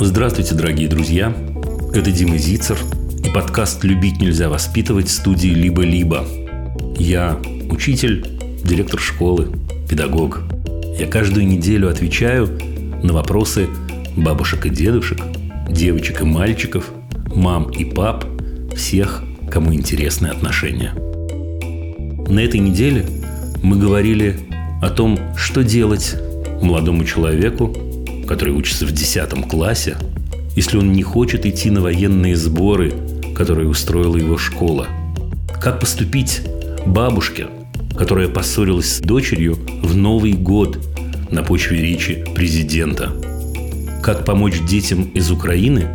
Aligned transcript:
Здравствуйте, 0.00 0.54
дорогие 0.54 0.88
друзья. 0.88 1.34
Это 1.92 2.12
Дима 2.12 2.38
Зицер 2.38 2.78
и 3.24 3.30
подкаст 3.30 3.82
«Любить 3.82 4.20
нельзя 4.20 4.48
воспитывать» 4.48 5.10
студии 5.10 5.48
«Либо-либо». 5.48 6.24
Я 6.96 7.36
учитель, 7.68 8.24
директор 8.62 9.00
школы, 9.00 9.48
педагог. 9.90 10.42
Я 10.96 11.08
каждую 11.08 11.48
неделю 11.48 11.88
отвечаю 11.90 12.48
на 13.02 13.12
вопросы 13.12 13.66
бабушек 14.16 14.66
и 14.66 14.70
дедушек, 14.70 15.18
девочек 15.68 16.20
и 16.20 16.24
мальчиков, 16.24 16.90
мам 17.34 17.68
и 17.68 17.84
пап, 17.84 18.24
всех, 18.76 19.24
кому 19.50 19.74
интересны 19.74 20.28
отношения. 20.28 20.94
На 22.28 22.38
этой 22.38 22.60
неделе 22.60 23.04
мы 23.64 23.76
говорили 23.76 24.38
о 24.80 24.90
том, 24.90 25.18
что 25.36 25.64
делать 25.64 26.14
молодому 26.62 27.04
человеку, 27.04 27.76
который 28.28 28.52
учится 28.52 28.86
в 28.86 28.92
10 28.92 29.48
классе, 29.48 29.96
если 30.54 30.76
он 30.76 30.92
не 30.92 31.02
хочет 31.02 31.46
идти 31.46 31.70
на 31.70 31.80
военные 31.80 32.36
сборы, 32.36 32.92
которые 33.34 33.68
устроила 33.68 34.16
его 34.16 34.36
школа. 34.36 34.86
Как 35.60 35.80
поступить 35.80 36.42
бабушке, 36.86 37.46
которая 37.96 38.28
поссорилась 38.28 38.96
с 38.96 39.00
дочерью 39.00 39.58
в 39.82 39.96
Новый 39.96 40.32
год 40.34 40.78
на 41.30 41.42
почве 41.42 41.80
речи 41.80 42.24
президента. 42.34 43.12
Как 44.02 44.24
помочь 44.24 44.60
детям 44.60 45.04
из 45.14 45.30
Украины 45.30 45.88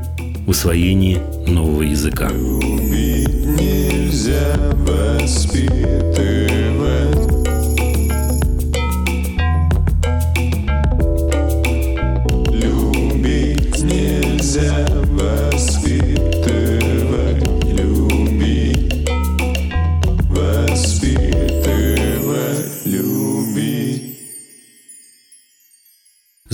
в 0.46 0.50
усвоении 0.50 1.20
нового 1.48 1.84
языка. 1.84 2.30
Любить 2.30 3.46
нельзя 3.46 4.58
воспитывать. 4.86 6.63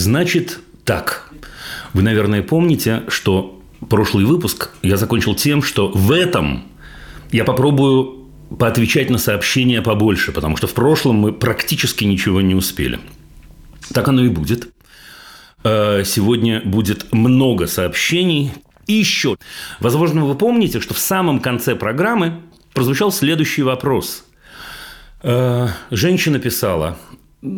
Значит, 0.09 0.59
так. 0.85 1.29
Вы, 1.93 2.01
наверное, 2.01 2.41
помните, 2.41 3.03
что 3.09 3.61
прошлый 3.89 4.25
выпуск 4.25 4.71
я 4.81 4.97
закончил 4.97 5.35
тем, 5.35 5.61
что 5.61 5.91
в 5.91 6.11
этом 6.11 6.63
я 7.31 7.43
попробую 7.43 8.27
поотвечать 8.57 9.11
на 9.11 9.19
сообщения 9.19 9.83
побольше, 9.83 10.31
потому 10.31 10.57
что 10.57 10.65
в 10.65 10.73
прошлом 10.73 11.17
мы 11.17 11.31
практически 11.31 12.05
ничего 12.05 12.41
не 12.41 12.55
успели. 12.55 12.99
Так 13.93 14.07
оно 14.07 14.25
и 14.25 14.29
будет. 14.29 14.69
Э, 15.63 16.01
сегодня 16.03 16.63
будет 16.65 17.13
много 17.13 17.67
сообщений. 17.67 18.51
И 18.87 18.93
еще, 18.93 19.37
возможно, 19.79 20.25
вы 20.25 20.33
помните, 20.33 20.79
что 20.79 20.95
в 20.95 20.99
самом 20.99 21.39
конце 21.39 21.75
программы 21.75 22.41
прозвучал 22.73 23.11
следующий 23.11 23.61
вопрос. 23.61 24.25
Э, 25.21 25.67
женщина 25.91 26.39
писала, 26.39 26.97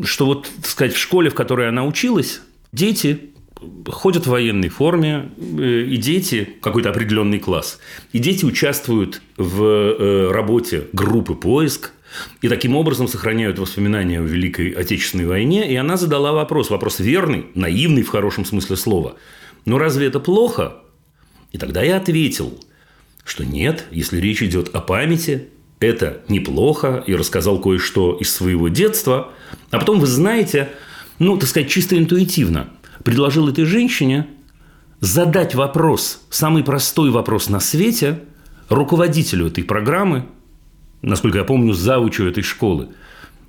что 0.04 0.26
вот, 0.26 0.50
так 0.58 0.66
сказать, 0.66 0.94
в 0.94 1.00
школе, 1.00 1.30
в 1.30 1.36
которой 1.36 1.68
она 1.68 1.86
училась, 1.86 2.42
Дети 2.72 3.32
ходят 3.88 4.26
в 4.26 4.30
военной 4.30 4.70
форме, 4.70 5.30
э, 5.38 5.82
и 5.82 5.98
дети, 5.98 6.48
какой-то 6.62 6.90
определенный 6.90 7.40
класс, 7.40 7.80
и 8.14 8.20
дети 8.20 8.46
участвуют 8.46 9.22
в 9.38 9.64
э, 9.64 10.32
работе 10.32 10.88
группы 10.94 11.36
«Поиск», 11.36 11.92
и 12.42 12.50
таким 12.50 12.76
образом 12.76 13.08
сохраняют 13.08 13.58
воспоминания 13.58 14.20
о 14.20 14.24
Великой 14.24 14.72
Отечественной 14.72 15.26
войне. 15.26 15.72
И 15.72 15.76
она 15.78 15.96
задала 15.96 16.34
вопрос, 16.34 16.70
вопрос 16.70 17.00
верный, 17.00 17.46
наивный 17.56 18.02
в 18.02 18.10
хорошем 18.10 18.44
смысле 18.44 18.76
слова. 18.76 19.16
Но 19.64 19.78
разве 19.78 20.08
это 20.08 20.20
плохо? 20.20 20.76
И 21.54 21.58
тогда 21.58 21.82
я 21.82 21.96
ответил, 21.96 22.60
что 23.24 23.46
нет, 23.46 23.86
если 23.92 24.20
речь 24.20 24.44
идет 24.44 24.76
о 24.76 24.82
памяти, 24.82 25.48
это 25.82 26.22
неплохо, 26.30 27.04
и 27.06 27.16
рассказал 27.16 27.60
кое-что 27.60 28.16
из 28.20 28.34
своего 28.34 28.70
детства. 28.70 29.32
А 29.72 29.80
потом, 29.80 30.00
вы 30.00 30.08
знаете, 30.08 30.70
ну, 31.20 31.38
так 31.38 31.50
сказать, 31.50 31.70
чисто 31.70 31.98
интуитивно 31.98 32.70
предложил 33.04 33.50
этой 33.50 33.66
женщине 33.66 34.28
задать 35.00 35.56
вопрос, 35.56 36.24
самый 36.30 36.64
простой 36.64 37.10
вопрос 37.10 37.50
на 37.50 37.60
свете, 37.60 38.20
руководителю 38.70 39.48
этой 39.48 39.64
программы, 39.64 40.28
насколько 41.02 41.40
я 41.40 41.44
помню, 41.44 41.74
завучу 41.74 42.26
этой 42.26 42.44
школы. 42.44 42.90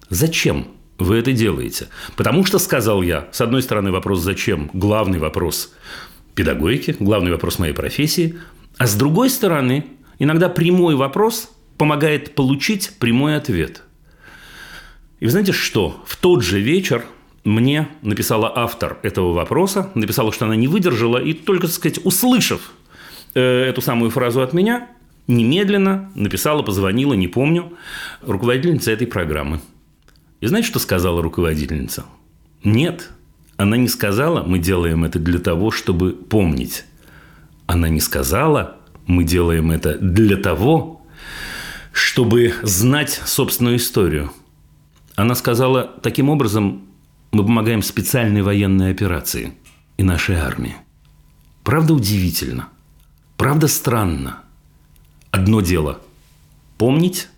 Зачем 0.08 0.68
вы 0.98 1.16
это 1.16 1.32
делаете? 1.32 1.88
Потому 2.16 2.44
что, 2.46 2.58
сказал 2.58 3.02
я, 3.02 3.28
с 3.32 3.40
одной 3.42 3.62
стороны, 3.62 3.92
вопрос 3.92 4.20
«зачем?»– 4.20 4.70
главный 4.72 5.18
вопрос 5.18 5.74
педагогики, 6.34 6.96
главный 6.98 7.30
вопрос 7.30 7.58
моей 7.58 7.74
профессии, 7.74 8.38
а 8.78 8.86
с 8.86 8.94
другой 8.94 9.28
стороны, 9.28 9.84
иногда 10.18 10.48
прямой 10.48 10.94
вопрос 10.94 11.50
помогает 11.78 12.34
получить 12.34 12.92
прямой 12.98 13.36
ответ. 13.36 13.82
И 15.20 15.24
вы 15.24 15.30
знаете 15.30 15.52
что? 15.52 16.02
В 16.06 16.16
тот 16.16 16.42
же 16.42 16.60
вечер 16.60 17.04
мне 17.44 17.88
написала 18.02 18.52
автор 18.54 18.98
этого 19.02 19.32
вопроса, 19.32 19.90
написала, 19.94 20.32
что 20.32 20.46
она 20.46 20.56
не 20.56 20.68
выдержала, 20.68 21.18
и 21.18 21.32
только, 21.32 21.66
так 21.66 21.76
сказать, 21.76 22.00
услышав 22.04 22.72
э, 23.34 23.40
эту 23.40 23.80
самую 23.80 24.10
фразу 24.10 24.42
от 24.42 24.52
меня, 24.52 24.88
немедленно 25.26 26.10
написала, 26.14 26.62
позвонила, 26.62 27.14
не 27.14 27.28
помню, 27.28 27.72
руководительница 28.22 28.92
этой 28.92 29.06
программы. 29.06 29.60
И 30.40 30.46
знаете, 30.46 30.68
что 30.68 30.78
сказала 30.78 31.22
руководительница? 31.22 32.04
Нет, 32.64 33.10
она 33.56 33.76
не 33.76 33.88
сказала, 33.88 34.42
мы 34.42 34.58
делаем 34.58 35.04
это 35.04 35.18
для 35.18 35.38
того, 35.38 35.70
чтобы 35.70 36.12
помнить. 36.12 36.84
Она 37.66 37.88
не 37.88 38.00
сказала, 38.00 38.76
мы 39.06 39.24
делаем 39.24 39.70
это 39.70 39.98
для 39.98 40.36
того, 40.36 41.01
чтобы 41.92 42.54
знать 42.62 43.20
собственную 43.24 43.76
историю. 43.76 44.32
Она 45.14 45.34
сказала, 45.34 45.84
таким 46.02 46.30
образом 46.30 46.88
мы 47.30 47.44
помогаем 47.44 47.82
специальной 47.82 48.42
военной 48.42 48.90
операции 48.90 49.54
и 49.98 50.02
нашей 50.02 50.36
армии. 50.36 50.76
Правда 51.62 51.94
удивительно? 51.94 52.68
Правда 53.36 53.68
странно? 53.68 54.40
Одно 55.30 55.60
дело– 55.60 56.00
помнить, 56.78 57.28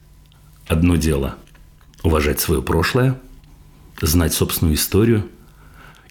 одно 0.66 0.96
дело– 0.96 1.36
уважать 2.02 2.40
свое 2.40 2.62
прошлое, 2.62 3.20
знать 4.00 4.32
собственную 4.34 4.76
историю 4.76 5.28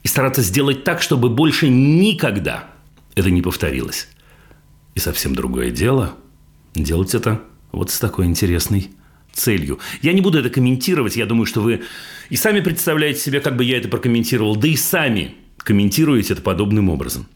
и 0.02 0.08
стараться 0.08 0.42
сделать 0.42 0.84
так, 0.84 1.02
чтобы 1.02 1.30
больше 1.30 1.70
никогда 1.70 2.70
это 3.16 3.32
не 3.32 3.42
повторилось. 3.42 4.08
И 4.96 5.00
совсем 5.00 5.34
другое 5.34 5.72
дело– 5.72 6.16
делать 6.74 7.16
это 7.16 7.42
вот 7.74 7.92
с 7.92 8.00
такой 8.00 8.26
интересной 8.28 8.92
целью. 9.34 9.80
Я 10.02 10.14
не 10.14 10.22
буду 10.22 10.40
это 10.40 10.50
комментировать, 10.50 11.18
я 11.18 11.26
думаю, 11.26 11.46
что 11.46 11.62
вы 11.62 11.82
и 12.30 12.38
сами 12.38 12.62
представляете 12.62 13.20
себе, 13.20 13.42
как 13.42 13.58
бы 13.58 13.66
я 13.66 13.78
это 13.78 13.90
прокомментировал, 13.90 14.56
да 14.56 14.68
и 14.68 14.78
сами 14.78 15.36
комментируете 15.58 16.34
это 16.34 16.42
подобным 16.42 16.90
образом. 16.90 17.28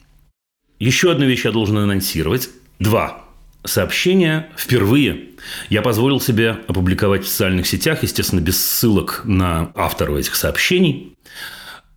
Еще 0.79 1.11
одну 1.11 1.25
вещь 1.25 1.43
я 1.45 1.51
должен 1.51 1.77
анонсировать. 1.77 2.49
Два 2.79 3.25
сообщения 3.65 4.49
впервые 4.55 5.29
я 5.69 5.81
позволил 5.81 6.19
себе 6.19 6.57
опубликовать 6.67 7.25
в 7.25 7.27
социальных 7.27 7.67
сетях, 7.67 8.03
естественно, 8.03 8.39
без 8.39 8.63
ссылок 8.63 9.23
на 9.25 9.71
автору 9.75 10.17
этих 10.17 10.35
сообщений. 10.35 11.15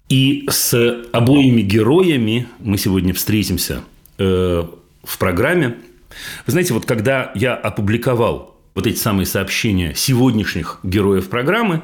И 0.09 0.47
с 0.49 1.05
обоими 1.12 1.61
героями 1.61 2.49
мы 2.59 2.78
сегодня 2.78 3.15
встретимся 3.15 3.83
э, 4.19 4.65
в 5.05 5.19
программе. 5.19 5.77
Вы 6.47 6.53
знаете, 6.53 6.75
вот 6.75 6.86
когда 6.86 7.32
я 7.34 7.54
опубликовал 7.54 8.56
вот 8.75 8.86
эти 8.86 8.98
самые 8.98 9.26
сообщения 9.26 9.94
сегодняшних 9.94 10.81
героев 10.82 11.28
программы, 11.28 11.82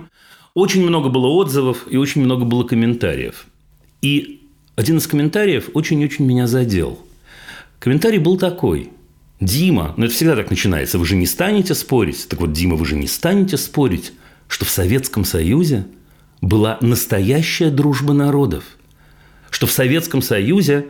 очень 0.54 0.86
много 0.86 1.08
было 1.08 1.26
отзывов 1.26 1.84
и 1.88 1.96
очень 1.96 2.22
много 2.22 2.44
было 2.44 2.64
комментариев. 2.64 3.46
И 4.02 4.48
один 4.76 4.98
из 4.98 5.06
комментариев 5.06 5.70
очень-очень 5.74 6.24
меня 6.24 6.46
задел. 6.46 6.98
Комментарий 7.78 8.18
был 8.18 8.38
такой. 8.38 8.90
Дима, 9.40 9.92
ну 9.98 10.06
это 10.06 10.14
всегда 10.14 10.34
так 10.34 10.48
начинается, 10.48 10.98
вы 10.98 11.04
же 11.04 11.14
не 11.14 11.26
станете 11.26 11.74
спорить. 11.74 12.26
Так 12.28 12.40
вот, 12.40 12.52
Дима, 12.52 12.76
вы 12.76 12.86
же 12.86 12.96
не 12.96 13.06
станете 13.06 13.58
спорить, 13.58 14.12
что 14.48 14.64
в 14.64 14.70
Советском 14.70 15.24
Союзе 15.24 15.86
была 16.40 16.78
настоящая 16.80 17.70
дружба 17.70 18.14
народов. 18.14 18.64
Что 19.50 19.66
в 19.66 19.72
Советском 19.72 20.22
Союзе 20.22 20.86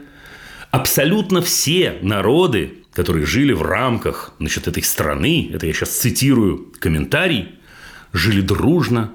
абсолютно 0.71 1.43
все 1.43 1.99
народы 2.03 2.83
которые 2.97 3.27
жили 3.27 3.53
в 3.53 3.61
рамках 3.61 4.33
значит, 4.39 4.69
этой 4.69 4.83
страны, 4.83 5.51
это 5.53 5.67
я 5.67 5.75
сейчас 5.75 5.91
цитирую 5.91 6.73
комментарий, 6.81 7.57
жили 8.15 8.41
дружно 8.41 9.13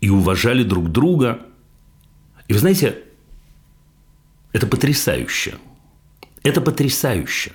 и 0.00 0.10
уважали 0.10 0.64
друг 0.64 0.90
друга. 0.90 1.40
И 2.48 2.52
вы 2.52 2.58
знаете, 2.58 2.98
это 4.52 4.66
потрясающе. 4.66 5.54
Это 6.42 6.60
потрясающе. 6.60 7.52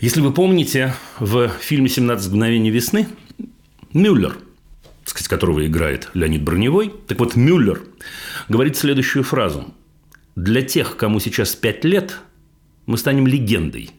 Если 0.00 0.20
вы 0.20 0.32
помните, 0.32 0.96
в 1.20 1.48
фильме 1.60 1.86
«17 1.86 2.30
мгновений 2.30 2.72
весны» 2.72 3.06
Мюллер, 3.92 4.36
сказать, 5.04 5.28
которого 5.28 5.64
играет 5.64 6.10
Леонид 6.14 6.42
Броневой, 6.42 6.92
так 7.06 7.20
вот 7.20 7.36
Мюллер 7.36 7.82
говорит 8.48 8.76
следующую 8.76 9.22
фразу. 9.22 9.72
«Для 10.36 10.62
тех, 10.62 10.96
кому 10.96 11.20
сейчас 11.20 11.54
пять 11.54 11.84
лет– 11.84 12.18
мы 12.90 12.98
станем 12.98 13.28
легендой. 13.28 13.90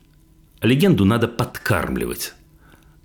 А 0.60 0.68
легенду 0.68 1.06
надо 1.06 1.30
подкармливать. 1.30 2.34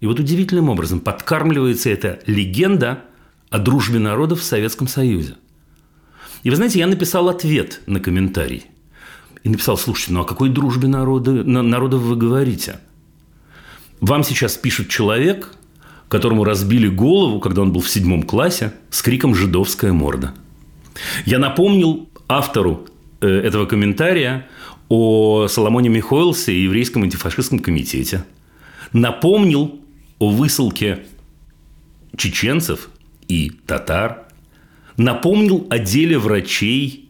И 0.01 0.07
вот 0.07 0.19
удивительным 0.19 0.69
образом 0.69 0.99
подкармливается 0.99 1.91
эта 1.91 2.19
легенда 2.27 3.05
о 3.51 3.59
дружбе 3.59 4.01
народов 4.01 4.41
в 4.41 4.43
Советском 4.43 4.89
Союзе. 4.89 5.37
И 6.43 6.51
вы 6.51 6.57
знаете, 6.57 6.81
я 6.81 6.89
написал 6.89 7.29
ответ 7.29 7.83
на 7.87 8.01
комментарий. 8.01 8.67
И 9.45 9.49
написал, 9.49 9.79
слушайте, 9.79 10.13
ну 10.13 10.23
о 10.23 10.25
какой 10.25 10.51
дружбе 10.51 10.89
народа, 10.89 11.45
народов 11.45 12.03
вы 12.03 12.17
говорите? 12.17 12.81
Вам 14.01 14.25
сейчас 14.25 14.57
пишет 14.57 14.89
человек, 14.89 15.53
которому 16.09 16.43
разбили 16.43 16.89
голову, 16.89 17.39
когда 17.39 17.63
он 17.63 17.73
был 17.73 17.81
в 17.81 17.89
седьмом 17.89 18.25
классе, 18.25 18.73
с 18.91 19.03
криком 19.03 19.37
«Жидовская 19.37 19.93
морда». 19.93 20.35
Я 21.27 21.39
напомнил 21.39 22.09
автору 22.27 22.89
этого 23.21 23.67
комментария 23.67 24.49
о 24.89 25.49
Соломоне 25.49 25.89
Михоэлсе 25.89 26.53
и 26.53 26.63
Еврейском 26.63 27.03
антифашистском 27.03 27.59
комитете. 27.59 28.25
Напомнил 28.93 29.81
о 30.19 30.31
высылке 30.31 31.07
чеченцев 32.17 32.91
и 33.29 33.51
татар. 33.51 34.29
Напомнил 34.97 35.67
о 35.71 35.79
деле 35.79 36.19
врачей. 36.19 37.09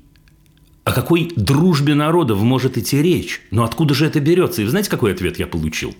О 0.85 0.93
какой 0.93 1.33
дружбе 1.35 1.95
народов 1.95 2.41
может 2.43 2.79
идти 2.79 3.03
речь? 3.03 3.43
Но 3.51 3.65
откуда 3.65 3.95
же 3.95 4.07
это 4.07 4.21
берется? 4.21 4.63
И 4.63 4.67
знаете, 4.67 4.89
какой 4.89 5.13
ответ 5.13 5.39
я 5.39 5.47
получил? 5.47 5.95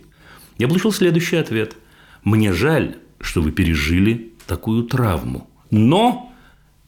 Я 0.57 0.67
получил 0.67 0.91
следующий 0.91 1.35
ответ. 1.35 1.75
Мне 2.23 2.53
жаль, 2.53 2.95
что 3.19 3.41
вы 3.41 3.51
пережили 3.51 4.33
такую 4.47 4.83
травму. 4.83 5.49
Но 5.69 6.33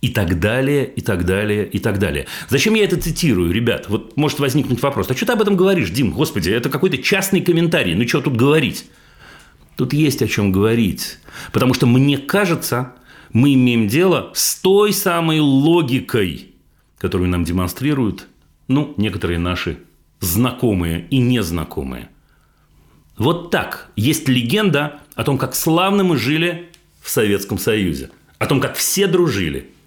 и 0.02 0.10
так 0.10 0.40
далее, 0.40 0.86
и 0.86 1.02
так 1.02 1.26
далее, 1.26 1.68
и 1.68 1.80
так 1.80 2.00
далее. 2.00 2.28
Зачем 2.48 2.74
я 2.74 2.86
это 2.86 3.00
цитирую, 3.00 3.52
ребят? 3.52 3.90
Вот 3.90 4.16
может 4.16 4.40
возникнуть 4.40 4.82
вопрос. 4.82 5.10
А 5.10 5.16
что 5.16 5.26
ты 5.26 5.34
об 5.34 5.42
этом 5.42 5.58
говоришь, 5.58 5.90
Дим? 5.90 6.12
Господи, 6.12 6.50
это 6.50 6.70
какой-то 6.70 6.98
частный 7.00 7.42
комментарий. 7.42 7.96
Ну, 7.96 8.08
что 8.08 8.22
тут 8.22 8.38
говорить? 8.38 8.86
Тут 9.76 9.92
есть 9.94 10.22
о 10.22 10.28
чем 10.28 10.52
говорить. 10.52 11.18
Потому 11.52 11.74
что, 11.74 11.86
мне 11.86 12.18
кажется, 12.18 12.94
мы 13.34 13.54
имеем 13.54 13.88
дело 13.88 14.32
с 14.34 14.56
той 14.56 14.94
самой 14.94 15.40
логикой, 15.40 16.52
которую 16.98 17.30
нам 17.30 17.44
демонстрируют, 17.44 18.28
ну, 18.70 18.94
некоторые 18.96 19.40
наши 19.40 19.80
знакомые 20.22 21.08
и 21.10 21.18
незнакомые. 21.18 22.10
Вот 23.18 23.52
так. 23.52 23.92
Есть 23.98 24.30
легенда 24.30 25.02
о 25.16 25.26
том, 25.26 25.38
как 25.38 25.56
славно 25.56 26.06
мы 26.06 26.16
жили 26.18 26.70
в 27.02 27.10
Советском 27.10 27.58
Союзе. 27.58 28.12
О 28.38 28.46
том, 28.46 28.62
как 28.62 28.78
все 28.78 29.06
дружили– 29.06 29.72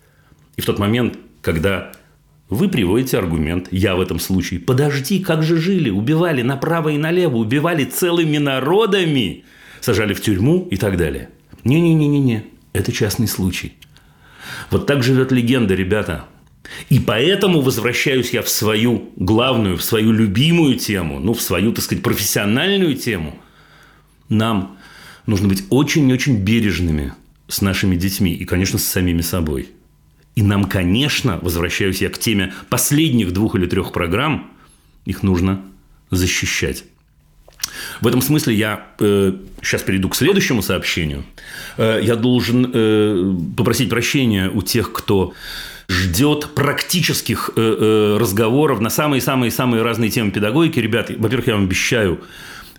и 0.57 0.61
в 0.61 0.67
тот 0.67 0.79
момент, 0.79 1.19
когда 1.41 1.93
вы 2.49 2.69
приводите 2.69 3.17
аргумент, 3.17 3.69
я 3.71 3.97
в 3.97 4.01
этом 4.01 4.19
случае, 4.19 4.61
подожди, 4.61 5.21
как 5.21 5.43
же 5.43 5.57
жили, 5.57 5.89
убивали 5.89 6.43
направо 6.43 6.91
и 6.91 6.99
налево, 6.99 7.37
убивали 7.37 7.85
целыми 7.85 8.37
народами, 8.39 9.45
сажали 9.81 10.13
в 10.13 10.21
тюрьму 10.21 10.69
и 10.71 10.77
так 10.77 10.99
далее. 10.99 11.31
Не-не-не-не-не, 11.65 12.45
это 12.75 12.93
частный 12.93 13.29
случай. 13.29 13.73
Вот 14.71 14.87
так 14.87 15.03
живет 15.03 15.33
легенда, 15.33 15.75
ребята. 15.75 16.27
И 16.91 16.99
поэтому 17.01 17.61
возвращаюсь 17.61 18.31
я 18.31 18.43
в 18.43 18.49
свою 18.49 19.11
главную, 19.17 19.77
в 19.77 19.83
свою 19.83 20.13
любимую 20.13 20.77
тему, 20.77 21.21
ну, 21.21 21.33
в 21.33 21.41
свою, 21.41 21.73
так 21.73 21.85
сказать, 21.85 22.05
профессиональную 22.05 22.95
тему. 22.97 23.39
Нам 24.29 24.77
нужно 25.27 25.49
быть 25.49 25.65
очень-очень 25.71 26.37
бережными 26.37 27.15
с 27.49 27.63
нашими 27.63 27.97
детьми 27.97 28.33
и, 28.33 28.45
конечно, 28.45 28.79
с 28.79 28.85
самими 28.85 29.23
собой– 29.23 29.69
и 30.35 30.43
нам, 30.43 30.65
конечно, 30.65 31.39
возвращаюсь 31.43 32.01
я 32.01 32.09
к 32.09 32.19
теме 32.19 32.55
последних 32.71 33.33
двух 33.33 33.55
или 33.55 33.67
трех 33.67 33.93
программ, 33.93 34.51
их 35.05 35.23
нужно 35.23 35.63
защищать. 36.11 36.85
В 38.01 38.07
этом 38.07 38.21
смысле 38.21 38.55
я 38.55 38.87
э, 38.99 39.33
сейчас 39.63 39.83
перейду 39.83 40.09
к 40.09 40.17
следующему 40.17 40.63
сообщению. 40.63 41.25
Э, 41.77 42.01
я 42.03 42.17
должен 42.17 42.71
э, 42.73 43.35
попросить 43.57 43.89
прощения 43.89 44.51
у 44.51 44.63
тех, 44.63 44.93
кто 44.93 45.35
ждет 45.89 46.55
практических 46.55 47.51
э, 47.55 47.61
э, 47.61 48.17
разговоров 48.19 48.81
на 48.81 48.91
самые-самые-самые 48.91 49.83
разные 49.83 50.11
темы 50.11 50.31
педагогики. 50.31 50.81
Ребята, 50.81 51.15
во-первых, 51.17 51.47
я 51.47 51.55
вам 51.55 51.65
обещаю, 51.65 52.21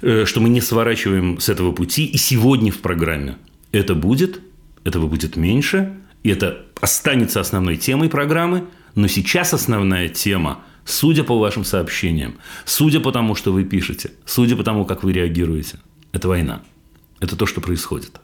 э, 0.02 0.26
что 0.26 0.42
мы 0.42 0.50
не 0.50 0.62
сворачиваем 0.62 1.40
с 1.40 1.50
этого 1.50 1.72
пути 1.72 2.06
и 2.06 2.18
сегодня 2.18 2.72
в 2.72 2.80
программе. 2.80 3.38
Это 3.72 3.96
будет, 3.96 4.42
этого 4.84 5.08
будет 5.08 5.36
меньше, 5.38 5.94
и 6.24 6.30
это 6.30 6.66
останется 6.82 7.42
основной 7.42 7.78
темой 7.78 8.10
программы, 8.10 8.66
но 8.96 9.08
сейчас 9.08 9.54
основная 9.54 10.08
тема, 10.08 10.64
судя 10.86 11.24
по 11.24 11.38
вашим 11.38 11.66
сообщениям, 11.66 12.36
судя 12.66 13.00
по 13.00 13.12
тому, 13.12 13.36
что 13.36 13.52
вы 13.52 13.66
пишете, 13.66 14.12
судя 14.26 14.56
по 14.56 14.64
тому, 14.64 14.86
как 14.86 15.04
вы 15.04 15.14
реагируете, 15.14 15.80
это 16.14 16.28
война. 16.28 16.62
Это 17.20 17.36
то, 17.36 17.46
что 17.46 17.62
происходит. 17.62 18.20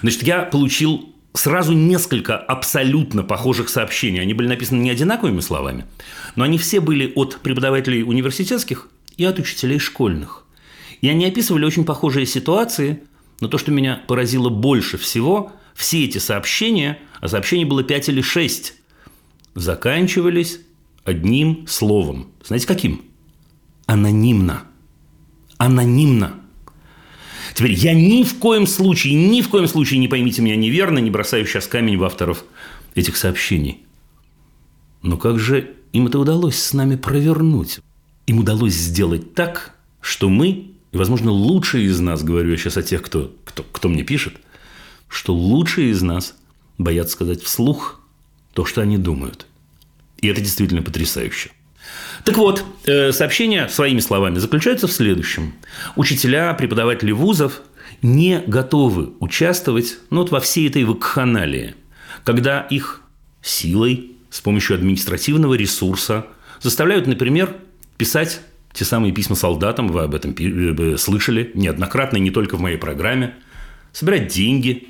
Значит, 0.00 0.22
я 0.22 0.42
получил 0.42 1.12
сразу 1.34 1.72
несколько 1.72 2.36
абсолютно 2.36 3.22
похожих 3.22 3.68
сообщений. 3.68 4.20
Они 4.20 4.34
были 4.34 4.48
написаны 4.48 4.80
не 4.80 4.90
одинаковыми 4.90 5.40
словами, 5.40 5.86
но 6.36 6.44
они 6.44 6.58
все 6.58 6.80
были 6.80 7.12
от 7.14 7.38
преподавателей 7.40 8.02
университетских 8.02 8.88
и 9.16 9.24
от 9.24 9.38
учителей 9.38 9.78
школьных. 9.78 10.44
И 11.00 11.08
они 11.08 11.26
описывали 11.26 11.64
очень 11.64 11.84
похожие 11.84 12.26
ситуации, 12.26 13.02
но 13.40 13.48
то, 13.48 13.58
что 13.58 13.72
меня 13.72 14.00
поразило 14.06 14.48
больше 14.48 14.98
всего– 14.98 15.52
все 15.74 16.04
эти 16.04 16.18
сообщения, 16.18 16.98
а 17.20 17.28
сообщений 17.28 17.64
было 17.64 17.82
5 17.82 18.08
или 18.08 18.22
6, 18.22 18.74
заканчивались 19.54 20.60
одним 21.04 21.66
словом. 21.66 22.28
Знаете, 22.44 22.66
каким? 22.66 23.02
Анонимно. 23.86 24.64
Анонимно. 25.58 26.34
Теперь 27.54 27.72
я 27.72 27.94
ни 27.94 28.24
в 28.24 28.38
коем 28.38 28.66
случае, 28.66 29.14
ни 29.14 29.40
в 29.40 29.48
коем 29.48 29.68
случае, 29.68 30.00
не 30.00 30.08
поймите 30.08 30.42
меня 30.42 30.56
неверно, 30.56 30.98
не 30.98 31.10
бросаю 31.10 31.46
сейчас 31.46 31.66
камень 31.66 31.96
в 31.96 32.04
авторов 32.04 32.44
этих 32.94 33.16
сообщений. 33.16 33.84
Но 35.02 35.16
как 35.16 35.38
же 35.38 35.74
им 35.92 36.06
это 36.06 36.18
удалось 36.18 36.56
с 36.56 36.72
нами 36.72 36.96
провернуть? 36.96 37.80
Им 38.26 38.38
удалось 38.38 38.72
сделать 38.72 39.34
так, 39.34 39.76
что 40.00 40.28
мы, 40.28 40.72
и, 40.92 40.96
возможно, 40.96 41.30
лучшие 41.30 41.84
из 41.84 42.00
нас, 42.00 42.22
говорю 42.24 42.50
я 42.50 42.56
сейчас 42.56 42.76
о 42.76 42.82
тех, 42.82 43.02
кто, 43.02 43.32
кто, 43.44 43.62
кто 43.70 43.88
мне 43.88 44.02
пишет, 44.02 44.34
что 45.14 45.32
лучшие 45.32 45.90
из 45.90 46.02
нас 46.02 46.34
боятся 46.76 47.12
сказать 47.12 47.42
вслух 47.42 48.00
то, 48.52 48.64
что 48.64 48.80
они 48.80 48.98
думают. 48.98 49.46
И 50.18 50.26
это 50.26 50.40
действительно 50.40 50.82
потрясающе. 50.82 51.50
Так 52.24 52.36
вот, 52.36 52.64
э, 52.86 53.12
сообщение 53.12 53.68
своими 53.68 54.00
словами 54.00 54.38
заключается 54.38 54.88
в 54.88 54.92
следующем. 54.92 55.54
Учителя, 55.94 56.52
преподаватели 56.54 57.12
вузов 57.12 57.62
не 58.02 58.40
готовы 58.40 59.12
участвовать 59.20 59.98
ну, 60.10 60.22
вот 60.22 60.30
во 60.32 60.40
всей 60.40 60.68
этой 60.68 60.82
вакханалии, 60.84 61.76
когда 62.24 62.62
их 62.62 63.02
силой, 63.40 64.12
с 64.30 64.40
помощью 64.40 64.74
административного 64.74 65.54
ресурса 65.54 66.26
заставляют, 66.60 67.06
например, 67.06 67.56
писать 67.98 68.40
те 68.72 68.84
самые 68.84 69.12
письма 69.12 69.36
солдатам, 69.36 69.88
вы 69.88 70.02
об 70.02 70.14
этом 70.16 70.34
э, 70.36 70.96
слышали 70.96 71.52
неоднократно, 71.54 72.16
не 72.16 72.30
только 72.30 72.56
в 72.56 72.60
моей 72.60 72.78
программе, 72.78 73.34
собирать 73.92 74.26
деньги, 74.26 74.88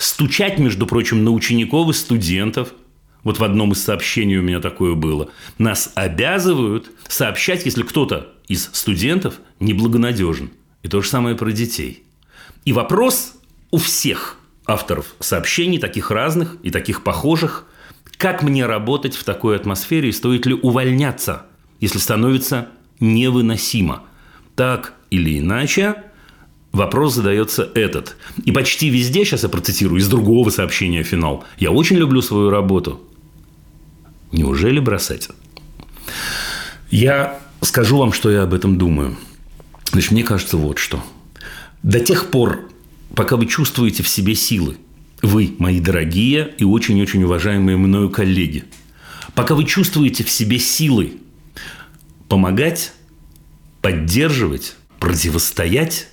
стучать, 0.00 0.58
между 0.58 0.86
прочим, 0.86 1.24
на 1.24 1.30
учеников 1.30 1.90
и 1.90 1.92
студентов. 1.92 2.72
Вот 3.22 3.38
в 3.38 3.44
одном 3.44 3.72
из 3.72 3.84
сообщений 3.84 4.38
у 4.38 4.42
меня 4.42 4.58
такое 4.60 4.94
было. 4.94 5.28
Нас 5.58 5.92
обязывают 5.94 6.90
сообщать, 7.06 7.66
если 7.66 7.82
кто-то 7.82 8.32
из 8.48 8.70
студентов 8.72 9.40
неблагонадежен. 9.60 10.50
И 10.82 10.88
то 10.88 11.02
же 11.02 11.08
самое 11.08 11.36
про 11.36 11.52
детей. 11.52 12.02
И 12.64 12.72
вопрос 12.72 13.34
у 13.70 13.76
всех 13.76 14.38
авторов 14.64 15.14
сообщений, 15.20 15.78
таких 15.78 16.10
разных 16.10 16.56
и 16.62 16.70
таких 16.70 17.04
похожих, 17.04 17.66
как 18.16 18.42
мне 18.42 18.64
работать 18.64 19.14
в 19.14 19.24
такой 19.24 19.56
атмосфере 19.56 20.08
и 20.08 20.12
стоит 20.12 20.46
ли 20.46 20.54
увольняться, 20.54 21.46
если 21.78 21.98
становится 21.98 22.70
невыносимо. 23.00 24.04
Так 24.56 24.94
или 25.10 25.38
иначе, 25.38 26.04
Вопрос 26.72 27.14
задается 27.14 27.68
этот. 27.74 28.16
И 28.44 28.52
почти 28.52 28.90
везде, 28.90 29.24
сейчас 29.24 29.42
я 29.42 29.48
процитирую 29.48 30.00
из 30.00 30.08
другого 30.08 30.50
сообщения 30.50 31.02
финал, 31.02 31.44
я 31.58 31.72
очень 31.72 31.96
люблю 31.96 32.22
свою 32.22 32.50
работу. 32.50 33.00
Неужели 34.30 34.78
бросать? 34.78 35.28
Я 36.90 37.40
скажу 37.60 37.96
вам, 37.96 38.12
что 38.12 38.30
я 38.30 38.44
об 38.44 38.54
этом 38.54 38.78
думаю. 38.78 39.16
Значит, 39.90 40.12
мне 40.12 40.22
кажется 40.22 40.56
вот 40.56 40.78
что. 40.78 41.02
До 41.82 41.98
тех 41.98 42.30
пор, 42.30 42.70
пока 43.16 43.36
вы 43.36 43.46
чувствуете 43.46 44.02
в 44.04 44.08
себе 44.08 44.36
силы, 44.36 44.76
вы, 45.22 45.54
мои 45.58 45.80
дорогие 45.80 46.54
и 46.58 46.64
очень-очень 46.64 47.24
уважаемые 47.24 47.76
мною 47.76 48.10
коллеги, 48.10 48.64
пока 49.34 49.54
вы 49.54 49.64
чувствуете 49.64 50.22
в 50.22 50.30
себе 50.30 50.58
силы 50.58 51.14
помогать, 52.28 52.92
поддерживать, 53.82 54.76
противостоять, 55.00 56.08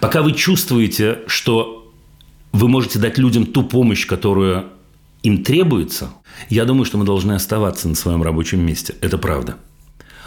Пока 0.00 0.22
вы 0.22 0.32
чувствуете, 0.32 1.20
что 1.26 1.92
вы 2.52 2.68
можете 2.68 2.98
дать 2.98 3.18
людям 3.18 3.46
ту 3.46 3.62
помощь, 3.62 4.06
которую 4.06 4.66
им 5.22 5.42
требуется, 5.44 6.10
я 6.48 6.64
думаю, 6.64 6.84
что 6.84 6.98
мы 6.98 7.04
должны 7.04 7.32
оставаться 7.32 7.88
на 7.88 7.94
своем 7.94 8.22
рабочем 8.22 8.60
месте. 8.60 8.94
Это 9.00 9.18
правда. 9.18 9.56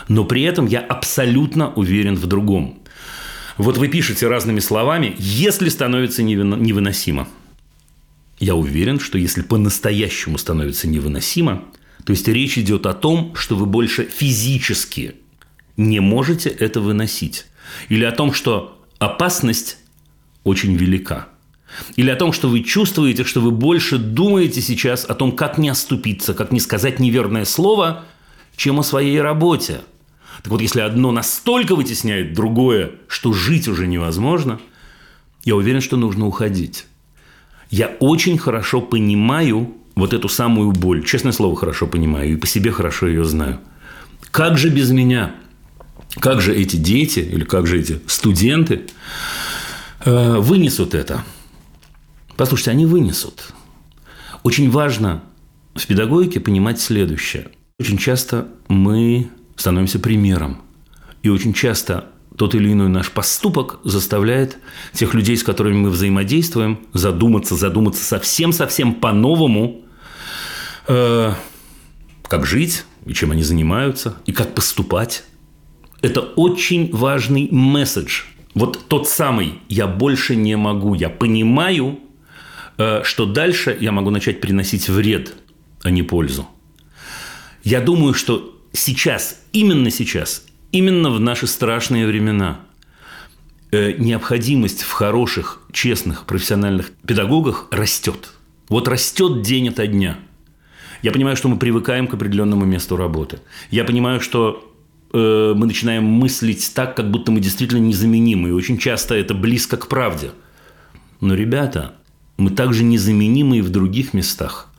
но 0.08 0.26
при 0.26 0.44
этом 0.44 0.66
я 0.66 0.80
абсолютно 0.80 1.74
уверен 1.74 2.16
в 2.16 2.26
другом. 2.26 2.80
Вот 3.58 3.78
вы 3.78 3.88
пишете 3.88 4.28
разными 4.28 4.60
словами, 4.60 5.16
если 5.18 5.70
становится 5.70 6.24
невыносимо. 6.24 7.28
Я 8.40 8.56
уверен, 8.56 9.00
что 9.00 9.18
если 9.18 9.42
по-настоящему 9.42 10.38
становится 10.38 10.88
невыносимо, 10.88 11.64
то 12.06 12.12
есть 12.12 12.28
речь 12.28 12.58
идет 12.58 12.88
о 12.88 12.94
том, 12.94 13.36
что 13.36 13.56
вы 13.56 13.66
больше 13.68 14.06
физически 14.06 15.16
не 15.78 16.00
можете 16.00 16.50
это 16.50 16.82
выносить. 16.82 17.46
Или 17.90 18.04
о 18.04 18.12
том, 18.12 18.34
что 18.34 18.81
опасность 19.01 19.79
очень 20.43 20.75
велика. 20.75 21.27
Или 21.96 22.12
о 22.12 22.15
том, 22.15 22.34
что 22.34 22.50
вы 22.50 22.62
чувствуете, 22.62 23.24
что 23.24 23.41
вы 23.41 23.50
больше 23.50 23.98
думаете 23.98 24.62
сейчас 24.62 25.05
о 25.05 25.15
том, 25.15 25.31
как 25.31 25.58
не 25.58 25.70
оступиться, 25.70 26.34
как 26.36 26.51
не 26.51 26.60
сказать 26.60 27.00
неверное 27.00 27.46
слово, 27.46 28.03
чем 28.55 28.79
о 28.79 28.84
своей 28.84 29.20
работе. 29.20 29.81
Так 30.43 30.51
вот, 30.51 30.62
если 30.62 30.81
одно 30.81 31.12
настолько 31.12 31.75
вытесняет 31.75 32.34
другое, 32.34 32.91
что 33.08 33.34
жить 33.34 33.67
уже 33.67 33.88
невозможно, 33.88 34.60
я 35.46 35.55
уверен, 35.55 35.81
что 35.81 35.98
нужно 35.98 36.27
уходить. 36.27 36.86
Я 37.72 37.88
очень 38.00 38.38
хорошо 38.38 38.81
понимаю 38.81 39.74
вот 39.96 40.13
эту 40.13 40.29
самую 40.29 40.74
боль. 40.74 41.03
Честное 41.03 41.31
слово, 41.31 41.55
хорошо 41.55 41.88
понимаю. 41.88 42.34
И 42.34 42.36
по 42.36 42.46
себе 42.46 42.72
хорошо 42.72 43.08
ее 43.08 43.24
знаю. 43.24 43.60
Как 44.29 44.60
же 44.60 44.70
без 44.70 44.91
меня? 44.91 45.36
Как 46.20 46.41
же 46.41 46.56
эти 46.56 46.75
дети 46.75 47.20
или 47.20 47.44
как 47.44 47.68
же 47.68 47.80
эти 47.80 48.01
студенты 48.08 48.88
э, 50.03 50.38
вынесут 50.38 50.94
это? 50.94 51.24
Послушайте, 52.36 52.72
они 52.72 52.86
вынесут. 52.86 53.53
Очень 54.44 54.70
важно 54.70 55.24
в 55.75 55.86
педагогике 55.86 56.39
понимать 56.39 56.82
следующее. 56.82 57.50
Очень 57.80 57.98
часто 57.98 58.48
мы 58.68 59.30
становимся 59.56 60.00
примером. 60.00 60.62
И 61.24 61.30
очень 61.30 61.53
часто 61.53 62.10
тот 62.38 62.56
или 62.56 62.72
иной 62.72 62.89
наш 62.89 63.12
поступок 63.12 63.80
заставляет 63.84 64.58
тех 64.94 65.13
людей, 65.13 65.38
с 65.38 65.44
которыми 65.44 65.77
мы 65.77 65.89
взаимодействуем, 65.89 66.80
задуматься, 66.94 67.56
задуматься 67.56 68.03
совсем-совсем 68.03 68.96
по-новому, 68.96 69.82
э, 70.88 71.34
как 72.27 72.46
жить 72.46 72.84
и 73.06 73.13
чем 73.13 73.32
они 73.32 73.44
занимаются, 73.44 74.15
и 74.25 74.32
как 74.32 74.56
поступать. 74.56 75.24
Это 76.01 76.22
очень 76.22 76.91
важный 76.91 77.48
месседж. 77.51 78.24
Вот 78.53 78.88
тот 78.88 79.08
самый 79.08 79.60
«я 79.70 79.88
больше 79.88 80.36
не 80.36 80.58
могу», 80.58 80.93
я 80.93 81.10
понимаю, 81.10 82.00
э, 82.77 83.01
что 83.03 83.25
дальше 83.25 83.77
я 83.79 83.91
могу 83.91 84.10
начать 84.10 84.41
приносить 84.41 84.89
вред, 84.89 85.36
а 85.84 85.89
не 85.89 86.03
пользу. 86.03 86.48
Я 87.63 87.79
думаю, 87.79 88.13
что 88.13 88.60
сейчас, 88.74 89.41
именно 89.53 89.91
сейчас, 89.91 90.43
именно 90.72 91.12
в 91.12 91.20
наши 91.20 91.48
страшные 91.48 92.08
времена 92.08 92.60
э, 93.72 93.93
необходимость 93.93 94.81
в 94.81 94.91
хороших, 94.91 95.62
честных, 95.72 96.25
профессиональных 96.25 96.91
педагогах 97.08 97.67
растет. 97.72 98.34
Вот 98.67 98.88
растет 98.88 99.43
день 99.43 99.70
ото 99.70 99.86
дня. 99.86 100.17
Я 101.03 101.12
понимаю, 101.12 101.38
что 101.38 101.48
мы 101.48 101.58
привыкаем 101.58 102.08
к 102.08 102.13
определенному 102.13 102.65
месту 102.65 102.96
работы. 102.96 103.39
Я 103.70 103.84
понимаю, 103.84 104.20
что 104.20 104.71
э, 105.13 105.53
мы 105.56 105.65
начинаем 105.65 106.06
мыслить 106.06 106.72
так, 106.74 106.96
как 106.96 107.12
будто 107.12 107.32
мы 107.32 107.39
действительно 107.39 107.80
незаменимы. 107.80 108.50
И 108.50 108.51
очень 108.51 108.77
часто 108.77 109.15
это 109.15 109.34
близко 109.34 109.77
к 109.77 109.88
правде. 109.88 110.32
Но, 111.20 111.36
ребята, 111.36 111.94
мы 112.38 112.50
также 112.50 112.84
незаменимы 112.84 113.58
и 113.58 113.62
в 113.62 113.70
других 113.70 114.13
местах. 114.13 114.70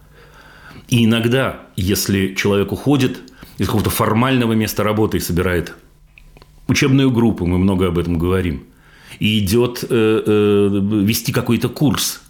И 0.88 1.04
иногда, 1.04 1.60
если 1.76 2.34
человек 2.34 2.72
уходит 2.72 3.20
из 3.58 3.66
какого-то 3.66 3.90
формального 3.90 4.52
места 4.52 4.82
работы 4.82 5.18
и 5.18 5.20
собирает 5.20 5.74
учебную 6.68 7.10
группу, 7.10 7.46
мы 7.46 7.58
много 7.58 7.88
об 7.88 7.98
этом 7.98 8.18
говорим, 8.18 8.64
и 9.18 9.38
идет 9.38 9.84
э, 9.88 9.88
э, 9.90 11.04
вести 11.04 11.32
какой-то 11.32 11.68
курс, 11.68 12.22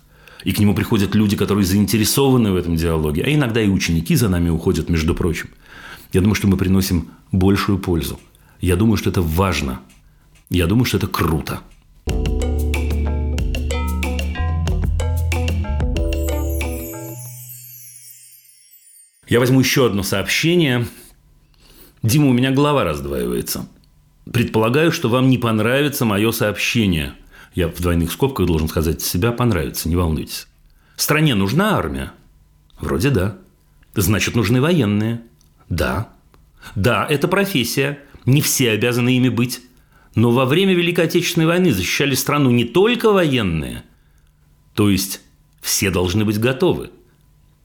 и 0.44 0.52
к 0.52 0.58
нему 0.58 0.74
приходят 0.74 1.14
люди, 1.14 1.36
которые 1.36 1.64
заинтересованы 1.64 2.52
в 2.52 2.56
этом 2.56 2.76
диалоге, 2.76 3.22
а 3.22 3.32
иногда 3.32 3.60
и 3.60 3.68
ученики 3.68 4.16
за 4.16 4.28
нами 4.28 4.50
уходят, 4.50 4.88
между 4.88 5.14
прочим. 5.14 5.48
Я 6.12 6.20
думаю, 6.20 6.34
что 6.34 6.46
мы 6.46 6.58
приносим 6.58 7.10
большую 7.32 7.78
пользу. 7.78 8.20
Я 8.60 8.76
думаю, 8.76 8.98
что 8.98 9.08
это 9.08 9.22
важно. 9.22 9.80
Я 10.50 10.66
думаю, 10.66 10.84
что 10.84 10.98
это 10.98 11.06
круто. 11.06 11.60
Я 19.26 19.40
возьму 19.40 19.60
еще 19.60 19.86
одно 19.86 20.02
сообщение. 20.02 20.86
Дима, 22.02 22.28
у 22.28 22.34
меня 22.34 22.50
голова 22.50 22.84
раздваивается. 22.84 23.66
Предполагаю, 24.30 24.92
что 24.92 25.08
вам 25.08 25.30
не 25.30 25.38
понравится 25.38 26.04
мое 26.04 26.30
сообщение. 26.32 27.14
Я 27.54 27.68
в 27.68 27.80
двойных 27.80 28.12
скобках 28.12 28.46
должен 28.46 28.68
сказать 28.68 29.00
себя 29.00 29.32
понравится, 29.32 29.88
не 29.88 29.96
волнуйтесь. 29.96 30.46
Стране 30.96 31.34
нужна 31.34 31.78
армия? 31.78 32.12
Вроде 32.78 33.08
да. 33.08 33.38
Значит, 33.94 34.36
нужны 34.36 34.60
военные? 34.60 35.22
Да. 35.76 36.08
Да, 36.74 37.06
это 37.08 37.28
профессия. 37.28 37.98
Не 38.24 38.40
все 38.40 38.70
обязаны 38.70 39.16
ими 39.16 39.28
быть. 39.28 39.60
Но 40.14 40.30
во 40.30 40.44
время 40.44 40.74
Великой 40.74 41.06
Отечественной 41.06 41.46
войны 41.46 41.72
защищали 41.72 42.14
страну 42.14 42.50
не 42.50 42.64
только 42.64 43.10
военные. 43.10 43.82
То 44.74 44.90
есть, 44.90 45.20
все 45.60 45.90
должны 45.90 46.24
быть 46.24 46.38
готовы– 46.38 46.90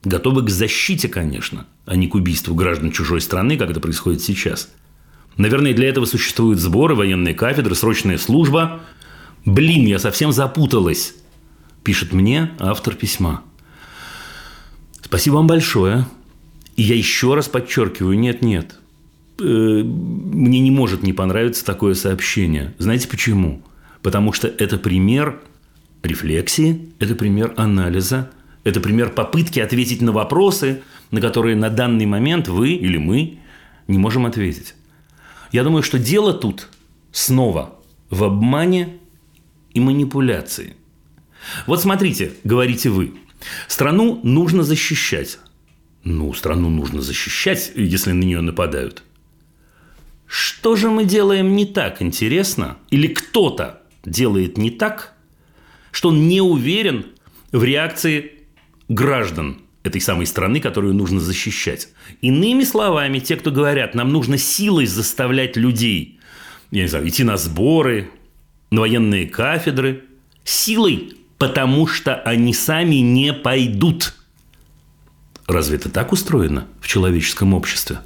готовы 0.04 0.42
к 0.42 0.50
защите, 0.50 1.08
конечно, 1.08 1.66
а 1.86 1.96
не 1.96 2.08
к 2.08 2.14
убийству 2.14 2.54
граждан 2.54 2.92
чужой 2.92 3.20
страны, 3.20 3.56
как 3.56 3.70
это 3.70 3.80
происходит 3.80 4.22
сейчас. 4.22 4.70
Наверное, 5.36 5.74
для 5.74 5.88
этого 5.88 6.04
существуют 6.04 6.58
сборы, 6.58 6.94
военные 6.94 7.34
кафедры, 7.34 7.74
срочная 7.74 8.18
служба. 8.18 8.80
Блин, 9.44 9.86
я 9.86 9.98
совсем 9.98 10.32
запуталась, 10.32 11.14
пишет 11.84 12.12
мне 12.12 12.50
автор 12.58 12.94
письма. 12.94 13.42
Спасибо 15.02 15.34
вам 15.34 15.46
большое. 15.46 16.06
И 16.78 16.82
я 16.82 16.94
еще 16.94 17.34
раз 17.34 17.48
подчеркиваю, 17.48 18.16
нет-нет, 18.16 18.76
э, 19.40 19.42
мне 19.42 20.60
не 20.60 20.70
может 20.70 21.02
не 21.02 21.12
понравиться 21.12 21.64
такое 21.64 21.94
сообщение. 21.94 22.72
Знаете 22.78 23.08
почему? 23.08 23.62
Потому 24.00 24.32
что 24.32 24.46
это 24.46 24.78
пример 24.78 25.40
рефлексии, 26.04 26.92
это 27.00 27.16
пример 27.16 27.52
анализа, 27.56 28.30
это 28.62 28.78
пример 28.80 29.10
попытки 29.10 29.58
ответить 29.58 30.00
на 30.02 30.12
вопросы, 30.12 30.82
на 31.10 31.20
которые 31.20 31.56
на 31.56 31.68
данный 31.68 32.06
момент 32.06 32.46
вы 32.46 32.74
или 32.74 32.96
мы 32.96 33.40
не 33.88 33.98
можем 33.98 34.24
ответить. 34.24 34.76
Я 35.50 35.64
думаю, 35.64 35.82
что 35.82 35.98
дело 35.98 36.32
тут 36.32 36.68
снова 37.10 37.74
в 38.08 38.22
обмане 38.22 38.98
и 39.74 39.80
манипуляции. 39.80 40.76
Вот 41.66 41.82
смотрите, 41.82 42.34
говорите 42.44 42.88
вы, 42.88 43.14
страну 43.66 44.20
нужно 44.22 44.62
защищать. 44.62 45.40
Ну, 46.04 46.32
страну 46.32 46.70
нужно 46.70 47.00
защищать, 47.00 47.72
если 47.74 48.12
на 48.12 48.22
нее 48.22 48.40
нападают. 48.40 49.02
Что 50.26 50.76
же 50.76 50.90
мы 50.90 51.04
делаем 51.04 51.56
не 51.56 51.66
так, 51.66 52.02
интересно? 52.02 52.76
Или 52.90 53.08
кто-то 53.08 53.82
делает 54.04 54.58
не 54.58 54.70
так, 54.70 55.14
что 55.90 56.10
он 56.10 56.28
не 56.28 56.40
уверен 56.40 57.06
в 57.50 57.64
реакции 57.64 58.32
граждан 58.88 59.62
этой 59.82 60.00
самой 60.00 60.26
страны, 60.26 60.60
которую 60.60 60.94
нужно 60.94 61.20
защищать. 61.20 61.88
Иными 62.20 62.64
словами, 62.64 63.18
те, 63.18 63.36
кто 63.36 63.50
говорят, 63.50 63.94
нам 63.94 64.10
нужно 64.10 64.38
силой 64.38 64.86
заставлять 64.86 65.56
людей, 65.56 66.20
я 66.70 66.82
не 66.82 66.88
знаю, 66.88 67.08
идти 67.08 67.24
на 67.24 67.36
сборы, 67.36 68.10
на 68.70 68.82
военные 68.82 69.26
кафедры, 69.26 70.04
силой, 70.44 71.14
потому 71.38 71.86
что 71.86 72.16
они 72.16 72.52
сами 72.52 72.96
не 72.96 73.32
пойдут. 73.32 74.14
Разве 75.48 75.76
это 75.76 75.88
так 75.88 76.12
устроено 76.12 76.68
в 76.80 76.86
человеческом 76.86 77.54
обществе? 77.54 77.98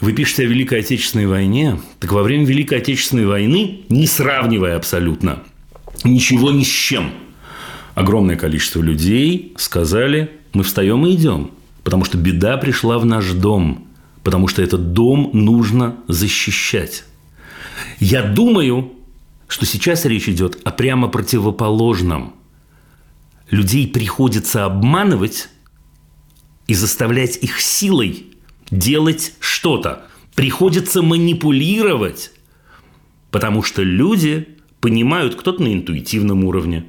Вы 0.00 0.12
пишете 0.12 0.42
о 0.42 0.46
Великой 0.46 0.80
Отечественной 0.80 1.26
войне, 1.26 1.80
так 2.00 2.12
во 2.12 2.22
время 2.22 2.44
Великой 2.44 2.78
Отечественной 2.78 3.24
войны, 3.24 3.82
не 3.88 4.06
сравнивая 4.06 4.76
абсолютно 4.76 5.42
ничего 6.04 6.50
ни 6.50 6.64
с 6.64 6.68
чем– 6.68 7.12
огромное 7.94 8.36
количество 8.36 8.80
людей 8.80 9.54
сказали, 9.56 10.30
мы 10.52 10.62
встаем 10.62 11.06
и 11.06 11.14
идем, 11.14 11.50
потому 11.82 12.04
что 12.04 12.18
беда 12.18 12.56
пришла 12.56 12.98
в 12.98 13.04
наш 13.04 13.30
дом, 13.32 13.86
потому 14.22 14.48
что 14.48 14.62
этот 14.62 14.92
дом 14.92 15.30
нужно 15.32 15.96
защищать. 16.08 17.04
Я 17.98 18.22
думаю, 18.22 18.92
что 19.48 19.66
сейчас 19.66 20.04
речь 20.04 20.28
идет 20.28 20.58
о 20.64 20.70
прямо 20.70 21.08
противоположном. 21.08 22.34
Людей 23.50 23.86
приходится 23.86 24.64
обманывать 24.64 25.48
и 26.66 26.74
заставлять 26.74 27.36
их 27.38 27.60
силой 27.60 28.26
делать 28.70 29.34
что-то. 29.40 30.06
Приходится 30.34 31.02
манипулировать, 31.02 32.32
потому 33.30 33.62
что 33.62 33.82
люди 33.82 34.48
понимают, 34.80 35.34
кто-то 35.34 35.62
на 35.62 35.72
интуитивном 35.72 36.44
уровне, 36.44 36.86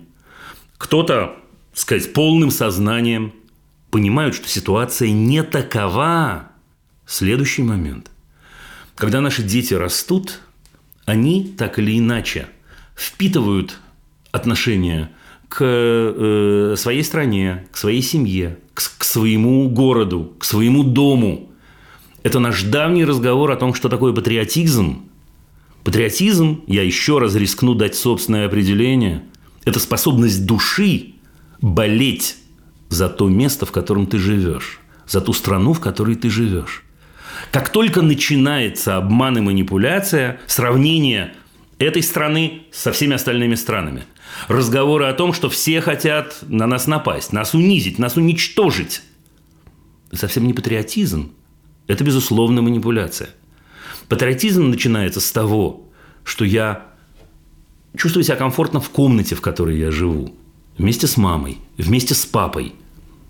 кто-то, 0.78 1.38
сказать, 1.74 2.14
полным 2.14 2.52
сознанием 2.52 3.34
понимают, 3.92 4.36
что 4.36 4.48
ситуация 4.48 5.12
не 5.12 5.44
такова. 5.44 6.50
Следующий 7.06 7.64
момент. 7.64 8.10
когда 8.96 9.22
наши 9.22 9.44
дети 9.44 9.74
растут, 9.74 10.40
они 11.06 11.54
так 11.58 11.80
или 11.80 11.98
иначе 11.98 12.48
впитывают 12.96 13.80
отношения 14.32 15.12
к 15.50 15.62
э, 15.62 16.76
своей 16.78 17.04
стране, 17.04 17.68
к 17.72 17.78
своей 17.78 18.02
семье, 18.02 18.60
к, 18.74 18.82
к 19.00 19.04
своему 19.04 19.70
городу, 19.70 20.34
к 20.40 20.46
своему 20.46 20.84
дому. 20.84 21.50
Это 22.24 22.40
наш 22.40 22.64
давний 22.64 23.06
разговор 23.06 23.52
о 23.52 23.56
том, 23.56 23.74
что 23.74 23.90
такое 23.90 24.14
патриотизм. 24.14 25.10
Патриотизм, 25.84 26.64
я 26.68 26.84
еще 26.84 27.20
раз 27.20 27.36
рискну 27.36 27.74
дать 27.74 27.96
собственное 27.96 28.46
определение, 28.46 29.24
это 29.66 29.80
способность 29.80 30.46
души 30.46 31.16
болеть 31.62 32.38
за 32.90 33.10
то 33.10 33.28
место, 33.28 33.66
в 33.66 33.72
котором 33.72 34.08
ты 34.08 34.18
живешь, 34.18 34.80
за 35.08 35.22
ту 35.22 35.34
страну, 35.34 35.74
в 35.74 35.80
которой 35.80 36.16
ты 36.16 36.30
живешь. 36.30 36.84
Как 37.52 37.70
только 37.70 38.02
начинается 38.02 38.98
обман 38.98 39.38
и 39.38 39.42
манипуляция, 39.42 40.40
сравнение 40.48 41.34
этой 41.80 42.04
страны 42.04 42.64
со 42.72 42.92
всеми 42.92 43.16
остальными 43.16 43.56
странами, 43.56 44.04
разговоры 44.48 45.06
о 45.06 45.14
том, 45.14 45.34
что 45.34 45.50
все 45.50 45.82
хотят 45.82 46.38
на 46.48 46.68
нас 46.68 46.88
напасть, 46.88 47.34
нас 47.34 47.54
унизить, 47.54 48.00
нас 48.00 48.18
уничтожить, 48.18 49.02
это 50.10 50.22
совсем 50.22 50.46
не 50.46 50.54
патриотизм, 50.54 51.32
это, 51.88 52.04
безусловно, 52.04 52.62
манипуляция. 52.62 53.30
Патриотизм 54.10 54.70
начинается 54.70 55.20
с 55.20 55.32
того, 55.32 55.90
что 56.24 56.46
я 56.46 56.88
чувствую 57.98 58.24
себя 58.24 58.36
комфортно 58.36 58.80
в 58.80 58.90
комнате, 58.90 59.36
в 59.36 59.42
которой 59.42 59.78
я 59.78 59.92
живу, 59.92 60.36
вместе 60.78 61.08
с 61.08 61.18
мамой, 61.18 61.58
вместе 61.78 62.14
с 62.14 62.26
папой, 62.26 62.74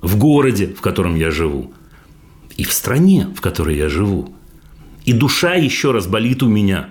в 0.02 0.18
городе, 0.18 0.68
в 0.68 0.82
котором 0.82 1.16
я 1.16 1.32
живу, 1.32 1.74
и 2.58 2.64
в 2.64 2.74
стране, 2.74 3.28
в 3.36 3.42
которой 3.42 3.78
я 3.78 3.90
живу. 3.90 4.34
И 5.06 5.14
душа 5.14 5.56
еще 5.56 5.92
раз 5.92 6.08
болит 6.08 6.44
у 6.44 6.48
меня 6.48 6.90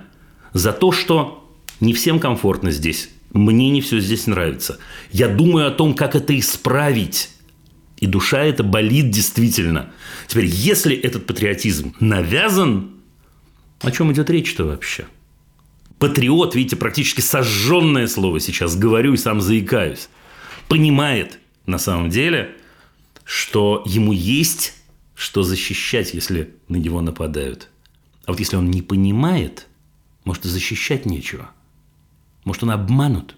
за 0.52 0.73
то, 0.73 0.92
что 0.92 1.50
не 1.81 1.95
всем 1.95 2.19
комфортно 2.19 2.71
здесь, 2.71 3.11
мне 3.33 3.71
не 3.71 3.81
все 3.81 4.01
здесь 4.01 4.27
нравится. 4.27 4.79
Я 5.11 5.29
думаю 5.29 5.69
о 5.69 5.71
том, 5.71 5.95
как 5.95 6.15
это 6.15 6.39
исправить. 6.39 7.31
И 7.99 8.07
душа 8.07 8.43
это 8.43 8.62
болит 8.62 9.11
действительно. 9.11 9.93
Теперь, 10.27 10.47
если 10.47 10.97
этот 10.97 11.27
патриотизм 11.27 11.95
навязан, 12.01 12.91
о 13.81 13.91
чем 13.91 14.12
идет 14.12 14.29
речь-то 14.29 14.65
вообще? 14.65 15.07
Патриот, 15.99 16.55
видите, 16.57 16.77
практически 16.77 17.21
сожженное 17.21 18.09
слово 18.09 18.41
сейчас 18.41 18.77
говорю 18.77 19.15
и 19.15 19.17
сам 19.17 19.41
заикаюсь, 19.41 20.09
понимает 20.69 21.39
на 21.65 21.79
самом 21.79 22.11
деле, 22.11 22.57
что 23.25 23.85
ему 23.87 24.12
есть 24.12 24.75
что 25.15 25.45
защищать, 25.45 26.15
если 26.15 26.55
на 26.67 26.77
него 26.77 27.01
нападают. 27.01 27.69
А 28.25 28.33
вот 28.33 28.41
если 28.41 28.57
он 28.57 28.71
не 28.71 28.83
понимает, 28.83 29.69
может, 30.25 30.45
и 30.45 30.49
защищать 30.49 31.07
нечего. 31.07 31.51
Может, 32.45 32.65
он 32.65 32.71
обманут. 32.73 33.37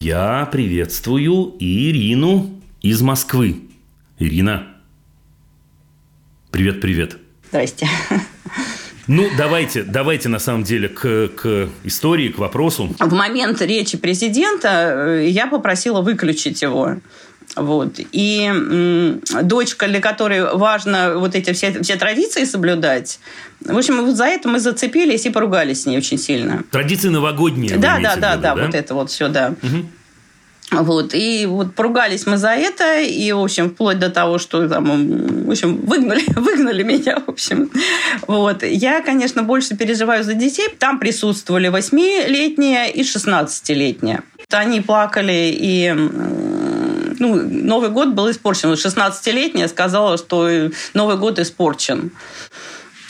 Я 0.00 0.46
приветствую 0.50 1.54
Ирину 1.60 2.60
из 2.80 3.00
Москвы. 3.02 3.62
Ирина. 4.18 4.66
Привет, 6.50 6.80
привет. 6.80 7.18
Здрасте. 7.48 7.88
Ну, 9.08 9.28
давайте, 9.36 9.82
давайте 9.82 10.28
на 10.28 10.38
самом 10.38 10.62
деле 10.62 10.88
к, 10.88 11.28
к 11.28 11.68
истории, 11.82 12.28
к 12.28 12.38
вопросу. 12.38 12.94
В 12.98 13.12
момент 13.12 13.60
речи 13.60 13.98
президента 13.98 15.08
э, 15.08 15.28
я 15.28 15.48
попросила 15.48 16.00
выключить 16.02 16.62
его. 16.62 16.96
Вот. 17.56 18.00
И 18.12 18.44
м, 18.44 19.20
дочка, 19.42 19.86
для 19.86 20.00
которой 20.00 20.54
важно 20.54 21.18
вот 21.18 21.34
эти 21.34 21.52
все, 21.52 21.82
все 21.82 21.96
традиции 21.96 22.44
соблюдать, 22.44 23.18
в 23.60 23.76
общем, 23.76 24.04
вот 24.04 24.16
за 24.16 24.24
это 24.24 24.48
мы 24.48 24.58
зацепились 24.58 25.26
и 25.26 25.30
поругались 25.30 25.82
с 25.82 25.86
ней 25.86 25.98
очень 25.98 26.18
сильно. 26.18 26.64
Традиции 26.70 27.08
новогодние. 27.08 27.76
Да, 27.76 27.98
да, 28.02 28.16
да, 28.16 28.36
да, 28.36 28.54
да, 28.54 28.66
вот 28.66 28.74
это 28.74 28.94
вот 28.94 29.10
все, 29.10 29.28
да. 29.28 29.54
Угу. 29.62 29.86
Вот, 30.72 31.12
и 31.12 31.44
вот 31.44 31.74
поругались 31.74 32.26
мы 32.26 32.38
за 32.38 32.50
это, 32.50 33.00
и, 33.02 33.30
в 33.32 33.40
общем, 33.40 33.70
вплоть 33.70 33.98
до 33.98 34.08
того, 34.08 34.38
что 34.38 34.66
там, 34.68 35.44
в 35.44 35.50
общем, 35.50 35.76
выгнали, 35.76 36.22
выгнали 36.34 36.82
меня, 36.82 37.18
в 37.26 37.28
общем. 37.28 37.70
Вот. 38.26 38.62
Я, 38.62 39.02
конечно, 39.02 39.42
больше 39.42 39.76
переживаю 39.76 40.24
за 40.24 40.32
детей. 40.32 40.68
Там 40.78 40.98
присутствовали 40.98 41.68
8-летние 41.68 42.90
и 42.90 43.02
16-летние. 43.02 44.22
Они 44.50 44.80
плакали 44.80 45.54
и 45.54 45.94
ну, 47.22 47.36
Новый 47.36 47.90
год 47.90 48.08
был 48.14 48.30
испорчен. 48.30 48.72
16-летняя 48.72 49.68
сказала, 49.68 50.18
что 50.18 50.70
Новый 50.92 51.16
год 51.16 51.38
испорчен. 51.38 52.10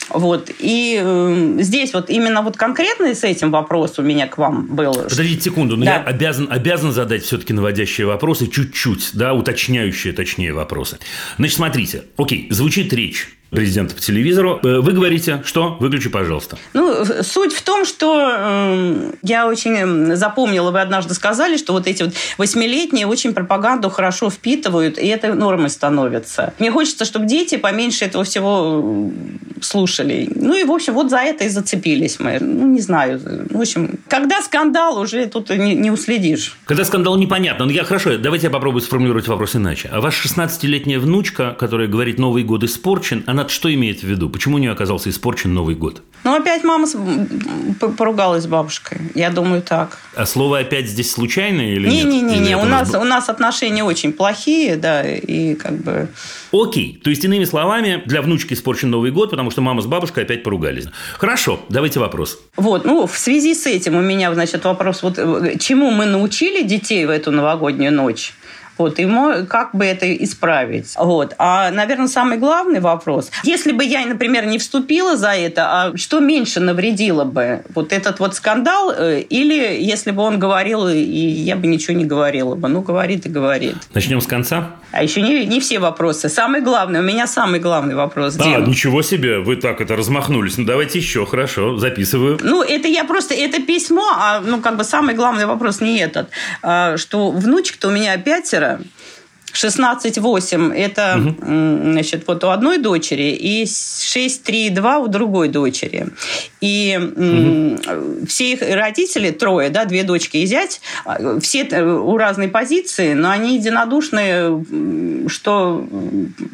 Вот. 0.09 0.51
И 0.59 0.99
э, 1.01 1.57
здесь 1.61 1.93
вот 1.93 2.11
именно 2.11 2.43
вот 2.43 2.55
конкретно 2.55 3.15
с 3.15 3.23
этим 3.23 3.49
вопрос 3.51 3.97
у 3.97 4.03
меня 4.03 4.27
к 4.27 4.37
вам 4.37 4.67
был. 4.67 4.93
Подождите 4.93 5.41
секунду, 5.41 5.77
но 5.77 5.85
да. 5.85 5.95
я 5.95 6.01
обязан, 6.01 6.47
обязан 6.51 6.91
задать 6.91 7.23
все-таки 7.23 7.53
наводящие 7.53 8.05
вопросы, 8.05 8.47
чуть-чуть, 8.47 9.11
да, 9.13 9.33
уточняющие, 9.33 10.13
точнее, 10.13 10.53
вопросы. 10.53 10.99
Значит, 11.37 11.55
смотрите, 11.55 12.03
окей, 12.17 12.47
звучит 12.51 12.93
речь 12.93 13.35
президента 13.53 13.95
по 13.95 14.01
телевизору. 14.01 14.59
Э, 14.63 14.79
вы 14.79 14.91
говорите, 14.91 15.41
что? 15.45 15.77
Выключи, 15.79 16.09
пожалуйста. 16.09 16.57
Ну, 16.73 17.05
суть 17.21 17.53
в 17.53 17.61
том, 17.61 17.85
что 17.85 18.31
э, 18.35 19.11
я 19.21 19.47
очень 19.47 20.15
запомнила, 20.15 20.71
вы 20.71 20.81
однажды 20.81 21.13
сказали, 21.13 21.57
что 21.57 21.73
вот 21.73 21.87
эти 21.87 22.03
вот 22.03 22.13
восьмилетние 22.37 23.07
очень 23.07 23.33
пропаганду 23.33 23.89
хорошо 23.89 24.29
впитывают, 24.29 24.97
и 24.97 25.07
это 25.07 25.33
нормой 25.33 25.69
становится. 25.69 26.53
Мне 26.59 26.71
хочется, 26.71 27.05
чтобы 27.05 27.25
дети 27.25 27.57
поменьше 27.57 28.05
этого 28.05 28.23
всего 28.23 29.11
слушали. 29.61 30.29
Ну 30.35 30.55
и, 30.55 30.63
в 30.63 30.71
общем, 30.71 30.93
вот 30.93 31.09
за 31.09 31.19
это 31.19 31.45
и 31.45 31.49
зацепились 31.49 32.19
мы. 32.19 32.39
Ну, 32.39 32.67
не 32.67 32.81
знаю. 32.81 33.19
В 33.49 33.59
общем, 33.59 33.99
когда 34.07 34.41
скандал, 34.41 34.99
уже 34.99 35.25
тут 35.27 35.49
не, 35.49 35.75
не 35.75 35.91
уследишь. 35.91 36.57
Когда 36.65 36.85
скандал, 36.85 37.17
непонятно. 37.17 37.65
Но 37.65 37.71
ну, 37.71 37.77
я 37.77 37.83
хорошо, 37.83 38.17
давайте 38.17 38.47
я 38.47 38.51
попробую 38.51 38.81
сформулировать 38.81 39.27
вопрос 39.27 39.55
иначе. 39.55 39.89
А 39.91 40.01
ваша 40.01 40.27
16-летняя 40.27 40.99
внучка, 40.99 41.55
которая 41.57 41.87
говорит 41.87 42.19
«Новый 42.19 42.43
год 42.43 42.63
испорчен», 42.63 43.23
она 43.27 43.42
что 43.49 43.73
имеет 43.73 44.01
в 44.01 44.03
виду? 44.03 44.29
Почему 44.29 44.55
у 44.55 44.59
нее 44.59 44.71
оказался 44.71 45.09
испорчен 45.09 45.53
Новый 45.53 45.75
год? 45.75 46.01
Ну, 46.23 46.35
опять 46.35 46.63
мама 46.63 46.87
поругалась 47.97 48.43
с 48.43 48.47
бабушкой. 48.47 49.01
Я 49.13 49.29
думаю, 49.29 49.61
так. 49.61 49.99
А 50.15 50.25
слово 50.25 50.59
опять 50.59 50.87
здесь 50.87 51.11
случайное 51.11 51.73
или 51.73 51.87
не, 51.87 52.03
нет? 52.03 52.05
Не-не-не, 52.05 52.39
не. 52.39 52.57
у, 52.57 52.65
нас, 52.65 52.93
у 52.93 53.03
нас 53.03 53.27
отношения 53.27 53.83
очень 53.83 54.13
плохие, 54.13 54.77
да, 54.77 55.03
и 55.03 55.55
как 55.55 55.73
бы... 55.73 56.07
Окей, 56.53 57.01
то 57.03 57.09
есть, 57.09 57.25
иными 57.25 57.43
словами, 57.43 58.03
для 58.05 58.21
внучки 58.21 58.53
испорчен 58.53 58.89
Новый 58.89 59.11
год, 59.11 59.31
потому 59.31 59.51
что 59.51 59.61
мама 59.61 59.81
с 59.81 59.85
бабушкой 59.85 60.23
опять 60.23 60.43
поругались. 60.43 60.85
Хорошо, 61.17 61.59
давайте 61.67 61.99
вопрос. 61.99 62.39
Вот, 62.55 62.85
ну, 62.85 63.05
в 63.05 63.17
связи 63.17 63.53
с 63.53 63.65
этим 63.65 63.95
у 63.95 64.01
меня, 64.01 64.33
значит, 64.33 64.63
вопрос, 64.63 65.03
вот 65.03 65.17
э, 65.17 65.57
чему 65.59 65.91
мы 65.91 66.05
научили 66.05 66.63
детей 66.63 67.05
в 67.05 67.09
эту 67.09 67.31
новогоднюю 67.31 67.91
ночь? 67.91 68.33
Вот, 68.77 68.99
и 68.99 69.07
как 69.47 69.75
бы 69.75 69.85
это 69.85 70.11
исправить. 70.23 70.93
Вот. 70.97 71.35
А, 71.37 71.71
наверное, 71.71 72.07
самый 72.07 72.37
главный 72.37 72.79
вопрос. 72.79 73.31
Если 73.43 73.71
бы 73.71 73.83
я, 73.83 74.05
например, 74.05 74.45
не 74.45 74.57
вступила 74.57 75.15
за 75.15 75.31
это, 75.31 75.65
а 75.65 75.97
что 75.97 76.19
меньше 76.19 76.59
навредило 76.59 77.23
бы? 77.23 77.63
Вот 77.75 77.93
этот 77.93 78.19
вот 78.19 78.35
скандал 78.35 78.91
э, 78.91 79.21
или 79.21 79.81
если 79.81 80.11
бы 80.11 80.23
он 80.23 80.39
говорил, 80.39 80.87
и 80.87 80.99
я 80.99 81.55
бы 81.55 81.67
ничего 81.67 81.95
не 81.95 82.05
говорила 82.05 82.55
бы? 82.55 82.67
Ну, 82.67 82.81
говорит 82.81 83.25
и 83.25 83.29
говорит. 83.29 83.75
Начнем 83.93 84.21
с 84.21 84.27
конца? 84.27 84.71
А 84.91 85.01
еще 85.01 85.21
не, 85.21 85.45
не 85.45 85.59
все 85.59 85.79
вопросы. 85.79 86.29
Самый 86.29 86.61
главный, 86.61 86.99
у 86.99 87.03
меня 87.03 87.27
самый 87.27 87.59
главный 87.59 87.95
вопрос. 87.95 88.37
А, 88.39 88.43
Дим. 88.43 88.65
ничего 88.65 89.01
себе, 89.01 89.39
вы 89.39 89.55
так 89.55 89.81
это 89.81 89.95
размахнулись. 89.95 90.57
Ну, 90.57 90.65
давайте 90.65 90.99
еще, 90.99 91.25
хорошо, 91.25 91.77
записываю. 91.77 92.39
Ну, 92.41 92.61
это 92.61 92.87
я 92.87 93.03
просто, 93.03 93.33
это 93.33 93.61
письмо, 93.61 94.07
а, 94.15 94.39
ну, 94.39 94.61
как 94.61 94.77
бы 94.77 94.83
самый 94.83 95.15
главный 95.15 95.45
вопрос 95.45 95.81
не 95.81 95.97
этот. 95.97 96.29
А, 96.61 96.97
что 96.97 97.31
внучек-то 97.31 97.87
у 97.87 97.91
меня 97.91 98.17
пятеро, 98.17 98.62
Питера. 98.63 98.79
16,8 99.53 100.73
это 100.73 101.15
угу. 101.15 101.91
значит, 101.91 102.23
вот 102.25 102.43
у 102.43 102.47
одной 102.47 102.79
дочери 102.79 103.33
и 103.33 103.65
6,3,2 103.65 104.97
у 104.97 105.07
другой 105.07 105.47
дочери. 105.47 106.07
И 106.59 106.99
угу. 106.99 108.25
все 108.25 108.53
их 108.53 108.61
родители, 108.61 109.29
трое, 109.29 109.69
да, 109.69 109.85
две 109.85 110.03
дочки 110.03 110.37
и 110.37 110.47
зять, 110.47 110.81
все 111.41 111.65
у 111.83 112.17
разной 112.17 112.47
позиции, 112.47 113.13
но 113.13 113.29
они 113.29 113.57
единодушны, 113.57 115.29
что 115.29 115.85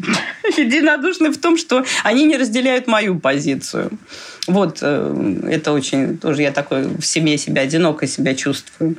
единодушны 0.58 1.32
в 1.32 1.38
том, 1.38 1.58
что 1.58 1.86
они 2.04 2.26
не 2.26 2.36
разделяют 2.36 2.88
мою 2.88 3.18
позицию. 3.18 3.92
Вот 4.48 4.80
э, 4.82 5.36
это 5.50 5.72
очень 5.72 6.18
тоже 6.18 6.42
я 6.42 6.52
такой 6.52 6.84
в 6.84 7.06
семье 7.06 7.38
себя 7.38 7.62
одиноко 7.62 8.08
себя 8.08 8.36
чувствую. 8.36 8.98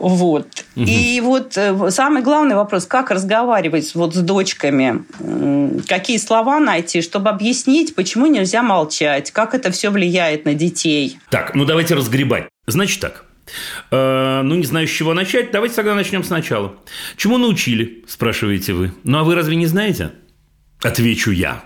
Вот. 0.00 0.64
Угу. 0.76 0.84
И 0.86 1.20
вот 1.20 1.56
э, 1.56 1.90
самый 1.90 2.22
главный 2.22 2.54
вопрос, 2.54 2.86
как 2.86 3.10
разговаривать 3.10 3.94
вот 3.94 4.14
с 4.14 4.18
дочками, 4.18 5.04
какие 5.86 6.18
слова 6.18 6.60
найти, 6.60 7.02
чтобы 7.02 7.30
объяснить, 7.30 7.94
почему 7.94 8.26
нельзя 8.26 8.62
молчать, 8.62 9.30
как 9.30 9.54
это 9.54 9.70
все 9.70 9.90
влияет 9.90 10.44
на 10.44 10.54
детей. 10.54 11.18
Так, 11.30 11.54
ну 11.54 11.64
давайте 11.64 11.94
разгребать. 11.94 12.48
Значит 12.66 13.00
так, 13.00 13.24
Э, 13.90 14.42
ну, 14.42 14.54
не 14.56 14.64
знаю, 14.64 14.86
с 14.86 14.90
чего 14.90 15.14
начать. 15.14 15.50
Давайте 15.50 15.74
тогда 15.74 15.94
начнем 15.94 16.24
сначала. 16.24 16.76
Чему 17.16 17.38
научили, 17.38 18.04
спрашиваете 18.06 18.72
вы. 18.72 18.92
Ну, 19.04 19.18
а 19.18 19.24
вы 19.24 19.34
разве 19.34 19.56
не 19.56 19.66
знаете? 19.66 20.12
Отвечу 20.82 21.30
я. 21.30 21.64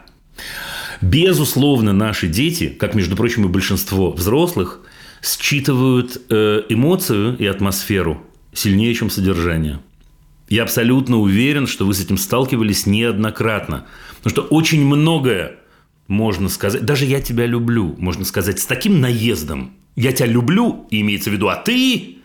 Безусловно, 1.01 1.93
наши 1.93 2.29
дети, 2.29 2.69
как, 2.69 2.95
между 2.95 3.17
прочим, 3.17 3.45
и 3.45 3.49
большинство 3.49 4.13
взрослых, 4.13 4.81
считывают 5.23 6.21
э, 6.29 6.63
эмоцию 6.69 7.37
и 7.39 7.47
атмосферу 7.47 8.27
сильнее, 8.53 8.95
чем 8.95 9.09
содержание. 9.09 9.81
Я 10.49 10.65
абсолютно 10.65 11.19
уверен, 11.19 11.67
что 11.67 11.87
вы 11.87 11.95
с 11.95 12.01
этим 12.01 12.19
сталкивались 12.19 12.87
неоднократно. 12.87 13.87
Потому 14.19 14.31
что 14.31 14.43
очень 14.55 14.85
многое 14.85 15.57
можно 16.09 16.49
сказать, 16.49 16.85
даже 16.85 17.07
я 17.07 17.21
тебя 17.21 17.47
люблю, 17.47 17.95
можно 17.99 18.25
сказать, 18.25 18.61
с 18.61 18.67
таким 18.67 19.01
наездом. 19.01 19.75
Я 19.97 20.13
тебя 20.13 20.29
люблю, 20.29 20.87
имеется 20.91 21.31
в 21.31 21.33
виду, 21.33 21.49
а 21.49 21.57
ты, 21.57 22.19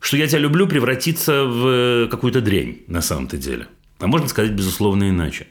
что 0.00 0.16
я 0.16 0.26
тебя 0.26 0.40
люблю, 0.40 0.66
превратится 0.66 1.44
в 1.44 1.66
э, 1.66 2.08
какую-то 2.10 2.40
дрянь 2.40 2.78
на 2.86 3.00
самом-то 3.00 3.36
деле. 3.36 3.68
А 3.98 4.06
можно 4.06 4.28
сказать, 4.28 4.52
безусловно, 4.52 5.08
иначе. 5.08 5.46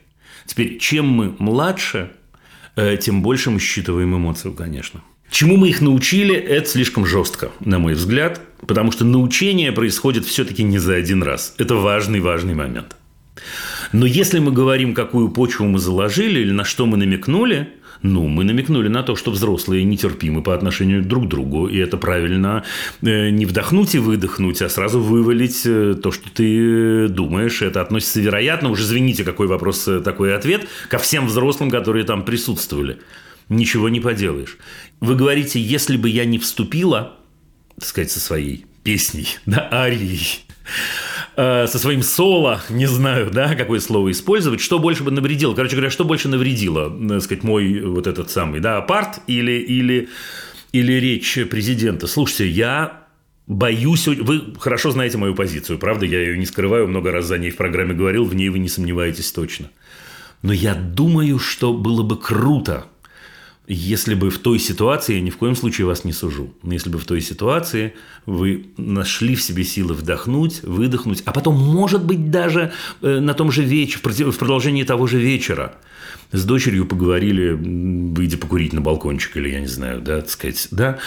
Теперь, 0.46 0.78
чем 0.80 1.08
мы 1.08 1.36
младше, 1.40 2.12
э, 2.76 2.98
тем 2.98 3.22
больше 3.22 3.50
мы 3.50 3.60
считываем 3.60 4.16
эмоцию, 4.16 4.54
конечно. 4.54 5.02
Чему 5.34 5.58
мы 5.58 5.70
их 5.70 5.82
научили, 5.82 6.36
это 6.36 6.70
слишком 6.70 7.08
жестко, 7.08 7.50
на 7.60 7.80
мой 7.80 7.96
взгляд, 7.96 8.40
потому 8.68 8.92
что 8.92 9.04
научение 9.04 9.72
происходит 9.72 10.26
все-таки 10.26 10.62
не 10.62 10.78
за 10.78 10.94
один 10.94 11.24
раз. 11.24 11.56
Это 11.58 11.74
важный-важный 11.74 12.54
момент. 12.54 12.96
Но 13.94 14.06
если 14.06 14.38
мы 14.38 14.52
говорим, 14.52 14.94
какую 14.94 15.30
почву 15.30 15.66
мы 15.66 15.80
заложили 15.80 16.40
или 16.42 16.52
на 16.52 16.64
что 16.64 16.86
мы 16.86 16.98
намекнули, 16.98 17.70
ну, 18.04 18.28
мы 18.28 18.44
намекнули 18.44 18.90
на 18.90 19.02
то, 19.02 19.16
что 19.16 19.32
взрослые 19.32 19.84
нетерпимы 19.86 20.44
по 20.44 20.54
отношению 20.54 21.04
друг 21.04 21.26
к 21.26 21.30
другу, 21.30 21.66
и 21.66 21.80
это 21.80 21.98
правильно 21.98 22.64
э, 23.02 23.32
не 23.32 23.48
вдохнуть 23.48 23.96
и 23.96 23.98
выдохнуть, 23.98 24.62
а 24.62 24.70
сразу 24.70 25.00
вывалить 25.00 25.64
э, 25.66 25.96
то, 25.96 26.12
что 26.12 26.30
ты 26.30 27.08
думаешь. 27.08 27.64
Это 27.64 27.82
относится, 27.82 28.22
вероятно, 28.22 28.70
уже 28.70 28.84
извините, 28.84 29.24
какой 29.24 29.48
вопрос, 29.48 29.88
э, 29.88 30.00
такой 30.00 30.36
ответ, 30.36 30.68
ко 30.90 31.00
всем 31.00 31.26
взрослым, 31.26 31.72
которые 31.72 32.06
там 32.06 32.24
присутствовали 32.24 33.00
ничего 33.50 33.90
не 33.90 34.00
поделаешь. 34.00 34.58
Вы 35.00 35.16
говорите, 35.16 35.60
если 35.60 35.98
бы 35.98 36.10
я 36.10 36.26
не 36.26 36.40
вступила, 36.40 37.18
так 37.76 37.88
сказать, 37.88 38.12
со 38.12 38.20
своей 38.20 38.66
песней, 38.84 39.28
да, 39.46 39.68
арией, 39.72 40.46
э, 41.36 41.68
со 41.68 41.80
своим 41.80 42.04
соло, 42.04 42.62
не 42.70 42.86
знаю, 42.86 43.32
да, 43.32 43.56
какое 43.56 43.80
слово 43.80 44.12
использовать, 44.12 44.62
что 44.62 44.80
больше 44.80 45.04
бы 45.04 45.12
навредило? 45.12 45.54
Короче 45.54 45.76
говоря, 45.76 45.92
что 45.92 46.06
больше 46.06 46.28
навредило, 46.28 46.94
э, 46.94 47.08
так 47.10 47.22
сказать, 47.22 47.44
мой 47.44 47.82
вот 47.82 48.08
этот 48.08 48.30
самый, 48.32 48.60
да, 48.60 48.78
апарт 48.78 49.20
или, 49.28 49.60
или, 49.60 50.10
или 50.72 50.94
речь 50.94 51.38
президента? 51.50 52.08
Слушайте, 52.08 52.50
я 52.50 53.04
боюсь... 53.48 54.08
Вы 54.08 54.54
хорошо 54.60 54.92
знаете 54.92 55.18
мою 55.18 55.36
позицию, 55.36 55.80
правда? 55.80 56.06
Я 56.06 56.20
ее 56.20 56.38
не 56.38 56.46
скрываю, 56.46 56.88
много 56.88 57.12
раз 57.12 57.26
за 57.26 57.38
ней 57.38 57.52
в 57.52 57.58
программе 57.58 57.94
говорил, 57.94 58.26
в 58.26 58.36
ней 58.36 58.50
вы 58.50 58.60
не 58.60 58.70
сомневаетесь 58.70 59.32
точно. 59.32 59.70
Но 60.42 60.54
я 60.54 60.76
думаю, 60.76 61.40
что 61.40 61.74
было 61.74 62.04
бы 62.04 62.18
круто, 62.18 62.86
если 63.68 64.14
бы 64.14 64.30
в 64.30 64.40
той 64.40 64.60
ситуации, 64.60 65.16
я 65.16 65.22
ни 65.22 65.30
в 65.30 65.38
коем 65.38 65.56
случае 65.56 65.88
вас 65.88 66.04
не 66.04 66.12
сужу, 66.12 66.54
но 66.64 66.74
если 66.74 66.90
бы 66.90 67.00
в 67.00 67.06
той 67.06 67.22
ситуации 67.22 67.94
вы 68.26 68.68
нашли 68.78 69.36
в 69.36 69.42
себе 69.42 69.64
силы 69.64 69.94
вдохнуть, 69.94 70.64
выдохнуть, 70.64 71.24
а 71.26 71.32
потом, 71.32 71.56
может 71.56 72.04
быть, 72.04 72.30
даже 72.30 72.74
э, 73.02 73.20
на 73.20 73.34
том 73.34 73.52
же 73.52 73.64
вечере, 73.64 74.02
в 74.32 74.38
продолжении 74.38 74.84
того 74.84 75.08
же 75.08 75.18
вечера 75.20 75.76
с 76.34 76.44
дочерью 76.46 76.86
поговорили, 76.86 77.52
выйдя 77.52 78.38
покурить 78.38 78.74
на 78.74 78.82
балкончик, 78.82 79.38
или 79.38 79.50
я 79.50 79.60
не 79.62 79.68
знаю, 79.68 80.02
да, 80.02 80.20
так 80.22 80.30
сказать, 80.30 80.68
да. 80.72 80.98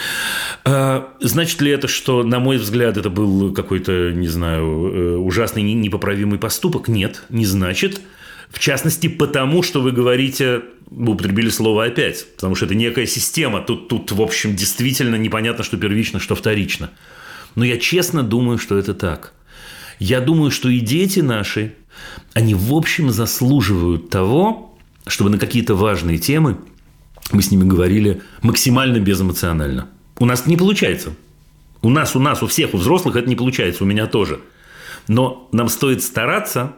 А, 0.63 1.13
значит 1.19 1.61
ли 1.61 1.69
это, 1.69 1.87
что, 1.87 2.23
на 2.23 2.39
мой 2.39 2.57
взгляд, 2.57 2.97
это 2.97 3.09
был 3.09 3.53
какой-то, 3.53 4.11
не 4.13 4.29
знаю, 4.29 4.63
э, 4.63 5.15
ужасный, 5.17 5.61
непоправимый 5.61 6.39
поступок? 6.39 6.87
Нет, 6.87 7.23
не 7.29 7.45
значит. 7.45 8.01
В 8.49 8.59
частности, 8.59 9.07
потому 9.07 9.61
что 9.63 9.81
вы 9.81 9.91
говорите, 9.91 10.61
вы 10.89 11.13
употребили 11.13 11.49
слово 11.49 11.85
опять, 11.85 12.25
потому 12.35 12.55
что 12.55 12.65
это 12.65 12.75
некая 12.75 13.05
система. 13.05 13.61
Тут, 13.61 13.89
тут, 13.89 14.11
в 14.11 14.21
общем, 14.21 14.55
действительно 14.55 15.15
непонятно, 15.15 15.63
что 15.63 15.77
первично, 15.77 16.19
что 16.19 16.35
вторично. 16.35 16.89
Но 17.55 17.65
я 17.65 17.77
честно 17.77 18.23
думаю, 18.23 18.57
что 18.57 18.77
это 18.77 18.93
так. 18.93 19.33
Я 19.99 20.21
думаю, 20.21 20.51
что 20.51 20.69
и 20.69 20.79
дети 20.79 21.19
наши, 21.19 21.73
они 22.33 22.53
в 22.53 22.73
общем 22.73 23.09
заслуживают 23.09 24.09
того, 24.09 24.77
чтобы 25.07 25.29
на 25.29 25.39
какие-то 25.39 25.75
важные 25.75 26.17
темы 26.17 26.57
мы 27.31 27.41
с 27.41 27.51
ними 27.51 27.63
говорили 27.63 28.21
максимально 28.41 28.99
безэмоционально. 28.99 29.89
У 30.19 30.25
нас 30.25 30.41
это 30.41 30.49
не 30.49 30.57
получается. 30.57 31.13
У 31.81 31.89
нас, 31.89 32.15
у 32.15 32.19
нас, 32.19 32.41
у 32.41 32.47
всех, 32.47 32.73
у 32.73 32.77
взрослых 32.77 33.15
это 33.15 33.29
не 33.29 33.35
получается, 33.35 33.83
у 33.83 33.87
меня 33.87 34.07
тоже. 34.07 34.39
Но 35.07 35.47
нам 35.51 35.69
стоит 35.69 36.03
стараться 36.03 36.73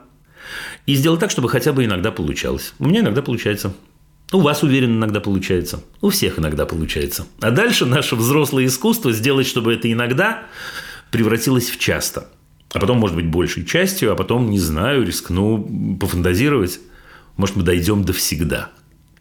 и 0.86 0.96
сделать 0.96 1.20
так, 1.20 1.32
чтобы 1.32 1.50
хотя 1.50 1.74
бы 1.74 1.86
иногда 1.86 2.12
получалось. 2.12 2.74
У 2.80 2.88
меня 2.88 3.02
иногда 3.02 3.22
получается. 3.22 3.74
У 4.32 4.40
вас, 4.42 4.62
уверен, 4.62 4.98
иногда 4.98 5.20
получается. 5.20 5.84
У 6.02 6.10
всех 6.10 6.38
иногда 6.38 6.66
получается. 6.66 7.26
А 7.42 7.50
дальше 7.50 7.86
наше 7.86 8.16
взрослое 8.16 8.68
искусство 8.68 9.12
сделать, 9.12 9.48
чтобы 9.48 9.74
это 9.74 9.92
иногда 9.92 10.44
превратилось 11.12 11.70
в 11.70 11.80
часто. 11.80 12.30
А 12.72 12.80
потом, 12.80 13.00
может 13.00 13.16
быть, 13.16 13.26
большей 13.26 13.66
частью, 13.66 14.12
а 14.12 14.16
потом, 14.16 14.52
не 14.52 14.60
знаю, 14.60 15.04
рискну 15.04 15.98
пофантазировать. 16.00 16.80
Может, 17.38 17.56
мы 17.56 17.64
дойдем 17.64 18.04
до 18.04 18.14
всегда. 18.14 18.70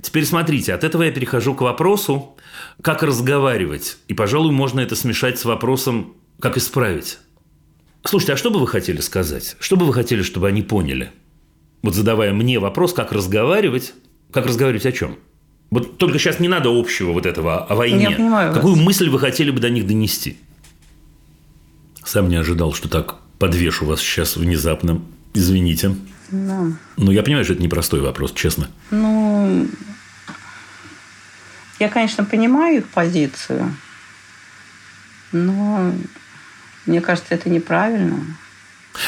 Теперь 0.03 0.27
смотрите, 0.27 0.75
от 0.75 0.85
этого 0.85 1.05
я 1.05 1.11
перехожу 1.11 1.55
к 1.55 1.63
вопросу, 1.63 2.37
как 2.83 3.03
разговаривать. 3.03 3.97
И, 4.09 4.15
пожалуй, 4.15 4.53
можно 4.53 4.81
это 4.81 4.95
смешать 4.95 5.39
с 5.39 5.45
вопросом, 5.45 6.15
как 6.39 6.59
исправить. 6.59 7.19
Слушайте, 8.09 8.33
а 8.33 8.37
что 8.39 8.51
бы 8.51 8.59
вы 8.59 8.67
хотели 8.67 9.03
сказать? 9.03 9.55
Что 9.61 9.77
бы 9.77 9.85
вы 9.85 9.93
хотели, 9.93 10.23
чтобы 10.23 10.49
они 10.49 10.63
поняли? 10.63 11.13
вот 11.83 11.95
задавая 11.95 12.33
мне 12.33 12.59
вопрос, 12.59 12.95
как 12.95 13.13
разговаривать, 13.13 13.93
как 14.33 14.47
разговаривать 14.47 14.87
о 14.87 14.93
чем? 14.93 15.19
Вот 15.71 15.99
только 15.99 16.19
сейчас 16.19 16.41
не 16.41 16.49
надо 16.49 16.71
общего 16.71 17.13
вот 17.13 17.27
этого 17.27 17.63
о 17.67 17.75
войне. 17.75 18.05
Я 18.05 18.17
понимаю 18.17 18.55
Какую 18.55 18.77
вас. 18.77 18.83
мысль 18.83 19.11
вы 19.11 19.19
хотели 19.19 19.51
бы 19.51 19.61
до 19.61 19.69
них 19.69 19.87
донести? 19.87 20.39
Сам 22.03 22.31
не 22.31 22.37
ожидал, 22.37 22.73
что 22.73 22.89
так 22.89 23.17
подвешу 23.39 23.85
вас 23.85 24.01
сейчас 24.01 24.39
внезапно. 24.39 25.03
Извините. 25.35 25.95
Да. 26.31 26.65
Но 26.97 27.13
я 27.13 27.23
понимаю, 27.23 27.45
что 27.45 27.53
это 27.53 27.63
непростой 27.63 28.01
вопрос, 28.01 28.33
честно. 28.33 28.71
Ну, 28.91 29.69
я, 31.79 31.91
конечно, 31.91 32.25
понимаю 32.25 32.79
их 32.79 32.89
позицию, 32.89 33.77
но 35.31 35.93
мне 36.89 37.01
кажется, 37.01 37.35
это 37.35 37.49
неправильно. 37.51 38.19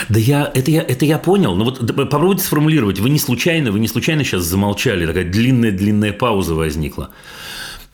Да 0.09 0.19
я 0.19 0.51
это, 0.55 0.71
я, 0.71 0.83
это 0.83 1.05
я 1.05 1.19
понял. 1.19 1.55
Но 1.57 1.65
вот 1.65 1.95
попробуйте 1.95 2.45
сформулировать. 2.45 3.01
Вы 3.01 3.11
не 3.11 3.19
случайно, 3.19 3.73
вы 3.73 3.81
не 3.81 3.89
случайно 3.89 4.25
сейчас 4.25 4.45
замолчали. 4.45 5.07
Такая 5.07 5.25
длинная-длинная 5.25 6.13
пауза 6.13 6.55
возникла. 6.55 7.11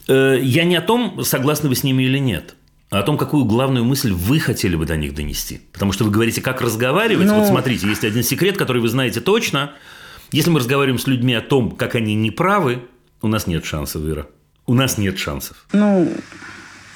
Э, 0.09 0.39
я 0.41 0.65
не 0.65 0.77
о 0.77 0.83
том, 0.83 1.23
согласны 1.25 1.69
вы 1.69 1.75
с 1.75 1.83
ними 1.83 2.03
или 2.03 2.19
нет, 2.19 2.55
а 2.91 3.01
о 3.01 3.03
том, 3.03 3.17
какую 3.17 3.45
главную 3.45 3.85
мысль 3.85 4.13
вы 4.13 4.39
хотели 4.41 4.77
бы 4.77 4.87
до 4.87 4.97
них 4.97 5.15
донести. 5.15 5.61
Потому 5.73 5.93
что 5.93 6.05
вы 6.05 6.11
говорите, 6.11 6.41
как 6.41 6.61
разговаривать. 6.61 7.27
Ну... 7.27 7.39
Вот 7.39 7.49
смотрите, 7.49 7.87
есть 7.89 8.05
один 8.05 8.23
секрет, 8.23 8.57
который 8.57 8.83
вы 8.83 8.89
знаете 8.89 9.21
точно. 9.21 9.73
Если 10.33 10.51
мы 10.51 10.59
разговариваем 10.59 10.99
с 10.99 11.07
людьми 11.07 11.35
о 11.35 11.41
том, 11.41 11.73
как 11.73 11.95
они 11.95 12.15
неправы, 12.15 12.83
у 13.23 13.29
нас 13.29 13.47
нет 13.47 13.65
шансов, 13.65 14.03
Ира. 14.05 14.27
У 14.67 14.75
нас 14.75 14.99
нет 14.99 15.19
шансов. 15.19 15.67
Ну, 15.73 16.13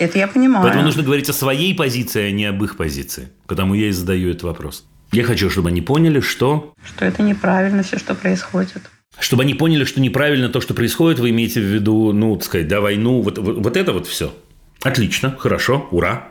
это 0.01 0.19
я 0.19 0.27
понимаю. 0.27 0.65
Поэтому 0.65 0.85
нужно 0.85 1.03
говорить 1.03 1.29
о 1.29 1.33
своей 1.33 1.75
позиции, 1.75 2.23
а 2.23 2.31
не 2.31 2.47
об 2.47 2.63
их 2.65 2.77
позиции. 2.77 3.29
Потому 3.47 3.75
я 3.75 3.89
и 3.89 3.93
задаю 3.93 4.31
этот 4.31 4.43
вопрос. 4.45 4.87
Я 5.13 5.25
хочу, 5.25 5.51
чтобы 5.51 5.69
они 5.69 5.83
поняли, 5.83 6.21
что... 6.21 6.73
Что 6.85 7.05
это 7.05 7.23
неправильно 7.23 7.83
все, 7.83 7.99
что 7.99 8.15
происходит. 8.15 8.83
Чтобы 9.19 9.43
они 9.43 9.55
поняли, 9.55 9.85
что 9.85 10.01
неправильно 10.01 10.49
то, 10.49 10.61
что 10.61 10.73
происходит, 10.73 11.19
вы 11.19 11.31
имеете 11.31 11.61
в 11.61 11.65
виду, 11.65 12.13
ну, 12.13 12.37
так 12.37 12.45
сказать, 12.45 12.69
да, 12.69 12.81
войну, 12.81 13.21
вот, 13.21 13.39
вот, 13.39 13.59
вот 13.59 13.77
это 13.77 13.93
вот 13.93 14.07
все. 14.07 14.35
Отлично, 14.83 15.37
хорошо, 15.39 15.89
ура. 15.91 16.29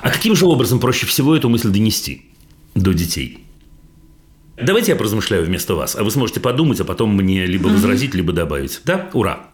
А 0.00 0.10
каким 0.10 0.34
же 0.34 0.46
образом 0.46 0.80
проще 0.80 1.06
всего 1.06 1.36
эту 1.36 1.48
мысль 1.48 1.70
донести 1.70 2.30
до 2.74 2.94
детей? 2.94 3.44
Давайте 4.56 4.92
я 4.92 4.96
поразмышляю 4.96 5.44
вместо 5.44 5.74
вас, 5.74 5.96
а 5.96 6.04
вы 6.04 6.10
сможете 6.10 6.40
подумать, 6.40 6.80
а 6.80 6.84
потом 6.84 7.14
мне 7.14 7.44
либо 7.44 7.68
возразить, 7.68 8.14
либо 8.14 8.32
добавить. 8.32 8.80
Да, 8.84 9.10
ура. 9.12 9.50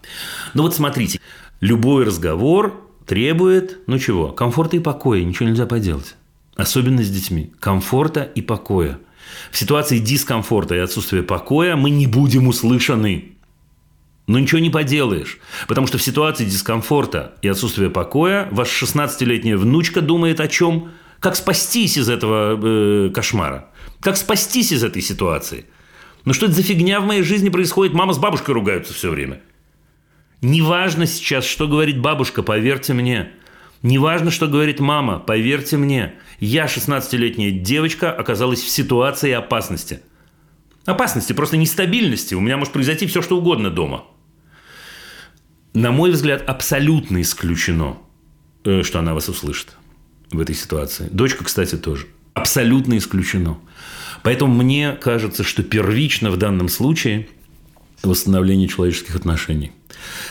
Ну 0.53 0.63
вот 0.63 0.75
смотрите, 0.75 1.21
любой 1.61 2.05
разговор 2.05 2.90
требует, 3.07 3.79
ну 3.87 3.99
чего, 3.99 4.29
комфорта 4.29 4.77
и 4.77 4.81
покоя, 4.81 5.23
ничего 5.23 5.49
нельзя 5.49 5.67
поделать. 5.67 6.17
Особенно 6.57 7.03
с 7.03 7.11
детьми. 7.11 7.53
Комфорта 7.59 8.23
и 8.23 8.43
покоя. 8.43 8.99
В 9.51 9.59
ситуации 9.59 9.99
дискомфорта 9.99 10.75
и 10.75 10.79
отсутствия 10.79 11.23
покоя 11.23 11.77
мы 11.77 11.91
не 11.91 12.07
будем 12.07 12.49
услышаны. 12.49 13.33
Но 14.27 14.39
ничего 14.39 14.61
не 14.61 14.71
поделаешь. 14.71 15.39
Потому 15.67 15.87
что 15.87 15.99
в 15.99 16.03
ситуации 16.03 16.45
дискомфорта 16.45 17.35
и 17.43 17.49
отсутствия 17.49 17.91
покоя 17.91 18.49
ваша 18.51 18.85
16-летняя 18.85 19.57
внучка 19.57 20.01
думает 20.01 20.41
о 20.41 20.49
чем? 20.49 20.91
Как 21.19 21.37
спастись 21.37 21.97
из 21.97 22.09
этого 22.09 22.59
э, 22.63 23.11
кошмара? 23.11 23.69
Как 24.01 24.17
спастись 24.17 24.73
из 24.73 24.85
этой 24.85 25.03
ситуации? 25.03 25.67
Ну 26.25 26.33
что 26.33 26.47
это 26.47 26.55
за 26.55 26.63
фигня 26.63 27.01
в 27.01 27.07
моей 27.07 27.23
жизни 27.23 27.49
происходит? 27.49 27.93
Мама 27.93 28.13
с 28.13 28.19
бабушкой 28.19 28.55
ругаются 28.55 28.95
все 28.95 29.11
время. 29.11 29.41
Неважно 30.43 31.07
сейчас, 31.07 31.45
что 31.45 31.69
говорит 31.69 32.01
бабушка, 32.01 32.43
поверьте 32.43 32.95
мне. 32.95 33.31
Неважно, 33.83 34.31
что 34.31 34.47
говорит 34.47 34.81
мама, 34.81 35.19
поверьте 35.19 35.77
мне, 35.77 36.15
я, 36.39 36.67
16-летняя 36.67 37.51
девочка, 37.51 38.13
оказалась 38.13 38.61
в 38.61 38.69
ситуации 38.69 39.33
опасности. 39.33 40.01
Опасности, 40.85 41.33
просто 41.33 41.57
нестабильности. 41.57 42.35
У 42.35 42.41
меня 42.41 42.57
может 42.57 42.73
произойти 42.73 43.07
все, 43.07 43.23
что 43.23 43.39
угодно 43.39 43.71
дома. 43.71 44.05
На 45.73 45.93
мой 45.93 46.11
взгляд, 46.11 46.43
абсолютно 46.47 47.23
исключено, 47.23 47.99
э, 48.65 48.83
что 48.83 48.99
она 48.99 49.15
вас 49.15 49.29
услышит 49.29 49.77
в 50.31 50.41
этой 50.41 50.55
ситуации. 50.55 51.09
Дочка, 51.11 51.45
кстати, 51.45 51.77
тоже. 51.77 52.07
Абсолютно 52.35 52.99
исключено. 52.99 53.59
Поэтому 54.23 54.55
мне 54.55 54.93
кажется, 54.93 55.43
что 55.45 55.63
первично 55.63 56.31
в 56.31 56.37
данном 56.37 56.69
случае 56.69 57.29
восстановление 58.03 58.69
человеческих 58.69 59.17
отношений. 59.17 59.73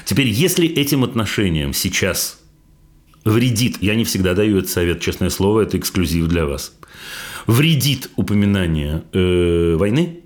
Теперь, 0.06 0.28
если 0.28 0.68
этим 0.68 1.04
отношениям 1.04 1.74
сейчас 1.74 2.40
вредит, 3.24 3.78
я 3.82 3.96
не 3.96 4.04
всегда 4.04 4.34
даю 4.34 4.58
этот 4.58 4.70
совет, 4.70 5.02
честное 5.02 5.30
слово, 5.30 5.62
это 5.62 5.78
эксклюзив 5.78 6.28
для 6.28 6.46
вас, 6.46 6.74
вредит 7.48 8.10
упоминание 8.16 9.04
э, 9.14 9.76
войны, 9.76 10.22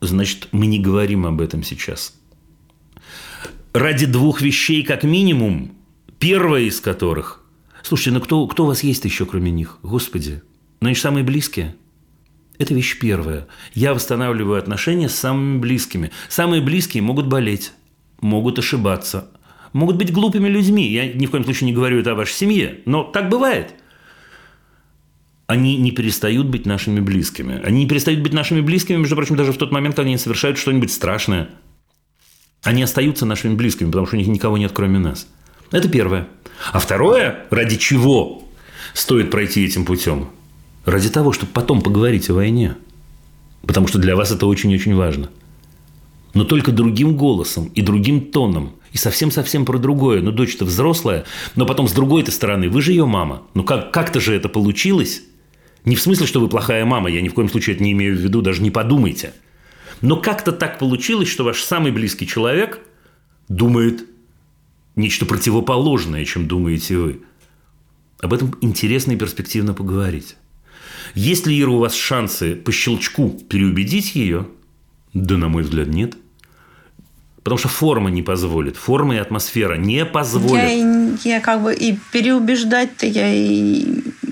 значит, 0.00 0.48
мы 0.52 0.66
не 0.66 0.78
говорим 0.78 1.26
об 1.26 1.40
этом 1.40 1.62
сейчас. 1.62 2.14
Ради 3.72 4.06
двух 4.06 4.40
вещей 4.40 4.84
как 4.84 5.02
минимум, 5.02 5.72
первая 6.18 6.62
из 6.62 6.80
которых– 6.80 7.40
Слушайте, 7.84 8.12
ну 8.12 8.20
кто, 8.20 8.46
кто 8.46 8.64
у 8.64 8.66
вас 8.66 8.82
есть 8.82 9.04
еще, 9.04 9.26
кроме 9.26 9.50
них? 9.50 9.78
Господи, 9.82 10.42
ну 10.80 10.86
они 10.86 10.94
же 10.94 11.02
самые 11.02 11.22
близкие. 11.22 11.76
Это 12.58 12.72
вещь 12.72 12.98
первая. 12.98 13.46
Я 13.74 13.94
восстанавливаю 13.94 14.58
отношения 14.58 15.08
с 15.08 15.14
самыми 15.14 15.58
близкими. 15.58 16.12
Самые 16.28 16.62
близкие 16.62 17.02
могут 17.02 17.26
болеть, 17.26 17.72
могут 18.20 18.58
ошибаться, 18.58 19.28
могут 19.72 19.96
быть 19.96 20.12
глупыми 20.12 20.48
людьми. 20.48 20.88
Я 20.88 21.12
ни 21.12 21.26
в 21.26 21.30
коем 21.30 21.44
случае 21.44 21.66
не 21.66 21.74
говорю 21.74 21.98
это 21.98 22.12
о 22.12 22.14
вашей 22.14 22.34
семье, 22.34 22.80
но 22.84 23.02
так 23.02 23.28
бывает. 23.28 23.74
Они 25.46 25.76
не 25.76 25.90
перестают 25.90 26.46
быть 26.46 26.64
нашими 26.64 27.00
близкими. 27.00 27.60
Они 27.62 27.82
не 27.82 27.88
перестают 27.88 28.20
быть 28.20 28.32
нашими 28.32 28.60
близкими, 28.60 28.96
между 28.96 29.16
прочим, 29.16 29.36
даже 29.36 29.52
в 29.52 29.58
тот 29.58 29.72
момент, 29.72 29.96
когда 29.96 30.06
они 30.06 30.16
совершают 30.16 30.56
что-нибудь 30.56 30.92
страшное. 30.92 31.50
Они 32.62 32.82
остаются 32.82 33.26
нашими 33.26 33.54
близкими, 33.54 33.88
потому 33.88 34.06
что 34.06 34.16
у 34.16 34.18
них 34.18 34.28
никого 34.28 34.56
нет, 34.56 34.72
кроме 34.72 34.98
нас. 34.98 35.26
Это 35.70 35.88
первое. 35.88 36.28
А 36.72 36.78
второе, 36.78 37.44
ради 37.50 37.76
чего 37.76 38.48
стоит 38.94 39.30
пройти 39.30 39.64
этим 39.64 39.84
путем? 39.84 40.30
Ради 40.84 41.08
того, 41.08 41.32
чтобы 41.32 41.52
потом 41.52 41.80
поговорить 41.80 42.28
о 42.30 42.34
войне. 42.34 42.76
Потому 43.66 43.86
что 43.86 43.98
для 43.98 44.16
вас 44.16 44.30
это 44.30 44.46
очень-очень 44.46 44.94
важно. 44.94 45.30
Но 46.34 46.44
только 46.44 46.72
другим 46.72 47.16
голосом 47.16 47.66
и 47.74 47.80
другим 47.80 48.20
тоном. 48.30 48.72
И 48.92 48.96
совсем-совсем 48.96 49.64
про 49.64 49.78
другое. 49.78 50.20
Ну, 50.20 50.30
дочь-то 50.30 50.64
взрослая, 50.64 51.24
но 51.56 51.66
потом 51.66 51.88
с 51.88 51.92
другой-то 51.92 52.30
стороны, 52.30 52.68
вы 52.68 52.82
же 52.82 52.92
ее 52.92 53.06
мама. 53.06 53.42
Ну, 53.54 53.64
как- 53.64 53.92
как-то 53.92 54.20
же 54.20 54.34
это 54.34 54.48
получилось. 54.48 55.22
Не 55.84 55.96
в 55.96 56.00
смысле, 56.00 56.26
что 56.26 56.40
вы 56.40 56.48
плохая 56.48 56.84
мама, 56.84 57.10
я 57.10 57.20
ни 57.20 57.28
в 57.28 57.34
коем 57.34 57.48
случае 57.48 57.76
это 57.76 57.84
не 57.84 57.92
имею 57.92 58.16
в 58.16 58.20
виду, 58.20 58.42
даже 58.42 58.62
не 58.62 58.70
подумайте. 58.70 59.34
Но 60.00 60.16
как-то 60.16 60.52
так 60.52 60.78
получилось, 60.78 61.28
что 61.28 61.44
ваш 61.44 61.62
самый 61.62 61.92
близкий 61.92 62.26
человек 62.26 62.80
думает 63.48 64.06
нечто 64.96 65.26
противоположное, 65.26 66.24
чем 66.24 66.46
думаете 66.46 66.96
вы. 66.96 67.20
Об 68.20 68.32
этом 68.32 68.54
интересно 68.60 69.12
и 69.12 69.16
перспективно 69.16 69.74
поговорить. 69.74 70.36
Есть 71.14 71.46
ли, 71.46 71.60
Ира, 71.60 71.70
у 71.70 71.78
вас 71.78 71.94
шансы 71.94 72.54
по 72.56 72.72
щелчку 72.72 73.30
переубедить 73.48 74.14
ее? 74.14 74.46
Да, 75.12 75.36
на 75.36 75.48
мой 75.48 75.62
взгляд, 75.62 75.88
нет. 75.88 76.16
Потому 77.44 77.58
что 77.58 77.68
форма 77.68 78.10
не 78.10 78.22
позволит. 78.22 78.76
Форма 78.76 79.16
и 79.16 79.18
атмосфера 79.18 79.74
не 79.74 80.06
позволят. 80.06 80.64
Я, 80.64 81.36
я 81.36 81.40
как 81.40 81.62
бы 81.62 81.74
и 81.74 81.98
переубеждать-то 82.10 83.06
я 83.06 83.32
и, 83.32 83.84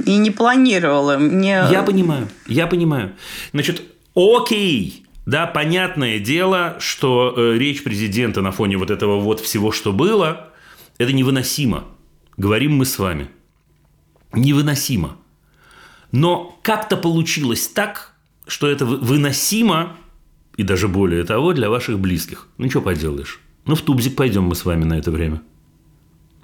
и 0.06 0.16
не 0.16 0.30
планировала. 0.30 1.18
Мне... 1.18 1.62
Я 1.70 1.82
понимаю, 1.82 2.28
я 2.46 2.66
понимаю. 2.66 3.12
Значит, 3.52 3.82
окей, 4.14 5.04
да, 5.26 5.46
понятное 5.46 6.18
дело, 6.18 6.76
что 6.80 7.34
э, 7.36 7.58
речь 7.58 7.84
президента 7.84 8.40
на 8.40 8.50
фоне 8.50 8.78
вот 8.78 8.90
этого 8.90 9.20
вот 9.20 9.40
всего, 9.40 9.72
что 9.72 9.92
было, 9.92 10.48
это 10.96 11.12
невыносимо. 11.12 11.84
Говорим 12.36 12.76
мы 12.76 12.86
с 12.86 12.98
вами. 12.98 13.28
Невыносимо. 14.32 15.16
Но 16.12 16.58
как-то 16.62 16.96
получилось 16.96 17.68
так, 17.68 18.12
что 18.46 18.68
это 18.68 18.84
вы- 18.86 18.98
выносимо, 18.98 19.96
и 20.56 20.62
даже 20.62 20.86
более 20.88 21.24
того, 21.24 21.52
для 21.54 21.70
ваших 21.70 21.98
близких. 21.98 22.48
Ну, 22.58 22.68
что 22.70 22.80
поделаешь. 22.82 23.40
Ну, 23.64 23.74
в 23.74 23.80
тубзик 23.82 24.14
пойдем 24.16 24.44
мы 24.44 24.54
с 24.54 24.64
вами 24.64 24.84
на 24.84 24.98
это 24.98 25.10
время. 25.10 25.40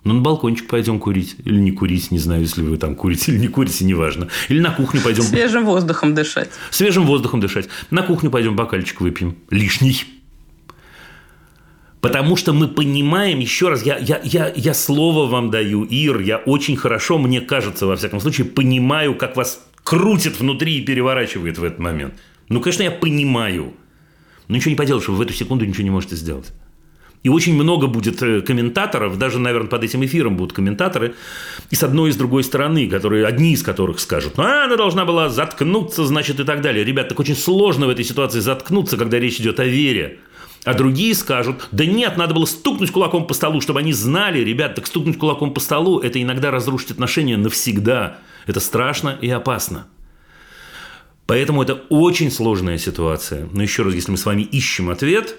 Ну, 0.04 0.14
на 0.14 0.20
балкончик 0.20 0.68
пойдем 0.68 0.98
курить. 1.00 1.37
Или 1.44 1.59
не 1.61 1.72
курить, 1.72 2.11
не 2.11 2.18
знаю, 2.18 2.40
если 2.42 2.62
вы 2.62 2.78
там 2.78 2.94
курите 2.94 3.33
или 3.33 3.38
не 3.40 3.48
курите, 3.48 3.85
неважно. 3.85 4.28
Или 4.48 4.61
на 4.61 4.70
кухню 4.70 5.02
пойдем 5.02 5.22
Свежим 5.24 5.66
воздухом 5.66 6.14
дышать. 6.14 6.48
свежим 6.70 7.04
воздухом 7.04 7.40
дышать. 7.40 7.68
На 7.90 8.02
кухню 8.02 8.31
пойдем 8.31 8.57
бокальчик 8.57 9.00
выпьем. 9.02 9.37
Лишний. 9.50 10.04
Потому 12.09 12.37
что 12.37 12.55
мы 12.55 12.68
понимаем, 12.68 13.38
еще 13.38 13.68
раз, 13.68 13.83
я, 13.85 13.99
я, 13.99 14.21
я, 14.25 14.51
я 14.57 14.75
слово 14.75 15.27
вам 15.27 15.51
даю, 15.51 15.85
Ир, 15.85 16.21
я 16.21 16.38
очень 16.38 16.75
хорошо, 16.75 17.18
мне 17.18 17.42
кажется, 17.42 17.87
во 17.87 17.97
всяком 17.97 18.21
случае, 18.21 18.47
понимаю, 18.47 19.14
как 19.14 19.37
вас 19.37 19.62
крутит 19.85 20.40
внутри 20.40 20.79
и 20.79 20.81
переворачивает 20.81 21.59
в 21.59 21.64
этот 21.64 21.79
момент. 21.79 22.14
Ну, 22.49 22.61
конечно, 22.61 22.83
я 22.83 22.90
понимаю. 22.90 23.75
Но 24.49 24.57
ничего 24.57 24.71
не 24.71 24.77
поделаешь, 24.77 25.07
вы 25.09 25.16
в 25.16 25.21
эту 25.21 25.35
секунду 25.35 25.66
ничего 25.66 25.85
не 25.85 25.90
можете 25.90 26.16
сделать. 26.16 26.53
И 27.25 27.29
очень 27.29 27.55
много 27.55 27.88
будет 27.88 28.23
э, 28.23 28.40
комментаторов, 28.40 29.18
даже, 29.18 29.38
наверное, 29.38 29.68
под 29.68 29.85
этим 29.85 30.03
эфиром 30.03 30.37
будут 30.37 30.55
комментаторы, 30.55 31.14
и 31.68 31.75
с 31.75 31.83
одной 31.83 32.09
и 32.09 32.12
с 32.12 32.16
другой 32.16 32.42
стороны, 32.42 32.88
которые, 32.88 33.27
одни 33.27 33.53
из 33.53 33.62
которых 33.62 34.01
скажут, 34.01 34.38
а, 34.38 34.64
она 34.64 34.77
должна 34.77 35.05
была 35.05 35.29
заткнуться, 35.29 36.07
значит, 36.07 36.40
и 36.40 36.44
так 36.44 36.62
далее. 36.62 36.85
Ребят, 36.85 37.09
так 37.09 37.21
очень 37.21 37.37
сложно 37.37 37.87
в 37.87 37.90
этой 37.90 38.05
ситуации 38.05 38.40
заткнуться, 38.40 38.97
когда 38.97 39.18
речь 39.18 39.40
идет 39.40 39.61
о 39.61 39.64
вере. 39.64 40.21
А 40.68 40.74
другие 40.74 41.14
скажут, 41.14 41.66
да 41.72 41.87
нет, 41.87 42.18
надо 42.18 42.35
было 42.35 42.44
стукнуть 42.44 42.90
кулаком 42.90 43.26
по 43.26 43.33
столу, 43.33 43.62
чтобы 43.62 43.81
они 43.81 43.94
знали, 43.94 44.40
ребят, 44.40 44.74
так 44.74 44.87
стукнуть 44.87 45.16
кулаком 45.16 45.54
по 45.54 45.61
столу, 45.61 45.98
это 45.98 46.20
иногда 46.20 46.50
разрушит 46.50 46.90
отношения 46.90 47.38
навсегда. 47.38 48.18
Это 48.44 48.61
страшно 48.61 49.16
и 49.18 49.31
опасно. 49.31 49.87
Поэтому 51.24 51.62
это 51.62 51.72
очень 51.88 52.31
сложная 52.31 52.76
ситуация. 52.76 53.48
Но 53.50 53.62
еще 53.62 53.83
раз, 53.83 53.94
если 53.94 54.11
мы 54.11 54.18
с 54.18 54.26
вами 54.26 54.42
ищем 54.42 54.90
ответ, 54.90 55.37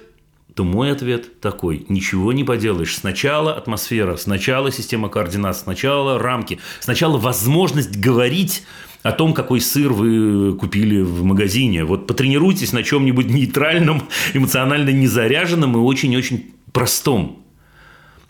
то 0.56 0.64
мой 0.64 0.92
ответ 0.92 1.40
такой. 1.42 1.86
Ничего 1.90 2.34
не 2.34 2.44
поделаешь. 2.44 2.96
Сначала 2.96 3.54
атмосфера, 3.54 4.16
сначала 4.16 4.72
система 4.72 5.10
координат, 5.10 5.56
сначала 5.58 6.18
рамки, 6.18 6.60
сначала 6.80 7.20
возможность 7.20 7.96
говорить 7.96 8.64
о 9.02 9.12
том, 9.12 9.34
какой 9.34 9.62
сыр 9.62 9.94
вы 9.94 10.56
купили 10.56 11.02
в 11.02 11.24
магазине. 11.24 11.86
Вот 11.86 12.06
потренируйтесь 12.08 12.74
на 12.74 12.84
чем-нибудь 12.84 13.28
нейтральном, 13.28 14.04
эмоционально 14.34 14.90
незаряженном 14.90 15.76
и 15.76 15.80
очень-очень 15.80 16.54
простом. 16.74 17.46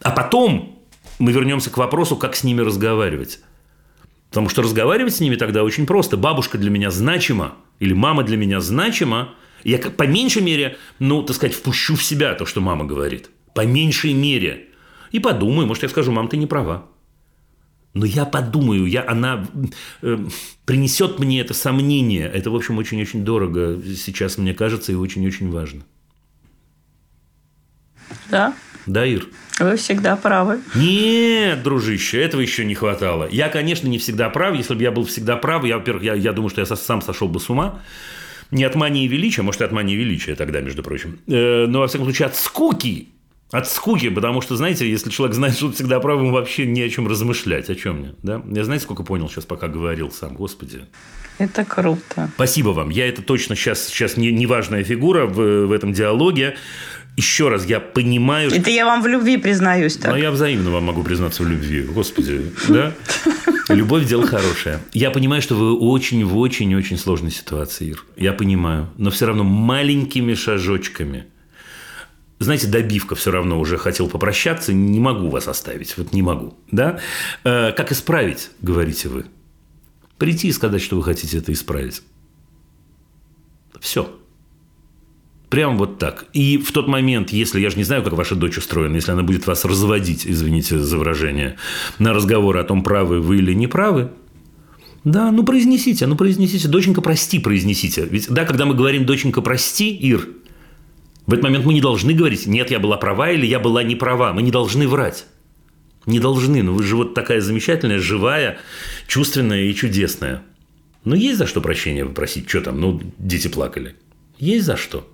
А 0.01 0.11
потом 0.11 0.79
мы 1.17 1.31
вернемся 1.31 1.69
к 1.69 1.77
вопросу, 1.77 2.15
как 2.15 2.35
с 2.35 2.43
ними 2.43 2.61
разговаривать. 2.61 3.39
Потому 4.29 4.47
что 4.47 4.61
разговаривать 4.61 5.15
с 5.15 5.19
ними 5.19 5.35
тогда 5.35 5.63
очень 5.63 5.87
просто. 5.87 6.15
Бабушка 6.15 6.57
для 6.57 6.69
меня 6.69 6.91
значима, 6.91 7.55
или 7.79 7.93
мама 7.93 8.23
для 8.23 8.37
меня 8.37 8.61
значима. 8.61 9.33
Я 9.63 9.79
по 9.79 10.03
меньшей 10.03 10.43
мере, 10.43 10.77
ну, 10.99 11.23
так 11.23 11.35
сказать, 11.35 11.55
впущу 11.55 11.95
в 11.95 12.03
себя 12.03 12.33
то, 12.35 12.45
что 12.45 12.61
мама 12.61 12.85
говорит. 12.85 13.29
По 13.55 13.65
меньшей 13.65 14.13
мере. 14.13 14.67
И 15.11 15.19
подумаю, 15.19 15.67
может, 15.67 15.83
я 15.83 15.89
скажу, 15.89 16.11
мам, 16.11 16.27
ты 16.27 16.37
не 16.37 16.45
права. 16.45 16.85
Но 17.93 18.05
я 18.05 18.25
подумаю, 18.25 18.85
я, 18.85 19.03
она 19.07 19.47
э, 20.01 20.17
принесет 20.65 21.17
мне 21.19 21.41
это 21.41 21.53
сомнение. 21.53 22.27
Это, 22.27 22.51
в 22.51 22.55
общем, 22.55 22.77
очень-очень 22.77 23.25
дорого 23.25 23.79
сейчас, 23.95 24.37
мне 24.37 24.53
кажется, 24.53 24.91
и 24.91 24.95
очень-очень 24.95 25.49
важно. 25.49 25.81
Да, 28.29 28.53
Да, 28.85 29.05
Ир? 29.05 29.27
вы 29.59 29.75
всегда 29.75 30.15
правы. 30.15 30.59
Нет, 30.75 31.63
дружище, 31.63 32.21
этого 32.21 32.41
еще 32.41 32.63
не 32.63 32.75
хватало. 32.75 33.27
Я, 33.29 33.49
конечно, 33.49 33.87
не 33.87 33.97
всегда 33.97 34.29
прав. 34.29 34.55
Если 34.55 34.73
бы 34.73 34.81
я 34.81 34.91
был 34.91 35.05
всегда 35.05 35.35
прав, 35.35 35.65
я, 35.65 35.77
во-первых, 35.77 36.03
я, 36.03 36.13
я 36.13 36.31
думаю, 36.31 36.49
что 36.49 36.61
я 36.61 36.65
сам 36.67 37.01
сошел 37.01 37.27
бы 37.27 37.39
с 37.39 37.49
ума. 37.49 37.81
Не 38.51 38.63
от 38.63 38.75
мании 38.75 39.07
величия, 39.07 39.41
может, 39.41 39.61
и 39.61 39.63
от 39.63 39.71
мании 39.71 39.95
величия 39.95 40.35
тогда, 40.35 40.61
между 40.61 40.81
прочим. 40.81 41.19
Э, 41.27 41.65
но, 41.67 41.79
во 41.79 41.87
всяком 41.87 42.05
случае, 42.05 42.27
от 42.27 42.35
скуки. 42.35 43.09
От 43.51 43.67
скуки, 43.67 44.09
потому 44.09 44.41
что, 44.41 44.55
знаете, 44.55 44.89
если 44.89 45.09
человек 45.09 45.35
знает, 45.35 45.55
что 45.55 45.67
он 45.67 45.73
всегда 45.73 45.99
прав, 45.99 46.19
ему 46.19 46.31
вообще 46.31 46.67
не 46.67 46.83
о 46.83 46.89
чем 46.89 47.07
размышлять. 47.07 47.69
О 47.69 47.75
чем 47.75 47.97
мне? 47.97 48.13
Да? 48.21 48.43
Я 48.51 48.63
знаете, 48.63 48.83
сколько 48.83 49.03
понял 49.03 49.27
сейчас, 49.27 49.45
пока 49.45 49.67
говорил 49.67 50.11
сам, 50.11 50.35
господи. 50.35 50.81
Это 51.39 51.65
круто. 51.65 52.29
Спасибо 52.35 52.69
вам. 52.69 52.89
Я 52.89 53.07
это 53.07 53.23
точно 53.23 53.55
сейчас, 53.55 53.87
сейчас 53.87 54.17
не, 54.17 54.31
не 54.31 54.45
важная 54.45 54.83
фигура 54.83 55.25
в, 55.25 55.65
в 55.65 55.71
этом 55.71 55.93
диалоге. 55.93 56.57
Еще 57.17 57.49
раз, 57.49 57.65
я 57.65 57.79
понимаю. 57.79 58.51
Это 58.51 58.69
я 58.69 58.85
вам 58.85 59.01
в 59.01 59.07
любви 59.07 59.37
признаюсь 59.37 59.97
так. 59.97 60.11
Но 60.11 60.17
я 60.17 60.29
взаимно 60.29 60.69
вам 60.69 60.83
могу 60.83 61.03
признаться 61.03 61.41
в 61.41 61.49
любви. 61.49 61.81
Господи, 61.81 62.51
да? 62.67 62.93
Любовь– 63.69 64.05
дело 64.07 64.27
хорошее. 64.27 64.79
Я 64.93 65.11
понимаю, 65.11 65.41
что 65.41 65.55
вы 65.55 65.75
очень 65.75 66.23
в 66.23 66.37
очень-очень 66.37 66.97
сложной 66.97 67.31
ситуации, 67.31 67.89
Ир. 67.89 68.05
Я 68.15 68.33
понимаю. 68.33 68.89
Но 68.97 69.09
все 69.09 69.25
равно 69.25 69.43
маленькими 69.43 70.33
шажочками 70.33 71.25
знаете, 72.39 72.67
добивка 72.67 73.15
все 73.15 73.31
равно 73.31 73.59
уже 73.59 73.77
хотел 73.77 74.07
попрощаться, 74.07 74.73
не 74.73 74.99
могу 74.99 75.29
вас 75.29 75.47
оставить, 75.47 75.97
вот 75.97 76.13
не 76.13 76.21
могу, 76.21 76.57
да? 76.71 76.99
Э, 77.43 77.73
как 77.73 77.91
исправить, 77.91 78.49
говорите 78.61 79.09
вы? 79.09 79.25
Прийти 80.17 80.47
и 80.47 80.51
сказать, 80.51 80.81
что 80.81 80.95
вы 80.95 81.03
хотите 81.03 81.37
это 81.37 81.51
исправить. 81.51 82.01
Все. 83.79 84.15
Прям 85.49 85.77
вот 85.77 85.97
так. 85.97 86.27
И 86.33 86.57
в 86.57 86.71
тот 86.71 86.87
момент, 86.87 87.31
если, 87.31 87.59
я 87.59 87.69
же 87.69 87.77
не 87.77 87.83
знаю, 87.83 88.03
как 88.03 88.13
ваша 88.13 88.35
дочь 88.35 88.57
устроена, 88.57 88.95
если 88.95 89.11
она 89.11 89.23
будет 89.23 89.47
вас 89.47 89.65
разводить, 89.65 90.27
извините 90.27 90.79
за 90.79 90.97
выражение, 90.97 91.57
на 91.97 92.13
разговоры 92.13 92.59
о 92.59 92.63
том, 92.63 92.83
правы 92.83 93.19
вы 93.19 93.37
или 93.37 93.53
не 93.53 93.67
правы, 93.67 94.11
да, 95.03 95.31
ну 95.31 95.43
произнесите, 95.43 96.05
ну 96.07 96.15
произнесите. 96.15 96.67
Доченька, 96.67 97.01
прости, 97.01 97.39
произнесите. 97.39 98.05
Ведь, 98.09 98.29
да, 98.29 98.45
когда 98.45 98.65
мы 98.65 98.75
говорим 98.75 99.05
«доченька, 99.05 99.41
прости», 99.41 99.95
Ир, 99.95 100.27
в 101.29 101.33
этот 101.33 101.43
момент 101.43 101.63
мы 101.63 101.75
не 101.75 101.81
должны 101.81 102.15
говорить 102.15 102.47
«нет, 102.47 102.71
я 102.71 102.79
была 102.79 102.97
права» 102.97 103.29
или 103.29 103.45
«я 103.45 103.59
была 103.59 103.83
не 103.83 103.95
права». 103.95 104.33
Мы 104.33 104.41
не 104.41 104.49
должны 104.49 104.87
врать. 104.87 105.27
Не 106.07 106.19
должны. 106.19 106.63
Ну, 106.63 106.73
вы 106.73 106.81
же 106.81 106.95
вот 106.95 107.13
такая 107.13 107.39
замечательная, 107.39 107.99
живая, 107.99 108.57
чувственная 109.05 109.65
и 109.65 109.75
чудесная. 109.75 110.41
Ну, 111.05 111.13
есть 111.13 111.37
за 111.37 111.45
что 111.45 111.61
прощения 111.61 112.03
попросить. 112.03 112.49
Что 112.49 112.61
там? 112.61 112.81
Ну, 112.81 112.99
дети 113.19 113.47
плакали. 113.47 113.95
Есть 114.39 114.65
за 114.65 114.75
что. 114.75 115.07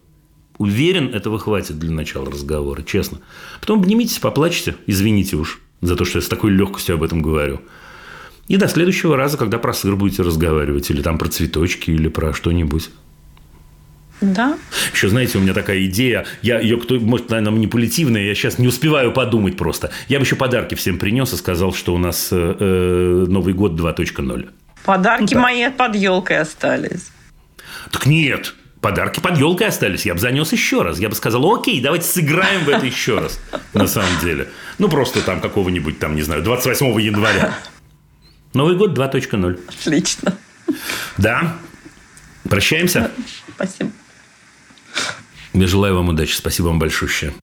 Уверен, 0.57 1.13
этого 1.13 1.37
хватит 1.37 1.77
для 1.79 1.91
начала 1.91 2.31
разговора, 2.31 2.81
честно. 2.81 3.19
Потом 3.59 3.79
обнимитесь, 3.79 4.19
поплачьте, 4.19 4.77
извините 4.87 5.35
уж 5.35 5.59
за 5.81 5.97
то, 5.97 6.05
что 6.05 6.19
я 6.19 6.21
с 6.21 6.29
такой 6.29 6.51
легкостью 6.51 6.95
об 6.95 7.03
этом 7.03 7.21
говорю. 7.21 7.59
И 8.47 8.55
до 8.55 8.69
следующего 8.69 9.17
раза, 9.17 9.37
когда 9.37 9.57
про 9.57 9.73
сыр 9.73 9.97
будете 9.97 10.23
разговаривать, 10.23 10.89
или 10.91 11.01
там 11.01 11.17
про 11.17 11.27
цветочки, 11.27 11.91
или 11.91 12.07
про 12.07 12.31
что-нибудь. 12.31 12.89
Да. 14.21 14.57
Еще, 14.93 15.09
знаете, 15.09 15.37
у 15.37 15.41
меня 15.41 15.53
такая 15.53 15.85
идея, 15.85 16.25
я 16.41 16.59
ее, 16.59 16.77
кто, 16.77 16.99
может, 16.99 17.29
наверное, 17.29 17.51
манипулятивная, 17.51 18.23
я 18.23 18.35
сейчас 18.35 18.57
не 18.57 18.67
успеваю 18.67 19.11
подумать 19.11 19.57
просто. 19.57 19.91
Я 20.07 20.19
бы 20.19 20.25
еще 20.25 20.35
подарки 20.35 20.75
всем 20.75 20.97
принес 20.97 21.33
и 21.33 21.37
сказал, 21.37 21.73
что 21.73 21.93
у 21.93 21.97
нас 21.97 22.29
э, 22.31 22.55
э 22.59 23.25
Новый 23.27 23.53
год 23.53 23.73
2.0. 23.73 24.49
Подарки 24.85 25.33
ну, 25.33 25.41
мои 25.41 25.69
под 25.69 25.95
елкой 25.95 26.39
остались. 26.39 27.11
Так 27.91 28.05
нет, 28.05 28.53
подарки 28.81 29.19
под 29.19 29.37
елкой 29.37 29.67
остались. 29.67 30.05
Я 30.05 30.13
бы 30.13 30.19
занес 30.19 30.51
еще 30.51 30.83
раз. 30.83 30.99
Я 30.99 31.09
бы 31.09 31.15
сказал, 31.15 31.53
окей, 31.53 31.81
давайте 31.81 32.05
сыграем 32.05 32.63
в 32.65 32.69
это 32.69 32.85
еще 32.85 33.19
раз. 33.19 33.39
На 33.73 33.87
самом 33.87 34.19
деле. 34.21 34.47
Ну, 34.77 34.87
просто 34.89 35.21
там 35.21 35.41
какого-нибудь, 35.41 35.99
там, 35.99 36.15
не 36.15 36.21
знаю, 36.21 36.43
28 36.43 37.01
января. 37.01 37.57
Новый 38.53 38.77
год 38.77 38.97
2.0. 38.97 39.59
Отлично. 39.67 40.37
Да. 41.17 41.57
Прощаемся? 42.47 43.11
Спасибо. 43.55 43.91
Я 45.55 45.67
желаю 45.67 45.95
вам 45.95 46.09
удачи. 46.09 46.35
Спасибо 46.35 46.67
вам 46.67 46.79
большое. 46.79 47.33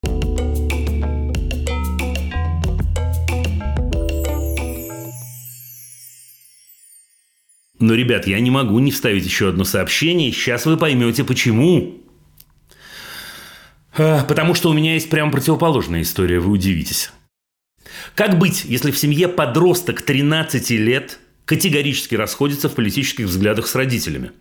Но, 7.78 7.94
ребят, 7.94 8.26
я 8.26 8.38
не 8.38 8.50
могу 8.50 8.78
не 8.80 8.90
вставить 8.90 9.24
еще 9.24 9.48
одно 9.48 9.64
сообщение. 9.64 10.30
Сейчас 10.30 10.66
вы 10.66 10.76
поймете, 10.76 11.24
почему. 11.24 12.02
А, 13.96 14.24
потому 14.24 14.52
что 14.54 14.68
у 14.68 14.74
меня 14.74 14.92
есть 14.92 15.08
прямо 15.08 15.32
противоположная 15.32 16.02
история, 16.02 16.38
вы 16.38 16.52
удивитесь. 16.52 17.10
Как 18.14 18.38
быть, 18.38 18.64
если 18.66 18.90
в 18.90 18.98
семье 18.98 19.26
подросток 19.26 20.02
13 20.02 20.70
лет 20.72 21.18
категорически 21.46 22.14
расходится 22.14 22.68
в 22.68 22.74
политических 22.74 23.26
взглядах 23.26 23.66
с 23.66 23.74
родителями? 23.74 24.32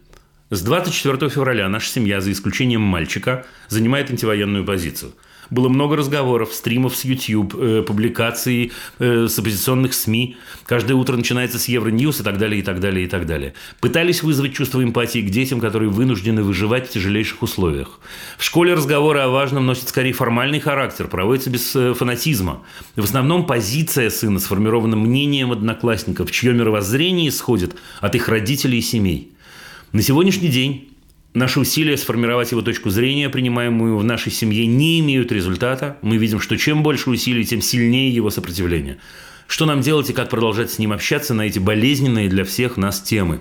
С 0.51 0.61
24 0.61 1.29
февраля 1.29 1.69
наша 1.69 1.89
семья, 1.89 2.19
за 2.19 2.31
исключением 2.31 2.81
мальчика, 2.81 3.45
занимает 3.69 4.11
антивоенную 4.11 4.65
позицию– 4.65 5.13
было 5.51 5.67
много 5.67 5.97
разговоров, 5.97 6.53
стримов 6.53 6.95
с 6.95 7.03
YouTube, 7.03 7.55
э, 7.55 7.83
публикаций 7.85 8.71
э, 8.99 9.27
с 9.27 9.37
оппозиционных 9.37 9.93
СМИ. 9.93 10.37
Каждое 10.65 10.93
утро 10.93 11.17
начинается 11.17 11.59
с 11.59 11.67
Евроньюз 11.67 12.21
и 12.21 12.23
так 12.23 12.37
далее, 12.37 12.61
и 12.61 12.63
так 12.63 12.79
далее, 12.79 13.05
и 13.05 13.09
так 13.09 13.25
далее. 13.25 13.53
Пытались 13.81 14.23
вызвать 14.23 14.53
чувство 14.53 14.81
эмпатии 14.81 15.19
к 15.19 15.29
детям, 15.29 15.59
которые 15.59 15.89
вынуждены 15.89 16.41
выживать 16.41 16.87
в 16.87 16.93
тяжелейших 16.93 17.41
условиях. 17.43 17.99
В 18.37 18.45
школе 18.45 18.73
разговоры 18.73 19.19
о 19.19 19.27
важном 19.27 19.65
носят 19.65 19.89
скорее 19.89 20.13
формальный 20.13 20.61
характер, 20.61 21.07
проводятся 21.07 21.49
без 21.49 21.75
э, 21.75 21.93
фанатизма. 21.93 22.63
В 22.95 23.03
основном 23.03 23.45
позиция 23.45 24.09
сына 24.09 24.39
сформирована 24.39 24.95
мнением 24.95 25.51
одноклассников, 25.51 26.31
чье 26.31 26.53
мировоззрение 26.53 27.27
исходит 27.27 27.75
от 27.99 28.15
их 28.15 28.29
родителей 28.29 28.79
и 28.79 28.81
семей. 28.81 29.33
На 29.91 30.01
сегодняшний 30.01 30.49
день 30.49 30.87
Наши 31.33 31.61
усилия 31.61 31.95
сформировать 31.95 32.51
его 32.51 32.61
точку 32.61 32.89
зрения, 32.89 33.29
принимаемую 33.29 33.97
в 33.97 34.03
нашей 34.03 34.33
семье, 34.33 34.65
не 34.65 34.99
имеют 34.99 35.31
результата. 35.31 35.95
Мы 36.01 36.17
видим, 36.17 36.41
что 36.41 36.57
чем 36.57 36.83
больше 36.83 37.09
усилий, 37.09 37.45
тем 37.45 37.61
сильнее 37.61 38.13
его 38.13 38.29
сопротивление. 38.29 38.97
Что 39.47 39.65
нам 39.65 39.79
делать 39.79 40.09
и 40.09 40.13
как 40.13 40.29
продолжать 40.29 40.71
с 40.71 40.77
ним 40.77 40.91
общаться 40.91 41.33
на 41.33 41.43
эти 41.43 41.57
болезненные 41.57 42.27
для 42.27 42.43
всех 42.43 42.75
нас 42.75 42.99
темы? 42.99 43.39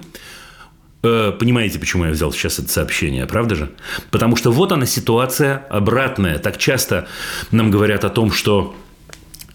Э, 1.02 1.32
понимаете, 1.36 1.80
почему 1.80 2.04
я 2.04 2.12
взял 2.12 2.30
сейчас 2.30 2.60
это 2.60 2.68
сообщение, 2.68 3.26
правда 3.26 3.56
же? 3.56 3.72
Потому 4.12 4.36
что 4.36 4.52
вот 4.52 4.70
она 4.70 4.86
ситуация 4.86 5.56
обратная. 5.68 6.38
Так 6.38 6.58
часто 6.58 7.08
нам 7.50 7.72
говорят 7.72 8.04
о 8.04 8.08
том, 8.08 8.30
что 8.30 8.76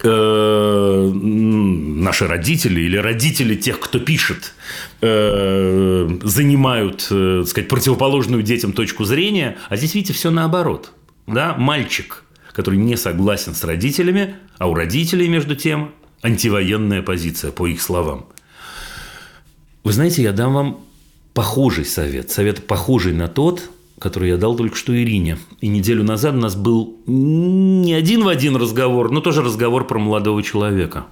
э, 0.02 1.10
наши 1.12 2.26
родители 2.26 2.80
или 2.80 2.96
родители 2.96 3.54
тех, 3.54 3.80
кто 3.80 3.98
пишет, 3.98 4.54
э, 5.00 6.18
занимают, 6.22 7.06
э, 7.10 7.40
так 7.42 7.48
сказать, 7.50 7.68
противоположную 7.68 8.42
детям 8.42 8.72
точку 8.72 9.04
зрения, 9.04 9.56
а 9.68 9.76
здесь, 9.76 9.94
видите, 9.94 10.12
все 10.12 10.30
наоборот. 10.30 10.92
Да? 11.26 11.54
Мальчик, 11.58 12.24
который 12.52 12.78
не 12.78 12.96
согласен 12.96 13.54
с 13.54 13.64
родителями, 13.64 14.36
а 14.58 14.68
у 14.68 14.74
родителей, 14.74 15.28
между 15.28 15.56
тем, 15.56 15.92
антивоенная 16.22 17.02
позиция, 17.02 17.50
по 17.50 17.66
их 17.66 17.80
словам. 17.82 18.26
Вы 19.84 19.92
знаете, 19.92 20.22
я 20.22 20.32
дам 20.32 20.54
вам 20.54 20.80
похожий 21.34 21.84
совет, 21.84 22.30
совет 22.30 22.66
похожий 22.66 23.12
на 23.12 23.28
тот, 23.28 23.70
который 23.98 24.28
я 24.28 24.36
дал 24.36 24.54
только 24.56 24.76
что 24.76 24.94
Ирине. 24.94 25.38
И 25.60 25.68
неделю 25.68 26.04
назад 26.04 26.34
у 26.34 26.38
нас 26.38 26.54
был 26.54 26.98
не 27.06 27.94
один 27.94 28.24
в 28.24 28.28
один 28.28 28.56
разговор, 28.56 29.10
но 29.10 29.20
тоже 29.20 29.42
разговор 29.42 29.86
про 29.86 29.98
молодого 29.98 30.42
человека. 30.42 31.06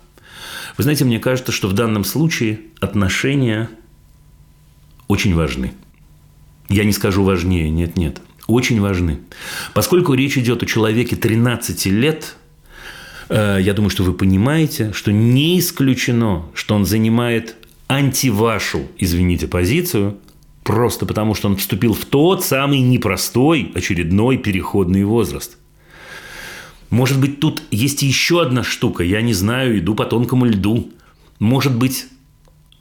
Вы 0.76 0.82
знаете, 0.82 1.04
мне 1.04 1.18
кажется, 1.18 1.52
что 1.52 1.68
в 1.68 1.72
данном 1.72 2.04
случае 2.04 2.60
отношения 2.80 3.70
очень 5.08 5.34
важны. 5.34 5.72
Я 6.68 6.84
не 6.84 6.92
скажу 6.92 7.22
важнее, 7.22 7.70
нет-нет, 7.70 8.20
очень 8.46 8.80
важны. 8.80 9.20
Поскольку 9.72 10.14
речь 10.14 10.36
идет 10.36 10.62
о 10.62 10.66
человеке 10.66 11.14
13 11.14 11.86
лет, 11.86 12.36
э, 13.28 13.58
я 13.60 13.72
думаю, 13.74 13.90
что 13.90 14.02
вы 14.02 14.14
понимаете, 14.14 14.92
что 14.92 15.12
не 15.12 15.58
исключено, 15.58 16.46
что 16.54 16.74
он 16.74 16.84
занимает 16.84 17.56
антивашу, 17.86 18.88
извините, 18.98 19.46
позицию, 19.46 20.18
Просто 20.64 21.04
потому, 21.04 21.34
что 21.34 21.48
он 21.48 21.56
вступил 21.56 21.92
в 21.92 22.06
тот 22.06 22.42
самый 22.42 22.80
непростой 22.80 23.70
очередной 23.74 24.38
переходный 24.38 25.04
возраст. 25.04 25.58
Может 26.88 27.20
быть, 27.20 27.38
тут 27.38 27.62
есть 27.70 28.02
еще 28.02 28.40
одна 28.40 28.64
штука, 28.64 29.04
я 29.04 29.20
не 29.20 29.34
знаю, 29.34 29.78
иду 29.78 29.94
по 29.94 30.06
тонкому 30.06 30.46
льду. 30.46 30.90
Может 31.38 31.76
быть, 31.76 32.06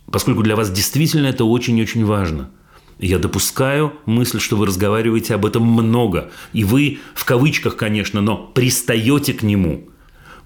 поскольку 0.09 0.43
для 0.43 0.55
вас 0.55 0.71
действительно 0.71 1.27
это 1.27 1.43
очень-очень 1.43 2.05
важно– 2.05 2.49
я 2.99 3.19
допускаю 3.19 3.93
мысль, 4.05 4.39
что 4.39 4.55
вы 4.55 4.67
разговариваете 4.67 5.33
об 5.35 5.45
этом 5.45 5.63
много. 5.63 6.31
И 6.53 6.63
вы, 6.63 6.99
в 7.15 7.25
кавычках, 7.25 7.75
конечно, 7.75 8.21
но 8.21 8.37
пристаете 8.37 9.33
к 9.33 9.43
нему. 9.43 9.89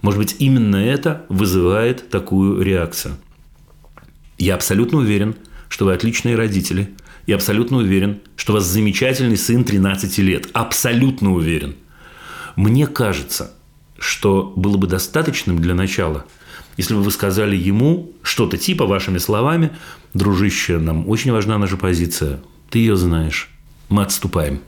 Может 0.01 0.19
быть, 0.19 0.35
именно 0.39 0.77
это 0.77 1.25
вызывает 1.29 2.09
такую 2.09 2.61
реакцию. 2.63 3.17
Я 4.39 4.55
абсолютно 4.55 4.99
уверен, 4.99 5.35
что 5.69 5.85
вы 5.85 5.93
отличные 5.93 6.35
родители– 6.35 6.89
я 7.27 7.35
абсолютно 7.35 7.77
уверен, 7.77 8.21
что 8.37 8.53
у 8.53 8.55
вас 8.55 8.65
замечательный 8.65 9.37
сын 9.37 9.63
13 9.63 10.17
лет. 10.19 10.47
Абсолютно 10.53 11.33
уверен. 11.33 11.75
Мне 12.55 12.87
кажется, 12.87 13.51
что 13.99 14.53
было 14.55 14.77
бы 14.77 14.87
достаточным 14.87 15.59
для 15.59 15.75
начала, 15.75 16.25
если 16.77 16.93
бы 16.93 17.01
вы 17.01 17.11
сказали 17.11 17.55
ему 17.55 18.13
что-то 18.21 18.57
типа 18.57 18.85
вашими 18.85 19.17
словами, 19.17 19.71
дружище, 20.13 20.77
нам 20.77 21.09
очень 21.09 21.31
важна 21.31 21.57
наша 21.57 21.75
позиция, 21.75 22.39
ты 22.69 22.79
ее 22.79 22.95
знаешь, 22.95 23.49
мы 23.89 24.03
отступаем. 24.03 24.61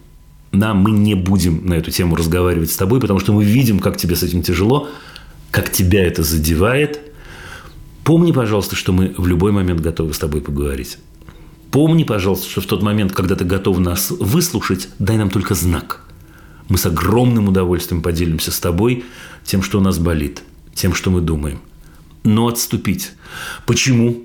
Да, 0.52 0.74
мы 0.74 0.92
не 0.92 1.14
будем 1.16 1.66
на 1.66 1.76
эту 1.76 1.92
тему 1.92 2.16
разговаривать 2.16 2.72
с 2.72 2.78
тобой, 2.78 3.00
потому 3.00 3.20
что 3.20 3.32
мы 3.32 3.44
видим, 3.46 3.80
как 3.80 3.98
тебе 3.98 4.16
с 4.16 4.24
этим 4.24 4.42
тяжело, 4.42 4.90
как 5.52 5.72
тебя 5.72 6.06
это 6.06 6.24
задевает. 6.24 7.00
Помни, 8.04 8.32
пожалуйста, 8.32 8.76
что 8.76 8.92
мы 8.92 9.14
в 9.16 9.28
любой 9.28 9.52
момент 9.52 9.80
готовы 9.80 10.14
с 10.14 10.20
тобой 10.20 10.42
поговорить. 10.42 10.98
Помни, 11.72 12.04
пожалуйста, 12.04 12.50
что 12.50 12.62
в 12.62 12.66
тот 12.66 12.82
момент, 12.82 13.14
когда 13.14 13.36
ты 13.36 13.46
готов 13.46 13.80
нас 13.80 14.10
выслушать, 14.10 14.90
дай 14.98 15.18
нам 15.18 15.30
только 15.30 15.54
знак. 15.54 16.04
Мы 16.68 16.78
с 16.78 16.86
огромным 16.86 17.48
удовольствием 17.48 18.02
поделимся 18.02 18.52
с 18.52 18.60
тобой 18.60 19.06
тем, 19.44 19.62
что 19.62 19.78
у 19.78 19.82
нас 19.82 20.00
болит, 20.00 20.42
тем, 20.74 20.96
что 20.96 21.12
мы 21.12 21.22
думаем. 21.22 21.60
Но 22.24 22.48
отступить. 22.48 23.12
Почему? 23.66 24.24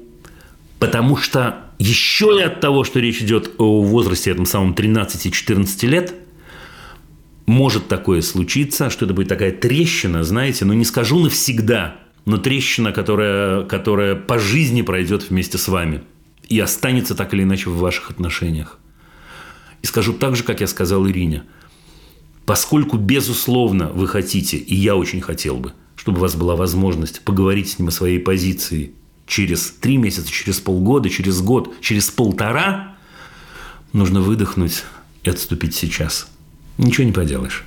Потому 0.78 1.16
что 1.16 1.66
еще 1.78 2.38
и 2.38 2.42
от 2.42 2.60
того, 2.60 2.82
что 2.82 2.98
речь 2.98 3.20
идет 3.20 3.52
о 3.58 3.82
возрасте 3.82 4.30
этом 4.30 4.46
самом 4.46 4.72
13-14 4.72 5.86
лет, 5.86 6.14
может 7.46 7.88
такое 7.88 8.22
случиться, 8.22 8.88
что 8.88 9.04
это 9.04 9.12
будет 9.12 9.28
такая 9.28 9.52
трещина, 9.52 10.24
знаете, 10.24 10.64
но 10.64 10.72
не 10.72 10.84
скажу 10.86 11.18
навсегда, 11.18 11.96
но 12.24 12.38
трещина, 12.38 12.92
которая, 12.92 13.64
которая 13.64 14.14
по 14.14 14.38
жизни 14.38 14.80
пройдет 14.80 15.28
вместе 15.28 15.58
с 15.58 15.68
вами 15.68 16.02
и 16.48 16.58
останется 16.60 17.14
так 17.14 17.34
или 17.34 17.42
иначе 17.42 17.70
в 17.70 17.78
ваших 17.78 18.10
отношениях. 18.10 18.78
И 19.82 19.86
скажу 19.86 20.12
так 20.12 20.36
же, 20.36 20.44
как 20.44 20.60
я 20.60 20.66
сказал 20.66 21.06
Ирине. 21.06 21.44
Поскольку, 22.46 22.96
безусловно, 22.96 23.88
вы 23.88 24.06
хотите, 24.06 24.56
и 24.56 24.74
я 24.74 24.96
очень 24.96 25.20
хотел 25.20 25.56
бы, 25.56 25.72
чтобы 25.96 26.18
у 26.18 26.20
вас 26.20 26.36
была 26.36 26.56
возможность 26.56 27.22
поговорить 27.22 27.70
с 27.70 27.78
ним 27.78 27.88
о 27.88 27.90
своей 27.90 28.18
позиции 28.18 28.92
через 29.26 29.70
три 29.70 29.96
месяца, 29.96 30.30
через 30.30 30.60
полгода, 30.60 31.08
через 31.08 31.40
год, 31.40 31.74
через 31.80 32.10
полтора, 32.10 32.96
нужно 33.92 34.20
выдохнуть 34.20 34.84
и 35.22 35.30
отступить 35.30 35.74
сейчас. 35.74 36.28
Ничего 36.76 37.06
не 37.06 37.12
поделаешь. 37.12 37.64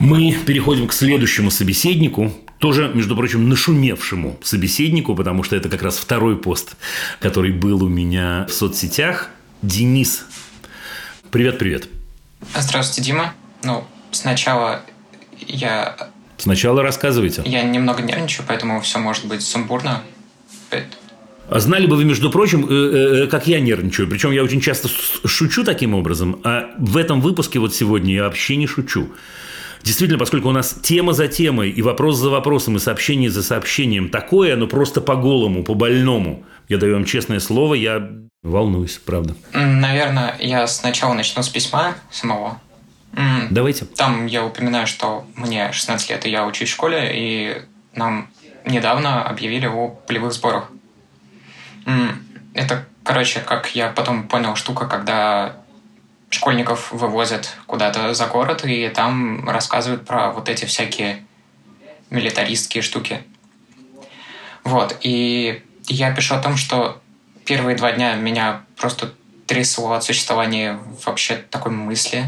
Мы 0.00 0.32
переходим 0.46 0.88
к 0.88 0.94
следующему 0.94 1.50
собеседнику, 1.50 2.32
тоже, 2.56 2.90
между 2.94 3.14
прочим, 3.14 3.50
нашумевшему 3.50 4.38
собеседнику, 4.42 5.14
потому 5.14 5.42
что 5.42 5.56
это 5.56 5.68
как 5.68 5.82
раз 5.82 5.98
второй 5.98 6.38
пост, 6.38 6.74
который 7.20 7.52
был 7.52 7.84
у 7.84 7.88
меня 7.88 8.46
в 8.48 8.52
соцсетях. 8.52 9.28
Денис. 9.60 10.24
Привет-привет. 11.30 11.88
Здравствуйте, 12.56 13.10
Дима. 13.10 13.34
Ну, 13.62 13.84
сначала 14.10 14.80
я... 15.38 16.08
Сначала 16.38 16.82
рассказывайте. 16.82 17.42
Я 17.44 17.62
немного 17.62 18.02
нервничаю, 18.02 18.46
поэтому 18.48 18.80
все 18.80 18.98
может 18.98 19.26
быть 19.26 19.42
сумбурно. 19.42 20.02
А 21.50 21.60
знали 21.60 21.84
бы 21.86 21.96
вы, 21.96 22.06
между 22.06 22.30
прочим, 22.30 22.66
э, 22.66 23.24
э, 23.24 23.26
как 23.26 23.46
я 23.46 23.60
нервничаю. 23.60 24.08
Причем 24.08 24.30
я 24.30 24.42
очень 24.42 24.62
часто 24.62 24.88
шучу 25.26 25.62
таким 25.62 25.94
образом, 25.94 26.40
а 26.42 26.70
в 26.78 26.96
этом 26.96 27.20
выпуске 27.20 27.58
вот 27.58 27.74
сегодня 27.74 28.14
я 28.14 28.24
вообще 28.24 28.56
не 28.56 28.66
шучу. 28.66 29.10
Действительно, 29.82 30.18
поскольку 30.18 30.48
у 30.48 30.52
нас 30.52 30.76
тема 30.82 31.12
за 31.12 31.28
темой, 31.28 31.70
и 31.70 31.82
вопрос 31.82 32.16
за 32.18 32.30
вопросом, 32.30 32.76
и 32.76 32.78
сообщение 32.78 33.30
за 33.30 33.42
сообщением 33.42 34.10
такое, 34.10 34.54
оно 34.54 34.66
просто 34.66 35.00
по 35.00 35.16
голому, 35.16 35.64
по 35.64 35.74
больному. 35.74 36.44
Я 36.68 36.78
даю 36.78 36.94
вам 36.94 37.04
честное 37.04 37.40
слово, 37.40 37.74
я 37.74 38.10
волнуюсь, 38.42 38.98
правда. 38.98 39.34
Наверное, 39.52 40.36
я 40.38 40.66
сначала 40.66 41.14
начну 41.14 41.42
с 41.42 41.48
письма 41.48 41.94
самого. 42.10 42.60
Давайте. 43.50 43.86
Там 43.86 44.26
я 44.26 44.44
упоминаю, 44.44 44.86
что 44.86 45.24
мне 45.34 45.72
16 45.72 46.10
лет, 46.10 46.26
и 46.26 46.30
я 46.30 46.46
учусь 46.46 46.68
в 46.68 46.72
школе, 46.72 47.10
и 47.12 47.62
нам 47.94 48.28
недавно 48.64 49.24
объявили 49.24 49.66
о 49.66 49.88
полевых 49.88 50.32
сборах. 50.32 50.70
Это, 52.54 52.86
короче, 53.02 53.40
как 53.40 53.74
я 53.74 53.88
потом 53.88 54.28
понял, 54.28 54.54
штука, 54.54 54.86
когда 54.86 55.56
школьников 56.30 56.92
вывозят 56.92 57.56
куда-то 57.66 58.14
за 58.14 58.26
город, 58.26 58.64
и 58.64 58.88
там 58.88 59.48
рассказывают 59.48 60.06
про 60.06 60.30
вот 60.30 60.48
эти 60.48 60.64
всякие 60.64 61.24
милитаристские 62.08 62.82
штуки. 62.82 63.22
Вот, 64.64 64.96
и 65.02 65.62
я 65.86 66.12
пишу 66.12 66.34
о 66.34 66.42
том, 66.42 66.56
что 66.56 67.00
первые 67.44 67.76
два 67.76 67.92
дня 67.92 68.14
меня 68.14 68.62
просто 68.76 69.12
трясло 69.46 69.92
от 69.92 70.04
существования 70.04 70.78
вообще 71.04 71.36
такой 71.50 71.72
мысли, 71.72 72.24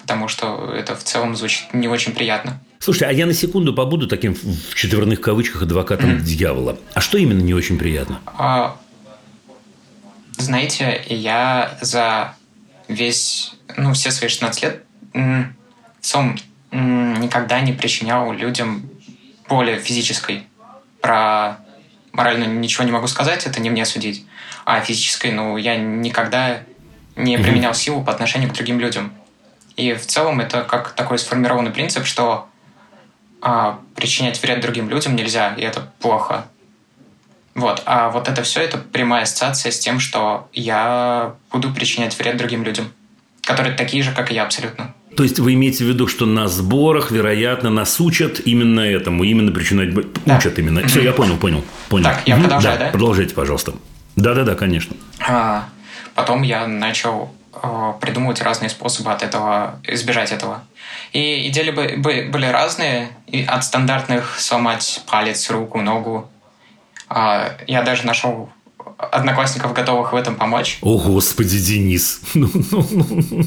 потому 0.00 0.28
что 0.28 0.72
это 0.74 0.96
в 0.96 1.04
целом 1.04 1.36
звучит 1.36 1.74
не 1.74 1.88
очень 1.88 2.12
приятно. 2.12 2.60
Слушайте, 2.78 3.06
а 3.06 3.12
я 3.12 3.26
на 3.26 3.34
секунду 3.34 3.74
побуду 3.74 4.08
таким 4.08 4.34
в 4.34 4.74
четверных 4.74 5.20
кавычках 5.20 5.62
адвокатом 5.62 6.18
дьявола. 6.24 6.78
А 6.94 7.00
что 7.00 7.18
именно 7.18 7.40
не 7.40 7.54
очень 7.54 7.78
приятно? 7.78 8.20
А, 8.38 8.76
знаете, 10.38 11.04
я 11.08 11.78
за 11.80 12.34
весь, 12.88 13.54
ну, 13.76 13.92
все 13.92 14.10
свои 14.10 14.28
16 14.28 14.62
лет 14.62 14.84
в 15.12 15.54
целом 16.00 16.38
никогда 16.70 17.60
не 17.60 17.72
причинял 17.72 18.32
людям 18.32 18.88
боли 19.48 19.78
физической. 19.78 20.46
Про 21.00 21.58
моральную 22.12 22.58
ничего 22.58 22.84
не 22.84 22.92
могу 22.92 23.06
сказать, 23.06 23.46
это 23.46 23.60
не 23.60 23.70
мне 23.70 23.84
судить. 23.84 24.26
А 24.64 24.80
физической, 24.80 25.32
ну, 25.32 25.56
я 25.56 25.76
никогда 25.76 26.62
не 27.16 27.36
применял 27.38 27.74
силу 27.74 28.02
по 28.02 28.12
отношению 28.12 28.50
к 28.50 28.54
другим 28.54 28.80
людям. 28.80 29.12
И 29.76 29.94
в 29.94 30.06
целом 30.06 30.40
это 30.40 30.64
как 30.64 30.92
такой 30.92 31.18
сформированный 31.18 31.70
принцип, 31.70 32.06
что 32.06 32.48
а, 33.40 33.80
причинять 33.96 34.40
вред 34.42 34.60
другим 34.60 34.88
людям 34.88 35.16
нельзя, 35.16 35.54
и 35.54 35.62
это 35.62 35.92
плохо. 36.00 36.46
Вот. 37.54 37.82
А 37.84 38.10
вот 38.10 38.28
это 38.28 38.42
все, 38.42 38.60
это 38.60 38.78
прямая 38.78 39.24
ассоциация 39.24 39.72
с 39.72 39.78
тем, 39.78 40.00
что 40.00 40.48
я 40.52 41.34
буду 41.50 41.72
причинять 41.72 42.18
вред 42.18 42.36
другим 42.36 42.64
людям, 42.64 42.92
которые 43.42 43.74
такие 43.74 44.02
же, 44.02 44.12
как 44.12 44.30
и 44.30 44.34
я 44.34 44.44
абсолютно. 44.44 44.94
То 45.16 45.22
есть 45.22 45.38
вы 45.38 45.52
имеете 45.54 45.84
в 45.84 45.88
виду, 45.88 46.06
что 46.06 46.24
на 46.24 46.48
сборах, 46.48 47.10
вероятно, 47.10 47.68
нас 47.68 48.00
учат 48.00 48.40
именно 48.46 48.80
этому, 48.80 49.24
именно 49.24 49.52
причинять... 49.52 49.94
Да. 50.24 50.38
Учат 50.38 50.58
именно. 50.58 50.86
Все, 50.88 51.02
я 51.02 51.12
понял, 51.12 51.36
понял. 51.36 51.62
понял. 51.90 52.04
Так, 52.04 52.22
я 52.24 52.36
продолжаю, 52.36 52.78
да? 52.78 52.86
да? 52.86 52.90
Продолжайте, 52.92 53.34
пожалуйста. 53.34 53.74
Да-да-да, 54.16 54.54
конечно. 54.54 54.96
А, 55.20 55.68
потом 56.14 56.42
я 56.42 56.66
начал 56.66 57.30
а, 57.52 57.92
придумывать 57.92 58.40
разные 58.40 58.70
способы 58.70 59.12
от 59.12 59.22
этого, 59.22 59.78
избежать 59.86 60.32
этого. 60.32 60.62
И 61.12 61.48
идеи 61.48 61.70
были 61.70 62.46
разные, 62.46 63.10
от 63.46 63.64
стандартных 63.64 64.40
сломать 64.40 65.02
палец, 65.06 65.50
руку, 65.50 65.82
ногу, 65.82 66.30
я 67.66 67.82
даже 67.82 68.06
нашел 68.06 68.50
одноклассников, 69.10 69.72
готовых 69.72 70.12
в 70.12 70.16
этом 70.16 70.36
помочь. 70.36 70.78
О, 70.80 70.98
Господи, 70.98 71.58
Денис. 71.58 72.20
Ну, 72.34 72.50
ну, 72.52 72.86
ну. 72.90 73.44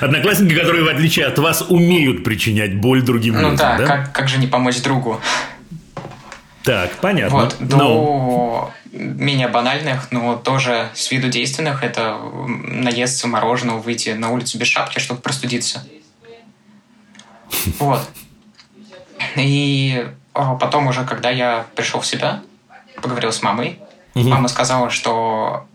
Одноклассники, 0.00 0.54
которые, 0.54 0.84
в 0.84 0.88
отличие 0.88 1.26
от 1.26 1.38
вас, 1.38 1.64
умеют 1.68 2.24
причинять 2.24 2.78
боль 2.80 3.02
другим 3.02 3.34
ну, 3.34 3.50
людям, 3.50 3.52
Ну 3.52 3.58
да, 3.58 3.76
да? 3.78 3.86
Как, 3.86 4.12
как 4.12 4.28
же 4.28 4.38
не 4.38 4.46
помочь 4.46 4.80
другу? 4.82 5.20
Так, 6.62 6.90
понятно. 6.96 7.38
Вот, 7.38 7.56
до 7.60 7.76
но... 7.76 8.72
менее 8.92 9.48
банальных, 9.48 10.10
но 10.10 10.36
тоже 10.36 10.90
с 10.94 11.10
виду 11.10 11.28
действенных, 11.28 11.84
это 11.84 12.18
наесться 12.46 13.28
мороженого, 13.28 13.78
выйти 13.78 14.10
на 14.10 14.30
улицу 14.30 14.58
без 14.58 14.66
шапки, 14.66 14.98
чтобы 14.98 15.20
простудиться. 15.20 15.86
Вот. 17.78 18.00
И 19.36 20.06
а, 20.34 20.54
потом 20.56 20.88
уже, 20.88 21.04
когда 21.04 21.30
я 21.30 21.66
пришел 21.74 22.00
в 22.00 22.06
себя, 22.06 22.42
поговорил 23.02 23.32
с 23.32 23.42
мамой. 23.42 23.80
Угу. 24.14 24.28
Мама 24.28 24.48
сказала, 24.48 24.90
что 24.90 25.66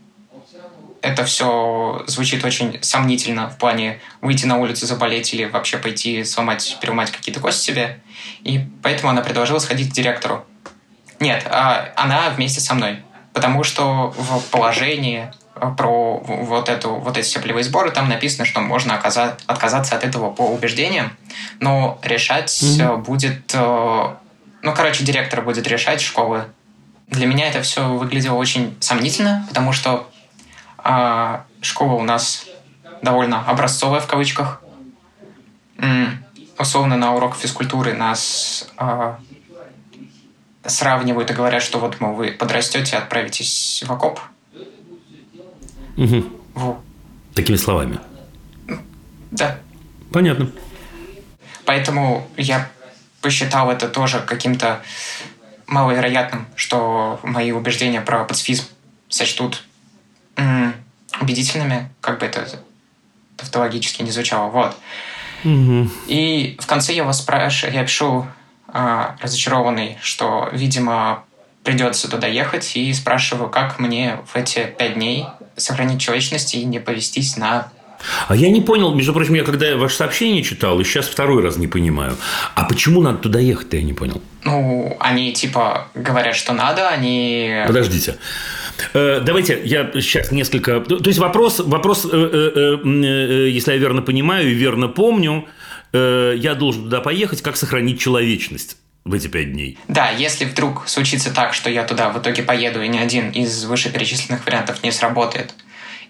это 1.02 1.26
все 1.26 2.04
звучит 2.08 2.44
очень 2.46 2.82
сомнительно 2.82 3.50
в 3.50 3.58
плане 3.58 4.00
выйти 4.22 4.46
на 4.46 4.58
улицу, 4.58 4.86
заболеть 4.86 5.34
или 5.34 5.46
вообще 5.46 5.78
пойти 5.78 6.24
сломать, 6.24 6.78
переломать 6.80 7.12
какие-то 7.12 7.40
кости 7.40 7.64
себе. 7.66 8.00
И 8.44 8.62
поэтому 8.84 9.10
она 9.10 9.22
предложила 9.22 9.60
сходить 9.60 9.90
к 9.90 9.94
директору. 9.94 10.46
Нет, 11.20 11.46
а 11.50 11.92
она 11.96 12.30
вместе 12.30 12.60
со 12.60 12.74
мной. 12.74 13.00
Потому 13.34 13.64
что 13.64 14.14
в 14.18 14.42
положении 14.52 15.32
про 15.78 16.18
вот, 16.18 16.70
эту, 16.70 16.96
вот 16.96 17.18
эти 17.18 17.26
все 17.26 17.40
полевые 17.40 17.64
сборы, 17.64 17.92
там 17.92 18.10
написано, 18.10 18.46
что 18.46 18.62
можно 18.62 18.96
оказать, 18.96 19.40
отказаться 19.46 19.96
от 19.96 20.04
этого 20.04 20.32
по 20.32 20.42
убеждениям, 20.42 21.12
но 21.60 22.00
решать 22.02 22.50
mm-hmm. 22.50 22.98
будет... 22.98 23.54
Э, 23.54 24.16
ну, 24.64 24.74
короче, 24.74 25.04
директор 25.04 25.42
будет 25.44 25.68
решать 25.68 26.02
школы, 26.02 26.46
для 27.12 27.28
меня 27.28 27.50
это 27.50 27.62
все 27.62 27.88
выглядело 27.88 28.36
очень 28.36 28.76
сомнительно, 28.80 29.46
потому 29.50 29.74
что 29.74 30.10
э, 30.84 31.40
школа 31.62 31.94
у 31.94 32.04
нас 32.04 32.46
довольно 33.02 33.46
образцовая 33.46 34.00
в 34.00 34.08
кавычках. 34.08 34.62
М 35.78 36.24
условно 36.58 36.96
на 36.96 37.14
урок 37.16 37.36
физкультуры 37.36 37.94
нас 37.94 38.70
э, 38.78 39.16
сравнивают 40.64 41.32
и 41.32 41.34
говорят, 41.34 41.64
что 41.64 41.80
вот, 41.80 42.00
мол, 42.00 42.14
вы 42.14 42.32
подрастете, 42.32 42.98
отправитесь 42.98 43.84
в 43.86 43.92
окоп. 43.92 44.20
Угу. 45.98 46.26
В... 46.54 46.82
Такими 47.34 47.58
словами. 47.58 48.00
Да. 49.32 49.58
Понятно. 50.14 50.52
Поэтому 51.66 52.28
я 52.38 52.70
посчитал 53.22 53.72
это 53.72 53.88
тоже 53.88 54.20
каким-то 54.20 54.82
маловероятным, 55.72 56.46
что 56.56 57.20
мои 57.24 57.52
убеждения 57.52 58.02
про 58.02 58.24
пацифизм 58.26 58.66
сочтут 59.10 59.64
м- 60.36 60.76
убедительными, 61.20 61.90
как 62.02 62.20
бы 62.20 62.26
это 62.26 62.48
тавтологически 63.38 64.04
не 64.04 64.12
звучало. 64.12 64.50
Вот. 64.50 64.78
Угу. 65.44 65.90
И 66.08 66.58
в 66.60 66.68
конце 66.68 66.94
я 66.94 67.04
вас 67.04 67.20
спрашиваю, 67.20 67.74
я 67.74 67.84
пишу 67.84 68.28
а, 68.68 69.16
разочарованный, 69.22 69.98
что, 70.02 70.50
видимо, 70.52 71.24
придется 71.64 72.10
туда 72.10 72.28
ехать, 72.28 72.76
и 72.76 72.94
спрашиваю, 72.94 73.50
как 73.50 73.80
мне 73.80 74.20
в 74.32 74.36
эти 74.36 74.66
пять 74.66 74.96
дней 74.96 75.26
сохранить 75.56 76.02
человечность 76.02 76.54
и 76.54 76.64
не 76.64 76.80
повестись 76.80 77.38
на 77.38 77.72
А 78.28 78.36
я 78.36 78.50
не 78.50 78.62
понял, 78.62 78.94
между 78.94 79.14
прочим, 79.14 79.36
я 79.36 79.44
когда 79.44 79.76
ваше 79.78 79.96
сообщение 79.96 80.44
читал, 80.44 80.80
и 80.80 80.84
сейчас 80.84 81.08
второй 81.08 81.44
раз 81.44 81.58
не 81.58 81.68
понимаю. 81.68 82.16
А 82.56 82.66
почему 82.66 83.02
надо 83.02 83.20
туда 83.20 83.40
ехать-то, 83.40 83.78
я 83.78 83.84
не 83.84 83.94
понял. 83.94 84.22
Ну, 84.44 84.96
они 85.00 85.34
типа 85.34 85.88
говорят, 85.94 86.36
что 86.36 86.54
надо, 86.54 86.90
они... 86.90 87.64
Подождите. 87.68 88.18
Э, 88.94 89.22
давайте 89.24 89.62
я 89.64 89.92
сейчас 89.94 90.32
несколько... 90.32 90.80
То 90.82 91.02
есть 91.06 91.20
вопрос, 91.20 91.60
вопрос 91.60 92.08
э, 92.12 92.80
э, 92.86 93.50
если 93.50 93.74
я 93.74 93.78
верно 93.78 94.02
понимаю 94.02 94.50
и 94.50 94.54
верно 94.54 94.88
помню, 94.88 95.46
я 95.94 96.56
должен 96.58 96.84
туда 96.84 97.02
поехать, 97.02 97.42
как 97.42 97.58
сохранить 97.58 98.00
человечность 98.00 98.78
в 99.04 99.14
эти 99.14 99.28
пять 99.28 99.52
дней. 99.52 99.78
Да, 99.90 100.10
если 100.10 100.46
вдруг 100.46 100.88
случится 100.88 101.34
так, 101.34 101.54
что 101.54 101.70
я 101.70 101.84
туда 101.84 102.10
в 102.12 102.20
итоге 102.20 102.44
поеду, 102.44 102.82
и 102.82 102.88
ни 102.88 102.98
один 102.98 103.32
из 103.32 103.66
вышеперечисленных 103.66 104.46
вариантов 104.46 104.84
не 104.84 104.92
сработает, 104.92 105.54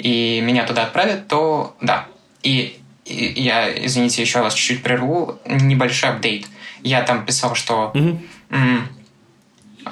и 0.01 0.41
меня 0.41 0.65
туда 0.65 0.83
отправят, 0.83 1.27
то 1.27 1.75
да. 1.79 2.07
И, 2.41 2.79
и 3.05 3.41
я, 3.41 3.85
извините, 3.85 4.21
еще 4.21 4.41
вас 4.41 4.53
чуть-чуть 4.53 4.83
прерву, 4.83 5.39
небольшой 5.45 6.09
апдейт. 6.09 6.47
Я 6.81 7.03
там 7.03 7.25
писал, 7.25 7.53
что 7.53 7.91
угу. 7.93 8.19
м- 8.49 8.89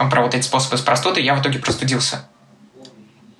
про 0.09 0.21
вот 0.23 0.33
эти 0.33 0.43
способы 0.43 0.77
с 0.77 0.81
простудой, 0.81 1.23
я 1.23 1.35
в 1.35 1.41
итоге 1.41 1.59
простудился. 1.59 2.27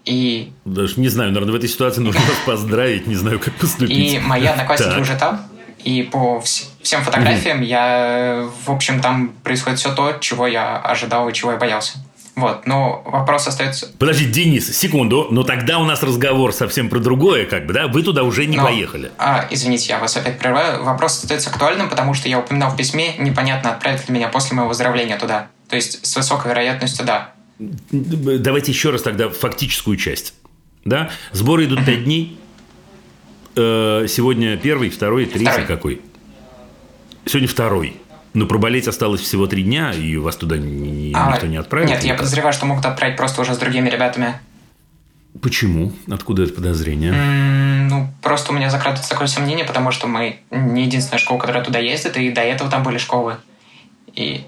И... 0.05 0.51
Даже 0.65 0.99
не 0.99 1.09
знаю, 1.09 1.31
наверное, 1.31 1.53
в 1.53 1.55
этой 1.55 1.69
ситуации 1.69 2.01
нужно 2.01 2.21
вас 2.21 2.37
поздравить, 2.45 3.07
не 3.07 3.15
знаю, 3.15 3.39
как 3.39 3.55
поступить. 3.55 4.13
И 4.13 4.19
мои 4.19 4.45
одноклассники 4.45 4.99
уже 4.99 5.15
там, 5.15 5.47
и 5.83 6.03
по 6.03 6.41
всем 6.41 7.03
фотографиям 7.03 7.61
я, 7.61 8.47
в 8.65 8.71
общем, 8.71 9.01
там 9.01 9.29
происходит 9.43 9.79
все 9.79 9.93
то, 9.93 10.17
чего 10.19 10.45
я 10.45 10.77
ожидал 10.77 11.29
и 11.29 11.33
чего 11.33 11.51
я 11.51 11.57
боялся. 11.57 11.97
Вот, 12.39 12.65
но 12.65 13.01
вопрос 13.05 13.47
остается... 13.47 13.87
Подожди, 13.97 14.25
Денис, 14.25 14.75
секунду, 14.75 15.27
но 15.29 15.43
тогда 15.43 15.79
у 15.79 15.85
нас 15.85 16.01
разговор 16.01 16.53
совсем 16.53 16.89
про 16.89 16.99
другое, 16.99 17.45
как 17.45 17.65
бы, 17.65 17.73
да? 17.73 17.87
Вы 17.87 18.03
туда 18.03 18.23
уже 18.23 18.45
не 18.45 18.57
но, 18.57 18.63
поехали. 18.63 19.11
А, 19.17 19.47
извините, 19.49 19.89
я 19.89 19.99
вас 19.99 20.15
опять 20.15 20.39
прерываю. 20.39 20.83
Вопрос 20.83 21.21
остается 21.21 21.49
актуальным, 21.49 21.89
потому 21.89 22.13
что 22.13 22.29
я 22.29 22.39
упоминал 22.39 22.71
в 22.71 22.77
письме, 22.77 23.15
непонятно, 23.17 23.71
отправят 23.71 24.07
ли 24.07 24.15
меня 24.15 24.29
после 24.29 24.55
моего 24.55 24.69
выздоровления 24.69 25.17
туда. 25.17 25.47
То 25.67 25.75
есть, 25.75 26.05
с 26.05 26.15
высокой 26.15 26.51
вероятностью, 26.51 27.05
да. 27.05 27.33
Давайте 27.59 28.71
еще 28.71 28.89
раз 28.91 29.01
тогда 29.01 29.29
фактическую 29.29 29.97
часть. 29.97 30.33
Да? 30.85 31.09
Сборы 31.31 31.65
идут 31.65 31.85
пять 31.85 32.05
дней. 32.05 32.39
Э, 33.55 34.05
сегодня 34.07 34.55
первый, 34.57 34.89
второй, 34.89 35.25
третий 35.25 35.45
второй. 35.45 35.67
какой? 35.67 36.01
Сегодня 37.25 37.47
второй. 37.49 37.95
Но 38.33 38.45
проболеть 38.45 38.87
осталось 38.87 39.21
всего 39.21 39.47
три 39.47 39.63
дня, 39.63 39.91
и 39.91 40.17
вас 40.17 40.35
туда 40.35 40.57
ни, 40.57 41.11
а, 41.15 41.31
никто 41.31 41.47
не 41.47 41.57
отправил? 41.57 41.89
Нет, 41.89 42.03
я 42.03 42.13
подозреваю, 42.13 42.53
что 42.53 42.65
могут 42.65 42.85
отправить 42.85 43.17
просто 43.17 43.41
уже 43.41 43.53
с 43.53 43.57
другими 43.57 43.89
ребятами. 43.89 44.35
Почему? 45.41 45.93
Откуда 46.09 46.43
это 46.43 46.53
подозрение? 46.53 47.11
Mm, 47.11 47.87
ну, 47.89 48.07
просто 48.21 48.51
у 48.51 48.55
меня 48.55 48.69
закрадывается 48.69 49.09
такое 49.09 49.27
сомнение, 49.27 49.65
потому 49.65 49.91
что 49.91 50.07
мы 50.07 50.39
не 50.51 50.85
единственная 50.85 51.19
школа, 51.19 51.39
которая 51.39 51.63
туда 51.63 51.79
ездит, 51.79 52.17
и 52.17 52.29
до 52.31 52.41
этого 52.41 52.69
там 52.69 52.83
были 52.83 52.97
школы. 52.97 53.37
И 54.13 54.45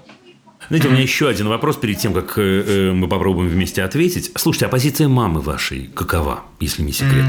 знаете, 0.68 0.88
у 0.88 0.92
меня 0.92 1.02
еще 1.02 1.28
один 1.28 1.48
вопрос 1.48 1.76
перед 1.76 1.98
тем, 1.98 2.14
как 2.14 2.38
э, 2.38 2.42
э, 2.42 2.92
мы 2.92 3.08
попробуем 3.08 3.48
вместе 3.48 3.82
ответить. 3.82 4.32
Слушайте, 4.36 4.66
а 4.66 4.68
позиция 4.68 5.08
мамы 5.08 5.40
вашей 5.40 5.88
какова, 5.94 6.44
если 6.60 6.82
не 6.82 6.92
секрет? 6.92 7.26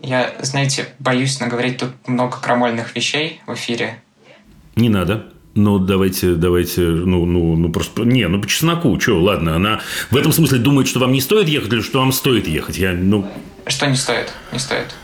Я, 0.00 0.34
знаете, 0.40 0.88
боюсь 0.98 1.38
наговорить 1.40 1.78
тут 1.78 1.92
много 2.06 2.38
крамольных 2.38 2.94
вещей 2.96 3.40
в 3.46 3.54
эфире. 3.54 4.02
Не 4.76 4.88
надо. 4.88 5.32
Ну, 5.54 5.78
давайте, 5.78 6.34
давайте, 6.34 6.80
ну, 6.80 7.26
ну, 7.26 7.56
ну, 7.56 7.70
просто, 7.70 8.04
не, 8.04 8.26
ну, 8.26 8.40
по 8.40 8.48
чесноку, 8.48 8.98
что, 8.98 9.22
ладно, 9.22 9.54
она 9.54 9.80
в 10.10 10.16
этом 10.16 10.32
смысле 10.32 10.58
думает, 10.58 10.88
что 10.88 10.98
вам 10.98 11.12
не 11.12 11.20
стоит 11.20 11.46
ехать 11.46 11.72
или 11.72 11.82
что 11.82 11.98
вам 11.98 12.12
стоит 12.12 12.48
ехать, 12.48 12.78
я, 12.78 12.92
ну... 12.92 13.30
Что 13.66 13.86
не 13.86 13.96
стоит, 13.96 14.32
не 14.50 14.58
стоит. 14.58 14.94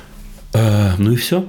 А, 0.55 0.95
ну 0.97 1.13
и 1.13 1.17
все. 1.17 1.45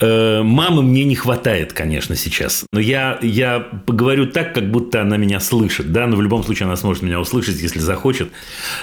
А, 0.00 0.44
мамы 0.44 0.82
мне 0.82 1.02
не 1.02 1.16
хватает, 1.16 1.72
конечно, 1.72 2.14
сейчас. 2.14 2.64
Но 2.72 2.78
я, 2.78 3.18
я 3.22 3.58
поговорю 3.58 4.28
так, 4.28 4.54
как 4.54 4.70
будто 4.70 5.02
она 5.02 5.16
меня 5.16 5.40
слышит, 5.40 5.90
да, 5.90 6.06
но 6.06 6.16
в 6.16 6.22
любом 6.22 6.44
случае 6.44 6.66
она 6.66 6.76
сможет 6.76 7.02
меня 7.02 7.18
услышать, 7.18 7.60
если 7.60 7.80
захочет. 7.80 8.30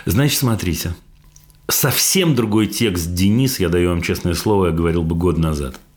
Значит, 0.06 0.38
смотрите. 0.38 0.96
Совсем 1.70 2.36
другой 2.36 2.68
текст 2.68 3.14
Денис, 3.14 3.62
я 3.62 3.70
даю 3.70 3.92
вам 3.92 4.02
честное 4.02 4.34
слово, 4.34 4.66
я 4.68 4.72
говорил 4.74 5.04
бы 5.04 5.16
год 5.16 5.38
назад– 5.38 5.80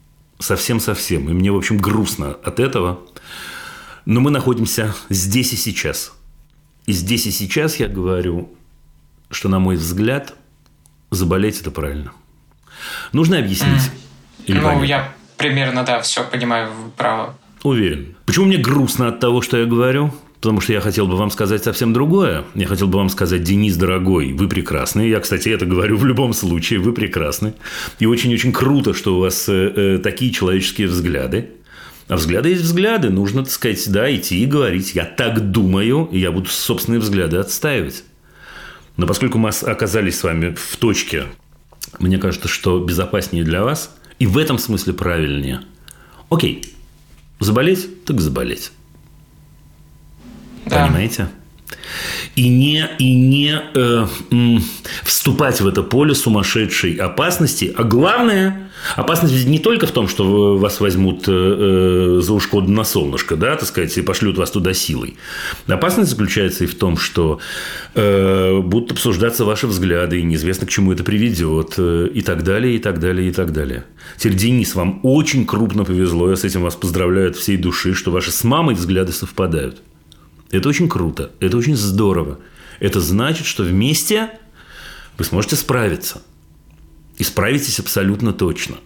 Совсем-совсем. 0.45 1.31
И 1.31 1.33
мне, 1.33 1.51
в 1.51 1.57
общем, 1.57 1.79
грустно 1.79 2.37
от 2.45 2.61
этого. 2.61 3.01
Но 4.05 4.21
мы 4.21 4.31
находимся 4.31 4.95
здесь 5.09 5.55
и 5.55 5.57
сейчас. 5.57 6.13
И 6.85 6.93
здесь 6.93 7.25
и 7.25 7.31
сейчас 7.31 7.77
я 7.77 7.89
говорю, 7.89 8.53
что, 9.31 9.49
на 9.49 9.59
мой 9.59 9.77
взгляд, 9.77 10.35
заболеть– 11.11 11.61
это 11.63 11.71
правильно. 11.71 12.13
Нужно 13.13 13.39
объяснить? 13.39 13.81
Mm. 13.81 14.45
Или 14.45 14.57
ну, 14.59 14.65
понятно? 14.65 14.85
я 14.85 15.15
примерно, 15.39 15.83
да, 15.83 16.03
все 16.03 16.23
понимаю, 16.25 16.71
право. 16.95 17.35
Уверен. 17.63 18.15
Почему 18.27 18.45
мне 18.45 18.59
грустно 18.59 19.09
от 19.09 19.21
того, 19.21 19.41
что 19.41 19.57
я 19.57 19.65
говорю? 19.65 20.13
Потому 20.45 20.61
что 20.61 20.75
я 20.75 20.83
хотел 20.83 21.07
бы 21.07 21.17
вам 21.17 21.31
сказать 21.31 21.65
совсем 21.65 21.95
другое. 21.95 22.45
Я 22.55 22.67
хотел 22.67 22.87
бы 22.87 22.99
вам 22.99 23.09
сказать, 23.09 23.43
Денис, 23.43 23.77
дорогой, 23.77 24.35
вы 24.35 24.47
прекрасный. 24.47 25.09
Я, 25.09 25.21
кстати, 25.21 25.49
это 25.49 25.65
говорю 25.65 25.97
в 25.97 26.05
любом 26.05 26.35
случае. 26.35 26.81
Вы 26.81 26.93
прекрасны. 26.93 27.55
И 27.99 28.05
очень-очень 28.05 28.53
круто, 28.53 28.93
что 28.93 29.17
у 29.17 29.21
вас 29.21 29.49
э, 29.49 29.73
э, 29.75 29.99
такие 30.01 30.31
человеческие 30.33 30.89
взгляды. 30.89 31.49
А 32.09 32.17
взгляды 32.17 32.51
есть 32.51 32.61
взгляды. 32.61 33.09
Нужно, 33.09 33.45
так 33.45 33.53
сказать, 33.53 33.91
да, 33.91 34.15
идти 34.15 34.43
и 34.43 34.45
говорить. 34.45 34.95
Я 34.95 35.07
так 35.07 35.51
думаю, 35.51 36.11
и 36.13 36.19
я 36.19 36.31
буду 36.31 36.51
собственные 36.51 37.01
взгляды 37.01 37.39
отстаивать. 37.39 38.05
Но 38.99 39.07
поскольку 39.07 39.39
мы 39.39 39.49
оказались 39.49 40.19
с 40.19 40.25
вами 40.25 40.55
в 40.55 40.77
точке, 40.77 41.25
мне 42.01 42.19
кажется, 42.19 42.49
что 42.49 42.79
безопаснее 42.81 43.45
для 43.45 43.65
вас, 43.65 43.97
и 44.19 44.27
в 44.27 44.37
этом 44.37 44.59
смысле 44.59 44.93
правильнее. 44.93 45.63
Окей, 46.29 46.75
заболеть, 47.41 48.05
так 48.05 48.21
заболеть. 48.21 48.73
Да. 50.67 50.87
Понимаете? 50.87 51.29
и 52.37 52.49
не, 52.49 52.89
и 52.99 53.15
не 53.15 53.61
э, 53.75 54.07
м, 54.31 54.63
вступать 55.05 55.61
в 55.61 55.67
это 55.67 55.83
поле 55.83 56.15
сумасшедшей 56.15 56.95
опасности. 56.95 57.73
А 57.77 57.85
главное, 57.85 58.71
опасность 58.97 59.47
не 59.47 59.59
только 59.59 59.87
в 59.87 59.93
том, 59.93 60.09
что 60.09 60.57
вас 60.57 60.81
возьмут 60.81 61.25
э, 61.29 61.33
э, 61.33 62.21
за 62.21 62.33
ушко 62.33 62.61
на 62.61 62.85
солнышко, 62.85 63.37
да, 63.37 63.57
так 63.57 63.69
сказать, 63.69 63.97
и 63.97 64.03
пошлют 64.03 64.37
вас 64.37 64.51
туда 64.51 64.75
силой. 64.75 65.17
Опасность 65.67 66.11
заключается 66.11 66.65
и 66.65 66.67
в 66.67 66.75
том, 66.75 66.97
что 66.97 67.41
э, 67.95 68.59
будут 68.61 68.93
обсуждаться 68.93 69.45
ваши 69.45 69.67
взгляды, 69.67 70.21
и 70.21 70.23
неизвестно, 70.23 70.67
к 70.67 70.71
чему 70.71 70.93
это 70.93 71.05
приведет, 71.05 71.75
э, 71.79 72.09
и 72.13 72.23
так 72.23 72.43
далее, 72.43 72.77
и 72.77 72.79
так 72.79 72.99
далее, 72.99 73.29
и 73.29 73.33
так 73.33 73.53
далее. 73.53 73.85
Теперь, 74.17 74.37
Денис, 74.37 74.75
вам 74.75 75.01
очень 75.03 75.47
крупно 75.47 75.85
повезло, 75.85 76.31
я 76.31 76.37
с 76.37 76.45
этим 76.45 76.63
вас 76.63 76.75
поздравляю 76.75 77.31
от 77.31 77.37
всей 77.37 77.57
души, 77.57 77.95
что 77.95 78.11
ваши 78.11 78.33
с 78.33 78.43
мамой 78.45 78.75
взгляды 78.75 79.13
совпадают. 79.13 79.81
Это 80.51 80.69
очень 80.69 80.89
круто, 80.89 81.33
это 81.41 81.57
очень 81.57 81.77
здорово. 81.77 82.39
Это 82.81 83.01
значит, 83.01 83.47
что 83.47 83.63
вместе 83.63 84.31
вы 85.19 85.25
сможете 85.25 85.57
справиться. 85.57 86.23
И 87.17 87.25
справитесь 87.25 87.79
абсолютно 87.79 88.33
точно. 88.33 88.77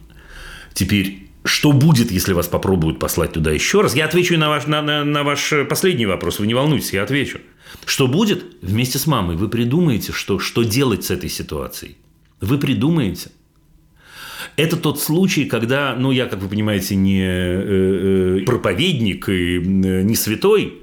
Теперь, 0.74 1.28
что 1.44 1.72
будет, 1.72 2.10
если 2.10 2.32
вас 2.34 2.46
попробуют 2.46 2.98
послать 2.98 3.32
туда 3.32 3.50
еще 3.50 3.80
раз? 3.80 3.94
Я 3.94 4.04
отвечу 4.04 4.36
на 4.38 4.48
ваш, 4.48 4.66
на, 4.66 4.82
на, 4.82 5.04
на 5.04 5.22
ваш 5.24 5.52
последний 5.68 6.06
вопрос. 6.06 6.38
Вы 6.38 6.46
не 6.46 6.54
волнуйтесь, 6.54 6.92
я 6.92 7.02
отвечу. 7.02 7.38
Что 7.86 8.06
будет? 8.06 8.44
Вместе 8.62 8.98
с 8.98 9.06
мамой 9.06 9.36
вы 9.36 9.48
придумаете, 9.48 10.12
что, 10.12 10.38
что 10.38 10.62
делать 10.62 11.04
с 11.04 11.10
этой 11.10 11.30
ситуацией. 11.30 11.96
Вы 12.40 12.58
придумаете. 12.58 13.30
Это 14.56 14.76
тот 14.76 15.00
случай, 15.00 15.44
когда, 15.44 15.94
ну, 15.98 16.10
я, 16.10 16.26
как 16.26 16.40
вы 16.40 16.48
понимаете, 16.48 16.96
не 16.96 17.22
э, 17.22 18.38
э, 18.40 18.44
проповедник 18.44 19.28
и 19.28 19.56
э, 19.56 19.60
не 20.02 20.16
святой, 20.16 20.82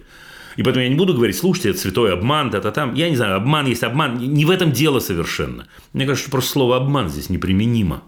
и 0.55 0.63
поэтому 0.63 0.83
я 0.83 0.89
не 0.89 0.95
буду 0.95 1.13
говорить, 1.13 1.37
слушайте, 1.37 1.69
это 1.69 1.79
святой 1.79 2.13
обман, 2.13 2.49
та-та 2.49 2.71
там. 2.71 2.93
Я 2.93 3.09
не 3.09 3.15
знаю, 3.15 3.35
обман 3.35 3.65
есть 3.65 3.83
обман. 3.83 4.17
Не 4.17 4.45
в 4.45 4.49
этом 4.49 4.71
дело 4.71 4.99
совершенно. 4.99 5.67
Мне 5.93 6.05
кажется, 6.05 6.23
что 6.23 6.31
просто 6.31 6.51
слово 6.51 6.77
обман 6.77 7.09
здесь 7.09 7.29
неприменимо. 7.29 8.03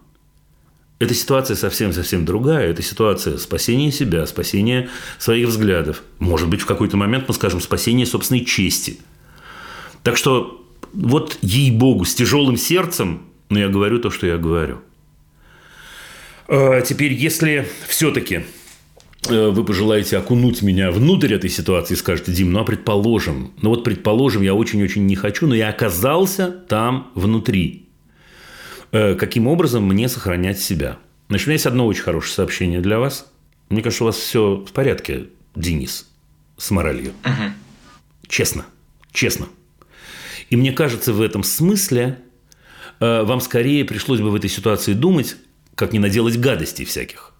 Эта 0.99 1.13
ситуация 1.13 1.55
совсем-совсем 1.55 2.25
другая. 2.25 2.69
Это 2.69 2.81
ситуация 2.81 3.37
спасения 3.37 3.91
себя, 3.91 4.25
спасения 4.25 4.89
своих 5.19 5.49
взглядов. 5.49 6.01
Может 6.19 6.49
быть, 6.49 6.61
в 6.61 6.65
какой-то 6.65 6.97
момент 6.97 7.25
мы 7.27 7.33
скажем 7.33 7.61
спасение 7.61 8.05
собственной 8.05 8.45
чести. 8.45 8.99
Так 10.03 10.17
что 10.17 10.65
вот 10.93 11.37
ей-богу, 11.41 12.05
с 12.05 12.15
тяжелым 12.15 12.57
сердцем, 12.57 13.21
но 13.49 13.59
я 13.59 13.67
говорю 13.67 13.99
то, 13.99 14.09
что 14.09 14.25
я 14.25 14.37
говорю. 14.37 14.79
А 16.47 16.81
теперь, 16.81 17.13
если 17.13 17.67
все-таки 17.87 18.45
вы 19.29 19.63
пожелаете 19.63 20.17
окунуть 20.17 20.61
меня 20.61 20.91
внутрь 20.91 21.33
этой 21.33 21.49
ситуации 21.49 21.93
и 21.93 21.97
скажете, 21.97 22.31
Дим, 22.31 22.51
ну 22.51 22.59
а 22.59 22.63
предположим, 22.63 23.51
ну 23.61 23.69
вот 23.69 23.83
предположим, 23.83 24.41
я 24.41 24.53
очень-очень 24.53 25.05
не 25.05 25.15
хочу, 25.15 25.47
но 25.47 25.55
я 25.55 25.69
оказался 25.69 26.49
там 26.49 27.11
внутри. 27.15 27.87
Э, 28.91 29.15
каким 29.15 29.47
образом 29.47 29.83
мне 29.85 30.07
сохранять 30.09 30.59
себя? 30.59 30.97
Значит, 31.29 31.47
у 31.47 31.49
меня 31.49 31.55
есть 31.55 31.65
одно 31.65 31.85
очень 31.85 32.03
хорошее 32.03 32.35
сообщение 32.35 32.79
для 32.79 32.99
вас. 32.99 33.31
Мне 33.69 33.81
кажется, 33.81 34.03
у 34.03 34.07
вас 34.07 34.15
все 34.15 34.55
в 34.55 34.71
порядке, 34.71 35.27
Денис, 35.55 36.09
с 36.57 36.71
моралью. 36.71 37.11
Угу. 37.25 37.53
Честно. 38.27 38.65
Честно. 39.11 39.47
И 40.49 40.55
мне 40.55 40.71
кажется, 40.71 41.11
в 41.11 41.21
этом 41.21 41.43
смысле 41.43 42.19
э, 42.99 43.23
вам 43.23 43.41
скорее 43.41 43.83
пришлось 43.83 44.21
бы 44.21 44.29
в 44.29 44.35
этой 44.35 44.49
ситуации 44.49 44.93
думать, 44.93 45.35
как 45.75 45.91
не 45.91 45.99
наделать 45.99 46.39
гадостей 46.39 46.85
всяких. 46.85 47.33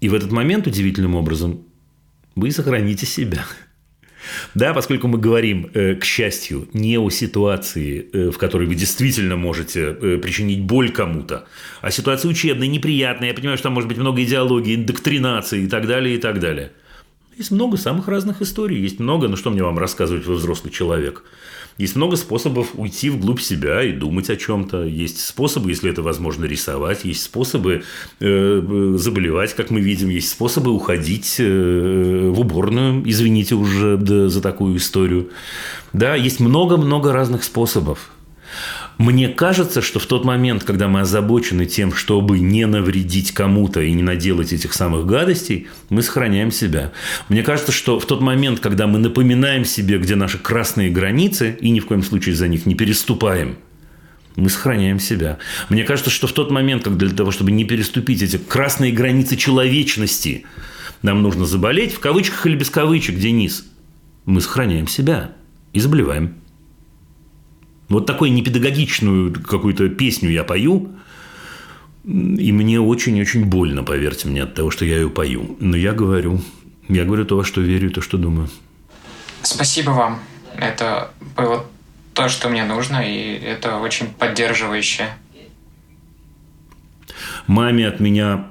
И 0.00 0.08
в 0.08 0.14
этот 0.14 0.30
момент, 0.30 0.66
удивительным 0.66 1.14
образом, 1.14 1.62
вы 2.36 2.50
сохраните 2.50 3.06
себя. 3.06 3.44
Да, 4.54 4.74
поскольку 4.74 5.08
мы 5.08 5.18
говорим, 5.18 5.70
э, 5.74 5.94
к 5.94 6.04
счастью, 6.04 6.68
не 6.72 6.98
о 6.98 7.08
ситуации, 7.08 8.08
э, 8.12 8.30
в 8.30 8.38
которой 8.38 8.66
вы 8.66 8.74
действительно 8.74 9.36
можете 9.36 9.96
э, 10.00 10.18
причинить 10.18 10.60
боль 10.60 10.90
кому-то, 10.90 11.46
а 11.80 11.90
ситуации 11.90 12.28
учебной, 12.28 12.68
неприятной. 12.68 13.28
Я 13.28 13.34
понимаю, 13.34 13.56
что 13.56 13.64
там 13.64 13.74
может 13.74 13.88
быть 13.88 13.98
много 13.98 14.22
идеологии, 14.22 14.74
индоктринации 14.74 15.62
и 15.62 15.66
так 15.66 15.86
далее, 15.86 16.16
и 16.16 16.18
так 16.18 16.40
далее. 16.40 16.72
Есть 17.36 17.52
много 17.52 17.76
самых 17.76 18.08
разных 18.08 18.42
историй, 18.42 18.80
есть 18.80 18.98
много, 18.98 19.28
ну 19.28 19.36
что 19.36 19.50
мне 19.50 19.62
вам 19.62 19.78
рассказывать, 19.78 20.26
вы 20.26 20.34
взрослый 20.34 20.72
человек– 20.72 21.24
есть 21.78 21.94
много 21.94 22.16
способов 22.16 22.70
уйти 22.74 23.08
вглубь 23.08 23.40
себя 23.40 23.84
и 23.84 23.92
думать 23.92 24.28
о 24.30 24.36
чем-то. 24.36 24.82
Есть 24.84 25.24
способы, 25.24 25.70
если 25.70 25.90
это 25.90 26.02
возможно, 26.02 26.44
рисовать. 26.44 27.04
Есть 27.04 27.22
способы 27.22 27.84
э, 28.18 28.94
заболевать, 28.96 29.54
как 29.54 29.70
мы 29.70 29.80
видим. 29.80 30.08
Есть 30.08 30.30
способы 30.30 30.72
уходить 30.72 31.36
э, 31.38 32.30
в 32.34 32.40
уборную. 32.40 33.08
Извините 33.08 33.54
уже 33.54 33.96
да, 33.96 34.28
за 34.28 34.42
такую 34.42 34.76
историю. 34.76 35.30
Да, 35.92 36.16
есть 36.16 36.40
много-много 36.40 37.12
разных 37.12 37.44
способов. 37.44 38.10
Мне 38.98 39.28
кажется, 39.28 39.80
что 39.80 40.00
в 40.00 40.06
тот 40.06 40.24
момент, 40.24 40.64
когда 40.64 40.88
мы 40.88 41.00
озабочены 41.00 41.66
тем, 41.66 41.94
чтобы 41.94 42.40
не 42.40 42.66
навредить 42.66 43.30
кому-то 43.30 43.80
и 43.80 43.92
не 43.92 44.02
наделать 44.02 44.52
этих 44.52 44.72
самых 44.74 45.06
гадостей, 45.06 45.68
мы 45.88 46.02
сохраняем 46.02 46.50
себя. 46.50 46.90
Мне 47.28 47.44
кажется, 47.44 47.70
что 47.70 48.00
в 48.00 48.06
тот 48.06 48.20
момент, 48.20 48.58
когда 48.58 48.88
мы 48.88 48.98
напоминаем 48.98 49.64
себе, 49.64 49.98
где 49.98 50.16
наши 50.16 50.36
красные 50.36 50.90
границы, 50.90 51.56
и 51.60 51.70
ни 51.70 51.78
в 51.78 51.86
коем 51.86 52.02
случае 52.02 52.34
за 52.34 52.48
них 52.48 52.66
не 52.66 52.74
переступаем, 52.74 53.58
мы 54.34 54.50
сохраняем 54.50 54.98
себя. 54.98 55.38
Мне 55.68 55.84
кажется, 55.84 56.10
что 56.10 56.26
в 56.26 56.32
тот 56.32 56.50
момент, 56.50 56.82
когда 56.82 57.06
для 57.06 57.16
того, 57.16 57.30
чтобы 57.30 57.52
не 57.52 57.64
переступить 57.64 58.22
эти 58.22 58.36
красные 58.36 58.90
границы 58.90 59.36
человечности, 59.36 60.44
нам 61.02 61.22
нужно 61.22 61.46
заболеть, 61.46 61.94
в 61.94 62.00
кавычках 62.00 62.46
или 62.46 62.56
без 62.56 62.68
кавычек, 62.68 63.16
Денис, 63.16 63.64
мы 64.24 64.40
сохраняем 64.40 64.88
себя 64.88 65.32
и 65.72 65.78
заболеваем. 65.78 66.37
Вот 67.88 68.06
такую 68.06 68.32
непедагогичную 68.32 69.32
какую-то 69.32 69.88
песню 69.88 70.30
я 70.30 70.44
пою, 70.44 70.90
и 72.04 72.52
мне 72.52 72.80
очень-очень 72.80 73.46
больно, 73.46 73.82
поверьте 73.82 74.28
мне, 74.28 74.42
от 74.42 74.54
того, 74.54 74.70
что 74.70 74.84
я 74.84 74.96
ее 74.96 75.10
пою. 75.10 75.56
Но 75.60 75.76
я 75.76 75.92
говорю, 75.92 76.40
я 76.88 77.04
говорю 77.04 77.24
то, 77.24 77.36
во 77.36 77.44
что 77.44 77.60
верю, 77.60 77.90
то, 77.90 78.00
что 78.00 78.18
думаю. 78.18 78.48
Спасибо 79.42 79.90
вам. 79.90 80.20
Это 80.56 81.10
было 81.36 81.64
то, 82.14 82.28
что 82.28 82.48
мне 82.48 82.64
нужно, 82.64 82.96
и 82.96 83.38
это 83.38 83.76
очень 83.76 84.08
поддерживающе. 84.08 85.08
Маме 87.46 87.86
от 87.88 88.00
меня 88.00 88.48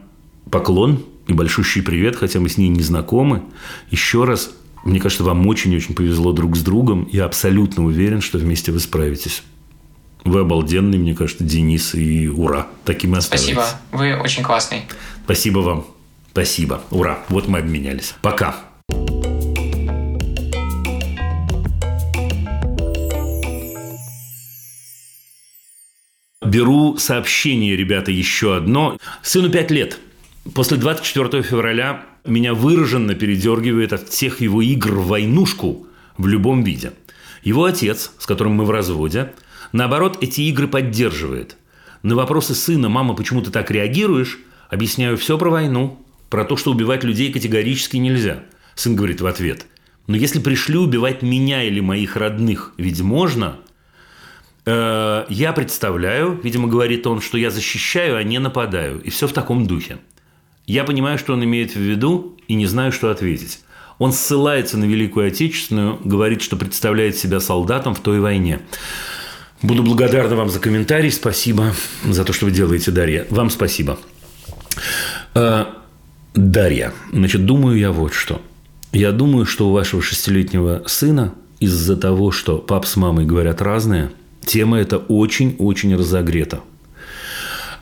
поклон 0.50 1.06
и 1.28 1.34
большущий 1.34 1.84
привет, 1.84 2.16
хотя 2.16 2.40
мы 2.40 2.50
с 2.50 2.58
ней 2.58 2.70
не 2.70 2.82
знакомы. 2.82 3.44
Еще 3.92 4.24
раз 4.24 4.56
мне 4.88 5.02
кажется, 5.02 5.26
вам 5.26 5.46
очень-очень 5.48 5.96
повезло 5.96 6.32
друг 6.32 6.56
с 6.56 6.62
другом. 6.62 7.10
Я 7.12 7.26
абсолютно 7.26 7.84
уверен, 7.84 8.22
что 8.22 8.38
вместе 8.38 8.72
вы 8.72 8.80
справитесь. 8.80 9.44
Вы 10.24 10.40
обалденный, 10.40 10.98
мне 10.98 11.14
кажется, 11.14 11.44
Денис, 11.44 11.94
и 11.94 12.30
ура. 12.30 12.68
Таким 12.86 13.14
и 13.14 13.18
оставайтесь. 13.18 13.54
Спасибо. 13.54 13.80
Вы 13.92 14.16
очень 14.18 14.44
классный. 14.44 14.84
Спасибо 15.26 15.60
вам. 15.60 15.88
Спасибо. 16.32 16.82
Ура. 16.90 17.20
Вот 17.28 17.50
мы 17.50 17.60
обменялись. 17.60 18.16
Пока. 18.22 18.56
Беру 26.46 26.98
сообщение, 26.98 27.76
ребята, 27.76 28.12
еще 28.12 28.56
одно. 28.56 28.98
Сыну 29.22 29.50
5 29.50 29.72
лет. 29.72 30.00
После 30.56 30.78
24 30.78 31.44
февраля 31.44 32.06
меня 32.28 32.54
выраженно 32.54 33.16
передергивает 33.16 33.94
от 33.94 34.10
всех 34.10 34.42
его 34.42 34.62
игр 34.62 34.96
в 34.96 35.08
войнушку 35.08 35.88
в 36.18 36.28
любом 36.28 36.64
виде. 36.64 36.94
Его 37.44 37.66
отец, 37.66 38.12
с 38.18 38.26
которым 38.26 38.54
мы 38.54 38.66
в 38.66 38.72
разводе, 38.72 39.34
наоборот, 39.72 40.18
эти 40.22 40.42
игры 40.42 40.68
поддерживает. 40.68 41.58
На 42.04 42.16
вопросы 42.16 42.56
сына 42.56 42.90
«мама, 42.90 43.14
почему 43.16 43.42
ты 43.42 43.52
так 43.52 43.72
реагируешь?» 43.72 44.40
объясняю 44.70 45.18
все 45.18 45.38
про 45.38 45.50
войну, 45.50 46.06
про 46.30 46.44
то, 46.44 46.58
что 46.58 46.72
убивать 46.72 47.04
людей 47.04 47.32
категорически 47.32 47.98
нельзя. 47.98 48.44
Сын 48.76 48.96
говорит 48.96 49.22
в 49.22 49.26
ответ 49.26 49.66
«но 50.08 50.16
если 50.16 50.40
пришли 50.40 50.78
убивать 50.78 51.22
меня 51.22 51.64
или 51.64 51.80
моих 51.80 52.16
родных, 52.16 52.74
ведь 52.78 53.02
можно?» 53.02 53.58
э, 54.66 55.26
Я 55.30 55.54
представляю, 55.54 56.40
видимо, 56.44 56.68
говорит 56.68 57.08
он, 57.08 57.22
что 57.22 57.38
я 57.38 57.50
защищаю, 57.50 58.18
а 58.18 58.24
не 58.24 58.40
нападаю. 58.40 59.02
И 59.02 59.10
все 59.10 59.28
в 59.28 59.34
таком 59.34 59.68
духе. 59.68 59.98
Я 60.68 60.84
понимаю, 60.84 61.18
что 61.18 61.32
он 61.34 61.44
имеет 61.46 61.76
в 61.76 61.80
виду, 61.80 62.38
и 62.50 62.54
не 62.54 62.66
знаю, 62.66 62.92
что 62.92 63.10
ответить. 63.10 63.62
Он 64.00 64.12
ссылается 64.12 64.78
на 64.78 64.84
Великую 64.84 65.30
Отечественную, 65.30 65.98
говорит, 66.04 66.42
что 66.42 66.58
представляет 66.58 67.16
себя 67.16 67.40
солдатом 67.40 67.96
в 67.96 68.02
той 68.02 68.20
войне. 68.20 68.60
Буду 69.62 69.82
благодарна 69.82 70.36
вам 70.36 70.50
за 70.50 70.60
комментарий. 70.60 71.10
Спасибо 71.10 71.74
за 72.04 72.26
то, 72.26 72.34
что 72.34 72.46
вы 72.46 72.52
делаете, 72.52 72.92
Дарья. 72.92 73.26
Вам 73.30 73.50
спасибо. 73.50 73.98
А, 75.34 75.74
Дарья, 76.36 76.94
значит, 77.14 77.46
думаю 77.46 77.80
я 77.80 77.94
вот 77.94 78.14
что. 78.14 78.42
Я 78.92 79.14
думаю, 79.14 79.46
что 79.46 79.70
у 79.70 79.72
вашего 79.72 80.02
шестилетнего 80.02 80.84
сына 80.86 81.34
из-за 81.62 81.96
того, 81.96 82.32
что 82.32 82.58
пап 82.58 82.86
с 82.86 82.98
мамой 82.98 83.26
говорят 83.26 83.62
разное, 83.62 84.12
тема 84.46 84.80
эта 84.80 84.98
очень-очень 84.98 85.96
разогрета. 85.96 86.60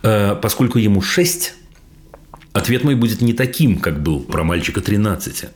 А, 0.04 0.36
поскольку 0.36 0.78
ему 0.78 1.02
шесть, 1.02 1.56
Ответ 2.56 2.86
мой 2.86 2.96
будет 2.96 3.20
не 3.20 3.34
таким, 3.34 3.80
как 3.80 4.02
был 4.02 4.22
про 4.22 4.46
мальчика 4.46 4.80
13. 4.80 5.50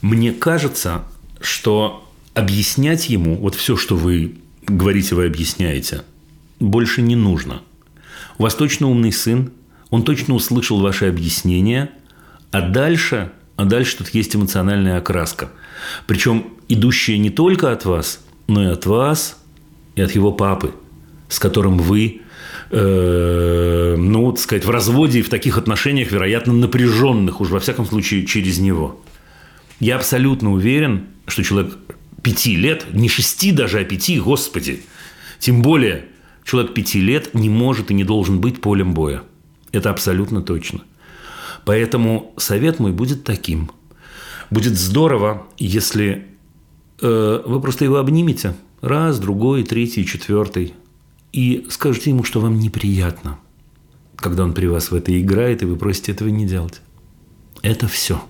Мне 0.00 0.32
кажется, 0.32 1.04
что 1.42 2.10
объяснять 2.32 3.10
ему 3.10 3.36
вот 3.36 3.54
все, 3.54 3.76
что 3.76 3.96
вы 3.96 4.36
говорите, 4.66 5.14
вы 5.14 5.26
объясняете, 5.26 6.04
больше 6.58 7.02
не 7.02 7.16
нужно. 7.16 7.60
У 8.38 8.44
вас 8.44 8.54
точно 8.54 8.88
умный 8.88 9.12
сын, 9.12 9.52
он 9.90 10.04
точно 10.04 10.32
услышал 10.32 10.80
ваши 10.80 11.04
объяснения, 11.04 11.90
а 12.50 12.62
дальше, 12.62 13.30
а 13.56 13.66
дальше 13.66 13.98
тут 13.98 14.08
есть 14.14 14.34
эмоциональная 14.34 14.96
окраска. 14.96 15.50
Причем 16.06 16.46
идущая 16.66 17.18
не 17.18 17.28
только 17.28 17.72
от 17.72 17.84
вас, 17.84 18.20
но 18.46 18.62
и 18.62 18.72
от 18.72 18.86
вас, 18.86 19.36
и 19.96 20.00
от 20.00 20.12
его 20.12 20.32
папы, 20.32 20.74
с 21.28 21.38
которым 21.38 21.76
вы 21.76 22.21
э, 22.72 23.96
ну, 23.96 24.32
так 24.32 24.40
сказать, 24.40 24.64
в 24.64 24.70
разводе 24.70 25.20
и 25.20 25.22
в 25.22 25.28
таких 25.28 25.58
отношениях, 25.58 26.10
вероятно, 26.10 26.52
напряженных, 26.52 27.40
уж 27.40 27.50
во 27.50 27.60
всяком 27.60 27.86
случае, 27.86 28.26
через 28.26 28.58
него. 28.58 29.00
Я 29.78 29.96
абсолютно 29.96 30.52
уверен, 30.52 31.06
что 31.26 31.44
человек 31.44 31.76
пяти 32.22 32.56
лет, 32.56 32.86
не 32.92 33.08
шести 33.08 33.52
даже, 33.52 33.78
а 33.78 33.84
пяти, 33.84 34.18
господи, 34.18 34.82
тем 35.38 35.62
более 35.62 36.06
человек 36.44 36.74
пяти 36.74 37.00
лет 37.00 37.34
не 37.34 37.50
может 37.50 37.90
и 37.90 37.94
не 37.94 38.04
должен 38.04 38.40
быть 38.40 38.60
полем 38.60 38.94
боя. 38.94 39.22
Это 39.70 39.90
абсолютно 39.90 40.42
точно. 40.42 40.82
Поэтому 41.64 42.34
совет 42.36 42.78
мой 42.78 42.92
будет 42.92 43.24
таким. 43.24 43.70
Будет 44.50 44.76
здорово, 44.78 45.46
если 45.58 46.26
э, 47.00 47.42
вы 47.44 47.60
просто 47.60 47.84
его 47.84 47.96
обнимете. 47.96 48.54
Раз, 48.80 49.18
другой, 49.18 49.62
третий, 49.62 50.04
четвертый 50.04 50.74
и 51.32 51.66
скажите 51.70 52.10
ему, 52.10 52.24
что 52.24 52.40
вам 52.40 52.58
неприятно, 52.58 53.38
когда 54.16 54.44
он 54.44 54.52
при 54.52 54.66
вас 54.66 54.90
в 54.90 54.94
это 54.94 55.18
играет, 55.18 55.62
и 55.62 55.66
вы 55.66 55.76
просите 55.76 56.12
этого 56.12 56.28
не 56.28 56.46
делать. 56.46 56.80
Это 57.62 57.88
все. 57.88 58.22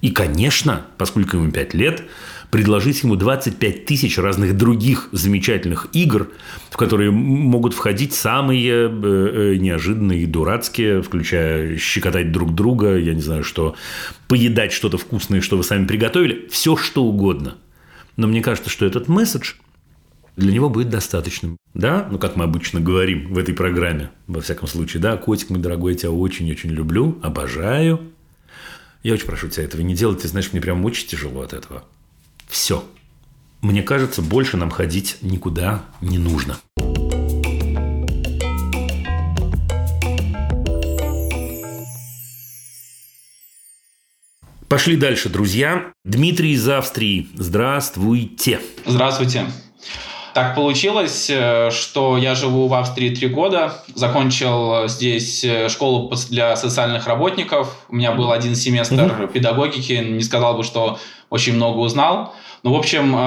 И, 0.00 0.10
конечно, 0.10 0.86
поскольку 0.96 1.36
ему 1.36 1.50
5 1.50 1.74
лет, 1.74 2.04
предложить 2.50 3.02
ему 3.02 3.16
25 3.16 3.84
тысяч 3.84 4.16
разных 4.16 4.56
других 4.56 5.08
замечательных 5.10 5.88
игр, 5.92 6.28
в 6.70 6.76
которые 6.76 7.10
могут 7.10 7.74
входить 7.74 8.14
самые 8.14 8.72
э, 8.72 8.88
э, 8.88 9.56
неожиданные 9.56 10.22
и 10.22 10.26
дурацкие, 10.26 11.02
включая 11.02 11.76
щекотать 11.78 12.30
друг 12.30 12.54
друга, 12.54 12.96
я 12.96 13.14
не 13.14 13.20
знаю, 13.20 13.42
что 13.42 13.74
поедать 14.28 14.72
что-то 14.72 14.98
вкусное, 14.98 15.40
что 15.40 15.56
вы 15.56 15.64
сами 15.64 15.86
приготовили, 15.86 16.48
все 16.50 16.76
что 16.76 17.04
угодно. 17.04 17.56
Но 18.16 18.28
мне 18.28 18.40
кажется, 18.40 18.70
что 18.70 18.86
этот 18.86 19.08
месседж– 19.08 19.54
для 20.38 20.52
него 20.52 20.70
будет 20.70 20.88
достаточным. 20.88 21.58
Да, 21.74 22.06
ну 22.10 22.18
как 22.18 22.36
мы 22.36 22.44
обычно 22.44 22.80
говорим 22.80 23.34
в 23.34 23.38
этой 23.38 23.54
программе, 23.54 24.10
во 24.28 24.40
всяком 24.40 24.68
случае, 24.68 25.02
да, 25.02 25.16
котик 25.16 25.50
мой 25.50 25.58
дорогой, 25.58 25.92
я 25.92 25.98
тебя 25.98 26.10
очень-очень 26.12 26.70
люблю, 26.70 27.18
обожаю. 27.22 28.00
Я 29.02 29.14
очень 29.14 29.26
прошу 29.26 29.48
тебя 29.48 29.64
этого 29.64 29.80
не 29.82 29.94
делать, 29.94 30.22
ты 30.22 30.28
знаешь, 30.28 30.52
мне 30.52 30.62
прям 30.62 30.84
очень 30.84 31.08
тяжело 31.08 31.42
от 31.42 31.52
этого. 31.52 31.84
Все. 32.46 32.84
Мне 33.62 33.82
кажется, 33.82 34.22
больше 34.22 34.56
нам 34.56 34.70
ходить 34.70 35.18
никуда 35.22 35.84
не 36.00 36.18
нужно. 36.18 36.56
Пошли 44.68 44.96
дальше, 44.96 45.30
друзья. 45.30 45.92
Дмитрий 46.04 46.52
из 46.52 46.68
Австрии. 46.68 47.28
Здравствуйте. 47.34 48.60
Здравствуйте. 48.86 49.46
Так 50.38 50.54
получилось, 50.54 51.28
э, 51.30 51.72
что 51.72 52.16
я 52.16 52.36
живу 52.36 52.68
в 52.68 52.74
Австрии 52.74 53.12
три 53.12 53.26
года, 53.26 53.82
закончил 53.96 54.86
здесь 54.86 55.42
э, 55.42 55.68
школу 55.68 56.14
для 56.30 56.54
социальных 56.54 57.08
работников. 57.08 57.74
У 57.88 57.96
меня 57.96 58.12
был 58.12 58.30
один 58.30 58.54
семестр 58.54 58.94
mm-hmm. 58.94 59.32
педагогики, 59.32 59.94
не 59.94 60.22
сказал 60.22 60.56
бы, 60.56 60.62
что 60.62 61.00
очень 61.28 61.54
много 61.54 61.78
узнал. 61.78 62.36
Ну, 62.62 62.72
в 62.72 62.76
общем, 62.76 63.16
э, 63.16 63.18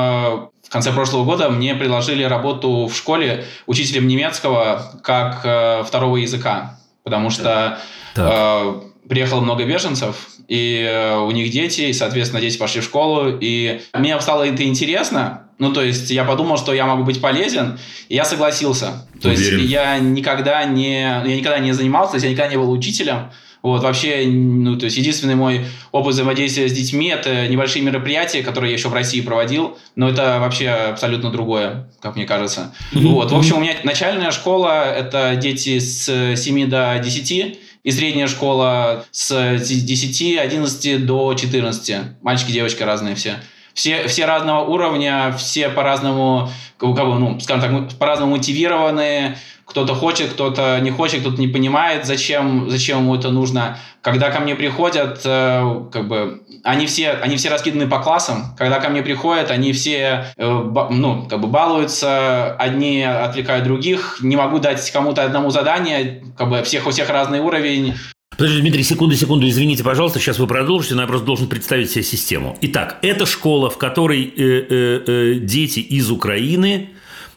в 0.66 0.70
конце 0.70 0.93
прошлого 0.93 1.26
года 1.26 1.49
мне 1.49 1.76
предложили 1.76 2.24
работу 2.24 2.88
в 2.88 2.95
школе 2.95 3.43
учителем 3.66 4.07
немецкого 4.07 4.82
как 5.03 5.86
второго 5.86 6.16
языка, 6.16 6.80
потому 7.03 7.30
что 7.30 7.78
так. 8.16 8.76
Приехало 9.08 9.41
много 9.41 9.66
беженцев, 9.66 10.30
и 10.47 11.18
у 11.26 11.32
них 11.32 11.52
дети, 11.52 11.82
и, 11.82 11.93
соответственно, 11.93 12.41
дети 12.41 12.58
пошли 12.58 12.82
в 12.82 12.84
школу, 12.84 13.38
и 13.39 13.82
мне 13.93 14.20
стало 14.22 14.43
это 14.43 14.64
интересно, 14.64 15.47
ну, 15.62 15.72
то 15.72 15.84
есть 15.84 16.10
я 16.10 16.24
подумал, 16.24 16.58
что 16.58 16.74
я 16.74 16.88
могу 16.88 17.04
быть 17.04 17.22
полезен, 17.22 17.78
и 18.10 18.16
я 18.16 18.26
согласился. 18.26 19.08
То 19.22 19.30
Уверен. 19.30 19.60
есть 19.60 19.72
я 19.72 19.99
никогда 19.99 20.64
не, 20.66 21.02
я 21.02 21.22
никогда 21.22 21.60
не 21.60 21.72
занимался, 21.72 22.14
то 22.14 22.16
есть 22.16 22.26
я 22.26 22.32
никогда 22.32 22.49
не 22.49 22.58
был 22.58 22.72
учителем. 22.72 23.30
Вот, 23.62 23.84
вообще, 23.84 24.26
ну, 24.26 24.76
то 24.76 24.86
есть 24.86 24.97
единственный 24.97 25.36
мой 25.36 25.64
опыт 25.91 26.16
взаимодействия 26.16 26.68
с 26.68 26.74
детьми– 26.74 27.10
это 27.10 27.47
небольшие 27.47 27.86
мероприятия, 27.86 28.41
которые 28.41 28.72
я 28.72 28.78
еще 28.78 28.89
в 28.89 28.93
России 28.95 29.22
проводил, 29.22 29.78
но 29.95 30.10
это 30.10 30.39
вообще 30.39 30.70
абсолютно 30.70 31.30
другое, 31.30 31.88
как 31.99 32.16
мне 32.16 32.26
кажется. 32.26 32.74
Вот, 32.91 33.32
в 33.32 33.36
общем, 33.38 33.58
у 33.58 33.60
меня 33.60 33.76
начальная 33.84 34.32
школа– 34.32 34.91
это 34.97 35.36
дети 35.36 35.78
с 35.78 36.36
7 36.36 36.70
до 36.72 36.99
10, 37.04 37.60
и 37.84 37.91
средняя 37.91 38.27
школа 38.27 39.05
с 39.11 39.57
10, 39.57 40.38
11 40.38 41.05
до 41.05 41.34
14. 41.34 41.95
Мальчики, 42.21 42.51
девочки 42.51 42.84
разные 42.84 43.15
все 43.15 43.36
все, 43.73 44.07
все 44.07 44.25
разного 44.25 44.65
уровня, 44.65 45.34
все 45.38 45.69
по-разному, 45.69 46.49
у 46.82 46.93
кого, 46.93 47.15
ну, 47.15 47.39
скажем 47.39 47.88
так, 47.88 47.97
по-разному 47.97 48.36
мотивированные, 48.36 49.38
кто-то 49.65 49.95
хочет, 49.95 50.34
кто-то 50.34 50.79
не 50.82 50.91
хочет, 50.91 51.21
кто-то 51.21 51.39
не 51.39 51.47
понимает, 51.47 52.05
зачем, 52.05 52.69
зачем 52.69 52.99
ему 52.99 53.15
это 53.15 53.29
нужно. 53.29 53.77
Когда 54.01 54.29
ко 54.29 54.39
мне 54.41 54.55
приходят, 54.55 55.21
э, 55.23 55.86
как 55.91 56.07
бы, 56.07 56.41
они 56.64 56.86
все, 56.86 57.12
они 57.12 57.38
все 57.38 57.49
раскиданы 57.49 57.88
по 57.88 57.99
классам. 57.99 58.55
Когда 58.57 58.80
ко 58.80 58.89
мне 58.89 59.01
приходят, 59.01 59.51
они 59.51 59.74
все, 59.74 60.26
э, 60.38 60.72
ну, 60.89 61.28
как 61.30 61.41
бы 61.41 61.47
балуются, 61.47 62.53
одни 62.55 63.03
отвлекают 63.03 63.66
других. 63.66 64.20
Не 64.22 64.36
могу 64.36 64.59
дать 64.59 64.89
кому-то 64.91 65.24
одному 65.24 65.49
задание, 65.49 66.24
как 66.38 66.49
бы 66.49 66.62
всех 66.64 66.88
у 66.88 66.91
всех 66.91 67.09
разный 67.09 67.39
уровень. 67.39 67.95
Подожди, 68.38 68.62
Дмитрий, 68.62 68.84
секунду, 68.84 69.16
секунду, 69.16 69.47
извините, 69.47 69.84
пожалуйста, 69.84 70.20
сейчас 70.20 70.39
вы 70.39 70.47
продолжите, 70.47 70.95
но 70.95 71.01
я 71.01 71.07
просто 71.07 71.26
должен 71.26 71.47
представить 71.47 71.91
себе 71.91 72.03
систему. 72.03 72.57
Итак, 72.62 72.97
это 73.01 73.26
школа, 73.26 73.70
в 73.70 73.78
которой 73.78 74.24
э, 74.24 74.32
э, 74.36 75.03
э, 75.05 75.34
дети 75.36 75.80
из 75.80 76.09
Украины 76.09 76.89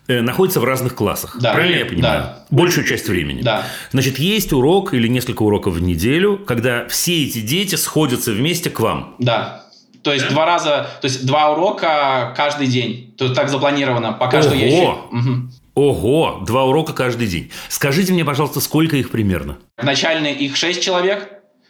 э, 0.08 0.20
находятся 0.20 0.60
в 0.60 0.64
разных 0.64 0.94
классах. 0.94 1.36
Да. 1.40 1.52
Правильно 1.52 1.76
я 1.76 1.86
понимаю? 1.86 2.22
Да. 2.22 2.46
Большую 2.50 2.86
часть 2.86 3.08
времени. 3.08 3.42
Да. 3.42 3.66
Значит, 3.90 4.18
есть 4.18 4.52
урок 4.52 4.94
или 4.94 5.08
несколько 5.08 5.42
уроков 5.42 5.74
в 5.74 5.82
неделю, 5.82 6.38
когда 6.38 6.86
все 6.88 7.24
эти 7.24 7.40
дети 7.40 7.74
сходятся 7.76 8.32
вместе 8.32 8.70
к 8.70 8.80
вам. 8.80 9.16
Да. 9.18 9.64
То 10.02 10.12
есть 10.12 10.28
два 10.28 10.44
раза, 10.44 10.90
то 11.00 11.06
есть 11.06 11.24
два 11.24 11.52
урока 11.52 12.34
каждый 12.36 12.66
день. 12.66 13.14
То 13.16 13.24
есть 13.24 13.36
так 13.36 13.48
запланировано. 13.48 14.12
Пока 14.12 14.38
Ого! 14.38 14.46
что 14.46 14.54
я 14.54 14.66
еще. 14.66 14.98
Угу. 15.10 15.50
Ого, 15.74 16.42
два 16.46 16.64
урока 16.64 16.92
каждый 16.92 17.26
день. 17.26 17.50
Скажите 17.68 18.12
мне, 18.12 18.24
пожалуйста, 18.24 18.60
сколько 18.60 18.96
их 18.96 19.10
примерно? 19.10 19.58
В 19.76 19.82
начальной 19.82 20.32
их 20.34 20.56
6 20.56 20.82
человек, 20.82 21.28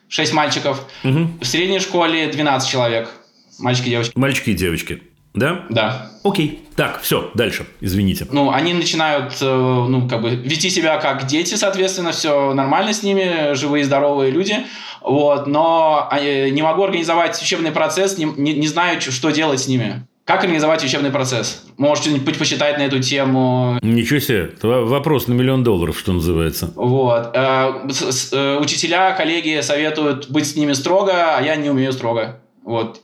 6 0.09 0.32
мальчиков. 0.35 0.85
Угу. 1.05 1.39
В 1.41 1.45
средней 1.45 1.78
школе 1.78 2.26
12 2.26 2.68
человек. 2.68 3.09
Мальчики 3.59 3.87
и 3.87 3.91
девочки. 3.91 4.12
Мальчики 4.16 4.51
и 4.51 4.55
девочки. 4.55 5.03
Да? 5.35 5.64
Да. 5.68 6.11
Окей. 6.22 6.61
Так, 6.76 7.01
все, 7.03 7.30
дальше. 7.35 7.66
Извините. 7.80 8.26
Ну, 8.30 8.51
они 8.51 8.72
начинают, 8.72 9.35
э, 9.41 9.45
ну, 9.45 10.09
как 10.09 10.22
бы, 10.22 10.30
вести 10.30 10.70
себя 10.70 10.97
как 10.99 11.26
дети, 11.26 11.55
соответственно, 11.55 12.12
все 12.12 12.53
нормально 12.55 12.93
с 12.93 13.03
ними, 13.03 13.55
живые, 13.55 13.85
здоровые 13.85 14.30
люди. 14.30 14.59
Вот, 15.01 15.47
но 15.47 16.09
э, 16.11 16.49
не 16.49 16.62
могу 16.62 16.82
организовать 16.82 17.41
учебный 17.41 17.72
процесс, 17.72 18.16
не, 18.16 18.24
не, 18.24 18.55
не 18.55 18.66
знаю, 18.66 19.01
что 19.01 19.30
делать 19.30 19.61
с 19.61 19.68
ними. 19.68 20.07
Как 20.24 20.43
организовать 20.43 20.82
учебный 20.82 21.11
процесс? 21.11 21.66
Можете 21.76 22.09
что-нибудь 22.09 22.39
посчитать 22.39 22.78
на 22.78 22.82
эту 22.82 22.99
тему? 23.01 23.78
Ничего 23.82 24.20
себе. 24.20 24.53
Вопрос 24.62 25.28
на 25.28 25.35
миллион 25.35 25.62
долларов, 25.62 25.99
что 25.99 26.12
называется. 26.12 26.72
Вот. 26.76 27.32
Э, 27.35 28.59
учителя, 28.59 29.12
коллеги 29.12 29.61
советуют 29.61 30.30
быть 30.30 30.47
с 30.47 30.57
ними 30.57 30.72
строго, 30.72 31.37
а 31.37 31.43
я 31.43 31.57
не 31.57 31.68
умею 31.68 31.93
строго. 31.93 32.41
Вот. 32.64 33.03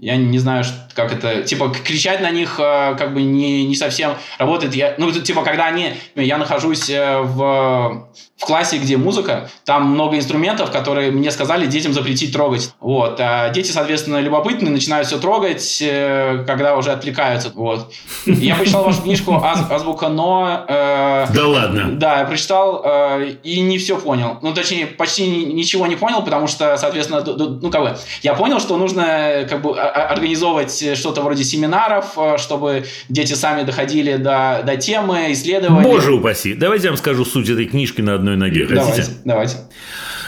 Я 0.00 0.16
не 0.16 0.38
знаю, 0.38 0.64
как 0.94 1.12
это... 1.12 1.42
Типа, 1.42 1.68
кричать 1.68 2.20
на 2.20 2.30
них 2.30 2.58
э, 2.58 2.94
как 2.96 3.12
бы 3.12 3.22
не, 3.22 3.66
не 3.66 3.76
совсем 3.76 4.14
работает. 4.38 4.74
Я, 4.74 4.94
ну, 4.98 5.12
типа, 5.12 5.42
когда 5.42 5.66
они... 5.66 5.92
Я 6.14 6.38
нахожусь 6.38 6.88
в 6.88 8.08
в 8.40 8.46
классе, 8.46 8.78
где 8.78 8.96
музыка, 8.96 9.50
там 9.66 9.90
много 9.90 10.16
инструментов, 10.16 10.70
которые 10.70 11.10
мне 11.10 11.30
сказали 11.30 11.66
детям 11.66 11.92
запретить 11.92 12.32
трогать. 12.32 12.72
Вот. 12.80 13.20
А 13.20 13.50
дети, 13.50 13.70
соответственно, 13.70 14.18
любопытные, 14.18 14.72
начинают 14.72 15.06
все 15.06 15.18
трогать, 15.18 15.78
э, 15.82 16.44
когда 16.46 16.74
уже 16.74 16.90
отвлекаются. 16.90 17.52
Вот. 17.54 17.92
Я 18.24 18.54
прочитал 18.54 18.84
вашу 18.84 19.02
книжку 19.02 19.34
Аз 19.34 19.70
«Азбука 19.70 20.08
Но». 20.08 20.64
Э, 20.66 21.26
да 21.34 21.46
ладно? 21.46 21.90
Да, 21.92 22.20
я 22.20 22.24
прочитал 22.24 22.80
э, 22.82 23.34
и 23.42 23.60
не 23.60 23.76
все 23.76 23.98
понял. 23.98 24.38
Ну, 24.40 24.54
точнее, 24.54 24.86
почти 24.86 25.26
ничего 25.28 25.86
не 25.86 25.96
понял, 25.96 26.22
потому 26.22 26.46
что, 26.46 26.78
соответственно, 26.78 27.22
ну, 27.22 27.70
как 27.70 27.82
бы, 27.82 27.96
я 28.22 28.32
понял, 28.32 28.58
что 28.58 28.78
нужно 28.78 29.46
как 29.50 29.60
бы 29.60 29.78
организовывать 29.90 30.96
что-то 30.96 31.22
вроде 31.22 31.44
семинаров, 31.44 32.16
э, 32.16 32.38
чтобы 32.38 32.84
дети 33.08 33.34
сами 33.34 33.62
доходили 33.62 34.16
до, 34.16 34.62
до 34.64 34.76
темы, 34.76 35.32
исследования. 35.32 35.82
Боже 35.82 36.12
упаси! 36.12 36.54
Давайте 36.54 36.84
я 36.84 36.90
вам 36.90 36.98
скажу 36.98 37.24
суть 37.24 37.48
этой 37.48 37.66
книжки 37.66 38.00
на 38.00 38.14
одной 38.14 38.36
ноге. 38.36 38.66
Хотите? 38.66 38.80
Давайте, 38.84 39.12
давайте. 39.24 39.56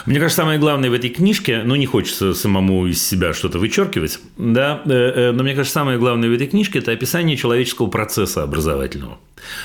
Мне 0.06 0.18
кажется, 0.18 0.42
самое 0.42 0.58
главное 0.58 0.90
в 0.90 0.94
этой 0.94 1.10
книжке, 1.10 1.62
ну, 1.64 1.76
не 1.76 1.86
хочется 1.86 2.34
самому 2.34 2.86
из 2.86 3.06
себя 3.06 3.32
что-то 3.32 3.58
вычеркивать, 3.58 4.18
да, 4.36 4.82
э, 4.84 4.90
э, 4.90 5.32
но 5.32 5.42
мне 5.42 5.54
кажется, 5.54 5.74
самое 5.74 5.98
главное 5.98 6.28
в 6.28 6.32
этой 6.32 6.48
книжке– 6.48 6.78
это 6.80 6.90
описание 6.90 7.36
человеческого 7.36 7.86
процесса 7.86 8.42
образовательного. 8.42 9.18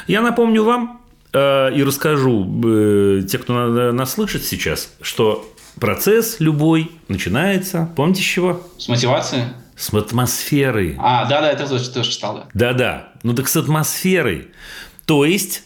Я 0.08 0.22
напомню 0.22 0.64
вам 0.64 1.02
э, 1.34 1.74
и 1.76 1.84
расскажу 1.84 2.46
те, 3.28 3.38
кто 3.40 3.92
нас 3.92 4.14
слышит 4.14 4.46
сейчас, 4.46 4.94
что 5.02 5.52
процесс 5.80 6.40
любой 6.40 6.92
начинается, 7.08 7.90
помните 7.96 8.22
с 8.22 8.26
чего? 8.26 8.62
С 8.78 8.88
мотивации? 8.90 9.46
С 9.78 9.94
атмосферы. 9.94 10.96
А, 10.98 11.26
да-да, 11.26 11.52
это 11.52 11.68
тоже, 11.68 11.90
тоже 11.90 12.12
читал, 12.12 12.36
да. 12.36 12.48
Да-да, 12.54 13.14
ну 13.24 13.34
так 13.34 13.48
с 13.48 13.56
атмосферой. 13.56 14.50
То 15.06 15.24
есть 15.24 15.64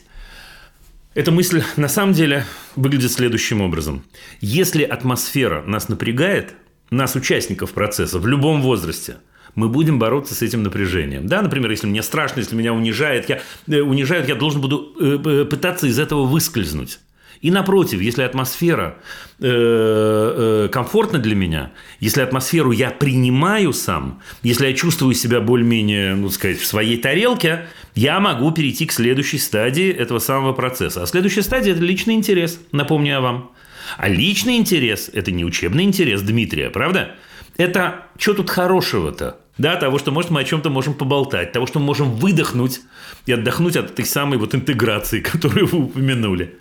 эта 1.13 1.31
мысль 1.31 1.63
на 1.77 1.87
самом 1.87 2.13
деле 2.13 2.45
выглядит 2.75 3.11
следующим 3.11 3.61
образом. 3.61 4.03
Если 4.41 4.83
атмосфера 4.83 5.63
нас 5.63 5.89
напрягает, 5.89 6.53
нас, 6.89 7.15
участников 7.15 7.71
процесса, 7.71 8.19
в 8.19 8.27
любом 8.27 8.61
возрасте, 8.61 9.17
мы 9.55 9.69
будем 9.69 9.97
бороться 9.97 10.35
с 10.35 10.41
этим 10.41 10.63
напряжением. 10.63 11.27
Да, 11.27 11.41
например, 11.41 11.71
если 11.71 11.87
мне 11.87 12.03
страшно, 12.03 12.39
если 12.39 12.55
меня 12.55 12.73
унижают, 12.73 13.29
я, 13.29 13.41
э, 13.67 13.79
унижают, 13.79 14.27
я 14.27 14.35
должен 14.35 14.61
буду 14.61 14.93
э, 14.99 15.17
э, 15.23 15.45
пытаться 15.45 15.87
из 15.87 15.99
этого 15.99 16.25
выскользнуть. 16.25 16.99
И 17.41 17.49
напротив, 17.49 18.01
если 18.01 18.21
атмосфера 18.21 18.97
э, 19.39 20.65
э, 20.65 20.69
комфортна 20.71 21.17
для 21.17 21.35
меня, 21.35 21.71
если 21.99 22.21
атмосферу 22.21 22.71
я 22.71 22.91
принимаю 22.91 23.73
сам, 23.73 24.21
если 24.43 24.67
я 24.67 24.73
чувствую 24.73 25.15
себя 25.15 25.41
более-менее, 25.41 26.15
ну, 26.15 26.29
сказать, 26.29 26.59
в 26.59 26.65
своей 26.67 26.97
тарелке, 26.97 27.65
я 27.95 28.19
могу 28.19 28.51
перейти 28.51 28.85
к 28.85 28.91
следующей 28.91 29.39
стадии 29.39 29.91
этого 29.91 30.19
самого 30.19 30.53
процесса. 30.53 31.01
А 31.01 31.07
следующая 31.07 31.41
стадия– 31.41 31.73
это 31.75 31.81
личный 31.81 32.13
интерес, 32.13 32.59
напомню 32.71 33.11
я 33.11 33.21
вам. 33.21 33.51
А 33.97 34.07
личный 34.07 34.57
интерес– 34.57 35.09
это 35.13 35.31
не 35.31 35.43
учебный 35.43 35.83
интерес 35.83 36.21
Дмитрия, 36.21 36.69
правда? 36.69 37.15
Это 37.57 38.05
что 38.17 38.35
тут 38.35 38.51
хорошего-то? 38.51 39.37
Да, 39.57 39.75
того, 39.75 39.97
что, 39.97 40.11
может, 40.11 40.29
мы 40.31 40.41
о 40.41 40.43
чем-то 40.43 40.69
можем 40.69 40.93
поболтать, 40.93 41.51
того, 41.51 41.65
что 41.65 41.79
мы 41.79 41.85
можем 41.85 42.11
выдохнуть 42.11 42.81
и 43.25 43.31
отдохнуть 43.31 43.75
от 43.75 43.91
этой 43.91 44.05
самой 44.05 44.37
вот 44.37 44.53
интеграции, 44.55 45.19
которую 45.31 45.65
вы 45.67 45.79
упомянули. 45.85 46.57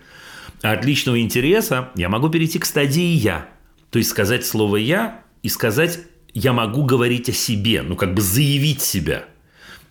От 0.62 0.84
личного 0.84 1.20
интереса 1.20 1.90
я 1.96 2.08
могу 2.08 2.28
перейти 2.28 2.58
к 2.58 2.66
стадии 2.66 3.14
«я». 3.14 3.48
То 3.90 3.98
есть 3.98 4.10
сказать 4.10 4.44
слово 4.44 4.76
«я» 4.76 5.22
и 5.42 5.48
сказать 5.48 6.00
«я 6.34 6.52
могу 6.52 6.84
говорить 6.84 7.28
о 7.28 7.32
себе», 7.32 7.82
ну 7.82 7.96
как 7.96 8.14
бы 8.14 8.20
заявить 8.20 8.82
себя. 8.82 9.24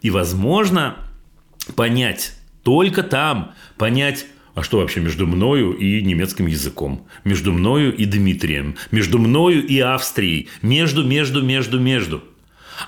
И, 0.02 0.10
возможно, 0.10 0.96
понять 1.76 2.34
только 2.64 3.04
там, 3.04 3.54
понять, 3.78 4.26
а 4.54 4.64
что 4.64 4.78
вообще 4.78 5.00
между 5.00 5.26
мною 5.26 5.74
и 5.74 6.02
немецким 6.02 6.46
языком? 6.48 7.08
Между 7.24 7.52
мною 7.52 7.96
и 7.96 8.06
Дмитрием? 8.06 8.76
Между 8.92 9.18
мною 9.18 9.66
и 9.66 9.80
Австрией? 9.80 10.50
Между, 10.62 11.04
между, 11.04 11.42
между, 11.42 11.80
между. 11.80 12.24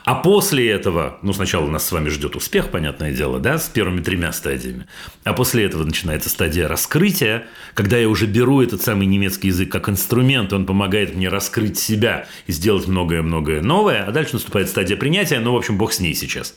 А 0.06 0.16
после 0.16 0.70
этого, 0.70 1.18
ну, 1.22 1.34
сначала 1.34 1.68
нас 1.68 1.86
с 1.86 1.92
вами 1.92 2.10
ждет 2.10 2.36
успех, 2.36 2.70
понятное 2.70 3.14
дело, 3.14 3.40
да, 3.40 3.58
с 3.58 3.68
первыми 3.70 4.02
тремя 4.02 4.32
стадиями. 4.32 4.88
А 5.24 5.34
после 5.34 5.66
этого 5.66 5.84
начинается 5.84 6.30
стадия 6.30 6.68
раскрытия, 6.68 7.48
когда 7.74 7.98
я 7.98 8.08
уже 8.10 8.26
беру 8.26 8.62
этот 8.62 8.82
самый 8.82 9.08
немецкий 9.08 9.48
язык 9.48 9.72
как 9.72 9.90
инструмент, 9.90 10.54
он 10.54 10.66
помогает 10.66 11.16
мне 11.16 11.30
раскрыть 11.30 11.78
себя 11.78 12.28
и 12.48 12.52
сделать 12.52 12.88
многое-многое 12.88 13.62
новое. 13.62 14.04
А 14.04 14.12
дальше 14.12 14.34
наступает 14.34 14.70
стадия 14.70 14.98
принятия, 14.98 15.40
ну, 15.40 15.54
в 15.54 15.58
общем, 15.58 15.78
бог 15.78 15.94
с 15.94 16.00
ней 16.00 16.14
сейчас. 16.14 16.56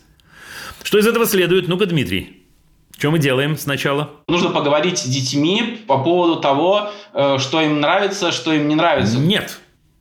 Что 0.82 0.98
из 0.98 1.06
этого 1.06 1.26
следует? 1.26 1.66
Ну-ка, 1.68 1.86
Дмитрий, 1.86 2.42
Что 2.98 3.10
мы 3.10 3.18
делаем 3.18 3.56
сначала? 3.58 4.10
Нужно 4.28 4.50
поговорить 4.50 4.98
с 4.98 5.04
детьми 5.04 5.82
по 5.88 5.98
поводу 5.98 6.40
того, 6.40 6.90
э, 7.12 7.38
что 7.38 7.60
им 7.60 7.80
нравится, 7.80 8.30
что 8.30 8.52
им 8.52 8.68
не 8.68 8.74
нравится. 8.76 9.18
Нет. 9.18 9.58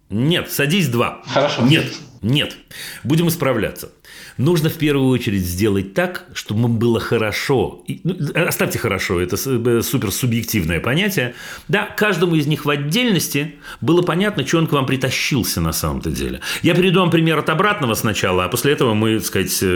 Нет, 0.09 0.51
садись 0.51 0.89
два. 0.89 1.21
Хорошо. 1.25 1.63
Нет, 1.63 1.91
нет. 2.23 2.57
Будем 3.03 3.27
исправляться. 3.27 3.91
Нужно 4.37 4.69
в 4.69 4.75
первую 4.75 5.09
очередь 5.09 5.45
сделать 5.45 5.93
так, 5.93 6.25
чтобы 6.33 6.67
было 6.67 6.99
хорошо. 6.99 7.83
И, 7.87 8.01
ну, 8.03 8.15
оставьте 8.33 8.79
хорошо, 8.79 9.21
это 9.21 9.35
э, 9.35 9.81
супер 9.81 10.11
субъективное 10.11 10.79
понятие. 10.79 11.35
Да, 11.67 11.85
каждому 11.85 12.35
из 12.35 12.47
них 12.47 12.65
в 12.65 12.69
отдельности 12.69 13.55
было 13.81 14.01
понятно, 14.01 14.45
что 14.45 14.57
он 14.57 14.67
к 14.67 14.71
вам 14.71 14.85
притащился 14.85 15.61
на 15.61 15.71
самом-то 15.71 16.09
деле. 16.09 16.41
Я 16.61 16.73
приведу 16.73 17.01
вам 17.01 17.11
пример 17.11 17.37
от 17.37 17.49
обратного 17.49 17.93
сначала, 17.93 18.45
а 18.45 18.49
после 18.49 18.73
этого 18.73 18.93
мы, 18.93 19.17
так 19.17 19.27
сказать, 19.27 19.59
э, 19.61 19.67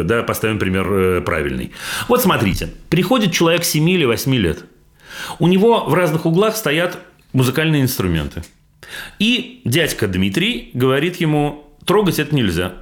э, 0.00 0.02
да, 0.04 0.22
поставим 0.22 0.58
пример 0.58 1.22
правильный. 1.22 1.72
Вот 2.08 2.22
смотрите, 2.22 2.70
приходит 2.88 3.32
человек 3.32 3.64
7 3.64 3.88
или 3.88 4.04
8 4.04 4.34
лет. 4.34 4.64
У 5.38 5.46
него 5.46 5.84
в 5.84 5.94
разных 5.94 6.26
углах 6.26 6.56
стоят 6.56 6.98
музыкальные 7.32 7.82
инструменты. 7.82 8.42
И 9.18 9.60
дядька 9.64 10.06
Дмитрий 10.06 10.70
говорит 10.74 11.16
ему, 11.16 11.64
трогать 11.84 12.18
это 12.18 12.34
нельзя. 12.34 12.72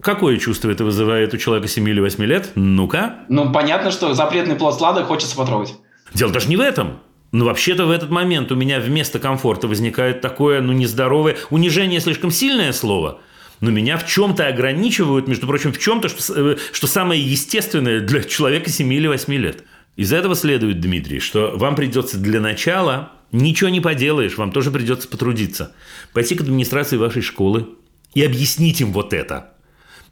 Какое 0.00 0.36
чувство 0.36 0.70
это 0.70 0.84
вызывает 0.84 1.32
у 1.32 1.38
человека 1.38 1.66
7 1.66 1.88
или 1.88 2.00
8 2.00 2.24
лет? 2.24 2.50
Ну-ка. 2.56 3.20
Ну, 3.28 3.52
понятно, 3.52 3.90
что 3.90 4.12
запретный 4.12 4.54
плод 4.54 4.76
сладок 4.76 5.06
хочется 5.06 5.34
потрогать. 5.34 5.74
Дело 6.12 6.32
даже 6.32 6.48
не 6.48 6.56
в 6.56 6.60
этом. 6.60 6.98
Но 7.32 7.46
вообще-то 7.46 7.86
в 7.86 7.90
этот 7.90 8.10
момент 8.10 8.52
у 8.52 8.54
меня 8.54 8.78
вместо 8.78 9.18
комфорта 9.18 9.66
возникает 9.66 10.20
такое, 10.20 10.60
ну, 10.60 10.72
нездоровое, 10.72 11.36
унижение 11.50 12.00
слишком 12.00 12.30
сильное 12.30 12.72
слово, 12.72 13.18
но 13.60 13.70
меня 13.70 13.96
в 13.96 14.06
чем-то 14.06 14.46
ограничивают, 14.46 15.26
между 15.26 15.48
прочим, 15.48 15.72
в 15.72 15.78
чем-то, 15.78 16.08
что, 16.08 16.52
э, 16.52 16.56
что 16.70 16.86
самое 16.86 17.20
естественное 17.20 18.00
для 18.00 18.22
человека 18.22 18.70
7 18.70 18.92
или 18.92 19.08
8 19.08 19.34
лет. 19.34 19.64
Из 19.96 20.12
этого 20.12 20.36
следует, 20.36 20.80
Дмитрий, 20.80 21.18
что 21.18 21.54
вам 21.56 21.74
придется 21.74 22.18
для 22.18 22.40
начала, 22.40 23.10
ничего 23.32 23.70
не 23.70 23.80
поделаешь, 23.80 24.36
вам 24.36 24.52
тоже 24.52 24.70
придется 24.70 25.08
потрудиться, 25.08 25.72
пойти 26.12 26.36
к 26.36 26.42
администрации 26.42 26.98
вашей 26.98 27.22
школы 27.22 27.66
и 28.14 28.22
объяснить 28.22 28.80
им 28.80 28.92
вот 28.92 29.12
это– 29.12 29.50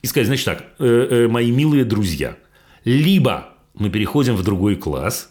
и 0.03 0.07
сказать, 0.09 0.27
значит 0.27 0.45
так, 0.45 0.65
э, 0.81 1.09
э, 1.11 1.29
мои 1.29 1.51
милые 1.51 1.85
друзья, 1.85 2.37
либо 2.85 3.55
мы 3.75 3.89
переходим 3.89 4.35
в 4.35 4.43
другой 4.43 4.75
класс, 4.75 5.31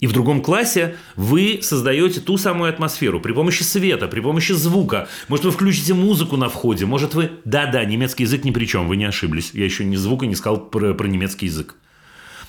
и 0.00 0.06
в 0.06 0.12
другом 0.12 0.42
классе 0.42 0.96
вы 1.16 1.60
создаете 1.62 2.20
ту 2.20 2.36
самую 2.36 2.68
атмосферу 2.70 3.20
при 3.20 3.32
помощи 3.32 3.62
света, 3.62 4.08
при 4.08 4.20
помощи 4.20 4.52
звука. 4.52 5.08
Может, 5.28 5.46
вы 5.46 5.50
включите 5.52 5.94
музыку 5.94 6.36
на 6.36 6.48
входе, 6.48 6.84
может, 6.84 7.14
вы... 7.14 7.30
Да-да, 7.44 7.84
немецкий 7.84 8.24
язык 8.24 8.44
ни 8.44 8.50
при 8.50 8.66
чем, 8.66 8.88
вы 8.88 8.96
не 8.96 9.04
ошиблись. 9.04 9.52
Я 9.54 9.64
еще 9.64 9.84
ни 9.84 9.96
звука 9.96 10.26
не 10.26 10.34
сказал 10.34 10.66
про, 10.66 10.92
про 10.92 11.06
немецкий 11.06 11.46
язык. 11.46 11.76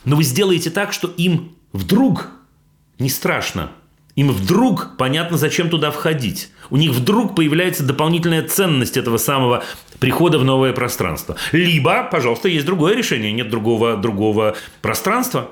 Но 0.03 0.15
вы 0.15 0.23
сделаете 0.23 0.69
так, 0.71 0.91
что 0.91 1.07
им 1.17 1.55
вдруг 1.71 2.31
не 2.99 3.09
страшно, 3.09 3.71
им 4.17 4.31
вдруг 4.31 4.97
понятно, 4.97 5.37
зачем 5.37 5.69
туда 5.69 5.91
входить. 5.91 6.49
У 6.71 6.77
них 6.77 6.91
вдруг 6.91 7.35
появляется 7.35 7.83
дополнительная 7.83 8.41
ценность 8.41 8.97
этого 8.97 9.17
самого 9.17 9.63
прихода 9.99 10.39
в 10.39 10.43
новое 10.43 10.73
пространство. 10.73 11.37
Либо, 11.51 12.03
пожалуйста, 12.03 12.49
есть 12.49 12.65
другое 12.65 12.95
решение, 12.95 13.31
нет 13.31 13.49
другого, 13.49 13.95
другого 13.95 14.55
пространства. 14.81 15.51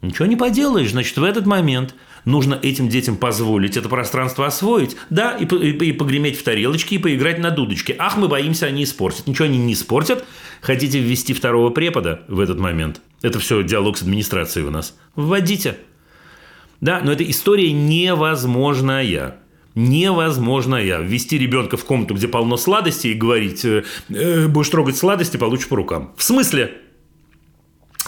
Ничего 0.00 0.26
не 0.26 0.36
поделаешь. 0.36 0.92
Значит, 0.92 1.16
в 1.16 1.24
этот 1.24 1.44
момент 1.46 1.96
нужно 2.24 2.54
этим 2.62 2.88
детям 2.88 3.16
позволить 3.16 3.76
это 3.76 3.88
пространство 3.88 4.46
освоить. 4.46 4.96
Да, 5.10 5.32
и, 5.32 5.44
и, 5.44 5.88
и 5.88 5.92
погреметь 5.92 6.38
в 6.38 6.44
тарелочке, 6.44 6.94
и 6.94 6.98
поиграть 6.98 7.40
на 7.40 7.50
дудочке. 7.50 7.96
Ах, 7.98 8.16
мы 8.16 8.28
боимся, 8.28 8.66
они 8.66 8.84
испортят. 8.84 9.26
Ничего 9.26 9.46
они 9.46 9.58
не 9.58 9.72
испортят. 9.72 10.24
Хотите 10.60 11.00
ввести 11.00 11.34
второго 11.34 11.70
препода 11.70 12.22
в 12.28 12.38
этот 12.38 12.60
момент? 12.60 13.00
Это 13.22 13.40
все 13.40 13.64
диалог 13.64 13.98
с 13.98 14.02
администрацией 14.02 14.66
у 14.66 14.70
нас. 14.70 14.96
Вводите. 15.16 15.78
Да, 16.80 17.00
но 17.02 17.12
эта 17.12 17.28
история 17.28 17.72
невозможная. 17.72 19.36
Невозможная. 19.74 21.00
Ввести 21.00 21.38
ребенка 21.38 21.76
в 21.76 21.84
комнату, 21.84 22.14
где 22.14 22.28
полно 22.28 22.56
сладостей, 22.56 23.12
и 23.12 23.14
говорить, 23.14 23.64
э, 23.64 23.84
э, 24.08 24.46
будешь 24.48 24.68
трогать 24.68 24.96
сладости, 24.96 25.36
получишь 25.36 25.68
по 25.68 25.76
рукам. 25.76 26.14
В 26.16 26.22
смысле? 26.22 26.80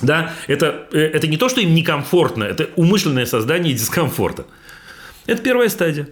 Да, 0.03 0.33
это, 0.47 0.89
э, 0.93 0.99
это 0.99 1.27
не 1.27 1.37
то, 1.37 1.49
что 1.49 1.61
им 1.61 1.75
некомфортно, 1.75 2.45
это 2.45 2.71
умышленное 2.77 3.27
создание 3.27 3.75
дискомфорта. 3.75 4.47
Это 5.27 5.43
первая 5.43 5.69
стадия. 5.69 6.09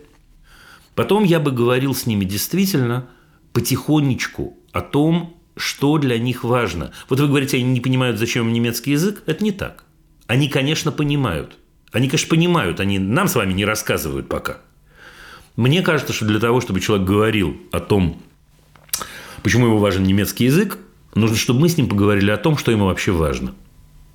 Потом 0.95 1.25
я 1.25 1.39
бы 1.39 1.53
говорил 1.53 1.95
с 1.95 2.07
ними 2.07 2.25
действительно 2.25 3.09
потихонечку 3.53 4.59
о 4.73 4.81
том, 4.81 5.41
что 5.57 5.99
для 5.99 6.19
них 6.19 6.43
важно. 6.43 6.93
Вот 7.09 7.21
вы 7.21 7.29
говорите, 7.29 7.59
они 7.59 7.67
не 7.67 7.81
понимают, 7.81 8.19
зачем 8.19 8.47
им 8.47 8.53
немецкий 8.53 8.93
язык. 8.93 9.23
Это 9.27 9.45
не 9.45 9.53
так. 9.53 9.85
Они, 10.27 10.49
конечно, 10.49 10.91
понимают– 10.91 11.59
они, 11.95 12.09
конечно, 12.09 12.29
понимают, 12.29 12.81
они 12.81 12.99
нам 12.99 13.29
с 13.29 13.35
вами 13.35 13.55
не 13.55 13.65
рассказывают 13.65 14.29
пока. 14.29 14.59
Мне 15.57 15.81
кажется, 15.83 16.13
что 16.13 16.27
для 16.27 16.41
того, 16.41 16.61
чтобы 16.61 16.81
человек 16.81 17.07
говорил 17.07 17.57
о 17.73 17.81
том, 17.81 18.21
почему 19.43 19.67
ему 19.67 19.79
важен 19.79 20.03
немецкий 20.03 20.45
язык, 20.45 20.79
нужно, 21.15 21.37
чтобы 21.37 21.61
мы 21.61 21.69
с 21.71 21.79
ним 21.79 21.89
поговорили 21.89 22.31
о 22.31 22.37
том, 22.37 22.59
что 22.59 22.71
ему 22.71 22.87
вообще 22.87 23.13
важно. 23.13 23.55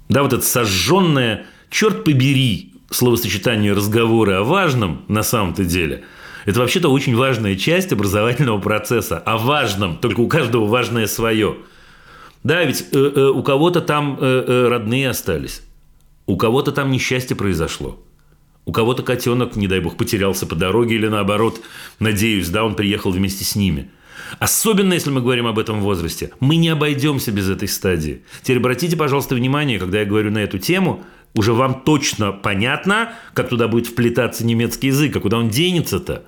Да, 0.09 0.21
вот 0.21 0.33
это 0.33 0.43
сожженное, 0.43 1.45
черт 1.71 2.03
побери, 2.03 2.73
словосочетание 2.91 3.73
разговоры 3.73 4.33
о 4.33 4.43
важном 4.43 5.03
на 5.07 5.23
самом-то 5.23 5.65
деле– 5.65 6.03
это 6.45 6.61
вообще-то 6.61 6.89
очень 6.89 7.15
важная 7.15 7.55
часть 7.55 7.93
образовательного 7.93 8.59
процесса. 8.59 9.19
О 9.19 9.37
важном, 9.37 9.97
только 9.97 10.21
у 10.21 10.27
каждого 10.27 10.65
важное 10.65 11.07
свое. 11.07 11.57
Да, 12.43 12.63
ведь 12.63 12.85
э, 12.91 12.97
э, 12.97 13.27
у 13.27 13.43
кого-то 13.43 13.81
там 13.81 14.17
э, 14.19 14.67
родные 14.67 15.09
остались. 15.09 15.61
У 16.29 16.37
кого-то 16.37 16.71
там 16.71 16.91
несчастье 16.91 17.35
произошло. 17.35 17.97
У 18.65 18.71
кого-то 18.71 19.01
котенок, 19.01 19.55
не 19.55 19.67
дай 19.67 19.79
бог, 19.79 19.97
потерялся 19.97 20.45
по 20.45 20.53
дороге 20.53 20.93
или 20.93 21.07
наоборот, 21.07 21.59
надеюсь, 21.97 22.49
да, 22.49 22.63
он 22.63 22.75
приехал 22.75 23.09
вместе 23.09 23.43
с 23.43 23.55
ними. 23.55 23.89
Особенно, 24.37 24.93
если 24.93 25.09
мы 25.09 25.21
говорим 25.21 25.47
об 25.47 25.57
этом 25.57 25.81
возрасте. 25.81 26.29
Мы 26.39 26.57
не 26.57 26.69
обойдемся 26.69 27.31
без 27.31 27.49
этой 27.49 27.67
стадии. 27.67 28.21
Теперь 28.43 28.57
обратите, 28.57 28.95
пожалуйста, 28.95 29.33
внимание, 29.33 29.79
когда 29.79 30.01
я 30.01 30.05
говорю 30.05 30.29
на 30.29 30.37
эту 30.37 30.59
тему, 30.59 31.03
уже 31.33 31.53
вам 31.53 31.81
точно 31.81 32.31
понятно, 32.31 33.13
как 33.33 33.49
туда 33.49 33.67
будет 33.67 33.87
вплетаться 33.87 34.45
немецкий 34.45 34.89
язык, 34.89 35.15
а 35.15 35.19
куда 35.19 35.39
он 35.39 35.49
денется-то. 35.49 36.25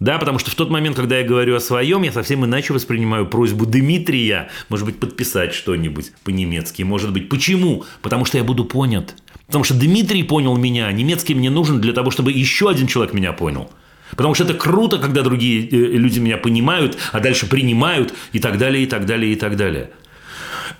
Да, 0.00 0.18
потому 0.18 0.38
что 0.38 0.50
в 0.50 0.54
тот 0.54 0.70
момент, 0.70 0.96
когда 0.96 1.18
я 1.18 1.24
говорю 1.24 1.56
о 1.56 1.60
своем, 1.60 2.02
я 2.02 2.12
совсем 2.12 2.44
иначе 2.44 2.72
воспринимаю 2.72 3.26
просьбу 3.26 3.66
Дмитрия, 3.66 4.48
может 4.68 4.86
быть, 4.86 5.00
подписать 5.00 5.54
что-нибудь 5.54 6.12
по-немецки. 6.22 6.82
Может 6.82 7.12
быть, 7.12 7.28
почему? 7.28 7.84
Потому 8.00 8.24
что 8.24 8.38
я 8.38 8.44
буду 8.44 8.64
понят. 8.64 9.14
Потому 9.48 9.64
что 9.64 9.74
Дмитрий 9.74 10.22
понял 10.22 10.56
меня, 10.56 10.90
немецкий 10.92 11.34
мне 11.34 11.50
нужен 11.50 11.80
для 11.80 11.92
того, 11.92 12.12
чтобы 12.12 12.30
еще 12.30 12.70
один 12.70 12.86
человек 12.86 13.12
меня 13.12 13.32
понял. 13.32 13.70
Потому 14.12 14.34
что 14.34 14.44
это 14.44 14.54
круто, 14.54 14.98
когда 14.98 15.22
другие 15.22 15.66
э, 15.66 15.76
люди 15.96 16.20
меня 16.20 16.36
понимают, 16.36 16.96
а 17.12 17.20
дальше 17.20 17.46
принимают 17.46 18.14
и 18.32 18.38
так 18.38 18.56
далее, 18.56 18.84
и 18.84 18.86
так 18.86 19.04
далее, 19.04 19.32
и 19.32 19.36
так 19.36 19.56
далее. 19.56 19.90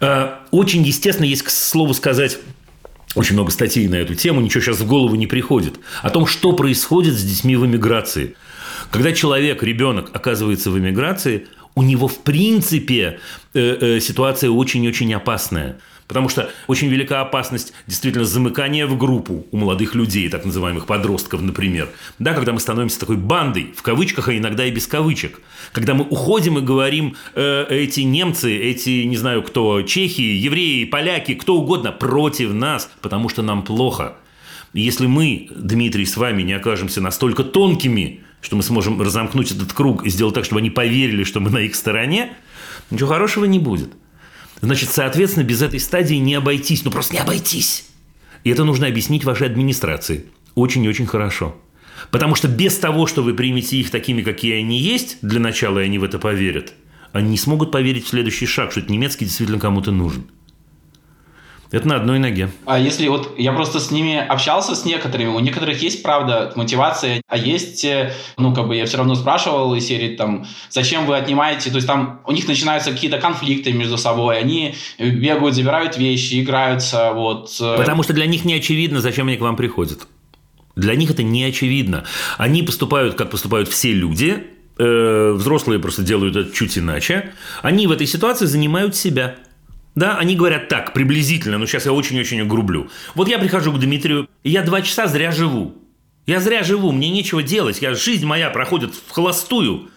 Э, 0.01 0.35
очень 0.53 0.83
естественно 0.83 1.27
есть, 1.27 1.43
к 1.43 1.51
слову 1.51 1.93
сказать, 1.93 2.39
очень 3.16 3.35
много 3.35 3.51
статей 3.51 3.89
на 3.89 3.97
эту 3.97 4.14
тему, 4.14 4.41
ничего 4.41 4.62
сейчас 4.62 4.79
в 4.79 4.87
голову 4.87 5.16
не 5.16 5.27
приходит, 5.27 5.81
о 6.03 6.11
том, 6.11 6.27
что 6.27 6.53
происходит 6.53 7.14
с 7.14 7.25
детьми 7.25 7.57
в 7.57 7.66
эмиграции– 7.66 8.37
когда 8.91 9.12
человек, 9.12 9.62
ребенок 9.62 10.11
оказывается 10.12 10.71
в 10.71 10.79
эмиграции, 10.79 11.47
у 11.75 11.83
него 11.83 12.09
в 12.09 12.19
принципе 12.19 13.21
э, 13.55 13.99
ситуация 14.01 14.51
очень-очень 14.51 15.12
опасная. 15.14 15.79
Потому 16.09 16.31
что 16.31 16.51
очень 16.67 16.89
велика 16.89 17.21
опасность 17.21 17.75
действительно 17.87 18.25
замыкания 18.25 18.87
в 18.87 18.97
группу 18.97 19.47
у 19.53 19.57
молодых 19.59 19.95
людей, 19.95 20.31
так 20.31 20.47
называемых 20.47 20.87
подростков, 20.87 21.43
например. 21.43 21.91
Да, 22.19 22.33
когда 22.33 22.55
мы 22.55 22.61
становимся 22.61 22.99
такой 22.99 23.19
бандой, 23.19 23.75
в 23.77 23.83
кавычках, 23.83 24.29
а 24.29 24.37
иногда 24.37 24.65
и 24.65 24.71
без 24.71 24.87
кавычек. 24.87 25.43
Когда 25.73 25.93
мы 25.93 26.05
уходим 26.05 26.57
и 26.57 26.63
говорим, 26.63 27.15
э, 27.35 27.67
эти 27.69 28.01
немцы, 28.01 28.57
эти, 28.57 29.05
не 29.05 29.19
знаю 29.19 29.43
кто, 29.43 29.83
чехи, 29.83 30.23
евреи, 30.23 30.85
поляки, 30.85 31.35
кто 31.35 31.57
угодно, 31.57 31.93
против 31.93 32.55
нас, 32.55 32.91
потому 33.03 33.29
что 33.29 33.43
нам 33.43 33.63
плохо. 33.63 34.17
если 34.73 35.07
мы, 35.07 35.49
Дмитрий, 35.55 36.07
с 36.07 36.17
вами 36.17 36.43
не 36.43 36.55
окажемся 36.55 37.03
настолько 37.03 37.45
тонкими, 37.45 38.21
что 38.41 38.57
мы 38.57 38.63
сможем 38.63 39.01
разомкнуть 39.03 39.51
этот 39.51 39.75
круг 39.75 40.07
и 40.07 40.11
сделать 40.11 40.35
так, 40.35 40.47
чтобы 40.47 40.61
они 40.61 40.71
поверили, 40.71 41.25
что 41.25 41.41
мы 41.41 41.51
на 41.51 41.59
их 41.59 41.75
стороне, 41.75 42.33
ничего 42.91 43.11
хорошего 43.11 43.45
не 43.45 43.59
будет. 43.59 43.91
Значит, 44.61 44.91
соответственно, 44.91 45.45
без 45.45 45.63
этой 45.63 45.81
стадии 45.81 46.17
не 46.17 46.35
обойтись, 46.35 46.85
ну 46.85 46.91
просто 46.91 47.15
не 47.15 47.21
обойтись. 47.21 47.85
И 48.45 48.51
это 48.51 48.65
нужно 48.65 48.87
объяснить 48.87 49.25
вашей 49.25 49.47
администрации. 49.47 50.27
Очень 50.55 50.85
и 50.85 50.89
очень 50.89 51.07
хорошо. 51.07 51.57
Потому 52.11 52.35
что 52.35 52.49
без 52.49 52.77
того, 52.79 53.07
что 53.07 53.23
вы 53.23 53.35
примете 53.35 53.77
их 53.77 53.91
такими, 53.91 54.23
какие 54.23 54.55
они 54.61 54.79
есть, 54.79 55.19
для 55.23 55.41
начала 55.41 55.81
и 55.81 55.85
они 55.85 55.99
в 55.99 56.05
это 56.05 56.19
поверят, 56.19 56.73
они 57.13 57.31
не 57.31 57.39
смогут 57.39 57.73
поверить 57.73 58.07
в 58.07 58.09
следующий 58.09 58.47
шаг, 58.47 58.71
что 58.71 58.81
этот 58.81 58.91
немецкий 58.91 59.25
действительно 59.25 59.59
кому-то 59.59 59.91
нужен. 59.91 60.25
Это 61.71 61.87
на 61.87 61.97
одной 61.97 62.19
ноге. 62.19 62.51
А 62.64 62.79
если 62.79 63.09
вот 63.09 63.35
я 63.37 63.53
просто 63.53 63.79
с 63.79 63.91
ними 63.91 64.16
общался 64.16 64.75
с 64.75 64.87
некоторыми, 64.87 65.29
у 65.29 65.41
некоторых 65.41 65.83
есть, 65.83 66.03
правда, 66.03 66.51
мотивация, 66.57 67.23
а 67.29 67.37
есть, 67.37 67.85
э, 67.85 68.14
ну, 68.39 68.55
как 68.55 68.69
бы 68.69 68.77
я 68.77 68.87
все 68.87 68.97
равно 68.97 69.14
спрашивал 69.14 69.75
из 69.75 69.87
серии, 69.87 70.16
там, 70.16 70.47
зачем 70.71 71.05
вы 71.05 71.16
отнимаете, 71.16 71.69
то 71.71 71.77
есть 71.77 71.87
там 71.87 72.21
у 72.27 72.33
них 72.33 72.49
начинаются 72.49 72.91
какие-то 72.91 73.19
конфликты 73.19 73.73
между 73.73 73.99
собой, 73.99 74.39
они 74.39 74.77
бегают, 74.99 75.55
забирают 75.55 75.99
вещи, 75.99 76.43
играются, 76.43 77.12
вот. 77.12 77.55
Э. 77.61 77.77
Потому 77.77 78.03
что 78.03 78.14
для 78.14 78.25
них 78.25 78.47
не 78.47 78.55
очевидно, 78.55 79.03
зачем 79.03 79.29
они 79.29 79.37
к 79.37 79.43
вам 79.43 79.57
приходят. 79.57 80.07
Для 80.75 80.95
них 80.95 81.11
это 81.11 81.23
не 81.23 81.45
очевидно. 81.45 82.05
Они 82.39 82.62
поступают, 82.62 83.14
как 83.16 83.31
поступают 83.31 83.69
все 83.69 83.93
люди, 83.93 84.47
э, 84.79 85.33
взрослые 85.35 85.81
просто 85.81 86.01
делают 86.01 86.35
это 86.35 86.55
чуть 86.55 86.79
иначе. 86.79 87.33
Они 87.61 87.87
в 87.87 87.91
этой 87.91 88.07
ситуации 88.07 88.47
занимают 88.47 88.97
себя– 88.97 89.35
да, 89.99 90.16
они 90.16 90.36
говорят 90.36 90.68
так, 90.68 90.92
приблизительно, 90.92 91.59
но 91.59 91.66
сейчас 91.66 91.86
я 91.86 91.92
очень-очень 91.92 92.40
огрублю. 92.40 92.88
Вот 93.14 93.28
я 93.28 93.38
прихожу 93.38 93.72
к 93.72 93.78
Дмитрию, 93.78 94.28
и 94.42 94.51
я 94.51 94.62
два 94.62 94.82
часа 94.82 95.07
зря 95.07 95.32
живу. 95.32 95.74
Я 96.26 96.40
зря 96.40 96.62
живу, 96.62 96.92
мне 96.92 97.11
нечего 97.11 97.42
делать, 97.42 97.80
я, 97.80 97.94
жизнь 97.94 98.26
моя 98.26 98.51
проходит 98.51 98.94
в 98.94 99.11
холостую. 99.11 99.90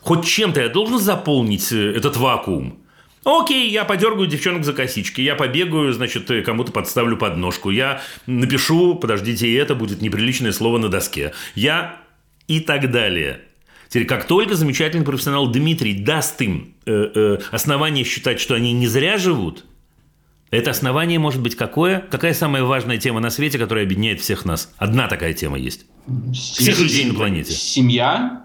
Хоть 0.00 0.24
чем-то 0.24 0.60
я 0.60 0.68
должен 0.68 0.98
заполнить 0.98 1.72
э, 1.72 1.92
этот 1.96 2.16
вакуум. 2.16 2.78
Окей, 3.24 3.70
я 3.70 3.84
подергаю 3.84 4.28
девчонок 4.28 4.64
за 4.64 4.72
косички, 4.72 5.20
я 5.20 5.34
побегаю, 5.34 5.92
значит, 5.92 6.30
э, 6.30 6.42
кому-то 6.42 6.70
подставлю 6.70 7.16
подножку, 7.16 7.70
я 7.70 8.02
напишу, 8.26 8.94
подождите, 8.94 9.52
это 9.56 9.74
будет 9.74 10.02
неприличное 10.02 10.52
слово 10.52 10.78
на 10.78 10.88
доске. 10.88 11.32
Я 11.56 12.00
и 12.46 12.60
так 12.60 12.90
далее. 12.92 13.40
Теперь, 13.88 14.06
как 14.06 14.26
только 14.26 14.54
замечательный 14.54 15.04
профессионал 15.04 15.50
Дмитрий 15.50 15.94
даст 15.94 16.40
им 16.40 16.75
основание 16.86 18.04
считать, 18.04 18.40
что 18.40 18.54
они 18.54 18.72
не 18.72 18.86
зря 18.86 19.18
живут, 19.18 19.64
это 20.50 20.70
основание 20.70 21.18
может 21.18 21.42
быть 21.42 21.56
какое? 21.56 22.00
Какая 22.10 22.32
самая 22.32 22.62
важная 22.62 22.98
тема 22.98 23.20
на 23.20 23.30
свете, 23.30 23.58
которая 23.58 23.84
объединяет 23.84 24.20
всех 24.20 24.44
нас? 24.44 24.72
Одна 24.76 25.08
такая 25.08 25.34
тема 25.34 25.58
есть. 25.58 25.86
Всех 26.32 26.78
людей 26.78 27.04
на 27.04 27.14
планете. 27.14 27.52
Семья? 27.52 28.44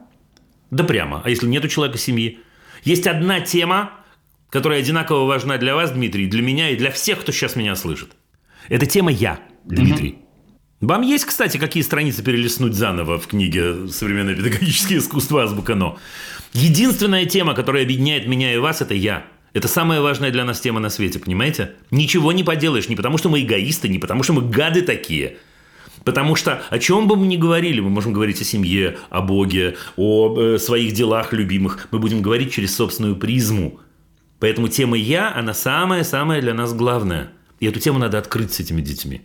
Да 0.71 0.83
прямо. 0.83 1.21
А 1.23 1.29
если 1.29 1.47
нет 1.47 1.63
у 1.63 1.67
человека 1.67 1.97
семьи? 1.97 2.39
Есть 2.83 3.05
одна 3.05 3.39
тема, 3.41 3.91
которая 4.49 4.79
одинаково 4.79 5.25
важна 5.25 5.57
для 5.57 5.75
вас, 5.75 5.91
Дмитрий, 5.91 6.27
для 6.27 6.41
меня 6.41 6.71
и 6.71 6.75
для 6.75 6.91
всех, 6.91 7.21
кто 7.21 7.31
сейчас 7.31 7.55
меня 7.55 7.75
слышит. 7.75 8.11
Это 8.67 8.85
тема 8.85 9.11
«Я», 9.11 9.39
Дмитрий. 9.63 10.13
Угу. 10.81 10.87
Вам 10.87 11.03
есть, 11.03 11.25
кстати, 11.25 11.57
какие 11.57 11.83
страницы 11.83 12.23
перелистнуть 12.23 12.73
заново 12.73 13.19
в 13.19 13.27
книге 13.27 13.87
«Современное 13.89 14.35
педагогическое 14.35 14.97
искусство. 14.97 15.43
Азбука 15.43 15.75
НО»? 15.75 15.99
Единственная 16.53 17.25
тема, 17.25 17.53
которая 17.53 17.83
объединяет 17.83 18.27
меня 18.27 18.53
и 18.53 18.57
вас, 18.57 18.81
это 18.81 18.93
я. 18.93 19.25
Это 19.53 19.67
самая 19.67 20.01
важная 20.01 20.31
для 20.31 20.45
нас 20.45 20.59
тема 20.59 20.79
на 20.79 20.89
свете, 20.89 21.19
понимаете? 21.19 21.73
Ничего 21.91 22.31
не 22.31 22.43
поделаешь, 22.43 22.87
не 22.89 22.95
потому 22.95 23.17
что 23.17 23.29
мы 23.29 23.41
эгоисты, 23.41 23.89
не 23.89 23.99
потому 23.99 24.23
что 24.23 24.33
мы 24.33 24.41
гады 24.41 24.81
такие. 24.81 25.37
Потому 26.03 26.35
что 26.35 26.63
о 26.69 26.79
чем 26.79 27.07
бы 27.07 27.15
мы 27.15 27.27
ни 27.27 27.37
говорили, 27.37 27.79
мы 27.79 27.89
можем 27.89 28.13
говорить 28.13 28.41
о 28.41 28.45
семье, 28.45 28.97
о 29.09 29.21
Боге, 29.21 29.75
о 29.97 30.35
э, 30.37 30.57
своих 30.57 30.93
делах 30.93 31.31
любимых, 31.33 31.87
мы 31.91 31.99
будем 31.99 32.21
говорить 32.21 32.53
через 32.53 32.75
собственную 32.75 33.15
призму. 33.17 33.79
Поэтому 34.39 34.67
тема 34.67 34.97
«я», 34.97 35.33
она 35.33 35.53
самая-самая 35.53 36.41
для 36.41 36.53
нас 36.53 36.73
главная. 36.73 37.31
И 37.59 37.67
эту 37.67 37.79
тему 37.79 37.99
надо 37.99 38.17
открыть 38.17 38.51
с 38.53 38.59
этими 38.59 38.81
детьми. 38.81 39.21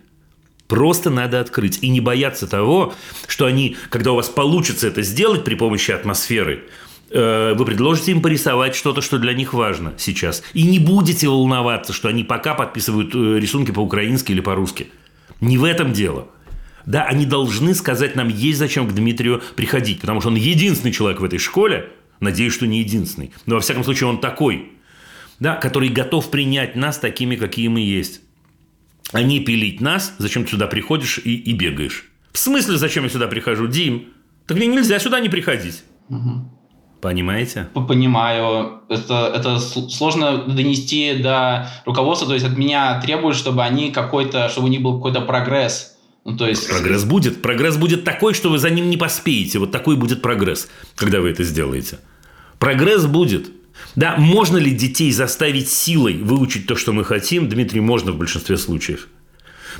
Просто 0.68 1.10
надо 1.10 1.40
открыть 1.40 1.78
и 1.82 1.88
не 1.88 2.00
бояться 2.00 2.46
того, 2.46 2.94
что 3.26 3.46
они, 3.46 3.76
когда 3.88 4.12
у 4.12 4.16
вас 4.16 4.28
получится 4.28 4.88
это 4.88 5.02
сделать 5.02 5.44
при 5.44 5.54
помощи 5.54 5.92
атмосферы, 5.92 6.64
вы 7.10 7.64
предложите 7.64 8.12
им 8.12 8.20
порисовать 8.20 8.74
что-то, 8.74 9.00
что 9.00 9.18
для 9.18 9.32
них 9.32 9.52
важно 9.54 9.94
сейчас. 9.96 10.42
И 10.54 10.62
не 10.64 10.78
будете 10.78 11.28
волноваться, 11.28 11.92
что 11.92 12.08
они 12.08 12.24
пока 12.24 12.54
подписывают 12.54 13.14
э, 13.14 13.38
рисунки 13.38 13.70
по-украински 13.70 14.32
или 14.32 14.40
по-русски. 14.40 14.88
Не 15.40 15.58
в 15.58 15.64
этом 15.64 15.92
дело. 15.92 16.28
Да, 16.84 17.04
они 17.04 17.26
должны 17.26 17.74
сказать 17.74 18.16
нам, 18.16 18.28
есть 18.28 18.58
зачем 18.58 18.88
к 18.88 18.92
Дмитрию 18.92 19.42
приходить, 19.54 20.00
потому 20.00 20.20
что 20.20 20.30
он 20.30 20.36
единственный 20.36 20.92
человек 20.92 21.20
в 21.20 21.24
этой 21.24 21.38
школе, 21.38 21.90
надеюсь, 22.20 22.54
что 22.54 22.66
не 22.66 22.80
единственный, 22.80 23.32
но 23.44 23.56
во 23.56 23.60
всяком 23.60 23.82
случае 23.82 24.08
он 24.08 24.20
такой, 24.20 24.70
да, 25.40 25.56
который 25.56 25.88
готов 25.88 26.30
принять 26.30 26.76
нас 26.76 26.98
такими, 26.98 27.34
какие 27.34 27.68
мы 27.68 27.80
есть 27.80 28.20
а 29.12 29.22
не 29.22 29.40
пилить 29.40 29.80
нас, 29.80 30.14
зачем 30.18 30.44
ты 30.44 30.52
сюда 30.52 30.66
приходишь 30.66 31.18
и, 31.18 31.36
и 31.36 31.52
бегаешь. 31.52 32.10
В 32.32 32.38
смысле, 32.38 32.76
зачем 32.76 33.04
я 33.04 33.10
сюда 33.10 33.28
прихожу, 33.28 33.66
Дим? 33.66 34.08
Так 34.46 34.56
мне 34.56 34.66
нельзя 34.66 34.98
сюда 34.98 35.20
не 35.20 35.28
приходить. 35.28 35.84
Угу. 36.08 36.55
Понимаете? 37.06 37.68
Понимаю. 37.72 38.80
Это, 38.88 39.32
это 39.32 39.60
сложно 39.60 40.38
донести 40.38 41.14
до 41.14 41.70
руководства. 41.84 42.26
То 42.26 42.34
есть 42.34 42.44
от 42.44 42.56
меня 42.56 43.00
требуют, 43.00 43.36
чтобы 43.36 43.62
они 43.62 43.92
какой-то, 43.92 44.48
чтобы 44.48 44.66
у 44.66 44.70
них 44.70 44.82
был 44.82 44.96
какой-то 44.96 45.20
прогресс. 45.20 45.96
Ну, 46.24 46.36
то 46.36 46.48
есть... 46.48 46.68
Прогресс 46.68 47.04
будет. 47.04 47.42
Прогресс 47.42 47.76
будет 47.76 48.02
такой, 48.02 48.34
что 48.34 48.50
вы 48.50 48.58
за 48.58 48.70
ним 48.70 48.90
не 48.90 48.96
поспеете. 48.96 49.60
Вот 49.60 49.70
такой 49.70 49.94
будет 49.94 50.20
прогресс, 50.20 50.68
когда 50.96 51.20
вы 51.20 51.30
это 51.30 51.44
сделаете. 51.44 52.00
Прогресс 52.58 53.06
будет. 53.06 53.52
Да, 53.94 54.16
можно 54.16 54.56
ли 54.56 54.72
детей 54.72 55.12
заставить 55.12 55.70
силой 55.70 56.14
выучить 56.14 56.66
то, 56.66 56.74
что 56.74 56.92
мы 56.92 57.04
хотим? 57.04 57.48
Дмитрий, 57.48 57.80
можно 57.80 58.10
в 58.10 58.18
большинстве 58.18 58.56
случаев. 58.56 59.06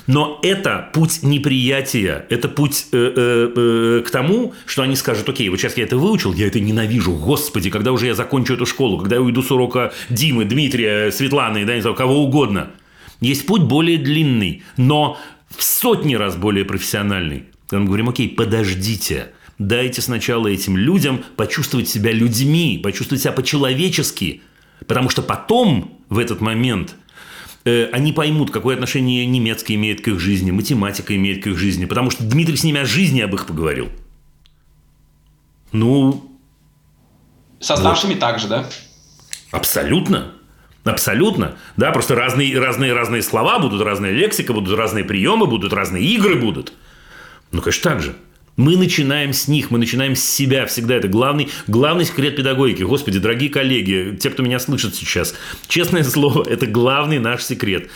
Но 0.06 0.38
это 0.42 0.90
путь 0.92 1.22
неприятия, 1.22 2.26
это 2.28 2.48
путь 2.48 2.86
э, 2.92 3.12
э, 3.16 3.52
э, 3.56 4.02
к 4.06 4.10
тому, 4.10 4.54
что 4.66 4.82
они 4.82 4.96
скажут, 4.96 5.28
окей, 5.28 5.48
вот 5.48 5.58
сейчас 5.58 5.76
я 5.76 5.84
это 5.84 5.96
выучил, 5.96 6.32
я 6.32 6.46
это 6.46 6.60
ненавижу, 6.60 7.12
господи, 7.12 7.70
когда 7.70 7.92
уже 7.92 8.06
я 8.06 8.14
закончу 8.14 8.54
эту 8.54 8.66
школу, 8.66 8.98
когда 8.98 9.16
я 9.16 9.22
уйду 9.22 9.42
с 9.42 9.50
урока 9.50 9.92
Димы, 10.08 10.44
Дмитрия, 10.44 11.10
Светланы, 11.10 11.64
да, 11.64 11.74
не 11.74 11.80
знаю, 11.80 11.96
кого 11.96 12.24
угодно. 12.24 12.70
Есть 13.20 13.46
путь 13.46 13.62
более 13.62 13.98
длинный, 13.98 14.62
но 14.76 15.18
в 15.56 15.62
сотни 15.62 16.14
раз 16.14 16.36
более 16.36 16.64
профессиональный. 16.64 17.44
Когда 17.68 17.80
мы 17.80 17.86
говорим, 17.86 18.08
окей, 18.08 18.28
подождите, 18.28 19.32
Дайте 19.58 20.02
сначала 20.02 20.48
этим 20.48 20.76
людям 20.76 21.24
почувствовать 21.36 21.88
себя 21.88 22.12
людьми, 22.12 22.78
почувствовать 22.82 23.22
себя 23.22 23.32
по-человечески, 23.32 24.42
потому 24.86 25.08
что 25.08 25.22
потом, 25.22 25.98
в 26.10 26.18
этот 26.18 26.40
момент, 26.42 26.94
э, 27.66 27.90
они 27.92 28.12
поймут, 28.12 28.50
какое 28.50 28.74
отношение 28.74 29.26
немецкий 29.26 29.74
имеет 29.74 30.00
к 30.00 30.08
их 30.08 30.18
жизни, 30.18 30.50
математика 30.50 31.14
имеет 31.14 31.42
к 31.44 31.48
их 31.48 31.58
жизни, 31.58 31.84
потому 31.84 32.10
что 32.10 32.24
Дмитрий 32.24 32.56
с 32.56 32.64
ними 32.64 32.80
о 32.80 32.86
жизни 32.86 33.20
об 33.20 33.34
их 33.34 33.46
поговорил. 33.46 33.90
Ну... 35.72 36.32
Со 37.60 37.76
старшими 37.76 38.12
вот. 38.12 38.20
также, 38.20 38.48
да? 38.48 38.66
Абсолютно. 39.50 40.32
Абсолютно. 40.84 41.56
Да, 41.76 41.90
просто 41.90 42.14
разные, 42.14 42.58
разные, 42.58 42.92
разные 42.92 43.22
слова 43.22 43.58
будут, 43.58 43.82
разная 43.82 44.12
лексика, 44.12 44.52
будут 44.52 44.78
разные 44.78 45.04
приемы, 45.04 45.46
будут 45.46 45.72
разные 45.72 46.04
игры 46.04 46.36
будут. 46.36 46.72
Ну, 47.50 47.60
конечно, 47.60 47.90
так 47.90 48.02
же. 48.02 48.16
Мы 48.56 48.76
начинаем 48.76 49.32
с 49.32 49.48
них, 49.48 49.70
мы 49.70 49.78
начинаем 49.78 50.16
с 50.16 50.24
себя 50.24 50.64
всегда. 50.66 50.94
Это 50.96 51.08
главный, 51.08 51.48
главный 51.66 52.06
секрет 52.06 52.36
педагогики. 52.36 52.82
Господи, 52.82 53.18
дорогие 53.18 53.50
коллеги, 53.50 54.16
те, 54.18 54.30
кто 54.30 54.42
меня 54.42 54.58
слышит 54.58 54.94
сейчас, 54.94 55.34
честное 55.68 56.02
слово, 56.02 56.42
это 56.48 56.66
главный 56.66 57.18
наш 57.18 57.42
секрет. 57.42 57.90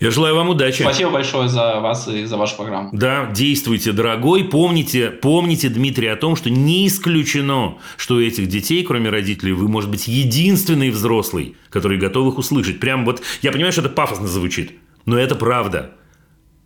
Я 0.00 0.10
желаю 0.10 0.34
вам 0.34 0.48
удачи. 0.48 0.82
Спасибо 0.82 1.12
большое 1.12 1.48
за 1.48 1.78
вас 1.80 2.08
и 2.08 2.24
за 2.24 2.36
вашу 2.36 2.56
программу. 2.56 2.90
Да, 2.92 3.30
действуйте, 3.32 3.92
дорогой. 3.92 4.44
Помните, 4.44 5.10
помните, 5.10 5.68
Дмитрий, 5.68 6.08
о 6.08 6.16
том, 6.16 6.34
что 6.34 6.50
не 6.50 6.88
исключено, 6.88 7.78
что 7.96 8.16
у 8.16 8.20
этих 8.20 8.48
детей, 8.48 8.82
кроме 8.82 9.10
родителей, 9.10 9.52
вы, 9.52 9.68
может 9.68 9.90
быть, 9.90 10.08
единственный 10.08 10.90
взрослый, 10.90 11.54
который 11.70 11.98
готов 11.98 12.32
их 12.32 12.38
услышать. 12.38 12.80
Прям 12.80 13.04
вот, 13.04 13.22
я 13.42 13.52
понимаю, 13.52 13.70
что 13.70 13.82
это 13.82 13.90
пафосно 13.90 14.26
звучит, 14.26 14.72
но 15.06 15.16
это 15.16 15.36
правда. 15.36 15.92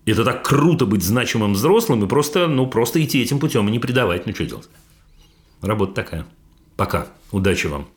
Это 0.07 0.25
так 0.25 0.45
круто 0.45 0.87
быть 0.87 1.03
значимым 1.03 1.55
взрослым 1.55 2.05
и 2.05 2.09
просто, 2.09 2.47
ну, 2.47 2.69
просто 2.69 3.03
идти 3.03 3.21
этим 3.21 3.41
путем 3.41 3.69
и 3.69 3.73
не 3.73 3.81
предавать. 3.81 4.25
Ну, 4.25 4.33
что 4.33 4.47
делать? 4.47 4.69
Работа 5.61 5.95
такая. 5.95 6.25
Пока. 6.77 7.09
Удачи 7.33 7.67
вам. 7.67 7.89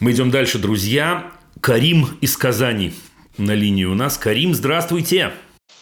Мы 0.00 0.10
идем 0.10 0.32
дальше, 0.32 0.58
друзья. 0.58 1.30
Карим 1.60 2.08
из 2.20 2.36
Казани 2.36 2.92
на 3.36 3.54
линии 3.54 3.84
у 3.84 3.94
нас. 3.94 4.18
Карим, 4.18 4.52
здравствуйте. 4.52 5.32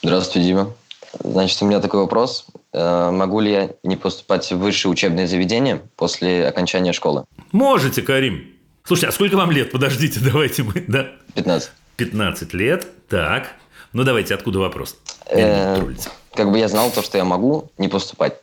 Здравствуйте, 0.03 0.47
Дима. 0.47 0.74
Значит, 1.22 1.62
у 1.62 1.66
меня 1.66 1.80
такой 1.80 2.00
вопрос. 2.00 2.46
Э, 2.72 3.10
могу 3.10 3.40
ли 3.40 3.52
я 3.52 3.70
не 3.82 3.96
поступать 3.96 4.50
в 4.50 4.58
высшее 4.58 4.92
учебное 4.92 5.26
заведение 5.26 5.82
после 5.96 6.46
окончания 6.46 6.92
школы? 6.92 7.24
Можете, 7.52 8.02
Карим. 8.02 8.46
Слушайте, 8.84 9.08
а 9.08 9.12
сколько 9.12 9.36
вам 9.36 9.50
лет? 9.50 9.72
Подождите, 9.72 10.20
давайте 10.24 10.62
мы... 10.62 10.84
Да? 10.86 11.08
15. 11.34 11.70
15 11.96 12.54
лет. 12.54 12.86
Так. 13.08 13.52
Ну, 13.92 14.04
давайте, 14.04 14.34
откуда 14.34 14.58
вопрос? 14.58 14.96
Э, 15.26 15.82
как 16.34 16.50
бы 16.50 16.58
я 16.58 16.68
знал 16.68 16.90
то, 16.90 17.02
что 17.02 17.18
я 17.18 17.24
могу 17.24 17.70
не 17.78 17.88
поступать. 17.88 18.34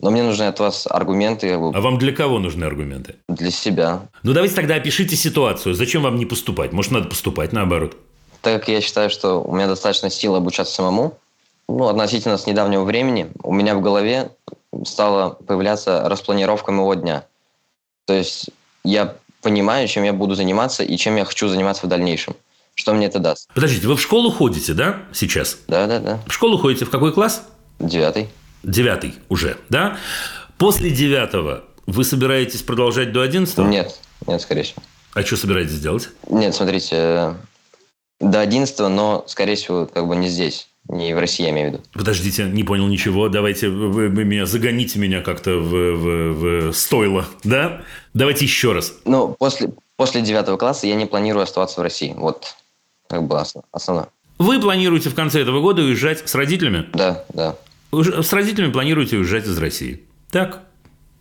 Но 0.00 0.10
мне 0.10 0.22
нужны 0.22 0.44
от 0.44 0.60
вас 0.60 0.86
аргументы. 0.88 1.54
А 1.54 1.80
вам 1.80 1.98
для 1.98 2.12
кого 2.12 2.38
нужны 2.38 2.64
аргументы? 2.64 3.16
Для 3.28 3.50
себя. 3.50 4.02
Ну, 4.22 4.32
давайте 4.32 4.54
тогда 4.54 4.76
опишите 4.76 5.16
ситуацию. 5.16 5.74
Зачем 5.74 6.02
вам 6.02 6.16
не 6.16 6.26
поступать? 6.26 6.72
Может, 6.72 6.92
надо 6.92 7.08
поступать 7.08 7.52
наоборот? 7.52 7.96
Так 8.42 8.60
как 8.60 8.68
я 8.68 8.80
считаю, 8.80 9.10
что 9.10 9.42
у 9.42 9.56
меня 9.56 9.66
достаточно 9.66 10.08
сил 10.10 10.36
обучаться 10.36 10.72
самому, 10.72 11.18
ну, 11.78 11.86
относительно 11.86 12.36
с 12.36 12.46
недавнего 12.46 12.82
времени 12.82 13.30
у 13.44 13.52
меня 13.52 13.76
в 13.76 13.80
голове 13.80 14.32
стала 14.84 15.30
появляться 15.30 16.08
распланировка 16.08 16.72
моего 16.72 16.94
дня. 16.94 17.24
То 18.04 18.14
есть 18.14 18.50
я 18.82 19.14
понимаю, 19.42 19.86
чем 19.86 20.02
я 20.02 20.12
буду 20.12 20.34
заниматься 20.34 20.82
и 20.82 20.96
чем 20.96 21.14
я 21.14 21.24
хочу 21.24 21.46
заниматься 21.46 21.86
в 21.86 21.88
дальнейшем. 21.88 22.34
Что 22.74 22.94
мне 22.94 23.06
это 23.06 23.20
даст? 23.20 23.48
Подождите, 23.54 23.86
вы 23.86 23.94
в 23.94 24.00
школу 24.00 24.32
ходите, 24.32 24.74
да, 24.74 25.04
сейчас? 25.12 25.58
Да, 25.68 25.86
да, 25.86 26.00
да. 26.00 26.18
В 26.26 26.32
школу 26.32 26.58
ходите 26.58 26.84
в 26.84 26.90
какой 26.90 27.12
класс? 27.12 27.46
Девятый. 27.78 28.28
Девятый 28.64 29.14
уже, 29.28 29.56
да? 29.68 29.98
После 30.58 30.90
девятого 30.90 31.62
вы 31.86 32.02
собираетесь 32.02 32.62
продолжать 32.62 33.12
до 33.12 33.22
одиннадцатого? 33.22 33.68
Нет, 33.68 34.00
нет, 34.26 34.42
скорее 34.42 34.64
всего. 34.64 34.82
А 35.14 35.22
что 35.22 35.36
собираетесь 35.36 35.78
делать? 35.78 36.08
Нет, 36.28 36.56
смотрите, 36.56 36.96
э, 36.96 37.34
до 38.18 38.40
одиннадцатого, 38.40 38.88
но, 38.88 39.24
скорее 39.28 39.54
всего, 39.54 39.86
как 39.86 40.08
бы 40.08 40.16
не 40.16 40.28
здесь. 40.28 40.68
Не 40.88 41.14
в 41.14 41.18
России, 41.18 41.44
я 41.44 41.50
имею 41.50 41.68
в 41.68 41.72
виду. 41.72 41.84
Подождите, 41.92 42.44
не 42.44 42.64
понял 42.64 42.86
ничего. 42.88 43.28
Давайте 43.28 43.68
вы, 43.68 44.08
вы 44.08 44.24
меня 44.24 44.46
загоните 44.46 44.98
меня 44.98 45.20
как-то 45.20 45.56
в, 45.56 45.70
в, 45.70 46.70
в 46.70 46.72
стойло, 46.72 47.26
да? 47.44 47.82
Давайте 48.14 48.46
еще 48.46 48.72
раз. 48.72 48.94
Ну, 49.04 49.36
после, 49.38 49.70
после 49.96 50.22
девятого 50.22 50.56
класса 50.56 50.86
я 50.86 50.94
не 50.94 51.04
планирую 51.04 51.42
оставаться 51.42 51.80
в 51.80 51.82
России. 51.82 52.14
Вот 52.16 52.56
как 53.06 53.24
бы 53.24 53.42
основное. 53.72 54.08
Вы 54.38 54.60
планируете 54.60 55.10
в 55.10 55.14
конце 55.14 55.42
этого 55.42 55.60
года 55.60 55.82
уезжать 55.82 56.26
с 56.26 56.34
родителями? 56.34 56.88
Да, 56.94 57.24
да. 57.34 57.56
С 57.92 58.32
родителями 58.32 58.72
планируете 58.72 59.16
уезжать 59.16 59.44
из 59.46 59.58
России? 59.58 60.04
Так, 60.30 60.62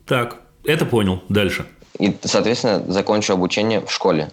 так. 0.06 0.42
Это 0.64 0.86
понял. 0.86 1.24
Дальше. 1.28 1.66
И, 2.00 2.16
соответственно, 2.24 2.84
закончу 2.92 3.34
обучение 3.34 3.82
в 3.82 3.92
школе. 3.92 4.32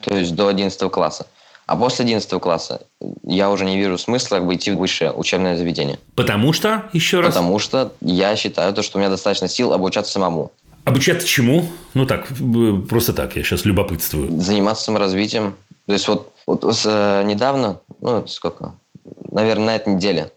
То 0.00 0.16
есть 0.16 0.34
до 0.34 0.48
11 0.48 0.90
класса. 0.90 1.26
А 1.68 1.76
после 1.76 2.06
11 2.06 2.40
класса 2.40 2.80
я 3.24 3.50
уже 3.50 3.66
не 3.66 3.76
вижу 3.76 3.98
смысла 3.98 4.36
как 4.36 4.46
бы 4.46 4.54
идти 4.54 4.70
в 4.70 4.78
высшее 4.78 5.12
учебное 5.12 5.54
заведение. 5.54 5.98
Потому 6.14 6.54
что, 6.54 6.84
еще 6.94 7.20
раз? 7.20 7.34
Потому 7.34 7.58
что 7.58 7.92
я 8.00 8.34
считаю, 8.36 8.72
то, 8.72 8.82
что 8.82 8.96
у 8.96 9.00
меня 9.00 9.10
достаточно 9.10 9.48
сил 9.48 9.74
обучаться 9.74 10.10
самому. 10.10 10.50
Обучаться 10.84 11.26
чему? 11.26 11.68
Ну 11.92 12.06
так, 12.06 12.28
просто 12.88 13.12
так, 13.12 13.36
я 13.36 13.42
сейчас 13.42 13.66
любопытствую. 13.66 14.40
Заниматься 14.40 14.84
саморазвитием. 14.84 15.56
То 15.84 15.92
есть 15.92 16.08
вот, 16.08 16.32
вот 16.46 16.64
э, 16.86 17.22
недавно, 17.26 17.80
ну 18.00 18.26
сколько, 18.26 18.72
наверное, 19.30 19.66
на 19.66 19.76
этой 19.76 19.92
неделе, 19.92 20.32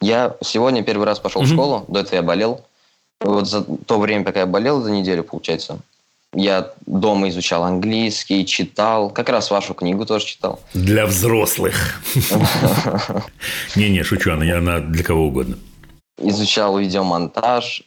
я 0.00 0.36
сегодня 0.42 0.82
первый 0.82 1.04
раз 1.04 1.18
пошел 1.18 1.42
mm-hmm. 1.42 1.46
в 1.46 1.52
школу, 1.52 1.84
до 1.88 2.00
этого 2.00 2.14
я 2.14 2.22
болел. 2.22 2.62
Вот 3.20 3.46
за 3.46 3.62
то 3.62 4.00
время, 4.00 4.24
пока 4.24 4.40
я 4.40 4.46
болел, 4.46 4.80
за 4.80 4.90
неделю, 4.90 5.22
получается, 5.22 5.80
я 6.34 6.72
дома 6.86 7.28
изучал 7.28 7.64
английский, 7.64 8.46
читал. 8.46 9.10
Как 9.10 9.28
раз 9.28 9.50
вашу 9.50 9.74
книгу 9.74 10.06
тоже 10.06 10.26
читал. 10.26 10.60
Для 10.72 11.06
взрослых. 11.06 12.02
Не-не, 13.76 14.02
шучу, 14.02 14.32
она 14.32 14.80
для 14.80 15.04
кого 15.04 15.26
угодно. 15.26 15.58
Изучал 16.18 16.78
видеомонтаж, 16.78 17.82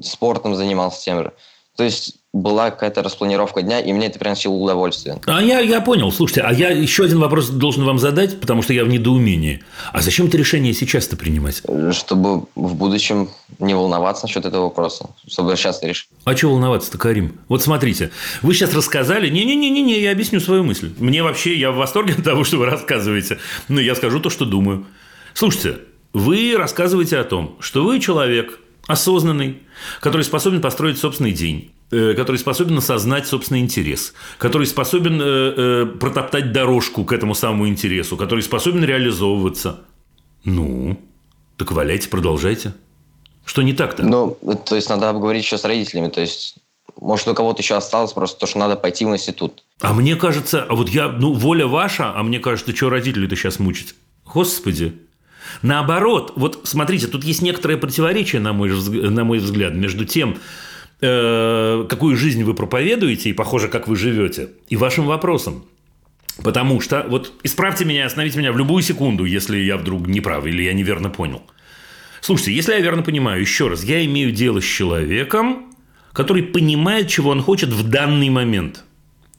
спортом 0.00 0.54
занимался 0.54 1.02
тем 1.04 1.22
же. 1.24 1.32
То 1.76 1.84
есть 1.84 2.19
была 2.32 2.70
какая-то 2.70 3.02
распланировка 3.02 3.62
дня, 3.62 3.80
и 3.80 3.92
мне 3.92 4.06
это 4.06 4.18
приносило 4.18 4.52
удовольствие. 4.52 5.18
А 5.26 5.42
я, 5.42 5.58
я 5.58 5.80
понял. 5.80 6.12
Слушайте, 6.12 6.42
а 6.42 6.52
я 6.52 6.70
еще 6.70 7.04
один 7.04 7.18
вопрос 7.18 7.48
должен 7.48 7.84
вам 7.84 7.98
задать, 7.98 8.38
потому 8.38 8.62
что 8.62 8.72
я 8.72 8.84
в 8.84 8.88
недоумении. 8.88 9.64
А 9.92 10.00
зачем 10.00 10.26
это 10.26 10.36
решение 10.36 10.72
сейчас-то 10.72 11.16
принимать? 11.16 11.62
Чтобы 11.92 12.46
в 12.54 12.74
будущем 12.76 13.30
не 13.58 13.74
волноваться 13.74 14.26
насчет 14.26 14.44
этого 14.44 14.64
вопроса. 14.64 15.10
Чтобы 15.26 15.56
сейчас 15.56 15.82
решить. 15.82 16.08
А 16.24 16.36
что 16.36 16.50
волноваться-то, 16.50 16.98
Карим? 16.98 17.40
Вот 17.48 17.62
смотрите, 17.62 18.10
вы 18.42 18.54
сейчас 18.54 18.72
рассказали... 18.74 19.28
Не-не-не, 19.28 20.00
я 20.00 20.12
объясню 20.12 20.38
свою 20.38 20.62
мысль. 20.62 20.92
Мне 20.98 21.24
вообще, 21.24 21.56
я 21.56 21.72
в 21.72 21.76
восторге 21.76 22.14
от 22.14 22.24
того, 22.24 22.44
что 22.44 22.58
вы 22.58 22.66
рассказываете. 22.66 23.38
Но 23.68 23.80
я 23.80 23.96
скажу 23.96 24.20
то, 24.20 24.30
что 24.30 24.44
думаю. 24.44 24.86
Слушайте, 25.34 25.78
вы 26.12 26.54
рассказываете 26.56 27.18
о 27.18 27.24
том, 27.24 27.56
что 27.58 27.84
вы 27.84 27.98
человек, 27.98 28.60
осознанный, 28.86 29.62
который 30.00 30.22
способен 30.22 30.60
построить 30.60 30.98
собственный 30.98 31.32
день, 31.32 31.72
который 31.90 32.36
способен 32.36 32.78
осознать 32.78 33.26
собственный 33.26 33.60
интерес, 33.60 34.14
который 34.38 34.66
способен 34.66 35.20
э, 35.20 35.24
э, 35.24 35.86
протоптать 35.86 36.52
дорожку 36.52 37.04
к 37.04 37.12
этому 37.12 37.34
самому 37.34 37.68
интересу, 37.68 38.16
который 38.16 38.42
способен 38.42 38.84
реализовываться. 38.84 39.80
Ну, 40.44 40.98
так 41.56 41.72
валяйте, 41.72 42.08
продолжайте. 42.08 42.74
Что 43.44 43.62
не 43.62 43.72
так-то? 43.72 44.04
Ну, 44.04 44.38
то 44.64 44.76
есть 44.76 44.88
надо 44.88 45.10
обговорить 45.10 45.44
еще 45.44 45.58
с 45.58 45.64
родителями. 45.64 46.08
То 46.08 46.20
есть, 46.20 46.56
может, 47.00 47.26
у 47.26 47.34
кого-то 47.34 47.60
еще 47.60 47.74
осталось 47.74 48.12
просто 48.12 48.38
то, 48.38 48.46
что 48.46 48.58
надо 48.58 48.76
пойти 48.76 49.04
в 49.04 49.08
институт. 49.08 49.64
А 49.80 49.92
мне 49.92 50.14
кажется, 50.14 50.62
а 50.62 50.74
вот 50.74 50.88
я, 50.88 51.08
ну, 51.08 51.32
воля 51.32 51.66
ваша, 51.66 52.12
а 52.14 52.22
мне 52.22 52.38
кажется, 52.38 52.74
что 52.74 52.90
родители-то 52.90 53.34
сейчас 53.34 53.58
мучить? 53.58 53.94
Господи, 54.24 54.94
Наоборот, 55.62 56.32
вот 56.36 56.60
смотрите, 56.64 57.06
тут 57.06 57.24
есть 57.24 57.42
некоторое 57.42 57.76
противоречие, 57.76 58.40
на 58.40 58.52
мой, 58.52 58.70
на 58.70 59.24
мой 59.24 59.38
взгляд, 59.38 59.74
между 59.74 60.04
тем, 60.04 60.38
э, 61.00 61.86
какую 61.88 62.16
жизнь 62.16 62.42
вы 62.44 62.54
проповедуете 62.54 63.30
и, 63.30 63.32
похоже, 63.32 63.68
как 63.68 63.88
вы 63.88 63.96
живете, 63.96 64.50
и 64.68 64.76
вашим 64.76 65.06
вопросом. 65.06 65.64
Потому 66.42 66.80
что, 66.80 67.04
вот 67.08 67.32
исправьте 67.42 67.84
меня, 67.84 68.06
остановите 68.06 68.38
меня 68.38 68.52
в 68.52 68.58
любую 68.58 68.82
секунду, 68.82 69.24
если 69.24 69.58
я 69.58 69.76
вдруг 69.76 70.06
не 70.06 70.20
прав 70.20 70.46
или 70.46 70.62
я 70.62 70.72
неверно 70.72 71.10
понял. 71.10 71.42
Слушайте, 72.20 72.54
если 72.54 72.72
я 72.72 72.80
верно 72.80 73.02
понимаю, 73.02 73.40
еще 73.40 73.68
раз, 73.68 73.84
я 73.84 74.04
имею 74.04 74.32
дело 74.32 74.60
с 74.60 74.64
человеком, 74.64 75.72
который 76.12 76.42
понимает, 76.42 77.08
чего 77.08 77.30
он 77.30 77.42
хочет 77.42 77.70
в 77.70 77.88
данный 77.88 78.30
момент– 78.30 78.84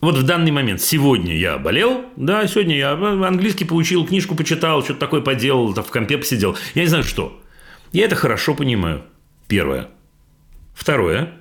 вот 0.01 0.18
в 0.18 0.24
данный 0.24 0.49
момент, 0.49 0.82
сегодня 0.82 1.38
я 1.38 1.59
болел, 1.59 2.05
да, 2.16 2.47
сегодня 2.47 2.76
я 2.76 2.93
английский 2.93 3.66
получил, 3.66 4.03
книжку 4.03 4.34
почитал, 4.34 4.84
что-то 4.84 4.99
такое 4.99 5.22
поделал, 5.22 5.72
в 5.76 5.91
компе 5.91 6.18
посидел. 6.18 6.57
Я 6.74 6.82
не 6.82 6.88
знаю, 6.88 7.03
что. 7.03 7.39
Я 7.91 8.05
это 8.05 8.16
хорошо 8.16 8.55
понимаю. 8.55 9.03
Первое. 9.47 9.89
Второе. 10.74 11.34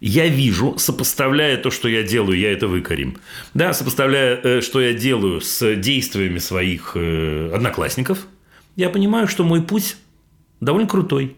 Я 0.00 0.28
вижу, 0.28 0.76
сопоставляя 0.78 1.56
то, 1.56 1.70
что 1.70 1.88
я 1.88 2.02
делаю, 2.02 2.38
я 2.38 2.52
это 2.52 2.68
выкорим. 2.68 3.16
Да, 3.54 3.72
сопоставляя, 3.72 4.36
э, 4.36 4.60
что 4.60 4.80
я 4.80 4.92
делаю 4.92 5.40
с 5.40 5.74
действиями 5.76 6.38
своих 6.38 6.92
э, 6.94 7.50
одноклассников, 7.54 8.26
я 8.76 8.90
понимаю, 8.90 9.26
что 9.26 9.42
мой 9.42 9.62
путь 9.62 9.96
довольно 10.60 10.88
крутой. 10.88 11.36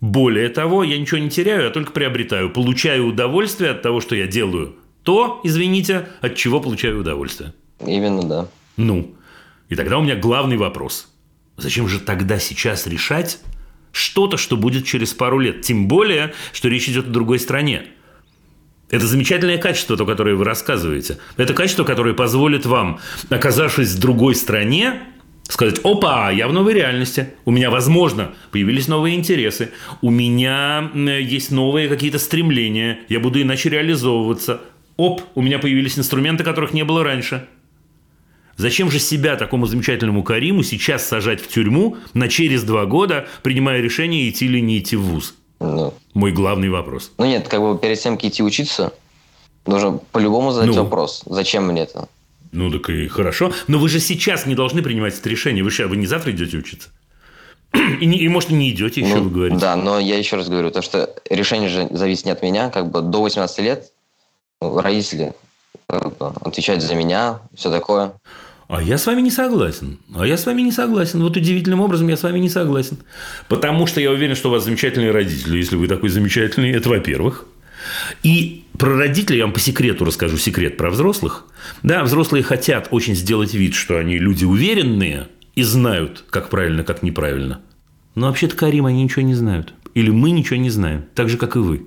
Более 0.00 0.50
того, 0.50 0.84
я 0.84 0.98
ничего 0.98 1.18
не 1.18 1.30
теряю, 1.30 1.68
а 1.68 1.70
только 1.70 1.92
приобретаю. 1.92 2.50
Получаю 2.50 3.06
удовольствие 3.06 3.70
от 3.70 3.80
того, 3.80 4.00
что 4.00 4.14
я 4.14 4.26
делаю 4.26 4.76
то, 5.04 5.40
извините, 5.44 6.08
от 6.20 6.34
чего 6.34 6.60
получаю 6.60 7.00
удовольствие. 7.00 7.52
Именно, 7.86 8.22
да. 8.24 8.48
Ну, 8.76 9.14
и 9.68 9.76
тогда 9.76 9.98
у 9.98 10.02
меня 10.02 10.16
главный 10.16 10.56
вопрос. 10.56 11.08
Зачем 11.56 11.86
же 11.88 12.00
тогда 12.00 12.38
сейчас 12.40 12.86
решать 12.86 13.38
что-то, 13.92 14.36
что 14.36 14.56
будет 14.56 14.86
через 14.86 15.12
пару 15.12 15.38
лет? 15.38 15.60
Тем 15.60 15.86
более, 15.86 16.32
что 16.52 16.68
речь 16.68 16.88
идет 16.88 17.06
о 17.06 17.10
другой 17.10 17.38
стране. 17.38 17.86
Это 18.90 19.06
замечательное 19.06 19.58
качество, 19.58 19.96
то, 19.96 20.06
которое 20.06 20.34
вы 20.34 20.44
рассказываете. 20.44 21.18
Это 21.36 21.54
качество, 21.54 21.84
которое 21.84 22.14
позволит 22.14 22.66
вам, 22.66 23.00
оказавшись 23.30 23.94
в 23.94 23.98
другой 23.98 24.34
стране, 24.34 25.00
сказать, 25.48 25.80
опа, 25.84 26.30
я 26.30 26.48
в 26.48 26.52
новой 26.52 26.74
реальности, 26.74 27.30
у 27.44 27.50
меня, 27.50 27.70
возможно, 27.70 28.34
появились 28.50 28.86
новые 28.88 29.16
интересы, 29.16 29.70
у 30.00 30.10
меня 30.10 30.90
есть 30.94 31.50
новые 31.50 31.88
какие-то 31.88 32.18
стремления, 32.18 33.00
я 33.08 33.20
буду 33.20 33.40
иначе 33.40 33.68
реализовываться, 33.70 34.60
Оп, 34.96 35.22
у 35.34 35.42
меня 35.42 35.58
появились 35.58 35.98
инструменты, 35.98 36.44
которых 36.44 36.72
не 36.72 36.84
было 36.84 37.02
раньше. 37.02 37.48
Зачем 38.56 38.90
же 38.90 39.00
себя, 39.00 39.34
такому 39.34 39.66
замечательному 39.66 40.22
Кариму, 40.22 40.62
сейчас 40.62 41.06
сажать 41.06 41.40
в 41.40 41.48
тюрьму 41.48 41.96
на 42.14 42.28
через 42.28 42.62
два 42.62 42.86
года, 42.86 43.26
принимая 43.42 43.80
решение, 43.80 44.28
идти 44.30 44.46
или 44.46 44.60
не 44.60 44.78
идти 44.78 44.94
в 44.94 45.02
ВУЗ? 45.02 45.34
Ну, 45.64 45.94
Мой 46.14 46.32
главный 46.32 46.68
вопрос. 46.68 47.12
Ну 47.18 47.24
нет, 47.24 47.48
как 47.48 47.60
бы 47.60 47.78
перед 47.78 47.98
тем, 48.00 48.16
как 48.16 48.26
идти 48.26 48.42
учиться, 48.42 48.92
нужно 49.66 49.98
по-любому 50.12 50.52
задать 50.52 50.74
ну, 50.74 50.82
вопрос. 50.84 51.22
Зачем 51.26 51.66
мне 51.66 51.82
это? 51.82 52.08
Ну, 52.52 52.70
так 52.70 52.88
и 52.90 53.08
хорошо. 53.08 53.52
Но 53.66 53.78
вы 53.78 53.88
же 53.88 53.98
сейчас 54.00 54.46
не 54.46 54.54
должны 54.54 54.82
принимать 54.82 55.18
это 55.18 55.28
решение. 55.28 55.64
Вы, 55.64 55.70
же, 55.70 55.86
вы 55.88 55.96
не 55.96 56.06
завтра 56.06 56.32
идете 56.32 56.56
учиться? 56.56 56.88
И, 58.00 58.06
не, 58.06 58.18
и 58.18 58.28
может, 58.28 58.50
не 58.50 58.70
идете 58.70 59.00
еще, 59.00 59.16
ну, 59.16 59.24
вы 59.24 59.30
говорите. 59.30 59.60
Да, 59.60 59.74
но 59.74 59.98
я 59.98 60.16
еще 60.16 60.36
раз 60.36 60.48
говорю, 60.48 60.70
то, 60.70 60.80
что 60.80 61.12
решение 61.28 61.68
же 61.68 61.88
зависит 61.90 62.26
не 62.26 62.30
от 62.30 62.42
меня. 62.42 62.70
Как 62.70 62.88
бы 62.88 63.02
до 63.02 63.22
18 63.22 63.58
лет 63.58 63.90
родители 64.60 65.34
отвечать 65.88 66.82
за 66.82 66.94
меня, 66.94 67.40
все 67.54 67.70
такое. 67.70 68.12
А 68.68 68.82
я 68.82 68.98
с 68.98 69.06
вами 69.06 69.20
не 69.20 69.30
согласен. 69.30 69.98
А 70.14 70.26
я 70.26 70.36
с 70.36 70.46
вами 70.46 70.62
не 70.62 70.72
согласен. 70.72 71.22
Вот 71.22 71.36
удивительным 71.36 71.80
образом 71.80 72.08
я 72.08 72.16
с 72.16 72.22
вами 72.22 72.38
не 72.38 72.48
согласен. 72.48 72.98
Потому 73.48 73.86
что 73.86 74.00
я 74.00 74.10
уверен, 74.10 74.34
что 74.34 74.48
у 74.48 74.52
вас 74.52 74.64
замечательные 74.64 75.10
родители. 75.10 75.58
Если 75.58 75.76
вы 75.76 75.86
такой 75.86 76.08
замечательный, 76.08 76.70
это 76.70 76.88
во-первых. 76.88 77.46
И 78.22 78.64
про 78.78 78.96
родителей 78.96 79.38
я 79.38 79.44
вам 79.44 79.52
по 79.52 79.60
секрету 79.60 80.04
расскажу 80.04 80.38
секрет 80.38 80.76
про 80.76 80.90
взрослых. 80.90 81.46
Да, 81.82 82.02
взрослые 82.02 82.42
хотят 82.42 82.88
очень 82.90 83.14
сделать 83.14 83.54
вид, 83.54 83.74
что 83.74 83.98
они 83.98 84.18
люди 84.18 84.44
уверенные 84.44 85.28
и 85.54 85.62
знают, 85.62 86.24
как 86.30 86.48
правильно, 86.48 86.84
как 86.84 87.02
неправильно. 87.02 87.60
Но 88.14 88.28
вообще-то, 88.28 88.56
Карим, 88.56 88.86
они 88.86 89.02
ничего 89.02 89.22
не 89.22 89.34
знают. 89.34 89.74
Или 89.94 90.10
мы 90.10 90.30
ничего 90.30 90.56
не 90.56 90.70
знаем. 90.70 91.04
Так 91.14 91.28
же, 91.28 91.36
как 91.36 91.56
и 91.56 91.60
вы. 91.60 91.86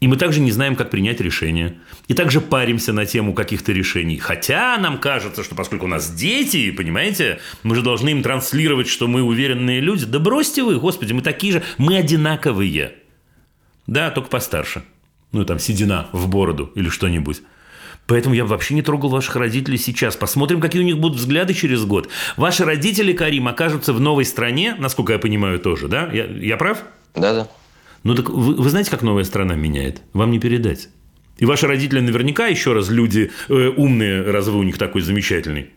И 0.00 0.08
мы 0.08 0.16
также 0.16 0.40
не 0.40 0.52
знаем, 0.52 0.76
как 0.76 0.90
принять 0.90 1.20
решение. 1.20 1.78
И 2.06 2.14
также 2.14 2.40
паримся 2.40 2.92
на 2.92 3.06
тему 3.06 3.32
каких-то 3.32 3.72
решений. 3.72 4.18
Хотя 4.18 4.76
нам 4.78 4.98
кажется, 4.98 5.42
что 5.42 5.54
поскольку 5.54 5.86
у 5.86 5.88
нас 5.88 6.10
дети, 6.10 6.70
понимаете, 6.70 7.38
мы 7.62 7.74
же 7.74 7.82
должны 7.82 8.10
им 8.10 8.22
транслировать, 8.22 8.88
что 8.88 9.08
мы 9.08 9.22
уверенные 9.22 9.80
люди. 9.80 10.04
Да 10.04 10.18
бросьте 10.18 10.62
вы, 10.62 10.78
господи, 10.78 11.12
мы 11.12 11.22
такие 11.22 11.54
же, 11.54 11.62
мы 11.78 11.96
одинаковые. 11.96 12.94
Да, 13.86 14.10
только 14.10 14.28
постарше. 14.28 14.82
Ну, 15.32 15.44
там, 15.44 15.58
седина 15.58 16.08
в 16.12 16.28
бороду 16.28 16.70
или 16.74 16.88
что-нибудь. 16.88 17.42
Поэтому 18.06 18.34
я 18.34 18.44
вообще 18.44 18.74
не 18.74 18.82
трогал 18.82 19.08
ваших 19.08 19.34
родителей 19.36 19.78
сейчас. 19.78 20.16
Посмотрим, 20.16 20.60
какие 20.60 20.80
у 20.80 20.84
них 20.84 20.98
будут 20.98 21.18
взгляды 21.18 21.54
через 21.54 21.84
год. 21.84 22.08
Ваши 22.36 22.64
родители, 22.64 23.12
Карим, 23.12 23.48
окажутся 23.48 23.92
в 23.92 24.00
новой 24.00 24.24
стране, 24.24 24.76
насколько 24.78 25.12
я 25.12 25.18
понимаю, 25.18 25.58
тоже, 25.58 25.88
да? 25.88 26.08
Я, 26.12 26.26
я 26.26 26.56
прав? 26.56 26.84
Да-да. 27.14 27.48
Ну 28.06 28.14
так 28.14 28.30
вы, 28.30 28.54
вы 28.54 28.70
знаете, 28.70 28.88
как 28.92 29.02
новая 29.02 29.24
страна 29.24 29.56
меняет? 29.56 30.00
Вам 30.12 30.30
не 30.30 30.38
передать. 30.38 30.90
И 31.38 31.44
ваши 31.44 31.66
родители 31.66 31.98
наверняка, 31.98 32.46
еще 32.46 32.72
раз, 32.72 32.88
люди 32.88 33.32
э, 33.48 33.68
умные, 33.76 34.22
раз 34.22 34.46
вы 34.46 34.60
у 34.60 34.62
них 34.62 34.78
такой 34.78 35.02
замечательный. 35.02 35.70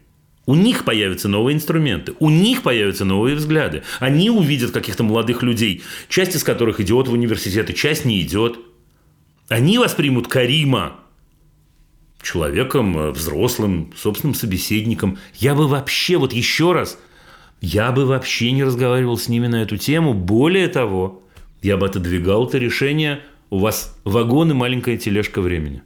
У 0.46 0.54
них 0.54 0.86
появятся 0.86 1.28
новые 1.28 1.56
инструменты, 1.56 2.14
у 2.20 2.30
них 2.30 2.62
появятся 2.62 3.04
новые 3.04 3.36
взгляды. 3.36 3.82
Они 4.00 4.30
увидят 4.30 4.70
каких-то 4.70 5.04
молодых 5.04 5.42
людей, 5.42 5.82
часть 6.08 6.36
из 6.36 6.44
которых 6.44 6.80
идет 6.80 7.08
в 7.08 7.14
университеты, 7.14 7.74
часть 7.74 8.06
не 8.06 8.22
идет. 8.22 8.60
Они 9.48 9.80
воспримут 9.80 10.28
Карима 10.28 11.00
человеком 12.22 12.96
э, 12.96 13.10
взрослым, 13.10 13.92
собственным 13.98 14.36
собеседником. 14.36 15.18
Я 15.34 15.56
бы 15.56 15.68
вообще, 15.68 16.18
вот 16.18 16.32
еще 16.34 16.74
раз, 16.74 17.00
я 17.60 17.92
бы 17.92 18.06
вообще 18.06 18.52
не 18.52 18.64
разговаривал 18.64 19.18
с 19.18 19.30
ними 19.30 19.48
на 19.48 19.64
эту 19.64 19.78
тему. 19.78 20.14
Более 20.14 20.68
того, 20.68 21.24
я 21.62 21.78
бы 21.78 21.86
отодвигал 21.86 22.48
это 22.48 22.58
решение. 22.58 23.22
У 23.50 23.60
вас 23.60 23.98
вагон 24.04 24.52
и 24.52 24.54
маленькая 24.54 24.98
тележка 24.98 25.42
времени. 25.42 25.82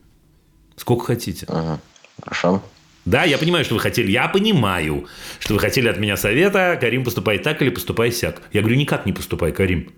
Сколько 0.76 1.06
хотите. 1.06 1.46
Ага. 1.48 1.80
Хорошо. 2.22 2.64
Да, 3.06 3.24
я 3.24 3.38
понимаю, 3.38 3.66
что 3.66 3.74
вы 3.74 3.80
хотели. 3.80 4.12
Я 4.12 4.28
понимаю, 4.28 5.08
что 5.40 5.54
вы 5.54 5.60
хотели 5.60 5.88
от 5.88 5.98
меня 5.98 6.16
совета. 6.18 6.78
Карим, 6.80 7.04
поступай 7.04 7.38
так 7.38 7.62
или 7.62 7.70
поступай 7.70 8.12
сяк. 8.12 8.42
Я 8.54 8.62
говорю, 8.62 8.78
никак 8.78 9.06
не 9.06 9.14
поступай, 9.14 9.52
Карим. 9.52 9.92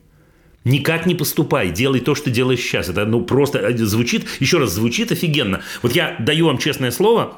Никак 0.64 1.06
не 1.06 1.14
поступай, 1.14 1.70
делай 1.70 2.00
то, 2.00 2.16
что 2.16 2.32
делаешь 2.32 2.60
сейчас. 2.60 2.90
Это 2.90 3.06
ну, 3.06 3.22
просто 3.22 3.60
э, 3.60 3.78
звучит, 3.78 4.26
еще 4.40 4.58
раз, 4.58 4.72
звучит 4.72 5.12
офигенно. 5.12 5.62
Вот 5.84 5.92
я 5.92 6.16
даю 6.18 6.48
вам 6.48 6.58
честное 6.58 6.90
слово, 6.90 7.38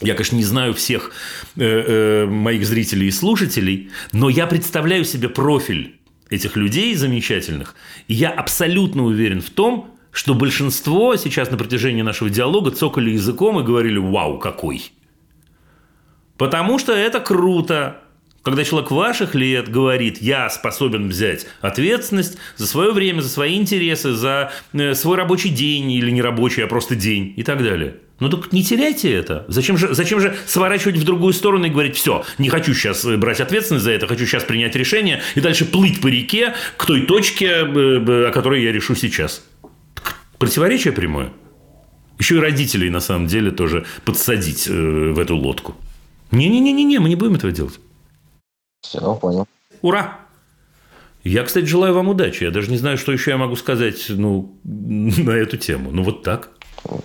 я, 0.00 0.14
конечно, 0.14 0.36
не 0.36 0.44
знаю 0.44 0.72
всех 0.72 1.12
э, 1.56 1.62
э, 1.62 2.26
моих 2.26 2.66
зрителей 2.66 3.08
и 3.08 3.10
слушателей, 3.10 3.90
но 4.12 4.30
я 4.30 4.46
представляю 4.46 5.04
себе 5.04 5.28
профиль 5.28 6.00
этих 6.30 6.56
людей 6.56 6.94
замечательных, 6.94 7.74
и 8.08 8.14
я 8.14 8.30
абсолютно 8.30 9.04
уверен 9.04 9.40
в 9.40 9.50
том, 9.50 9.94
что 10.10 10.34
большинство 10.34 11.16
сейчас 11.16 11.50
на 11.50 11.56
протяжении 11.56 12.02
нашего 12.02 12.30
диалога 12.30 12.70
цокали 12.70 13.10
языком 13.10 13.58
и 13.60 13.64
говорили 13.64 13.98
«Вау, 13.98 14.38
какой!». 14.38 14.92
Потому 16.38 16.78
что 16.78 16.92
это 16.92 17.20
круто, 17.20 18.00
когда 18.42 18.64
человек 18.64 18.90
ваших 18.90 19.34
лет 19.34 19.68
говорит, 19.68 20.20
я 20.20 20.48
способен 20.50 21.08
взять 21.08 21.46
ответственность 21.60 22.38
за 22.56 22.66
свое 22.66 22.92
время, 22.92 23.22
за 23.22 23.28
свои 23.28 23.56
интересы, 23.56 24.12
за 24.12 24.52
э, 24.72 24.94
свой 24.94 25.16
рабочий 25.16 25.48
день 25.48 25.90
или 25.90 26.10
не 26.10 26.22
рабочий, 26.22 26.62
а 26.62 26.66
просто 26.66 26.94
день 26.94 27.32
и 27.36 27.42
так 27.42 27.62
далее. 27.62 27.96
Ну 28.24 28.30
так 28.30 28.52
не 28.52 28.64
теряйте 28.64 29.12
это. 29.12 29.44
Зачем 29.48 29.76
же, 29.76 29.94
зачем 29.94 30.18
же 30.18 30.34
сворачивать 30.46 30.96
в 30.96 31.04
другую 31.04 31.34
сторону 31.34 31.66
и 31.66 31.68
говорить, 31.68 31.94
все, 31.94 32.24
не 32.38 32.48
хочу 32.48 32.72
сейчас 32.72 33.04
э, 33.04 33.18
брать 33.18 33.40
ответственность 33.40 33.84
за 33.84 33.90
это, 33.90 34.06
хочу 34.06 34.24
сейчас 34.24 34.44
принять 34.44 34.74
решение 34.74 35.20
и 35.34 35.40
дальше 35.40 35.66
плыть 35.66 36.00
по 36.00 36.06
реке 36.06 36.54
к 36.78 36.86
той 36.86 37.02
точке, 37.02 37.46
э, 37.46 38.28
о 38.28 38.30
которой 38.32 38.62
я 38.62 38.72
решу 38.72 38.94
сейчас. 38.94 39.44
Противоречие 40.38 40.94
прямое. 40.94 41.32
Еще 42.18 42.36
и 42.36 42.38
родителей, 42.38 42.88
на 42.88 43.00
самом 43.00 43.26
деле, 43.26 43.50
тоже 43.50 43.84
подсадить 44.06 44.68
в 44.68 45.18
эту 45.18 45.36
лодку. 45.36 45.76
Не-не-не-не, 46.30 47.00
мы 47.00 47.10
не 47.10 47.16
будем 47.16 47.34
этого 47.34 47.52
делать. 47.52 47.78
Все, 48.80 49.14
понял. 49.16 49.46
Ура! 49.82 50.18
Я, 51.24 51.42
кстати, 51.42 51.66
желаю 51.66 51.92
вам 51.92 52.08
удачи. 52.08 52.44
Я 52.44 52.50
даже 52.50 52.70
не 52.70 52.78
знаю, 52.78 52.96
что 52.96 53.12
еще 53.12 53.32
я 53.32 53.36
могу 53.36 53.56
сказать 53.56 54.06
ну, 54.08 54.58
на 54.64 55.32
эту 55.32 55.58
тему. 55.58 55.90
Ну, 55.90 56.02
вот 56.02 56.22
так. 56.22 56.48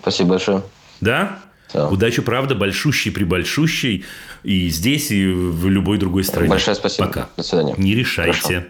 Спасибо 0.02 0.30
большое. 0.30 0.62
Да? 1.02 1.40
Да. 1.74 1.90
Удачи, 1.90 2.22
правда, 2.22 2.56
большущий, 2.56 3.12
прибольшущий. 3.12 4.06
И 4.44 4.70
здесь, 4.70 5.12
и 5.12 5.28
в 5.28 5.68
любой 5.68 5.98
другой 5.98 6.24
стране. 6.24 6.50
Большое 6.50 6.76
спасибо. 6.76 7.08
Пока. 7.08 7.30
До 7.38 7.44
свидания. 7.44 7.76
Не 7.78 7.96
решайте. 7.96 8.42
Хорошо. 8.42 8.64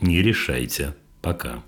Не 0.00 0.22
решайте. 0.22 0.94
Пока. 1.22 1.62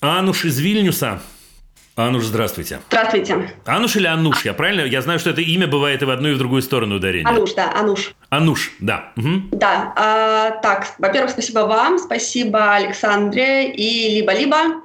Ануш 0.00 0.44
из 0.44 0.58
Вильнюса. 0.60 1.20
Ануш, 1.96 2.24
здравствуйте. 2.24 2.80
Здравствуйте. 2.88 3.54
Ануш 3.64 3.96
или 3.96 4.06
Ануш? 4.06 4.44
Я 4.44 4.52
правильно? 4.52 4.82
Я 4.82 5.00
знаю, 5.00 5.18
что 5.18 5.30
это 5.30 5.40
имя 5.40 5.66
бывает 5.66 6.02
и 6.02 6.04
в 6.04 6.10
одну, 6.10 6.28
и 6.28 6.34
в 6.34 6.38
другую 6.38 6.60
сторону 6.60 6.96
ударения. 6.96 7.26
Ануш, 7.26 7.54
да, 7.54 7.72
Ануш. 7.74 8.12
Ануш, 8.28 8.72
да. 8.80 9.12
Мгм. 9.16 9.48
Да, 9.52 9.94
а, 9.96 10.50
так, 10.60 10.88
во-первых, 10.98 11.30
спасибо 11.30 11.60
вам, 11.60 11.98
спасибо 11.98 12.74
Александре 12.74 13.72
и 13.72 14.14
либо-либо. 14.14 14.82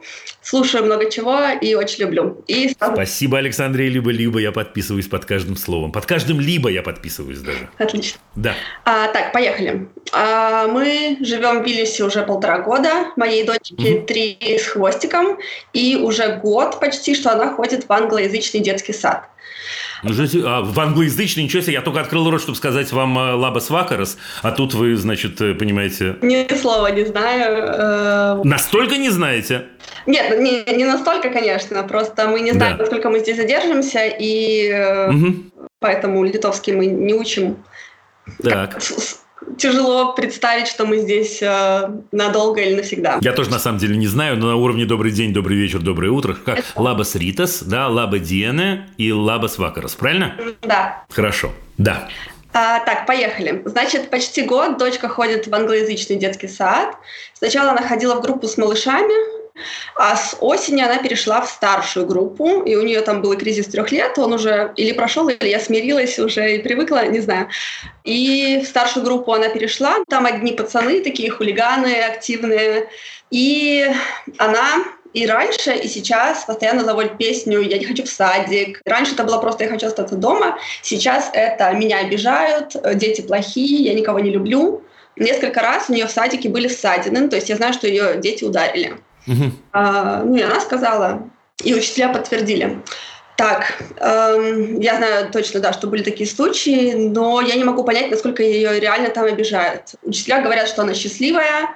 Слушаю 0.52 0.84
много 0.84 1.10
чего 1.10 1.40
и 1.62 1.76
очень 1.76 2.02
люблю. 2.02 2.44
И 2.46 2.68
Спасибо, 2.72 3.38
Александре, 3.38 3.88
либо-либо 3.88 4.38
я 4.40 4.52
подписываюсь 4.52 5.08
под 5.08 5.24
каждым 5.24 5.56
словом. 5.56 5.94
Под 5.94 6.06
каждым 6.06 6.42
либо 6.42 6.68
я 6.68 6.84
подписываюсь 6.84 7.40
даже. 7.40 7.70
Отлично. 7.78 8.20
Да. 8.36 8.54
А, 8.84 9.08
так, 9.08 9.32
поехали. 9.32 9.88
А, 10.12 10.68
мы 10.68 11.16
живем 11.22 11.64
в 11.64 11.66
Вильнюсе 11.66 12.04
уже 12.04 12.24
полтора 12.24 12.60
года. 12.60 13.14
Моей 13.16 13.46
дочке 13.46 14.02
три 14.02 14.38
с 14.42 14.68
хвостиком. 14.68 15.38
И 15.72 15.96
уже 15.96 16.36
год 16.44 16.82
почти, 16.82 17.16
что 17.16 17.32
она 17.32 17.54
ходит 17.54 17.86
в 17.88 17.94
англоязычный 17.94 18.60
детский 18.60 18.92
сад. 18.92 19.30
Ну, 20.04 20.14
а, 20.46 20.62
в 20.62 20.80
англоязычный, 20.80 21.44
ничего 21.44 21.62
себе, 21.62 21.74
я 21.74 21.82
только 21.82 22.02
открыл 22.02 22.30
рот, 22.30 22.42
чтобы 22.42 22.58
сказать 22.58 22.92
вам 22.92 23.18
э, 23.20 23.34
лабас 23.34 23.70
вакарас, 23.70 24.18
а 24.42 24.52
тут 24.52 24.74
вы, 24.74 24.96
значит, 24.96 25.40
э, 25.42 25.54
понимаете, 25.54 26.16
Ни 26.24 26.48
слова 26.56 26.88
не 26.88 27.06
знаю. 27.06 28.40
э, 28.42 28.42
настолько 28.44 28.98
не 28.98 29.10
знаете. 29.12 29.68
Нет, 30.08 30.40
не, 30.40 30.64
не 30.76 30.86
настолько, 30.86 31.30
конечно. 31.30 31.84
Просто 31.84 32.28
мы 32.28 32.42
не 32.42 32.52
знаем, 32.52 32.78
Да. 32.78 32.84
насколько 32.84 33.10
мы 33.12 33.20
здесь 33.20 33.38
задержимся, 33.38 34.06
и 34.08 34.74
Мгм. 35.12 35.52
поэтому 35.80 36.24
литовский 36.24 36.74
мы 36.74 36.88
не 36.88 37.14
учим. 37.14 37.64
Так. 38.44 38.82
С- 38.82 39.21
Тяжело 39.58 40.14
представить, 40.14 40.68
что 40.68 40.86
мы 40.86 41.00
здесь 41.00 41.42
э, 41.42 41.90
надолго 42.12 42.62
или 42.62 42.76
навсегда. 42.76 43.18
Я 43.22 43.34
тоже 43.34 43.50
на 43.50 43.60
самом 43.60 43.80
деле 43.80 43.96
не 43.96 44.08
знаю, 44.08 44.38
но 44.38 44.48
на 44.48 44.56
уровне 44.56 44.86
добрый 44.86 45.12
день, 45.12 45.34
добрый 45.34 45.58
вечер, 45.58 45.80
доброе 45.80 46.10
утро. 46.12 46.34
Как 46.34 46.64
лабас 46.76 47.16
ритас, 47.16 47.64
да, 47.64 47.88
лаба 47.88 48.20
диене 48.20 48.90
и 48.98 49.12
лабас 49.12 49.58
вакарас, 49.58 49.96
правильно? 49.96 50.36
Да. 50.62 51.04
Хорошо. 51.10 51.52
Да. 51.78 52.08
А, 52.54 52.80
так, 52.82 53.06
поехали. 53.08 53.62
Значит, 53.66 54.10
почти 54.10 54.44
год 54.44 54.78
дочка 54.78 55.08
ходит 55.08 55.48
в 55.48 55.56
англоязычный 55.56 56.18
детский 56.18 56.48
сад. 56.48 56.96
Сначала 57.34 57.72
она 57.72 57.82
ходила 57.82 58.16
в 58.16 58.22
группу 58.22 58.48
с 58.48 58.58
малышами, 58.58 59.41
а 59.96 60.16
с 60.16 60.36
осени 60.40 60.82
она 60.82 60.98
перешла 60.98 61.42
в 61.42 61.50
старшую 61.50 62.06
группу, 62.06 62.62
и 62.62 62.76
у 62.76 62.84
нее 62.84 63.02
там 63.02 63.22
был 63.22 63.38
кризис 63.38 63.68
трех 63.68 63.92
лет, 63.92 64.18
он 64.18 64.34
уже 64.34 64.74
или 64.76 64.92
прошел, 64.94 65.30
или 65.30 65.48
я 65.48 65.60
смирилась 65.60 66.18
уже 66.20 66.56
и 66.56 66.60
привыкла, 66.60 67.06
не 67.08 67.20
знаю. 67.20 67.50
И 68.04 68.62
в 68.64 68.68
старшую 68.68 69.06
группу 69.06 69.34
она 69.34 69.50
перешла, 69.50 69.98
там 70.10 70.26
одни 70.26 70.54
пацаны 70.54 71.02
такие 71.02 71.30
хулиганы, 71.30 72.02
активные, 72.02 72.88
и 73.30 73.92
она 74.38 74.84
и 75.14 75.26
раньше, 75.26 75.76
и 75.76 75.88
сейчас 75.88 76.46
постоянно 76.46 76.86
заводит 76.86 77.18
песню 77.18 77.60
«Я 77.62 77.78
не 77.78 77.86
хочу 77.86 78.04
в 78.04 78.08
садик». 78.10 78.82
Раньше 78.86 79.14
это 79.14 79.24
было 79.24 79.40
просто 79.40 79.66
«Я 79.66 79.70
хочу 79.70 79.88
остаться 79.88 80.16
дома». 80.16 80.58
Сейчас 80.82 81.30
это 81.34 81.72
«Меня 81.74 82.00
обижают», 82.00 82.76
«Дети 82.96 83.22
плохие», 83.22 83.84
«Я 83.84 83.94
никого 83.94 84.20
не 84.20 84.32
люблю». 84.32 84.84
Несколько 85.18 85.62
раз 85.62 85.90
у 85.90 85.94
нее 85.94 86.08
в 86.08 86.12
садике 86.12 86.48
были 86.48 86.70
ссадины, 86.70 87.28
то 87.28 87.36
есть 87.36 87.50
я 87.50 87.58
знаю, 87.58 87.74
что 87.74 87.88
ее 87.88 88.16
дети 88.18 88.46
ударили. 88.46 88.98
Мгм. 89.28 89.54
А, 89.74 90.24
ну 90.24 90.36
и 90.36 90.42
она 90.42 90.60
сказала, 90.60 91.30
и 91.64 91.74
учителя 91.74 92.10
подтвердили. 92.10 92.82
Так, 93.38 93.74
эм, 93.98 94.80
я 94.80 94.98
знаю 94.98 95.32
точно, 95.32 95.62
да, 95.62 95.74
что 95.74 95.88
были 95.88 96.04
такие 96.04 96.30
случаи, 96.30 96.94
но 96.94 97.42
я 97.42 97.56
не 97.56 97.64
могу 97.64 97.84
понять, 97.84 98.12
насколько 98.12 98.44
ее 98.44 98.80
реально 98.80 99.10
там 99.10 99.26
обижают. 99.26 99.96
Учителя 100.04 100.42
говорят, 100.42 100.68
что 100.68 100.84
она 100.84 100.94
счастливая, 100.94 101.70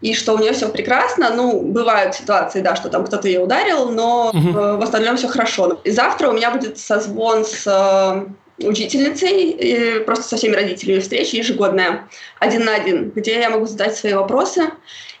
и 0.00 0.12
что 0.14 0.34
у 0.34 0.38
нее 0.38 0.52
все 0.52 0.68
прекрасно. 0.68 1.30
Ну, 1.30 1.62
бывают 1.62 2.14
ситуации, 2.14 2.60
да, 2.62 2.74
что 2.74 2.88
там 2.88 3.06
кто-то 3.06 3.28
ее 3.28 3.40
ударил, 3.40 3.90
но 3.90 4.30
Мгм. 4.34 4.56
э, 4.56 4.76
в 4.76 4.82
остальном 4.82 5.16
все 5.16 5.28
хорошо. 5.28 5.80
И 5.84 5.90
завтра 5.90 6.28
у 6.28 6.32
меня 6.32 6.50
будет 6.50 6.78
созвон 6.78 7.44
с 7.44 7.64
э, 7.66 8.26
учительницей, 8.58 9.50
и 9.50 9.98
просто 10.04 10.24
со 10.24 10.36
всеми 10.36 10.54
родителями 10.54 11.00
встреча 11.00 11.36
ежегодная, 11.36 12.08
один 12.38 12.64
на 12.64 12.74
один, 12.74 13.10
где 13.10 13.40
я 13.40 13.50
могу 13.50 13.66
задать 13.66 13.96
свои 13.96 14.12
вопросы. 14.14 14.70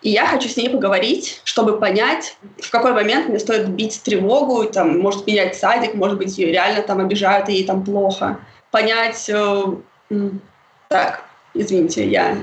И 0.02 0.10
я 0.10 0.26
хочу 0.26 0.48
с 0.48 0.56
ней 0.56 0.68
поговорить, 0.68 1.40
чтобы 1.44 1.78
понять, 1.78 2.36
в 2.62 2.70
какой 2.70 2.92
момент 2.92 3.28
мне 3.28 3.38
стоит 3.38 3.68
бить 3.68 4.02
тревогу, 4.02 4.64
там, 4.64 4.98
может 4.98 5.26
менять 5.26 5.56
садик, 5.56 5.94
может 5.94 6.18
быть, 6.18 6.36
ее 6.38 6.52
реально 6.52 6.82
там 6.82 7.00
обижают, 7.00 7.48
и 7.48 7.54
ей 7.54 7.64
там 7.64 7.84
плохо. 7.84 8.38
Понять... 8.70 9.28
э, 9.28 9.64
так, 10.88 11.24
извините, 11.54 12.06
я. 12.08 12.36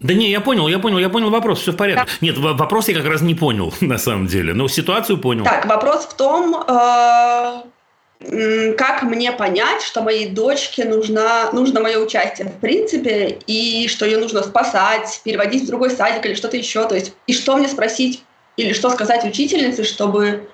Да 0.00 0.12
не, 0.12 0.30
я 0.30 0.40
понял, 0.40 0.68
я 0.68 0.78
понял, 0.78 0.98
я 0.98 1.08
понял 1.08 1.30
вопрос, 1.30 1.60
все 1.60 1.72
в 1.72 1.76
порядке. 1.76 2.10
Нет, 2.20 2.36
в- 2.36 2.56
вопрос 2.56 2.88
я 2.88 2.94
как 2.94 3.06
раз 3.06 3.22
не 3.22 3.34
понял, 3.34 3.72
на 3.80 3.98
самом 3.98 4.26
деле, 4.26 4.52
но 4.54 4.68
ситуацию 4.68 5.18
понял. 5.18 5.44
Так, 5.44 5.66
вопрос 5.66 6.04
в 6.06 6.14
том, 6.16 6.54
э, 6.66 7.62
как 8.20 9.02
мне 9.02 9.32
понять, 9.32 9.82
что 9.82 10.02
моей 10.02 10.28
дочке 10.30 10.84
нужна, 10.84 11.50
нужно 11.52 11.80
мое 11.80 11.98
участие 11.98 12.48
в 12.48 12.60
принципе, 12.60 13.38
и 13.46 13.86
что 13.88 14.06
ее 14.06 14.18
нужно 14.18 14.42
спасать, 14.42 15.20
переводить 15.24 15.64
в 15.64 15.66
другой 15.66 15.90
садик 15.90 16.24
или 16.24 16.34
что-то 16.34 16.56
еще. 16.56 16.86
То 16.86 16.94
есть, 16.94 17.12
и 17.26 17.34
что 17.34 17.56
мне 17.56 17.68
спросить 17.68 18.22
или 18.56 18.72
что 18.72 18.90
сказать 18.90 19.24
учительнице, 19.24 19.84
чтобы 19.84 20.48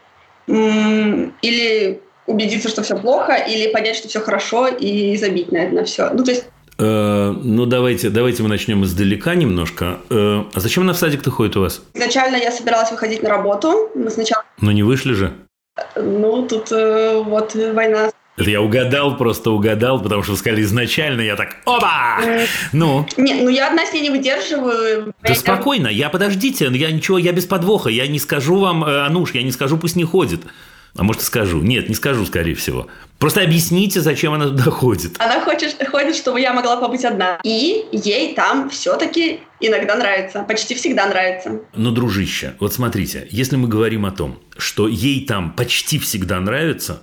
или 0.46 2.00
убедиться, 2.26 2.68
что 2.68 2.82
все 2.82 2.96
плохо, 2.96 3.34
или 3.34 3.70
понять, 3.72 3.96
что 3.96 4.08
все 4.08 4.20
хорошо, 4.20 4.68
и 4.68 5.16
забить 5.16 5.52
на 5.52 5.58
это 5.58 5.74
на 5.74 5.84
все. 5.84 6.10
Ну, 6.10 6.24
то 6.24 6.30
есть 6.30 6.44
э, 6.78 7.34
ну, 7.42 7.66
давайте, 7.66 8.10
давайте 8.10 8.42
мы 8.42 8.48
начнем 8.48 8.84
издалека 8.84 9.34
немножко. 9.34 9.98
Э, 10.10 10.44
а 10.52 10.60
зачем 10.60 10.84
она 10.84 10.92
в 10.92 10.98
садик-то 10.98 11.30
ходит 11.30 11.56
у 11.56 11.60
вас? 11.60 11.82
Изначально 11.94 12.36
я 12.36 12.50
собиралась 12.50 12.90
выходить 12.90 13.22
на 13.22 13.28
работу. 13.28 13.90
Мы 13.94 14.10
сначала... 14.10 14.44
Но 14.60 14.72
не 14.72 14.82
вышли 14.82 15.12
же? 15.12 15.34
Ну, 15.96 16.46
тут 16.46 16.72
э, 16.72 17.22
вот 17.24 17.54
война. 17.54 18.10
Это 18.36 18.50
я 18.50 18.62
угадал, 18.62 19.16
просто 19.16 19.50
угадал, 19.50 20.00
потому 20.00 20.22
что 20.22 20.32
вы 20.32 20.38
сказали 20.38 20.62
изначально, 20.62 21.20
я 21.20 21.36
так, 21.36 21.56
оба! 21.66 22.20
Ну? 22.72 23.06
Нет, 23.18 23.42
ну 23.42 23.50
я 23.50 23.68
одна 23.68 23.84
с 23.84 23.92
ней 23.92 24.00
не 24.00 24.10
выдерживаю. 24.10 25.12
Да 25.22 25.34
спокойно, 25.34 25.88
я 25.88 26.08
подождите, 26.08 26.70
я 26.72 26.90
ничего, 26.90 27.18
я 27.18 27.32
без 27.32 27.44
подвоха, 27.44 27.90
я 27.90 28.06
не 28.06 28.18
скажу 28.18 28.58
вам, 28.58 28.84
э, 28.84 29.04
Ануш, 29.04 29.32
я 29.32 29.42
не 29.42 29.52
скажу, 29.52 29.76
пусть 29.76 29.96
не 29.96 30.04
ходит. 30.04 30.40
А 30.96 31.02
может, 31.02 31.22
и 31.22 31.24
скажу. 31.24 31.62
Нет, 31.62 31.88
не 31.88 31.94
скажу, 31.94 32.26
скорее 32.26 32.54
всего. 32.54 32.88
Просто 33.18 33.42
объясните, 33.42 34.00
зачем 34.00 34.32
она 34.32 34.46
туда 34.46 34.64
ходит. 34.64 35.16
Она 35.18 35.40
хочет, 35.40 35.76
ходит, 35.88 36.16
чтобы 36.16 36.40
я 36.40 36.52
могла 36.52 36.76
побыть 36.76 37.04
одна. 37.04 37.38
И 37.44 37.84
ей 37.92 38.34
там 38.34 38.70
все-таки 38.70 39.40
иногда 39.60 39.94
нравится. 39.96 40.42
Почти 40.42 40.74
всегда 40.74 41.06
нравится. 41.06 41.60
Но, 41.74 41.90
дружище, 41.90 42.54
вот 42.60 42.72
смотрите, 42.72 43.28
если 43.30 43.56
мы 43.56 43.68
говорим 43.68 44.06
о 44.06 44.10
том, 44.10 44.38
что 44.56 44.88
ей 44.88 45.26
там 45.26 45.52
почти 45.52 45.98
всегда 45.98 46.40
нравится, 46.40 47.02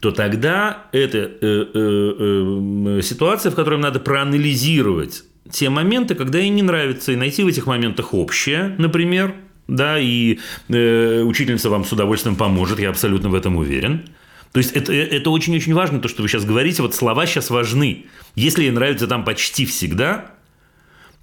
то 0.00 0.10
тогда 0.10 0.86
это 0.92 1.18
э, 1.18 1.28
э, 1.40 2.98
э, 2.98 3.02
ситуация, 3.02 3.50
в 3.50 3.54
которой 3.54 3.78
надо 3.78 3.98
проанализировать 3.98 5.24
те 5.50 5.70
моменты, 5.70 6.14
когда 6.14 6.38
ей 6.38 6.50
не 6.50 6.62
нравится, 6.62 7.12
и 7.12 7.16
найти 7.16 7.42
в 7.44 7.46
этих 7.46 7.66
моментах 7.66 8.14
общее, 8.14 8.74
например, 8.78 9.34
да, 9.68 9.98
и 9.98 10.38
э, 10.68 11.22
учительница 11.22 11.70
вам 11.70 11.84
с 11.84 11.92
удовольствием 11.92 12.36
поможет, 12.36 12.78
я 12.78 12.90
абсолютно 12.90 13.28
в 13.28 13.34
этом 13.34 13.56
уверен. 13.56 14.08
То 14.52 14.58
есть 14.58 14.72
это, 14.72 14.92
это 14.92 15.30
очень-очень 15.30 15.74
важно, 15.74 16.00
то, 16.00 16.08
что 16.08 16.22
вы 16.22 16.28
сейчас 16.28 16.44
говорите, 16.44 16.82
вот 16.82 16.94
слова 16.94 17.26
сейчас 17.26 17.50
важны. 17.50 18.06
Если 18.34 18.62
ей 18.62 18.70
нравится 18.70 19.06
там 19.06 19.24
почти 19.24 19.66
всегда, 19.66 20.30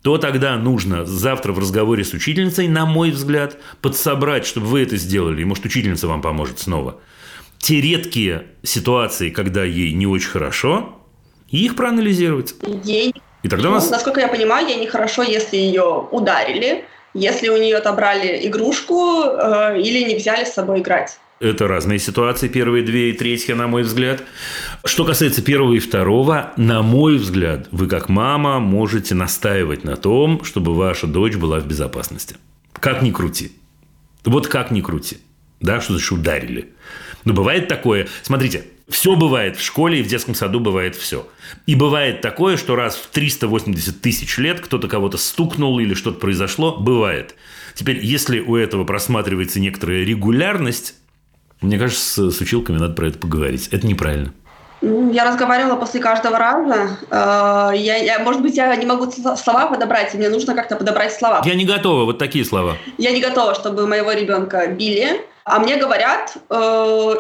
то 0.04 0.18
тогда 0.18 0.58
нужно 0.58 1.06
завтра 1.06 1.54
в 1.54 1.60
разговоре 1.60 2.04
с 2.04 2.14
учительницей, 2.14 2.68
на 2.68 2.86
мой 2.86 3.12
взгляд, 3.12 3.58
подсобрать, 3.82 4.46
чтобы 4.46 4.68
вы 4.68 4.82
это 4.82 4.98
сделали, 4.98 5.42
и 5.42 5.46
может 5.46 5.66
учительница 5.66 6.08
вам 6.08 6.22
поможет 6.22 6.60
снова. 6.60 7.00
Те 7.58 7.80
редкие 7.80 8.48
ситуации, 8.62 9.30
когда 9.30 9.64
ей 9.64 9.94
не 9.94 10.06
очень 10.06 10.30
хорошо, 10.30 11.00
и 11.50 11.66
их 11.66 11.78
проанализировать. 11.78 12.54
Ей, 12.84 13.14
и 13.44 13.48
тогда 13.48 13.70
у 13.70 13.72
нас... 13.72 13.90
насколько 13.90 14.20
я 14.20 14.28
понимаю, 14.28 14.68
ей 14.68 14.80
нехорошо, 14.80 15.24
если 15.24 15.56
ее 15.56 16.08
ударили, 16.12 16.84
если 17.14 17.50
у 17.50 17.58
нее 17.58 17.78
отобрали 17.78 18.48
игрушку 18.48 19.24
э, 19.24 19.82
или 19.82 20.04
не 20.04 20.16
взяли 20.16 20.46
с 20.46 20.54
собой 20.54 20.80
играть. 20.80 21.18
Это 21.40 21.68
разные 21.68 22.00
ситуации, 22.00 22.48
первые 22.48 22.86
две 22.86 23.10
и 23.10 23.14
третья, 23.14 23.56
на 23.56 23.68
мой 23.68 23.84
взгляд. 23.84 24.24
Что 24.86 25.04
касается 25.04 25.42
первого 25.42 25.74
и 25.74 25.80
второго, 25.80 26.54
на 26.56 26.82
мой 26.82 27.18
взгляд, 27.18 27.68
вы 27.72 27.88
как 27.88 28.08
мама 28.08 28.60
можете 28.60 29.14
настаивать 29.14 29.84
на 29.84 29.98
том, 29.98 30.44
чтобы 30.46 30.74
ваша 30.74 31.06
дочь 31.06 31.36
была 31.36 31.60
в 31.60 31.68
безопасности. 31.68 32.38
Как 32.80 33.02
ни 33.02 33.12
крути. 33.12 33.52
Вот 34.24 34.48
как 34.48 34.72
ни 34.72 34.80
крути. 34.80 35.18
Да, 35.60 35.82
что 35.82 35.94
значит 35.94 36.12
ударили. 36.12 36.70
Но 37.26 37.34
бывает 37.34 37.68
такое. 37.68 38.08
Смотрите, 38.22 38.64
все 38.90 39.16
бывает 39.16 39.58
в 39.58 39.64
школе 39.64 40.00
и 40.00 40.04
в 40.04 40.08
детском 40.08 40.36
саду 40.36 40.60
бывает 40.60 40.96
все. 40.96 41.28
И 41.66 41.76
бывает 41.76 42.22
такое, 42.22 42.58
что 42.58 42.76
раз 42.76 42.96
в 42.96 43.08
380 43.08 44.02
тысяч 44.02 44.38
лет 44.38 44.60
кто-то 44.60 44.88
кого-то 44.88 45.18
стукнул 45.18 45.80
или 45.80 45.94
что-то 45.94 46.20
произошло, 46.20 46.78
бывает. 46.78 47.36
Теперь, 47.76 48.04
если 48.04 48.40
у 48.40 48.56
этого 48.56 48.84
просматривается 48.84 49.60
некоторая 49.60 50.04
регулярность, 50.04 50.96
мне 51.62 51.80
кажется, 51.80 52.30
с 52.30 52.42
училками 52.42 52.78
надо 52.78 52.94
про 52.94 53.08
это 53.08 53.18
поговорить. 53.18 53.70
Это 53.72 53.88
неправильно. 53.88 54.34
Ну, 54.82 55.14
я 55.14 55.24
разговаривала 55.24 55.78
после 55.78 56.02
каждого 56.02 56.38
раза. 56.38 56.98
Э, 57.10 57.72
я, 57.74 57.96
я, 57.96 58.20
может 58.20 58.42
быть, 58.42 58.58
я 58.58 58.76
не 58.76 58.86
могу 58.86 59.10
слова 59.10 59.68
подобрать, 59.68 60.14
и 60.14 60.18
мне 60.18 60.28
нужно 60.28 60.56
как-то 60.56 60.76
подобрать 60.76 61.14
слова. 61.14 61.42
Я 61.46 61.56
не 61.56 61.64
готова, 61.64 62.04
вот 62.04 62.20
такие 62.20 62.44
слова. 62.44 62.76
Я 62.98 63.12
не 63.12 63.22
готова, 63.22 63.56
чтобы 63.56 63.88
моего 63.88 64.12
ребенка 64.12 64.68
били. 64.68 65.22
А 65.46 65.60
мне 65.60 65.78
говорят, 65.78 66.38
э, 66.50 66.56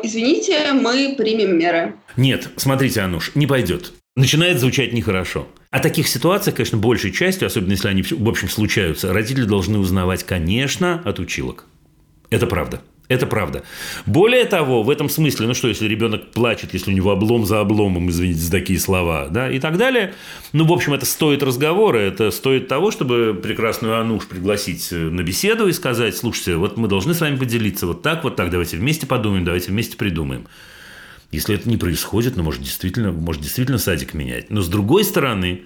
извините, 0.03 0.71
мы 0.73 1.15
примем 1.17 1.57
меры. 1.57 1.95
Нет, 2.15 2.49
смотрите, 2.55 3.01
Ануш, 3.01 3.31
не 3.35 3.47
пойдет. 3.47 3.93
Начинает 4.15 4.59
звучать 4.59 4.93
нехорошо. 4.93 5.47
О 5.71 5.79
таких 5.79 6.07
ситуациях, 6.07 6.55
конечно, 6.55 6.77
большей 6.77 7.11
частью, 7.11 7.47
особенно 7.47 7.71
если 7.71 7.87
они, 7.87 8.03
в 8.03 8.29
общем, 8.29 8.47
случаются, 8.47 9.11
родители 9.11 9.45
должны 9.45 9.79
узнавать, 9.79 10.23
конечно, 10.23 11.01
от 11.03 11.19
училок. 11.19 11.65
Это 12.29 12.45
правда. 12.45 12.81
Это 13.09 13.27
правда. 13.27 13.63
Более 14.05 14.45
того, 14.45 14.81
в 14.81 14.89
этом 14.89 15.09
смысле, 15.09 15.47
ну 15.47 15.53
что, 15.53 15.67
если 15.67 15.87
ребенок 15.87 16.31
плачет, 16.31 16.73
если 16.73 16.91
у 16.91 16.95
него 16.95 17.11
облом 17.11 17.45
за 17.45 17.59
обломом, 17.59 18.09
извините 18.09 18.39
за 18.39 18.51
такие 18.51 18.79
слова, 18.79 19.27
да, 19.27 19.51
и 19.51 19.59
так 19.59 19.77
далее, 19.77 20.13
ну, 20.53 20.65
в 20.65 20.71
общем, 20.71 20.93
это 20.93 21.05
стоит 21.05 21.43
разговора, 21.43 21.97
это 21.97 22.31
стоит 22.31 22.69
того, 22.69 22.91
чтобы 22.91 23.37
прекрасную 23.41 23.99
Ануш 23.99 24.25
пригласить 24.27 24.89
на 24.91 25.21
беседу 25.21 25.67
и 25.67 25.73
сказать, 25.73 26.15
слушайте, 26.15 26.55
вот 26.55 26.77
мы 26.77 26.87
должны 26.87 27.13
с 27.13 27.19
вами 27.19 27.35
поделиться 27.35 27.87
вот 27.87 28.01
так, 28.01 28.23
вот 28.23 28.37
так, 28.37 28.49
давайте 28.49 28.77
вместе 28.77 29.05
подумаем, 29.05 29.43
давайте 29.43 29.71
вместе 29.71 29.97
придумаем. 29.97 30.47
Если 31.31 31.55
это 31.55 31.67
не 31.67 31.77
происходит, 31.77 32.37
ну, 32.37 32.43
может, 32.43 32.61
действительно, 32.61 33.11
может, 33.11 33.41
действительно 33.41 33.79
садик 33.79 34.13
менять. 34.13 34.49
Но 34.49 34.61
с 34.61 34.69
другой 34.69 35.03
стороны, 35.03 35.63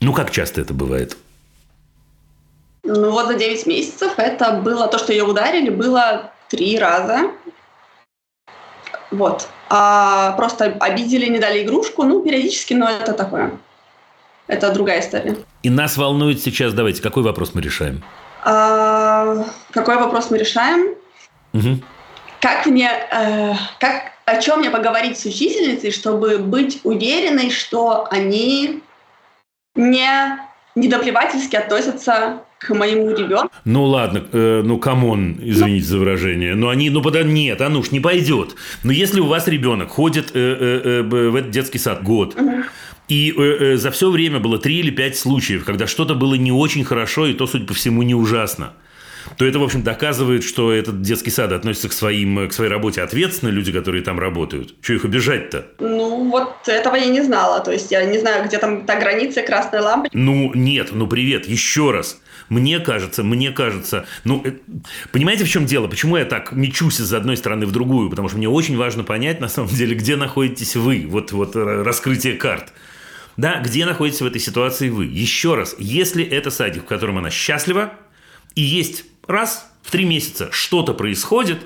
ну, 0.00 0.14
как 0.14 0.30
часто 0.30 0.62
это 0.62 0.72
бывает? 0.72 1.18
Ну 2.84 3.10
вот 3.12 3.26
за 3.28 3.34
9 3.34 3.66
месяцев 3.66 4.12
это 4.16 4.52
было 4.52 4.88
то, 4.88 4.98
что 4.98 5.12
ее 5.12 5.24
ударили, 5.24 5.70
было 5.70 6.32
три 6.48 6.78
раза. 6.78 7.30
Вот. 9.10 9.48
А 9.68 10.32
просто 10.32 10.76
обидели, 10.80 11.26
не 11.26 11.38
дали 11.38 11.62
игрушку. 11.62 12.02
Ну, 12.02 12.22
периодически, 12.22 12.74
но 12.74 12.90
это 12.90 13.12
такое. 13.12 13.52
Это 14.48 14.72
другая 14.72 15.00
история. 15.00 15.36
И 15.62 15.70
нас 15.70 15.96
волнует 15.96 16.42
сейчас, 16.42 16.74
давайте, 16.74 17.02
какой 17.02 17.22
вопрос 17.22 17.54
мы 17.54 17.60
решаем? 17.60 18.02
А, 18.44 19.44
какой 19.70 19.96
вопрос 19.96 20.30
мы 20.30 20.38
решаем? 20.38 20.96
Угу. 21.52 21.80
Как 22.40 22.66
мне, 22.66 22.90
э, 22.90 23.54
как, 23.78 24.12
о 24.24 24.40
чем 24.40 24.60
мне 24.60 24.70
поговорить 24.70 25.18
с 25.18 25.24
учительницей, 25.24 25.92
чтобы 25.92 26.38
быть 26.38 26.80
уверенной, 26.82 27.50
что 27.50 28.08
они 28.10 28.82
не 29.74 30.38
наплевательски 30.74 31.54
относятся 31.56 32.40
к 32.62 32.74
моему 32.74 33.10
ребенку. 33.10 33.52
Ну 33.64 33.84
ладно, 33.84 34.24
э, 34.32 34.62
ну 34.64 34.78
come 34.78 35.11
on, 35.11 35.36
извините 35.40 35.86
за 35.86 35.98
выражение. 35.98 36.54
Но 36.54 36.68
они, 36.68 36.90
ну 36.90 37.02
пода 37.02 37.22
нет, 37.22 37.60
а 37.60 37.68
ну 37.68 37.80
уж 37.80 37.90
не 37.90 38.00
пойдет. 38.00 38.54
Но 38.84 38.92
если 38.92 39.20
у 39.20 39.26
вас 39.26 39.48
ребенок 39.48 39.90
ходит 39.90 40.30
э, 40.34 40.38
э, 40.38 41.02
э, 41.02 41.28
в 41.30 41.36
этот 41.36 41.50
детский 41.50 41.78
сад 41.78 42.02
год, 42.02 42.34
угу. 42.34 42.62
И 43.08 43.34
э, 43.36 43.42
э, 43.42 43.76
за 43.76 43.90
все 43.90 44.10
время 44.10 44.38
было 44.38 44.58
три 44.58 44.78
или 44.78 44.90
пять 44.90 45.18
случаев, 45.18 45.64
когда 45.64 45.86
что-то 45.86 46.14
было 46.14 46.34
не 46.34 46.52
очень 46.52 46.84
хорошо, 46.84 47.26
и 47.26 47.34
то, 47.34 47.46
судя 47.46 47.66
по 47.66 47.74
всему, 47.74 48.02
не 48.02 48.14
ужасно 48.14 48.72
то 49.36 49.44
это, 49.44 49.58
в 49.58 49.62
общем, 49.62 49.82
доказывает, 49.82 50.44
что 50.44 50.72
этот 50.72 51.02
детский 51.02 51.30
сад 51.30 51.52
относится 51.52 51.88
к, 51.88 51.92
своим, 51.92 52.48
к 52.48 52.52
своей 52.52 52.70
работе 52.70 53.02
ответственно, 53.02 53.50
люди, 53.50 53.72
которые 53.72 54.02
там 54.02 54.18
работают. 54.18 54.74
Что 54.80 54.94
их 54.94 55.04
обижать-то? 55.04 55.66
Ну, 55.80 56.30
вот 56.30 56.68
этого 56.68 56.96
я 56.96 57.06
не 57.06 57.22
знала. 57.22 57.60
То 57.60 57.72
есть 57.72 57.90
я 57.90 58.04
не 58.04 58.18
знаю, 58.18 58.44
где 58.46 58.58
там 58.58 58.84
та 58.84 58.98
граница 58.98 59.42
красной 59.42 59.80
лампочки. 59.80 60.16
Ну, 60.16 60.52
нет, 60.54 60.90
ну 60.92 61.06
привет, 61.06 61.46
еще 61.46 61.90
раз. 61.90 62.20
Мне 62.48 62.80
кажется, 62.80 63.22
мне 63.22 63.50
кажется, 63.50 64.04
ну, 64.24 64.42
э, 64.44 64.52
понимаете, 65.10 65.44
в 65.44 65.48
чем 65.48 65.64
дело? 65.64 65.86
Почему 65.86 66.16
я 66.16 66.24
так 66.24 66.52
мечусь 66.52 67.00
из 67.00 67.12
одной 67.14 67.36
стороны 67.36 67.66
в 67.66 67.72
другую? 67.72 68.10
Потому 68.10 68.28
что 68.28 68.36
мне 68.36 68.48
очень 68.48 68.76
важно 68.76 69.04
понять, 69.04 69.40
на 69.40 69.48
самом 69.48 69.70
деле, 69.70 69.94
где 69.94 70.16
находитесь 70.16 70.76
вы. 70.76 71.06
Вот, 71.08 71.32
вот 71.32 71.56
раскрытие 71.56 72.34
карт. 72.34 72.72
Да, 73.36 73.60
где 73.60 73.86
находитесь 73.86 74.20
в 74.20 74.26
этой 74.26 74.40
ситуации 74.40 74.90
вы? 74.90 75.06
Еще 75.06 75.54
раз, 75.54 75.74
если 75.78 76.24
это 76.24 76.50
садик, 76.50 76.82
в 76.82 76.86
котором 76.86 77.18
она 77.18 77.30
счастлива, 77.30 77.94
и 78.54 78.60
есть 78.60 79.04
раз 79.26 79.70
в 79.82 79.90
три 79.90 80.04
месяца 80.04 80.48
что-то 80.52 80.94
происходит, 80.94 81.58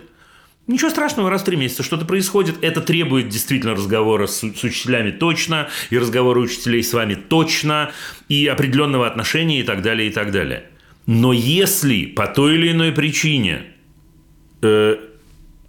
Ничего 0.67 0.91
страшного, 0.91 1.31
раз 1.31 1.43
в 1.43 1.45
три 1.45 1.57
месяца 1.57 1.85
что-то 1.85 2.05
происходит. 2.05 2.57
Это 2.61 2.81
требует 2.81 3.29
действительно 3.29 3.75
разговора 3.75 4.27
с, 4.27 4.41
с 4.41 4.65
учителями 4.65 5.13
точно, 5.13 5.69
и 5.91 5.99
разговора 5.99 6.41
учителей 6.41 6.83
с 6.83 6.93
вами 6.93 7.15
точно, 7.15 7.93
и 8.29 8.49
определенного 8.49 9.07
отношения 9.07 9.61
и 9.61 9.63
так 9.63 9.83
далее, 9.83 10.09
и 10.09 10.13
так 10.13 10.33
далее. 10.33 10.65
Но 11.07 11.33
если 11.33 12.07
по 12.07 12.27
той 12.27 12.57
или 12.57 12.73
иной 12.73 12.91
причине 12.91 13.63
э, 14.61 14.97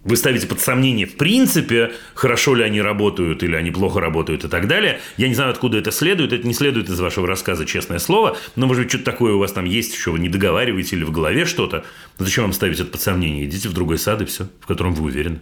вы 0.08 0.16
ставите 0.16 0.46
под 0.46 0.60
сомнение, 0.60 1.06
в 1.06 1.16
принципе, 1.16 1.92
хорошо 2.14 2.54
ли 2.54 2.64
они 2.64 2.80
работают 2.80 3.42
или 3.42 3.54
они 3.54 3.70
плохо 3.70 4.00
работают 4.00 4.44
и 4.44 4.48
так 4.48 4.66
далее. 4.66 5.00
Я 5.18 5.28
не 5.28 5.34
знаю, 5.34 5.50
откуда 5.50 5.76
это 5.76 5.90
следует. 5.90 6.32
Это 6.32 6.46
не 6.46 6.54
следует 6.54 6.88
из 6.88 6.98
вашего 6.98 7.26
рассказа, 7.26 7.66
честное 7.66 7.98
слово. 7.98 8.38
Но, 8.56 8.66
может 8.66 8.84
быть, 8.84 8.90
что-то 8.90 9.04
такое 9.04 9.34
у 9.34 9.38
вас 9.38 9.52
там 9.52 9.66
есть, 9.66 9.94
что 9.94 10.12
вы 10.12 10.18
не 10.18 10.30
договариваете 10.30 10.96
или 10.96 11.04
в 11.04 11.10
голове 11.10 11.44
что-то. 11.44 11.84
Но 12.18 12.24
зачем 12.24 12.44
вам 12.44 12.54
ставить 12.54 12.80
это 12.80 12.90
под 12.90 13.02
сомнение? 13.02 13.44
Идите 13.44 13.68
в 13.68 13.74
другой 13.74 13.98
сад 13.98 14.22
и 14.22 14.24
все, 14.24 14.48
в 14.60 14.66
котором 14.66 14.94
вы 14.94 15.04
уверены. 15.04 15.40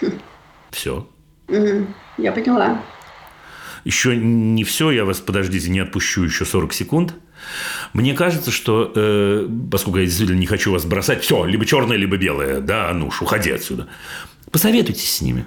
Все. 0.72 1.06
Я 1.48 2.32
поняла. 2.32 2.82
Еще 3.84 4.16
не 4.16 4.64
все, 4.64 4.90
я 4.90 5.04
вас, 5.04 5.20
подождите, 5.20 5.68
не 5.68 5.80
отпущу 5.80 6.22
еще 6.22 6.44
40 6.44 6.72
секунд. 6.72 7.14
Мне 7.92 8.14
кажется, 8.14 8.50
что, 8.50 8.92
э, 8.94 9.48
поскольку 9.70 9.98
я 9.98 10.06
действительно 10.06 10.38
не 10.38 10.46
хочу 10.46 10.72
вас 10.72 10.84
бросать, 10.84 11.22
все, 11.22 11.44
либо 11.44 11.66
черное, 11.66 11.96
либо 11.96 12.16
белое, 12.16 12.60
да, 12.60 12.90
Ануш, 12.90 13.22
уходи 13.22 13.50
отсюда. 13.50 13.88
Посоветуйтесь 14.50 15.16
с 15.16 15.20
ними. 15.20 15.46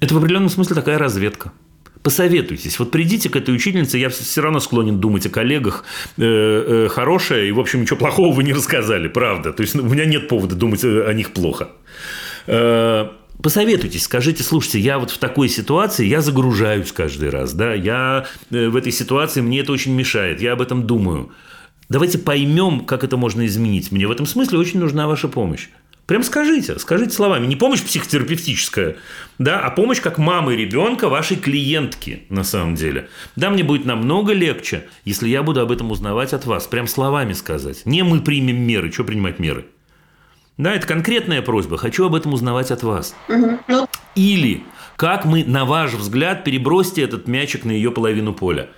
Это 0.00 0.14
в 0.14 0.18
определенном 0.18 0.48
смысле 0.48 0.74
такая 0.74 0.98
разведка. 0.98 1.52
Посоветуйтесь. 2.02 2.78
Вот 2.80 2.90
придите 2.90 3.30
к 3.30 3.36
этой 3.36 3.54
учительнице, 3.54 3.96
я 3.96 4.08
все 4.08 4.40
равно 4.40 4.58
склонен 4.58 4.98
думать 4.98 5.24
о 5.26 5.30
коллегах 5.30 5.84
э, 6.18 6.22
э, 6.24 6.88
хорошее, 6.88 7.48
и, 7.48 7.52
в 7.52 7.60
общем, 7.60 7.82
ничего 7.82 7.96
плохого 7.96 8.34
вы 8.34 8.42
не 8.42 8.52
рассказали, 8.52 9.06
правда. 9.06 9.52
То 9.52 9.62
есть 9.62 9.76
ну, 9.76 9.84
у 9.84 9.88
меня 9.88 10.04
нет 10.04 10.28
повода 10.28 10.56
думать 10.56 10.82
о 10.82 11.12
них 11.12 11.30
плохо. 11.32 11.70
Э, 12.48 13.10
Посоветуйтесь, 13.42 14.04
скажите, 14.04 14.44
слушайте, 14.44 14.78
я 14.78 14.98
вот 15.00 15.10
в 15.10 15.18
такой 15.18 15.48
ситуации, 15.48 16.06
я 16.06 16.20
загружаюсь 16.20 16.92
каждый 16.92 17.30
раз, 17.30 17.52
да, 17.54 17.74
я 17.74 18.26
э, 18.50 18.68
в 18.68 18.76
этой 18.76 18.92
ситуации, 18.92 19.40
мне 19.40 19.60
это 19.60 19.72
очень 19.72 19.94
мешает, 19.94 20.40
я 20.40 20.52
об 20.52 20.60
этом 20.60 20.86
думаю. 20.86 21.32
Давайте 21.88 22.18
поймем, 22.18 22.84
как 22.84 23.02
это 23.04 23.16
можно 23.16 23.44
изменить. 23.44 23.90
Мне 23.90 24.06
в 24.06 24.12
этом 24.12 24.26
смысле 24.26 24.58
очень 24.58 24.78
нужна 24.78 25.08
ваша 25.08 25.28
помощь. 25.28 25.68
Прям 26.06 26.22
скажите, 26.22 26.78
скажите 26.78 27.10
словами. 27.10 27.46
Не 27.46 27.56
помощь 27.56 27.82
психотерапевтическая, 27.82 28.96
да, 29.38 29.60
а 29.60 29.70
помощь 29.70 30.00
как 30.00 30.18
мамы 30.18 30.56
ребенка, 30.56 31.08
вашей 31.08 31.36
клиентки, 31.36 32.22
на 32.28 32.44
самом 32.44 32.76
деле. 32.76 33.08
Да, 33.36 33.50
мне 33.50 33.62
будет 33.62 33.84
намного 33.84 34.32
легче, 34.32 34.84
если 35.04 35.28
я 35.28 35.42
буду 35.42 35.60
об 35.60 35.70
этом 35.70 35.90
узнавать 35.90 36.32
от 36.32 36.46
вас. 36.46 36.66
Прям 36.66 36.86
словами 36.86 37.34
сказать. 37.34 37.84
Не 37.86 38.04
мы 38.04 38.20
примем 38.20 38.56
меры. 38.62 38.90
Что 38.90 39.04
принимать 39.04 39.38
меры? 39.38 39.66
Да, 40.62 40.74
это 40.76 40.86
конкретная 40.86 41.42
просьба. 41.42 41.76
Хочу 41.76 42.06
об 42.06 42.14
этом 42.14 42.34
узнавать 42.34 42.70
от 42.70 42.84
вас. 42.84 43.16
Ну, 43.26 43.88
Или 44.14 44.62
как 44.94 45.24
мы, 45.24 45.42
на 45.42 45.64
ваш 45.64 45.94
взгляд, 45.94 46.44
перебросьте 46.44 47.02
этот 47.02 47.26
мячик 47.26 47.64
на 47.64 47.72
ее 47.72 47.90
половину 47.90 48.32
поля. 48.32 48.68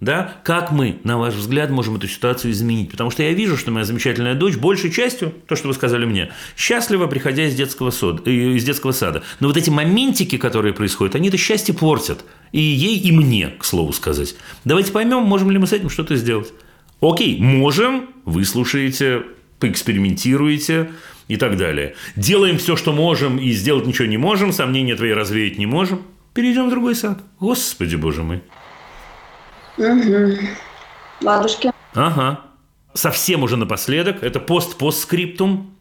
Да? 0.00 0.38
Как 0.42 0.72
мы, 0.72 0.98
на 1.04 1.18
ваш 1.18 1.34
взгляд, 1.34 1.70
можем 1.70 1.94
эту 1.94 2.08
ситуацию 2.08 2.50
изменить? 2.50 2.90
Потому 2.90 3.12
что 3.12 3.22
я 3.22 3.32
вижу, 3.32 3.56
что 3.56 3.70
моя 3.70 3.84
замечательная 3.84 4.34
дочь 4.34 4.56
большей 4.56 4.90
частью, 4.90 5.32
то, 5.46 5.54
что 5.54 5.68
вы 5.68 5.74
сказали 5.74 6.04
мне, 6.04 6.32
счастлива, 6.56 7.06
приходя 7.06 7.44
из 7.46 7.54
детского, 7.54 7.92
сод, 7.92 8.26
э, 8.26 8.32
из 8.32 8.64
детского 8.64 8.90
сада. 8.90 9.22
Но 9.38 9.46
вот 9.46 9.56
эти 9.56 9.70
моментики, 9.70 10.36
которые 10.36 10.74
происходят, 10.74 11.14
они 11.14 11.28
это 11.28 11.36
счастье 11.36 11.72
портят. 11.72 12.24
И 12.50 12.60
ей, 12.60 12.98
и 12.98 13.12
мне, 13.12 13.50
к 13.50 13.64
слову 13.64 13.92
сказать. 13.92 14.34
Давайте 14.64 14.90
поймем, 14.90 15.22
можем 15.22 15.52
ли 15.52 15.58
мы 15.58 15.68
с 15.68 15.72
этим 15.72 15.90
что-то 15.90 16.16
сделать. 16.16 16.52
Окей, 17.00 17.38
можем, 17.38 18.08
вы 18.24 18.44
слушаете, 18.44 19.22
поэкспериментируете 19.60 20.90
и 21.30 21.36
так 21.36 21.56
далее. 21.56 21.94
Делаем 22.16 22.58
все, 22.58 22.74
что 22.74 22.92
можем, 22.92 23.38
и 23.38 23.52
сделать 23.52 23.86
ничего 23.86 24.08
не 24.08 24.18
можем, 24.18 24.52
сомнения 24.52 24.96
твои 24.96 25.12
развеять 25.12 25.58
не 25.58 25.66
можем. 25.66 26.02
Перейдем 26.34 26.66
в 26.66 26.70
другой 26.70 26.96
сад. 26.96 27.18
Господи, 27.38 27.94
боже 27.94 28.24
мой. 28.24 28.42
мгм. 29.76 30.36
Ладушки. 31.22 31.70
Ага. 31.94 32.40
Совсем 32.94 33.44
уже 33.44 33.56
напоследок. 33.56 34.24
Это 34.24 34.40
пост-постскриптум. 34.40 35.76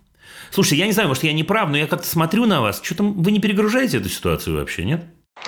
Слушайте, 0.51 0.77
я 0.77 0.85
не 0.85 0.91
знаю, 0.91 1.09
может, 1.09 1.23
я 1.23 1.33
не 1.33 1.43
прав, 1.43 1.69
но 1.69 1.77
я 1.77 1.87
как-то 1.87 2.07
смотрю 2.07 2.45
на 2.45 2.61
вас. 2.61 2.79
Что 2.83 2.95
там, 2.97 3.13
вы 3.21 3.31
не 3.31 3.39
перегружаете 3.39 3.97
эту 3.97 4.09
ситуацию 4.09 4.55
вообще, 4.57 4.85
нет? 4.85 5.03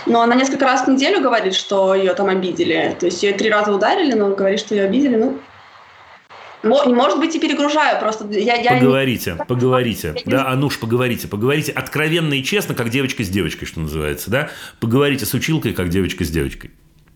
Но 0.07 0.21
она 0.21 0.33
несколько 0.33 0.65
раз 0.65 0.87
в 0.87 0.89
неделю 0.89 1.21
говорит, 1.21 1.53
что 1.53 1.93
ее 1.93 2.15
там 2.15 2.27
обидели. 2.27 2.95
То 2.99 3.05
есть 3.05 3.21
ее 3.21 3.33
три 3.33 3.51
раза 3.51 3.71
ударили, 3.71 4.13
но 4.13 4.33
говорит, 4.33 4.59
что 4.59 4.73
ее 4.73 4.85
обидели. 4.85 5.15
Ну, 5.15 5.39
может 6.63 7.19
быть, 7.19 7.35
и 7.35 7.39
перегружаю. 7.39 7.99
Просто 7.99 8.25
я, 8.31 8.55
я 8.55 8.73
не- 8.75 8.79
Поговорите, 8.79 9.35
поговорите. 9.47 10.15
Да, 10.25 10.47
Ануш, 10.49 10.79
поговорите. 10.79 11.27
Поговорите 11.27 11.71
откровенно 11.71 12.33
и 12.33 12.43
честно, 12.43 12.75
как 12.75 12.89
девочка 12.89 13.23
с 13.23 13.29
девочкой, 13.29 13.67
что 13.67 13.79
называется. 13.79 14.29
Да? 14.31 14.49
Поговорите 14.79 15.25
с 15.25 15.33
училкой, 15.33 15.73
как 15.73 15.89
девочка 15.89 16.23
с 16.25 16.29
девочкой. 16.29 16.71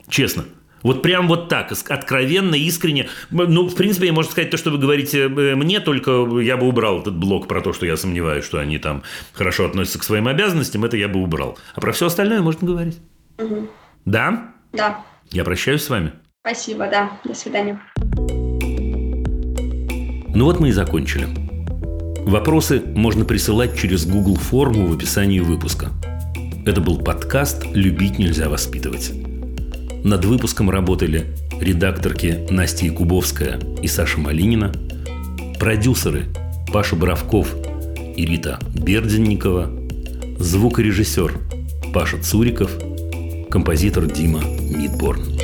Честно. 0.10 0.46
Вот 0.84 1.02
прям 1.02 1.28
вот 1.28 1.50
так, 1.50 1.72
откровенно, 1.90 2.54
искренне. 2.54 3.08
Ну, 3.32 3.68
в 3.68 3.74
принципе, 3.76 4.12
можно 4.12 4.32
сказать 4.32 4.52
то, 4.52 4.58
что 4.58 4.70
вы 4.70 4.78
говорите 4.78 5.22
э, 5.24 5.56
мне, 5.56 5.80
только 5.80 6.12
я 6.42 6.58
бы 6.58 6.68
убрал 6.68 7.02
этот 7.02 7.16
блок 7.16 7.48
про 7.48 7.62
то, 7.62 7.74
что 7.74 7.88
я 7.88 7.98
сомневаюсь, 7.98 8.46
что 8.46 8.60
они 8.60 8.78
там 8.78 9.02
хорошо 9.34 9.66
относятся 9.66 9.98
к 9.98 10.04
своим 10.04 10.28
обязанностям, 10.28 10.86
это 10.86 10.96
я 10.96 11.08
бы 11.08 11.20
убрал. 11.24 11.58
А 11.74 11.82
про 11.82 11.92
все 11.92 12.06
остальное 12.06 12.42
можно 12.42 12.68
говорить. 12.68 13.00
Мгм. 13.40 13.68
Да? 14.06 14.52
Да, 14.74 15.04
Я 15.32 15.44
прощаюсь 15.44 15.82
с 15.82 15.90
вами. 15.90 16.12
спасибо, 16.42 16.88
да. 16.88 17.14
До 17.24 17.34
свидания. 17.34 17.82
Ну 20.36 20.44
вот 20.44 20.60
мы 20.60 20.68
и 20.68 20.72
закончили. 20.74 21.30
Вопросы 22.26 22.84
можно 22.94 23.24
присылать 23.24 23.80
через 23.80 24.06
Google 24.06 24.36
форму 24.36 24.86
в 24.86 24.94
описании 24.94 25.40
выпуска. 25.40 25.92
Это 26.66 26.82
был 26.82 26.98
подкаст 26.98 27.64
«Любить 27.74 28.20
нельзя 28.20 28.50
воспитывать». 28.50 29.14
Над 30.04 30.26
выпуском 30.26 30.70
работали 30.70 31.28
редакторки 31.62 32.46
Настя 32.50 32.86
Якубовская 32.88 33.62
и 33.82 33.88
Саша 33.88 34.20
Малинина, 34.20 34.74
продюсеры 35.58 36.26
Паша 36.74 36.98
Боровков 36.98 37.56
и 38.18 38.26
Рита 38.26 38.60
Берденникова, 38.76 39.72
звукорежиссер 40.38 41.40
Паша 41.94 42.22
Цуриков, 42.22 42.72
композитор 43.50 44.08
Дима 44.08 44.42
Мидборн. 44.44 45.35